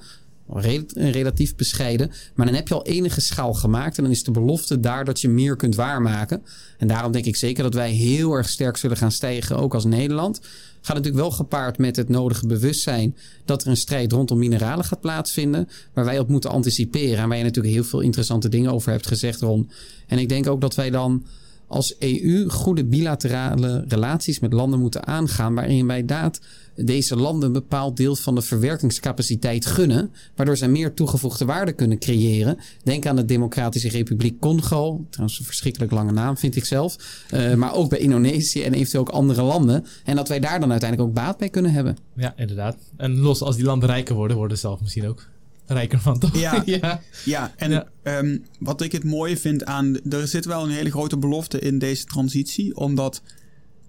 relatief 0.95 1.57
bescheiden. 1.57 2.11
Maar 2.35 2.47
dan 2.47 2.55
heb 2.55 2.69
je 2.69 2.75
al 2.75 2.87
enige 2.87 3.21
schaal 3.21 3.55
gemaakt. 3.55 3.97
En 3.97 4.03
dan 4.03 4.13
is 4.13 4.25
de 4.25 4.31
belofte 4.31 4.81
daar 4.81 5.05
dat 5.05 5.21
je 5.21 5.29
meer 5.29 5.57
kunt 5.57 5.75
waarmaken. 5.75 6.43
En 6.79 6.89
daarom 6.89 7.13
denk 7.13 7.25
ik 7.25 7.37
zeker 7.37 7.63
dat 7.63 7.75
wij 7.75 7.91
heel 7.91 8.33
erg 8.33 8.49
sterk 8.49 8.77
zullen 8.77 8.97
gaan 8.97 9.13
stijgen, 9.13 9.57
ook 9.57 9.75
als 9.75 9.85
Nederland. 9.85 10.41
Gaat 10.81 10.97
natuurlijk 10.97 11.23
wel 11.23 11.31
gepaard 11.31 11.79
met 11.79 11.97
het 11.97 12.09
nodige 12.09 12.47
bewustzijn 12.47 13.17
dat 13.45 13.63
er 13.63 13.69
een 13.69 13.77
strijd 13.77 14.13
rondom 14.13 14.39
mineralen 14.39 14.85
gaat 14.85 15.01
plaatsvinden. 15.01 15.69
Waar 15.93 16.05
wij 16.05 16.19
op 16.19 16.29
moeten 16.29 16.51
anticiperen. 16.51 17.19
En 17.19 17.29
waar 17.29 17.39
je 17.39 17.45
natuurlijk 17.45 17.75
heel 17.75 17.85
veel 17.85 18.01
interessante 18.01 18.49
dingen 18.49 18.73
over 18.73 18.91
hebt 18.91 19.07
gezegd, 19.07 19.41
Ron. 19.41 19.71
En 20.07 20.19
ik 20.19 20.29
denk 20.29 20.47
ook 20.47 20.61
dat 20.61 20.75
wij 20.75 20.91
dan 20.91 21.25
als 21.69 21.99
EU 21.99 22.49
goede 22.49 22.85
bilaterale 22.85 23.85
relaties 23.89 24.39
met 24.39 24.53
landen 24.53 24.81
moeten 24.81 25.07
aangaan. 25.07 25.55
Waarin 25.55 25.87
wij 25.87 25.99
inderdaad 25.99 26.41
deze 26.75 27.17
landen 27.17 27.47
een 27.47 27.53
bepaald 27.53 27.97
deel 27.97 28.17
van 28.17 28.35
de 28.35 28.43
verwerkingscapaciteit 28.43 29.67
gunnen. 29.67 30.11
Waardoor 30.37 30.57
zij 30.57 30.69
meer 30.69 30.95
toegevoegde 30.95 31.45
waarde 31.45 31.73
kunnen 31.73 31.99
creëren. 31.99 32.59
Denk 32.83 33.07
aan 33.07 33.17
de 33.17 33.25
Democratische 33.25 33.89
Republiek 33.89 34.41
Congo. 34.41 35.05
Trouwens 35.11 35.39
een 35.39 35.45
verschrikkelijk 35.45 35.93
lange 35.93 36.13
naam 36.13 36.37
vind 36.37 36.57
ik 36.57 36.65
zelf. 36.65 36.97
Uh, 37.35 37.55
maar 37.55 37.75
ook 37.75 37.91
bij 37.91 37.99
Indonesië 37.99 38.63
en 38.63 38.75
eventueel 38.75 39.03
ook 39.03 39.09
andere 39.09 39.43
landen. 39.43 39.85
En 40.05 40.17
dat 40.17 40.29
wij 40.29 40.41
daar 40.41 40.61
dan 40.61 40.71
uiteindelijk 40.71 41.11
ook 41.11 41.15
baat 41.15 41.39
bij 41.39 41.49
kunnen 41.49 41.73
hebben. 41.73 41.97
Ja, 42.17 42.33
inderdaad. 42.37 42.77
En 42.97 43.19
los 43.19 43.43
als 43.43 43.57
die 43.57 43.65
landen 43.65 43.89
rijker 43.89 44.15
worden, 44.15 44.37
worden 44.37 44.57
ze 44.57 44.67
zelf 44.67 44.81
misschien 44.81 45.07
ook 45.07 45.27
rijker 45.69 46.01
van, 46.01 46.19
toch? 46.19 46.39
Ja, 46.39 46.63
ja. 46.67 47.01
ja 47.25 47.55
en 47.57 47.71
ja. 47.71 47.89
Um, 48.03 48.45
wat 48.59 48.81
ik 48.81 48.93
het 48.93 49.05
mooie 49.05 49.37
vind 49.37 49.65
aan... 49.65 50.11
Er 50.11 50.29
zit 50.29 50.45
wel 50.45 50.65
een 50.65 50.71
hele 50.71 50.91
grote 50.91 51.17
belofte 51.17 51.59
in 51.59 51.79
deze 51.79 52.05
transitie. 52.05 52.77
Omdat 52.77 53.23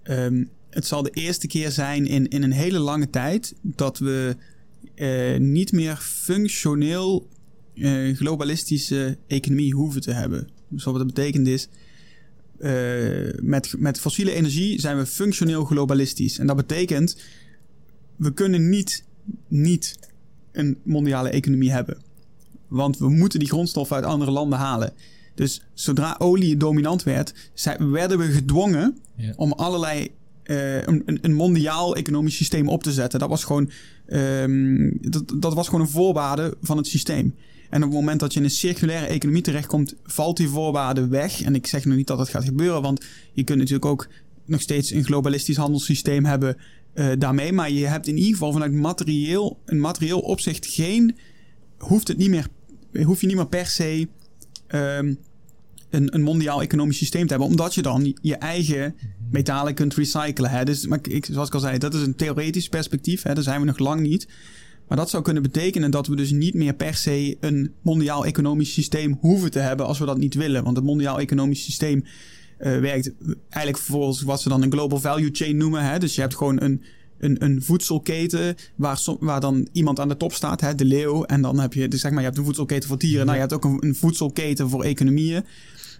um, 0.04 0.50
het 0.70 0.86
zal 0.86 1.02
de 1.02 1.10
eerste 1.10 1.46
keer 1.46 1.70
zijn 1.70 2.06
in, 2.06 2.28
in 2.28 2.42
een 2.42 2.52
hele 2.52 2.78
lange 2.78 3.10
tijd... 3.10 3.54
dat 3.62 3.98
we 3.98 4.36
uh, 4.94 5.38
niet 5.38 5.72
meer 5.72 5.96
functioneel 5.96 7.28
uh, 7.74 8.16
globalistische 8.16 9.18
economie 9.26 9.74
hoeven 9.74 10.00
te 10.00 10.12
hebben. 10.12 10.48
Dus 10.68 10.84
wat 10.84 10.94
dat 10.94 11.06
betekent 11.06 11.46
is... 11.46 11.68
Uh, 12.58 13.32
met, 13.42 13.74
met 13.78 14.00
fossiele 14.00 14.32
energie 14.32 14.80
zijn 14.80 14.96
we 14.96 15.06
functioneel 15.06 15.64
globalistisch. 15.64 16.38
En 16.38 16.46
dat 16.46 16.56
betekent... 16.56 17.16
we 18.16 18.34
kunnen 18.34 18.68
niet, 18.68 19.04
niet 19.48 19.98
een 20.52 20.78
mondiale 20.82 21.28
economie 21.28 21.70
hebben. 21.72 21.98
Want 22.68 22.98
we 22.98 23.08
moeten 23.08 23.38
die 23.38 23.48
grondstoffen 23.48 23.96
uit 23.96 24.04
andere 24.04 24.30
landen 24.30 24.58
halen. 24.58 24.92
Dus 25.34 25.62
zodra 25.74 26.14
olie 26.18 26.56
dominant 26.56 27.02
werd, 27.02 27.50
werden 27.78 28.18
we 28.18 28.24
gedwongen 28.24 28.98
Ja. 29.16 29.32
om 29.36 29.52
allerlei 29.52 30.08
eh, 30.42 30.74
een, 30.82 31.02
een- 31.06 31.18
een 31.22 31.34
mondiaal 31.34 31.96
economisch 31.96 32.36
systeem 32.36 32.68
op 32.68 32.82
te 32.82 32.92
zetten. 32.92 33.18
Dat 33.18 33.28
was 33.28 33.44
gewoon, 33.44 33.70
ehm, 34.06 34.90
dat, 35.00 35.32
dat 35.36 35.54
was 35.54 35.66
gewoon 35.68 35.80
een 35.80 35.88
voorwaarde 35.92 36.56
van 36.62 36.76
het 36.76 36.86
systeem. 36.86 37.34
En 37.70 37.82
op 37.82 37.88
het 37.88 37.98
moment 37.98 38.20
dat 38.20 38.32
je 38.32 38.38
in 38.38 38.44
een 38.44 38.50
circulaire 38.50 39.06
economie 39.06 39.42
terechtkomt, 39.42 39.94
valt 40.04 40.36
die 40.36 40.48
voorwaarde 40.48 41.08
weg. 41.08 41.42
En 41.42 41.54
ik 41.54 41.66
zeg 41.66 41.84
nog 41.84 41.96
niet 41.96 42.06
dat 42.06 42.18
dat 42.18 42.28
gaat 42.28 42.44
gebeuren, 42.44 42.82
want 42.82 43.04
je 43.32 43.44
kunt 43.44 43.58
natuurlijk 43.58 43.84
ook 43.84 44.08
nog 44.44 44.60
steeds 44.60 44.90
een 44.90 45.04
globalistisch 45.04 45.56
handelssysteem 45.56 46.24
hebben 46.24 46.56
eh, 46.92 47.08
daarmee. 47.18 47.52
Maar 47.52 47.70
je 47.70 47.86
hebt 47.86 48.06
in 48.06 48.16
ieder 48.16 48.32
geval 48.32 48.52
vanuit 48.52 48.72
materieel, 48.72 49.58
een 49.64 49.80
materieel 49.80 50.20
opzicht 50.20 50.66
geen, 50.66 51.16
hoeft 51.78 52.08
het 52.08 52.16
niet 52.16 52.30
meer, 52.30 52.46
hoef 53.02 53.20
je 53.20 53.26
niet 53.26 53.36
meer 53.36 53.46
per 53.46 53.66
se 53.66 54.08
ehm, 54.66 55.14
een, 55.90 56.14
een 56.14 56.22
mondiaal 56.22 56.62
economisch 56.62 56.98
systeem 56.98 57.26
te 57.26 57.30
hebben, 57.30 57.48
omdat 57.48 57.74
je 57.74 57.82
dan 57.82 58.18
je 58.22 58.36
eigen 58.36 58.94
metalen 59.30 59.74
kunt 59.74 59.94
recyclen. 59.94 60.50
Hè? 60.50 60.64
Dus, 60.64 60.86
maar 60.86 60.98
ik, 61.02 61.26
zoals 61.30 61.48
ik 61.48 61.54
al 61.54 61.60
zei, 61.60 61.78
dat 61.78 61.94
is 61.94 62.02
een 62.02 62.16
theoretisch 62.16 62.68
perspectief. 62.68 63.22
Hè? 63.22 63.34
Daar 63.34 63.42
zijn 63.42 63.60
we 63.60 63.66
nog 63.66 63.78
lang 63.78 64.00
niet. 64.00 64.28
Maar 64.88 64.98
dat 64.98 65.10
zou 65.10 65.22
kunnen 65.22 65.42
betekenen 65.42 65.90
dat 65.90 66.06
we 66.06 66.16
dus 66.16 66.30
niet 66.30 66.54
meer 66.54 66.74
per 66.74 66.94
se 66.94 67.36
een 67.40 67.72
mondiaal 67.82 68.26
economisch 68.26 68.72
systeem 68.72 69.18
hoeven 69.20 69.50
te 69.50 69.58
hebben 69.58 69.86
als 69.86 69.98
we 69.98 70.06
dat 70.06 70.18
niet 70.18 70.34
willen. 70.34 70.64
Want 70.64 70.76
het 70.76 70.84
mondiaal 70.84 71.20
economisch 71.20 71.64
systeem 71.64 72.04
eh, 72.60 72.78
werkt 72.78 73.12
eigenlijk 73.48 73.84
volgens 73.84 74.22
wat 74.22 74.40
ze 74.40 74.48
dan 74.48 74.62
een 74.62 74.72
global 74.72 75.00
value 75.00 75.28
chain 75.32 75.56
noemen. 75.56 75.84
Hè? 75.84 75.98
Dus 75.98 76.14
je 76.14 76.20
hebt 76.20 76.36
gewoon 76.36 76.60
een, 76.62 76.82
een, 77.18 77.44
een 77.44 77.62
voedselketen 77.62 78.54
waar, 78.76 78.98
som- 78.98 79.16
waar 79.20 79.40
dan 79.40 79.68
iemand 79.72 80.00
aan 80.00 80.08
de 80.08 80.16
top 80.16 80.32
staat, 80.32 80.60
hè? 80.60 80.74
de 80.74 80.84
leeuw. 80.84 81.24
En 81.24 81.42
dan 81.42 81.58
heb 81.60 81.72
je, 81.72 81.88
dus 81.88 82.00
zeg 82.00 82.10
maar, 82.10 82.20
je 82.20 82.26
hebt 82.26 82.38
een 82.38 82.44
voedselketen 82.44 82.88
voor 82.88 82.98
dieren. 82.98 83.22
Nou, 83.26 83.34
je 83.34 83.40
hebt 83.48 83.52
ook 83.52 83.64
een, 83.64 83.76
een 83.86 83.94
voedselketen 83.94 84.68
voor 84.70 84.82
economieën. 84.84 85.44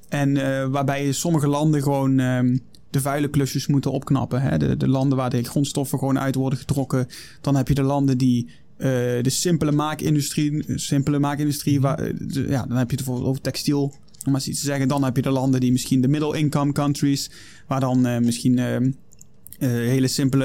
En 0.09 0.37
eh, 0.37 0.67
waarbij 0.67 1.13
sommige 1.13 1.47
landen 1.49 1.83
gewoon 1.83 2.19
ehm, 2.19 2.57
de 2.91 3.01
vuile 3.01 3.29
klusjes 3.29 3.67
moeten 3.67 3.93
opknappen. 3.93 4.43
Hè? 4.43 4.59
De, 4.59 4.77
de 4.77 4.89
landen 4.89 5.19
waar 5.19 5.31
de 5.31 5.43
grondstoffen 5.43 5.99
gewoon 5.99 6.19
uit 6.19 6.35
worden 6.35 6.59
getrokken. 6.59 7.07
Dan 7.41 7.57
heb 7.57 7.69
je 7.69 7.75
de 7.75 7.83
landen 7.83 8.19
die 8.19 8.47
eh, 8.77 8.87
de 9.23 9.31
simpele 9.31 9.73
maakindustrie, 9.73 10.63
simpele 10.75 11.19
maakindustrie, 11.19 11.81
waar, 11.81 11.99
eh, 11.99 12.15
de- 12.19 12.47
ja, 12.49 12.67
dan 12.67 12.77
heb 12.77 12.91
je 12.91 12.97
het 12.97 13.05
bijvoorbeeld 13.05 13.29
over 13.29 13.41
textiel, 13.43 13.95
om 14.25 14.33
maar 14.33 14.41
eens 14.41 14.49
iets 14.49 14.61
te 14.61 14.67
zeggen. 14.67 14.89
Dan 14.89 15.05
heb 15.05 15.17
je 15.17 15.23
de 15.23 15.31
landen 15.31 15.61
die 15.61 15.73
misschien 15.73 16.01
de 16.01 16.09
middle 16.09 16.39
income 16.39 16.73
countries, 16.73 17.31
waar 17.67 17.81
dan 17.81 18.07
eh, 18.07 18.19
misschien 18.19 18.59
ehm, 18.59 18.91
eh, 19.59 19.69
hele 19.69 20.09
simpele 20.09 20.45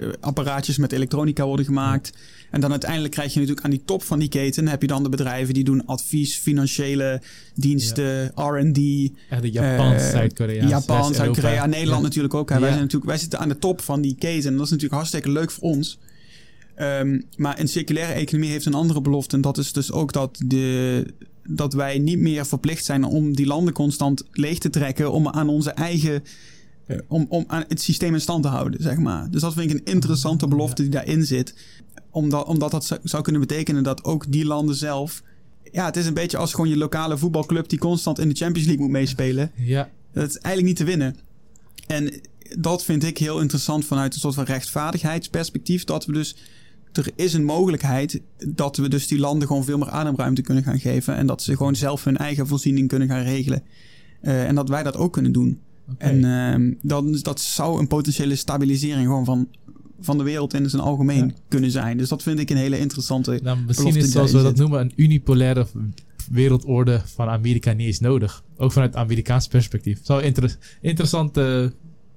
eh, 0.00 0.08
apparaatjes 0.20 0.78
met 0.78 0.92
elektronica 0.92 1.44
worden 1.46 1.64
gemaakt. 1.64 2.12
En 2.50 2.60
dan 2.60 2.70
uiteindelijk 2.70 3.12
krijg 3.12 3.32
je 3.32 3.38
natuurlijk 3.38 3.64
aan 3.66 3.70
die 3.72 3.82
top 3.84 4.02
van 4.02 4.18
die 4.18 4.28
keten, 4.28 4.68
heb 4.68 4.80
je 4.80 4.86
dan 4.86 5.02
de 5.02 5.08
bedrijven 5.08 5.54
die 5.54 5.64
doen 5.64 5.86
advies, 5.86 6.36
financiële 6.36 7.22
diensten, 7.54 8.32
R&D, 8.34 8.78
Echt 9.30 9.42
de 9.42 9.50
Japan, 9.50 9.92
Eh, 9.92 10.10
Zuid-Korea. 10.10 10.68
Japan, 10.68 11.14
Zuid-Korea. 11.14 11.66
Nederland 11.66 12.00
Ja. 12.00 12.06
natuurlijk 12.06 12.34
ook. 12.34 12.48
Hè. 12.50 12.58
Wij, 12.58 12.68
zijn 12.68 12.80
natuurlijk, 12.80 13.10
wij 13.10 13.18
zitten 13.18 13.38
aan 13.38 13.48
de 13.48 13.58
top 13.58 13.80
van 13.80 14.00
die 14.00 14.14
keten. 14.18 14.50
En 14.50 14.56
dat 14.56 14.64
is 14.64 14.70
natuurlijk 14.70 14.94
hartstikke 15.00 15.30
leuk 15.30 15.50
voor 15.50 15.62
ons. 15.62 15.98
Ehm, 16.74 17.20
maar 17.36 17.60
een 17.60 17.68
circulaire 17.68 18.12
economie 18.12 18.50
heeft 18.50 18.66
een 18.66 18.74
andere 18.74 19.00
belofte. 19.00 19.36
En 19.36 19.42
dat 19.42 19.58
is 19.58 19.72
dus 19.72 19.92
ook 19.92 20.12
dat, 20.12 20.40
de, 20.46 21.06
dat 21.48 21.72
wij 21.72 21.98
niet 21.98 22.18
meer 22.18 22.46
verplicht 22.46 22.84
zijn 22.84 23.04
om 23.04 23.34
die 23.36 23.46
landen 23.46 23.74
constant 23.74 24.22
leeg 24.32 24.58
te 24.58 24.70
trekken. 24.70 25.12
Om 25.12 25.28
aan 25.28 25.48
onze 25.48 25.70
eigen. 25.70 26.22
Om, 27.08 27.26
om 27.28 27.44
aan 27.46 27.64
het 27.68 27.80
systeem 27.80 28.14
in 28.14 28.20
stand 28.20 28.42
te 28.42 28.48
houden, 28.48 28.82
zeg 28.82 28.96
maar. 28.98 29.30
Dus 29.30 29.40
dat 29.40 29.52
vind 29.52 29.70
ik 29.70 29.76
een 29.76 29.92
interessante 29.92 30.48
belofte 30.48 30.82
die 30.82 30.90
daarin 30.90 31.24
zit. 31.26 31.54
Omdat, 32.10 32.46
omdat 32.46 32.70
dat 32.70 32.84
zou- 32.84 33.00
zou 33.02 33.22
kunnen 33.22 33.40
betekenen 33.40 33.82
dat 33.82 34.04
ook 34.04 34.32
die 34.32 34.44
landen 34.44 34.74
zelf. 34.74 35.22
Ja, 35.72 35.84
het 35.84 35.96
is 35.96 36.06
een 36.06 36.14
beetje 36.14 36.36
als 36.36 36.50
gewoon 36.54 36.68
je 36.68 36.76
lokale 36.76 37.18
voetbalclub 37.18 37.68
die 37.68 37.78
constant 37.78 38.18
in 38.18 38.28
de 38.28 38.34
Champions 38.34 38.66
League 38.66 38.84
moet 38.84 38.92
meespelen. 38.92 39.50
Ja, 39.56 39.90
Dat 40.12 40.28
is 40.28 40.36
eigenlijk 40.38 40.66
niet 40.66 40.76
te 40.76 40.84
winnen. 40.84 41.16
En 41.86 42.20
dat 42.58 42.84
vind 42.84 43.04
ik 43.04 43.18
heel 43.18 43.40
interessant 43.40 43.84
vanuit 43.84 44.14
een 44.14 44.20
soort 44.20 44.34
van 44.34 44.44
rechtvaardigheidsperspectief. 44.44 45.84
Dat 45.84 46.06
we 46.06 46.12
dus. 46.12 46.36
Er 46.94 47.10
is 47.14 47.32
een 47.32 47.44
mogelijkheid 47.44 48.20
dat 48.48 48.76
we 48.76 48.88
dus 48.88 49.06
die 49.06 49.18
landen 49.18 49.48
gewoon 49.48 49.64
veel 49.64 49.78
meer 49.78 49.90
ademruimte 49.90 50.42
kunnen 50.42 50.64
gaan 50.64 50.80
geven. 50.80 51.14
En 51.16 51.26
dat 51.26 51.42
ze 51.42 51.56
gewoon 51.56 51.76
zelf 51.76 52.04
hun 52.04 52.16
eigen 52.16 52.46
voorziening 52.46 52.88
kunnen 52.88 53.08
gaan 53.08 53.22
regelen. 53.22 53.62
Eh, 54.20 54.44
en 54.48 54.54
dat 54.54 54.68
wij 54.68 54.82
dat 54.82 54.96
ook 54.96 55.12
kunnen 55.12 55.32
doen. 55.32 55.60
En 55.98 56.24
ehm, 56.24 56.72
dan, 56.82 57.18
dat 57.22 57.40
zou 57.40 57.78
een 57.80 57.86
potentiële 57.86 58.36
stabilisering 58.36 59.06
gewoon 59.06 59.24
van, 59.24 59.48
van 60.00 60.18
de 60.18 60.24
wereld 60.24 60.54
in 60.54 60.70
zijn 60.70 60.82
algemeen 60.82 61.26
Ja. 61.26 61.34
kunnen 61.48 61.70
zijn. 61.70 61.96
Dus 61.96 62.08
dat 62.08 62.22
vind 62.22 62.38
ik 62.38 62.50
een 62.50 62.56
hele 62.56 62.78
interessante. 62.78 63.40
Nou, 63.42 63.58
misschien 63.66 63.96
is 63.96 64.10
zoals 64.10 64.32
we 64.32 64.42
dat 64.42 64.56
noemen 64.56 64.80
een 64.80 64.92
unipolaire 64.96 65.66
wereldorde 66.30 67.02
van 67.04 67.28
Amerika 67.28 67.72
niet 67.72 67.86
eens 67.86 68.00
nodig. 68.00 68.42
Ook 68.56 68.72
vanuit 68.72 68.96
Amerikaans 68.96 69.48
perspectief. 69.48 69.98
Zo 70.02 70.18
inter 70.18 70.56
interessant. 70.80 71.36
eh, 71.36 71.66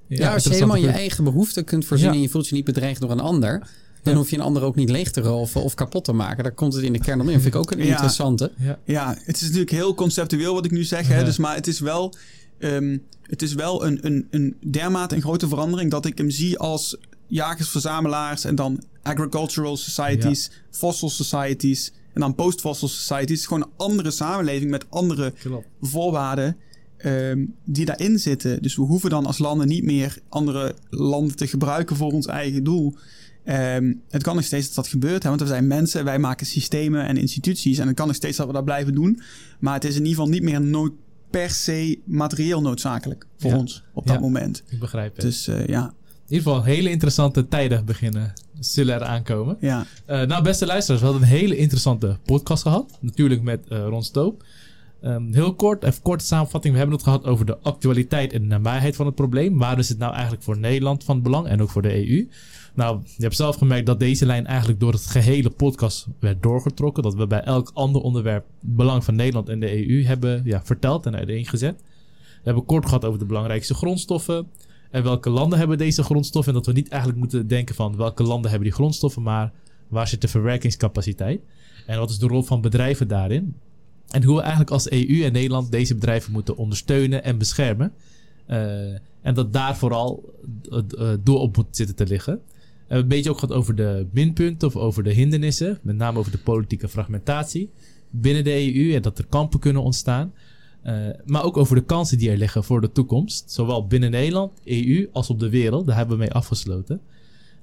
Ja, 0.07 0.34
als 0.34 0.43
je 0.43 0.49
helemaal 0.49 0.78
je 0.78 0.88
eigen 0.89 1.23
behoeften 1.23 1.63
kunt 1.63 1.86
voorzien 1.86 2.07
Ja. 2.07 2.13
en 2.13 2.21
je 2.21 2.30
voelt 2.30 2.47
je 2.47 2.55
niet 2.55 2.65
bedreigd 2.65 3.01
door 3.01 3.11
een 3.11 3.19
ander, 3.19 3.67
dan 4.08 4.14
Ja. 4.16 4.22
hoef 4.22 4.30
je 4.30 4.36
een 4.36 4.41
ander 4.43 4.64
ook 4.64 4.76
niet 4.76 4.89
leeg 4.89 5.12
te 5.12 5.22
roven 5.22 5.62
of 5.64 5.74
kapot 5.74 6.03
te 6.03 6.14
maken. 6.14 6.43
Daar 6.43 6.53
komt 6.53 6.74
het 6.74 6.84
in 6.84 6.93
de 6.93 6.99
kern 6.99 7.22
om 7.22 7.30
in. 7.30 7.41
Vind 7.41 7.53
ik 7.53 7.60
ook 7.60 7.72
een 7.72 7.78
Ja. 7.78 7.86
interessante. 7.91 8.51
Ja, 8.58 8.80
Ja, 8.86 9.18
het 9.24 9.36
is 9.36 9.41
natuurlijk 9.41 9.72
heel 9.72 9.93
conceptueel 9.93 10.53
wat 10.53 10.66
ik 10.66 10.72
nu 10.72 10.84
zeg. 10.84 11.08
Hè? 11.08 11.24
Dus, 11.24 11.38
maar 11.38 11.55
het 11.55 11.68
is 11.68 11.80
wel, 11.80 12.14
ehm, 12.60 12.97
het 13.22 13.41
is 13.41 13.53
wel 13.53 13.86
een, 13.86 13.99
een, 14.05 14.28
een 14.30 14.55
dermate 14.72 15.16
een 15.16 15.22
grote 15.22 15.47
verandering 15.47 15.91
dat 15.91 16.05
ik 16.05 16.18
hem 16.18 16.30
zie 16.30 16.58
als 16.58 16.97
jagers-verzamelaars 17.28 18.43
en 18.45 18.55
dan 18.55 18.84
agricultural 19.03 19.78
societies, 19.78 20.51
fossil 20.72 21.10
societies 21.10 21.91
en 22.14 22.22
dan 22.22 22.36
post-fossil 22.36 22.88
societies. 22.88 23.45
Gewoon 23.45 23.62
een 23.64 23.74
andere 23.78 24.12
samenleving 24.12 24.72
met 24.72 24.86
andere 24.89 25.32
klopt. 25.32 25.68
voorwaarden 25.82 26.58
ehm, 26.97 27.45
die 27.66 27.86
daarin 27.86 28.20
zitten. 28.20 28.62
Dus 28.62 28.76
we 28.76 28.82
hoeven 28.82 29.10
dan 29.10 29.26
als 29.26 29.38
landen 29.38 29.68
niet 29.68 29.84
meer 29.84 30.18
andere 30.30 30.76
landen 30.89 31.36
te 31.36 31.47
gebruiken 31.47 31.95
voor 31.95 32.12
ons 32.12 32.26
eigen 32.26 32.64
doel. 32.64 32.95
Ehm, 33.47 33.93
het 34.09 34.23
kan 34.23 34.35
nog 34.35 34.43
steeds 34.43 34.65
dat 34.67 34.75
dat 34.75 34.87
gebeurt, 34.87 35.23
hè, 35.23 35.29
want 35.29 35.41
we 35.41 35.47
zijn 35.47 35.67
mensen, 35.67 36.03
wij 36.05 36.19
maken 36.19 36.45
systemen 36.45 37.05
en 37.07 37.17
instituties. 37.17 37.77
En 37.77 37.87
het 37.87 37.95
kan 37.95 38.07
nog 38.07 38.15
steeds 38.15 38.37
dat 38.37 38.47
we 38.47 38.53
dat 38.53 38.65
blijven 38.65 38.93
doen. 38.95 39.21
Maar 39.59 39.73
het 39.73 39.83
is 39.83 39.91
in 39.95 40.05
ieder 40.05 40.09
geval 40.15 40.27
niet 40.29 40.41
meer 40.43 40.61
nood, 40.61 40.91
per 41.29 41.49
se 41.49 41.99
materieel 42.05 42.61
noodzakelijk 42.61 43.27
voor 43.37 43.51
Ja. 43.51 43.57
ons 43.57 43.83
op 43.93 44.05
dat 44.07 44.15
Ja. 44.15 44.21
moment. 44.21 44.63
Ik 44.69 44.79
begrijp 44.79 45.15
het. 45.15 45.21
Dus 45.25 45.47
eh, 45.47 45.65
ja, 45.67 45.83
In 46.27 46.33
ieder 46.33 46.47
geval, 46.51 46.63
hele 46.63 46.89
interessante 46.89 47.47
tijden 47.47 47.85
beginnen. 47.85 48.33
Zullen 48.59 48.95
er 48.95 49.03
aankomen. 49.03 49.57
ja. 49.59 49.85
Eh, 50.05 50.21
nou, 50.21 50.43
beste 50.43 50.65
luisteraars, 50.65 51.01
we 51.01 51.07
hadden 51.09 51.27
een 51.29 51.35
hele 51.37 51.57
interessante 51.57 52.17
podcast 52.25 52.61
gehad. 52.61 52.97
Natuurlijk 53.01 53.41
met 53.41 53.67
eh 53.67 53.85
Ron 53.87 54.03
Stoop. 54.03 54.43
Ehm, 55.01 55.33
heel 55.33 55.55
kort, 55.55 55.83
even 55.83 56.01
korte 56.01 56.25
samenvatting. 56.25 56.73
We 56.73 56.79
hebben 56.79 56.95
het 56.97 57.05
gehad 57.07 57.25
over 57.25 57.45
de 57.45 57.57
actualiteit 57.57 58.33
en 58.33 58.41
de 58.41 58.47
nabijheid 58.47 58.95
van 58.95 59.05
het 59.05 59.15
probleem. 59.15 59.57
Waar 59.57 59.79
is 59.79 59.89
het 59.89 59.97
nou 59.97 60.13
eigenlijk 60.13 60.43
voor 60.43 60.57
Nederland 60.57 61.03
van 61.03 61.21
belang 61.21 61.47
en 61.47 61.61
ook 61.61 61.69
voor 61.69 61.81
de 61.81 62.09
EU? 62.09 62.27
Nou, 62.78 63.01
je 63.03 63.23
hebt 63.23 63.36
zelf 63.36 63.55
gemerkt 63.55 63.86
dat 63.86 63.99
deze 63.99 64.25
lijn 64.25 64.45
eigenlijk 64.45 64.80
door 64.80 64.91
het 64.91 65.05
gehele 65.05 65.49
podcast 65.49 66.07
werd 66.19 66.43
doorgetrokken. 66.43 67.03
Dat 67.03 67.15
we 67.15 67.28
bij 67.28 67.41
elk 67.41 67.71
ander 67.73 68.01
onderwerp 68.01 68.45
belang 68.61 69.03
van 69.03 69.15
Nederland 69.15 69.49
en 69.49 69.59
de 69.59 69.89
EU 69.89 70.03
hebben 70.03 70.41
ja, 70.45 70.61
verteld 70.63 71.05
en 71.05 71.15
uiteengezet. 71.15 71.82
We 72.17 72.43
hebben 72.43 72.65
kort 72.65 72.86
gehad 72.86 73.05
over 73.05 73.19
de 73.19 73.25
belangrijkste 73.25 73.73
grondstoffen. 73.73 74.47
En 74.91 75.03
welke 75.03 75.30
landen 75.30 75.59
hebben 75.59 75.78
deze 75.78 76.03
grondstoffen? 76.03 76.53
En 76.53 76.57
dat 76.57 76.67
we 76.67 76.80
niet 76.80 76.89
eigenlijk 76.89 77.21
moeten 77.21 77.47
denken 77.47 77.75
van 77.75 77.95
welke 77.95 78.23
landen 78.23 78.49
hebben 78.49 78.67
die 78.67 78.78
grondstoffen, 78.78 79.21
maar 79.21 79.51
waar 79.88 80.07
zit 80.07 80.21
de 80.21 80.28
verwerkingscapaciteit? 80.28 81.41
En 81.86 81.99
wat 81.99 82.09
is 82.09 82.19
de 82.19 82.28
rol 82.28 82.43
van 82.43 82.61
bedrijven 82.61 83.07
daarin? 83.07 83.55
En 84.09 84.23
hoe 84.23 84.36
we 84.36 84.41
eigenlijk 84.41 84.71
als 84.71 84.89
EU 84.89 85.23
en 85.23 85.32
Nederland 85.32 85.71
deze 85.71 85.93
bedrijven 85.93 86.32
moeten 86.32 86.57
ondersteunen 86.57 87.23
en 87.23 87.38
beschermen. 87.38 87.93
Eh, 88.45 88.91
en 89.21 89.34
dat 89.34 89.53
daar 89.53 89.78
vooral 89.78 90.34
het 90.69 90.95
eh, 90.95 91.09
doel 91.23 91.39
op 91.39 91.57
moet 91.57 91.75
zitten 91.75 91.95
te 91.95 92.05
liggen. 92.05 92.41
We 92.88 92.93
hebben 92.93 93.11
een 93.11 93.17
beetje 93.17 93.29
ook 93.29 93.39
gehad 93.39 93.55
over 93.55 93.75
de 93.75 94.05
minpunten 94.11 94.67
of 94.67 94.75
over 94.75 95.03
de 95.03 95.11
hindernissen. 95.13 95.79
Met 95.81 95.95
name 95.95 96.19
over 96.19 96.31
de 96.31 96.38
politieke 96.38 96.88
fragmentatie 96.88 97.69
binnen 98.09 98.43
de 98.43 98.73
EU 98.75 98.93
en 98.93 99.01
dat 99.01 99.17
er 99.17 99.25
kampen 99.29 99.59
kunnen 99.59 99.81
ontstaan. 99.83 100.33
Eh, 100.81 100.95
maar 101.25 101.43
ook 101.43 101.57
over 101.57 101.75
de 101.75 101.83
kansen 101.83 102.17
die 102.17 102.29
er 102.31 102.38
liggen 102.38 102.63
voor 102.63 102.81
de 102.81 102.91
toekomst. 102.91 103.51
Zowel 103.51 103.88
binnen 103.88 104.11
Nederland, 104.11 104.51
EU 104.63 105.07
als 105.11 105.29
op 105.29 105.39
de 105.39 105.49
wereld. 105.49 105.85
Daar 105.85 105.95
hebben 105.95 106.15
we 106.17 106.21
mee 106.23 106.31
afgesloten. 106.31 107.01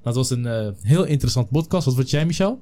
Dat 0.03 0.15
was 0.15 0.31
een 0.31 0.47
eh, 0.47 0.69
heel 0.83 1.05
interessant 1.05 1.51
podcast. 1.51 1.85
Wat 1.87 1.95
vond 1.95 2.11
jij, 2.11 2.27
Michel? 2.27 2.61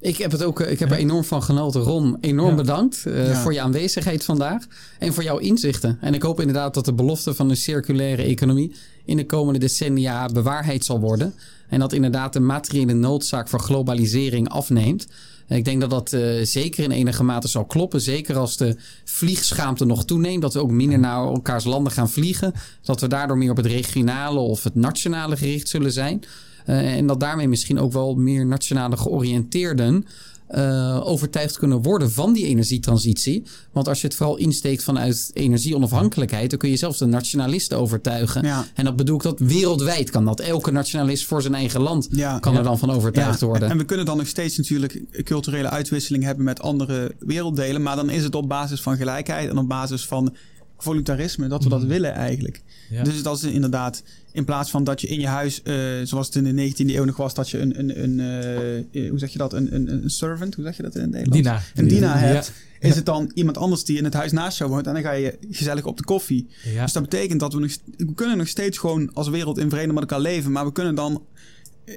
Ik 0.00 0.16
heb, 0.16 0.30
het 0.30 0.42
ook, 0.44 0.60
eh, 0.60 0.70
ik 0.70 0.78
heb 0.78 0.88
Ja. 0.88 0.94
er 0.94 1.00
enorm 1.00 1.24
van 1.24 1.42
genoten. 1.42 1.80
Ron, 1.80 2.16
enorm 2.20 2.50
Ja. 2.50 2.54
bedankt 2.56 3.06
eh, 3.06 3.26
Ja. 3.28 3.40
voor 3.42 3.52
je 3.52 3.60
aanwezigheid 3.60 4.24
vandaag. 4.24 4.66
En 4.98 5.12
voor 5.12 5.22
jouw 5.22 5.38
inzichten. 5.38 5.98
En 6.00 6.14
ik 6.14 6.22
hoop 6.22 6.40
inderdaad 6.40 6.74
dat 6.74 6.84
de 6.84 6.92
belofte 6.92 7.34
van 7.34 7.50
een 7.50 7.56
circulaire 7.56 8.22
economie 8.22 8.72
in 9.04 9.16
de 9.16 9.26
komende 9.26 9.58
decennia 9.58 10.26
bewaarheid 10.28 10.84
zal 10.84 11.00
worden. 11.00 11.34
En 11.70 11.78
dat 11.78 11.92
inderdaad 11.92 12.32
de 12.32 12.40
materiële 12.40 12.92
noodzaak 12.92 13.48
voor 13.48 13.60
globalisering 13.60 14.48
afneemt. 14.48 15.06
Ik 15.48 15.64
denk 15.64 15.80
dat 15.80 15.90
dat 15.90 16.12
eh, 16.12 16.20
zeker 16.42 16.84
in 16.84 16.90
enige 16.90 17.22
mate 17.22 17.48
zal 17.48 17.64
kloppen. 17.64 18.00
Zeker 18.00 18.36
als 18.36 18.56
de 18.56 18.76
vliegschaamte 19.04 19.84
nog 19.84 20.04
toeneemt. 20.04 20.42
Dat 20.42 20.54
we 20.54 20.60
ook 20.60 20.70
minder 20.70 20.98
naar 20.98 21.24
elkaars 21.24 21.64
landen 21.64 21.92
gaan 21.92 22.10
vliegen. 22.10 22.52
Dat 22.82 23.00
we 23.00 23.08
daardoor 23.08 23.38
meer 23.38 23.50
op 23.50 23.56
het 23.56 23.66
regionale 23.66 24.38
of 24.38 24.64
het 24.64 24.74
nationale 24.74 25.36
gericht 25.36 25.68
zullen 25.68 25.92
zijn. 25.92 26.22
Eh, 26.64 26.96
en 26.96 27.06
dat 27.06 27.20
daarmee 27.20 27.48
misschien 27.48 27.78
ook 27.78 27.92
wel 27.92 28.14
meer 28.14 28.46
nationale 28.46 28.96
georiënteerden 28.96 30.06
uh, 30.54 31.00
overtuigd 31.06 31.58
kunnen 31.58 31.82
worden 31.82 32.12
van 32.12 32.32
die 32.32 32.46
energietransitie. 32.46 33.42
Want 33.72 33.88
als 33.88 34.00
je 34.00 34.06
het 34.06 34.16
vooral 34.16 34.36
insteekt 34.36 34.82
vanuit 34.82 35.30
energieonafhankelijkheid, 35.32 36.50
dan 36.50 36.58
kun 36.58 36.70
je 36.70 36.76
zelfs 36.76 36.98
de 36.98 37.06
nationalisten 37.06 37.78
overtuigen. 37.78 38.44
Ja. 38.44 38.66
En 38.74 38.84
dat 38.84 38.96
bedoel 38.96 39.16
ik 39.16 39.22
dat 39.22 39.38
wereldwijd 39.38 40.10
kan 40.10 40.24
dat. 40.24 40.40
Elke 40.40 40.70
nationalist 40.70 41.26
voor 41.26 41.42
zijn 41.42 41.54
eigen 41.54 41.80
land 41.80 42.08
kan 42.40 42.56
er 42.56 42.62
dan 42.62 42.78
van 42.78 42.90
overtuigd 42.90 43.40
worden. 43.40 43.70
En 43.70 43.78
we 43.78 43.84
kunnen 43.84 44.06
dan 44.06 44.16
nog 44.16 44.26
steeds 44.26 44.56
natuurlijk 44.56 45.02
culturele 45.24 45.70
uitwisseling 45.70 46.24
hebben 46.24 46.44
met 46.44 46.60
andere 46.60 47.14
werelddelen. 47.18 47.82
Maar 47.82 47.96
dan 47.96 48.10
is 48.10 48.22
het 48.22 48.34
op 48.34 48.48
basis 48.48 48.82
van 48.82 48.96
gelijkheid 48.96 49.50
en 49.50 49.58
op 49.58 49.68
basis 49.68 50.06
van 50.06 50.34
voluntarisme 50.82 51.48
dat 51.48 51.62
we 51.62 51.68
dat 51.68 51.80
mhm. 51.80 51.88
willen 51.88 52.12
eigenlijk. 52.12 52.62
Dus 53.02 53.22
dat 53.22 53.36
is 53.36 53.42
inderdaad, 53.42 54.02
in 54.32 54.44
plaats 54.44 54.70
van 54.70 54.84
dat 54.84 55.00
je 55.00 55.06
in 55.06 55.20
je 55.20 55.26
huis, 55.26 55.60
uh, 55.64 55.74
zoals 56.02 56.26
het 56.26 56.36
in 56.36 56.56
de 56.56 56.70
19e 56.70 56.94
eeuw 56.94 57.04
nog 57.04 57.16
was, 57.16 57.34
dat 57.34 57.50
je 57.50 57.58
een, 57.58 57.78
een, 57.78 58.02
een 58.02 58.84
uh, 58.92 59.10
hoe 59.10 59.18
zeg 59.18 59.32
je 59.32 59.38
dat, 59.38 59.52
een, 59.52 59.74
een, 59.74 59.92
een 59.92 60.10
servant, 60.10 60.54
hoe 60.54 60.64
zeg 60.64 60.76
je 60.76 60.82
dat 60.82 60.94
in 60.94 61.00
het 61.00 61.10
Nederlands? 61.10 61.42
Dina. 61.42 61.62
Een 61.74 61.88
Dina 61.88 62.16
hebt, 62.16 62.52
is 62.80 62.96
het 62.96 63.06
dan 63.06 63.30
iemand 63.34 63.56
anders 63.56 63.84
die 63.84 63.98
in 63.98 64.04
het 64.04 64.14
huis 64.14 64.32
naast 64.32 64.58
jou 64.58 64.70
woont 64.70 64.86
en 64.86 64.92
dan 64.92 65.02
ga 65.02 65.12
je 65.12 65.38
gezellig 65.50 65.84
op 65.84 65.96
de 65.96 66.04
koffie. 66.04 66.48
Dus 66.80 66.92
dat 66.92 67.02
betekent 67.02 67.40
dat 67.40 67.52
we 67.52 67.60
nog, 67.60 67.76
we 67.96 68.14
kunnen 68.14 68.36
nog 68.36 68.48
steeds 68.48 68.78
gewoon 68.78 69.14
als 69.14 69.28
wereld 69.28 69.58
in 69.58 69.70
vrede 69.70 69.92
met 69.92 70.02
elkaar 70.02 70.20
leven, 70.20 70.52
maar 70.52 70.64
we 70.64 70.72
kunnen 70.72 70.94
dan 70.94 71.22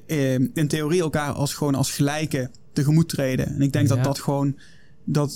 uh, 0.07 0.33
in 0.33 0.67
theorie 0.67 1.01
elkaar 1.01 1.31
als 1.31 1.53
gewoon 1.53 1.75
als 1.75 1.91
gelijke 1.91 2.49
tegemoet 2.73 3.09
treden. 3.09 3.47
En 3.47 3.61
ik 3.61 3.73
denk 3.73 3.87
dat 3.87 4.03
dat 4.03 4.19
gewoon 4.19 4.55
dat, 5.03 5.35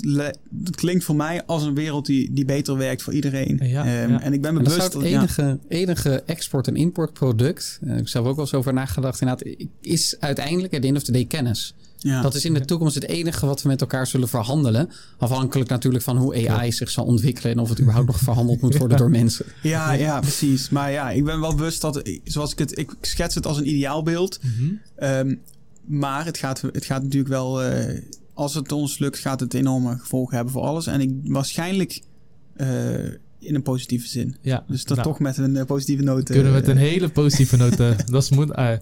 dat 0.50 0.76
klinkt 0.76 1.04
voor 1.04 1.16
mij 1.16 1.46
als 1.46 1.64
een 1.64 1.76
wereld 1.76 2.06
die, 2.06 2.34
die 2.34 2.46
beter 2.46 2.78
werkt 2.78 3.02
voor 3.02 3.14
iedereen. 3.14 3.60
Ja, 3.64 4.04
um, 4.04 4.16
En 4.16 4.34
ik 4.34 4.42
ben 4.42 4.54
me 4.54 4.62
bewust... 4.62 4.80
Dat 4.80 4.94
het 4.94 5.04
enige, 5.04 5.60
enige 5.68 6.24
export- 6.26 6.68
en 6.68 6.76
importproduct, 6.76 7.80
uh, 7.84 7.90
ik 7.92 7.98
heb 7.98 8.08
zelf 8.08 8.26
ook 8.26 8.36
wel 8.36 8.46
eens 8.46 8.54
over 8.54 8.74
nagedacht, 8.74 9.22
inderdaad, 9.22 9.48
is 9.82 10.16
uiteindelijk 10.20 10.74
at 10.74 10.82
the 10.82 10.88
end 10.88 10.98
of 10.98 11.04
the 11.04 11.12
day 11.12 11.26
kennis. 11.26 11.74
Ja. 11.98 12.22
Dat 12.22 12.36
is 12.36 12.46
in 12.46 12.54
de 12.54 12.66
toekomst 12.66 12.96
het 12.96 13.08
enige 13.08 13.46
wat 13.46 13.62
we 13.62 13.68
met 13.68 13.82
elkaar 13.82 14.08
zullen 14.08 14.28
verhandelen. 14.28 14.90
Afhankelijk 15.18 15.70
natuurlijk 15.70 16.04
van 16.04 16.18
hoe 16.18 16.50
AI 16.50 16.72
zich 16.72 16.90
zal 16.90 17.06
ontwikkelen 17.06 17.52
en 17.52 17.60
of 17.60 17.70
het 17.70 17.80
überhaupt 17.80 18.08
nog 18.08 18.20
verhandeld 18.20 18.62
moet 18.62 18.78
worden 18.78 18.98
door 19.04 19.10
mensen. 19.10 19.46
Ja, 19.62 19.92
ja, 19.92 20.20
precies. 20.20 20.70
Maar 20.70 20.92
ja, 20.92 21.12
ik 21.12 21.24
ben 21.24 21.40
wel 21.40 21.56
bewust 21.56 21.82
dat, 21.82 22.02
zoals 22.24 22.52
ik 22.52 22.60
het, 22.60 22.78
ik 22.78 22.92
schets 23.02 23.36
het 23.36 23.46
als 23.46 23.58
een 23.58 23.70
ideaalbeeld. 23.70 24.40
Mm 24.42 24.80
um, 25.00 25.42
maar 25.88 26.26
het 26.26 26.38
gaat, 26.38 26.62
het 26.62 26.86
gaat 26.86 27.04
natuurlijk 27.04 27.30
wel. 27.30 27.64
Uh, 27.64 28.00
als 28.38 28.54
het 28.54 28.72
ons 28.72 29.00
lukt, 29.00 29.20
gaat 29.20 29.40
het 29.40 29.54
enorme 29.54 29.98
gevolgen 29.98 30.36
hebben 30.36 30.54
voor 30.54 30.62
alles. 30.64 30.88
En 30.88 31.02
ik 31.02 31.12
waarschijnlijk 31.24 32.02
uh, 32.58 32.68
in 33.40 33.56
een 33.56 33.62
positieve 33.62 34.08
zin. 34.08 34.36
Ja, 34.42 34.64
dus 34.68 34.84
dat 34.84 34.98
nou, 34.98 35.10
toch 35.10 35.20
met 35.20 35.38
een 35.38 35.56
uh, 35.56 35.64
positieve 35.64 36.04
noot. 36.04 36.24
Kunnen 36.24 36.46
we 36.46 36.60
met 36.60 36.68
een 36.68 36.78
hele 36.78 37.10
positieve 37.10 37.58
noot. 37.58 37.78
dat 38.12 38.24
is 38.24 38.30
moet. 38.30 38.50
I, 38.50 38.78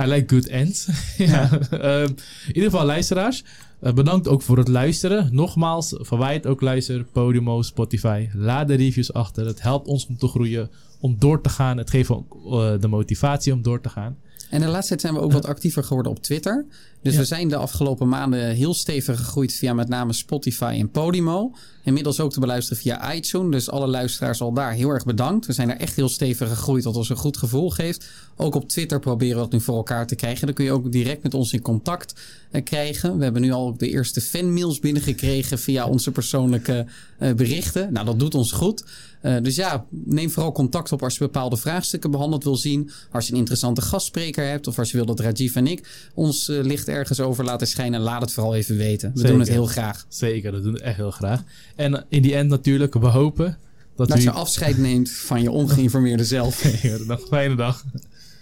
I 0.00 0.06
like 0.06 0.34
good 0.34 0.46
ends. 0.46 0.88
ja. 1.16 1.50
uh, 1.72 2.02
in 2.02 2.16
ieder 2.46 2.70
geval, 2.70 2.84
luisteraars. 2.84 3.44
bedankt 3.80 4.28
ook 4.28 4.42
voor 4.42 4.58
het 4.58 4.68
luisteren. 4.68 5.34
Nogmaals, 5.34 5.94
verwijt 5.98 6.46
ook 6.46 6.60
luister. 6.60 7.04
Podimo, 7.04 7.62
Spotify. 7.62 8.28
Laat 8.32 8.68
de 8.68 8.74
reviews 8.74 9.12
achter. 9.12 9.46
Het 9.46 9.62
helpt 9.62 9.86
ons 9.86 10.06
om 10.06 10.18
te 10.18 10.28
groeien. 10.28 10.70
Om 11.00 11.16
door 11.18 11.40
te 11.40 11.48
gaan. 11.48 11.76
Het 11.76 11.90
geeft 11.90 12.10
ook 12.10 12.36
de 12.80 12.88
motivatie 12.88 13.52
om 13.52 13.62
door 13.62 13.80
te 13.80 13.88
gaan. 13.88 14.16
En 14.50 14.60
de 14.60 14.66
laatste 14.66 14.88
tijd 14.88 15.00
zijn 15.00 15.14
we 15.14 15.20
ook 15.20 15.32
wat 15.32 15.46
actiever 15.46 15.84
geworden 15.84 16.12
op 16.12 16.22
Twitter. 16.22 16.66
Dus 17.02 17.16
we 17.16 17.24
zijn 17.24 17.48
de 17.48 17.56
afgelopen 17.56 18.08
maanden 18.08 18.54
heel 18.54 18.74
stevig 18.74 19.16
gegroeid 19.16 19.52
via 19.52 19.74
met 19.74 19.88
name 19.88 20.12
Spotify 20.12 20.76
en 20.78 20.90
Podimo. 20.90 21.54
Inmiddels 21.84 22.20
ook 22.20 22.32
te 22.32 22.40
beluisteren 22.40 22.82
via 22.82 23.14
iTunes. 23.14 23.50
Dus 23.50 23.70
alle 23.70 23.86
luisteraars 23.86 24.40
al 24.40 24.52
daar 24.52 24.72
heel 24.72 24.88
erg 24.88 25.04
bedankt. 25.04 25.46
We 25.46 25.52
zijn 25.52 25.70
er 25.70 25.76
echt 25.76 25.96
heel 25.96 26.08
stevig 26.08 26.48
gegroeid, 26.48 26.84
wat 26.84 26.96
ons 26.96 27.08
een 27.08 27.16
goed 27.16 27.36
gevoel 27.36 27.70
geeft. 27.70 28.08
Ook 28.36 28.54
op 28.54 28.68
Twitter 28.68 29.00
proberen 29.00 29.34
we 29.34 29.42
dat 29.42 29.52
nu 29.52 29.60
voor 29.60 29.76
elkaar 29.76 30.06
te 30.06 30.14
krijgen. 30.14 30.46
Dan 30.46 30.54
kun 30.54 30.64
je 30.64 30.72
ook 30.72 30.92
direct 30.92 31.22
met 31.22 31.34
ons 31.34 31.52
in 31.52 31.62
contact 31.62 32.20
uh, 32.52 32.62
krijgen. 32.64 33.16
We 33.16 33.24
hebben 33.24 33.42
nu 33.42 33.52
al 33.52 33.76
de 33.76 33.88
eerste 33.88 34.20
fanmails 34.20 34.78
binnengekregen 34.78 35.58
via 35.58 35.86
onze 35.86 36.10
persoonlijke 36.10 36.86
uh, 37.20 37.32
berichten. 37.32 37.92
Nou, 37.92 38.06
dat 38.06 38.18
doet 38.18 38.34
ons 38.34 38.52
goed. 38.52 38.84
Uh, 39.22 39.36
dus 39.42 39.56
ja, 39.56 39.84
neem 39.90 40.30
vooral 40.30 40.52
contact 40.52 40.92
op 40.92 41.02
als 41.02 41.12
je 41.12 41.18
bepaalde 41.18 41.56
vraagstukken 41.56 42.10
behandeld 42.10 42.44
wil 42.44 42.56
zien. 42.56 42.90
Als 43.12 43.26
je 43.26 43.32
een 43.32 43.38
interessante 43.38 43.80
gastspreker 43.80 44.48
hebt. 44.48 44.66
Of 44.66 44.78
als 44.78 44.90
je 44.90 44.96
wil 44.96 45.06
dat 45.06 45.20
Rajiv 45.20 45.56
en 45.56 45.66
ik 45.66 46.08
ons 46.14 46.46
licht 46.46 46.85
ergens 46.88 47.20
over 47.20 47.44
laten 47.44 47.66
schijnen. 47.66 48.00
Laat 48.00 48.20
het 48.20 48.32
vooral 48.32 48.54
even 48.54 48.76
weten. 48.76 49.10
We 49.14 49.26
doen 49.26 49.38
het 49.38 49.48
heel 49.48 49.66
graag. 49.66 50.06
Zeker, 50.08 50.52
dat 50.52 50.62
doen 50.62 50.72
we 50.72 50.80
echt 50.80 50.96
heel 50.96 51.10
graag. 51.10 51.42
En 51.76 52.04
in 52.08 52.22
die 52.22 52.34
end 52.34 52.50
natuurlijk, 52.50 52.94
we 52.94 53.06
hopen 53.06 53.58
dat, 53.96 54.08
dat 54.08 54.18
u... 54.18 54.22
je 54.22 54.30
afscheid 54.30 54.78
neemt 54.78 55.10
van 55.10 55.42
je 55.42 55.50
ongeïnformeerde 55.50 56.24
zelf. 56.24 56.82
nog 57.06 57.20
fijne 57.28 57.54
dag. 57.54 57.84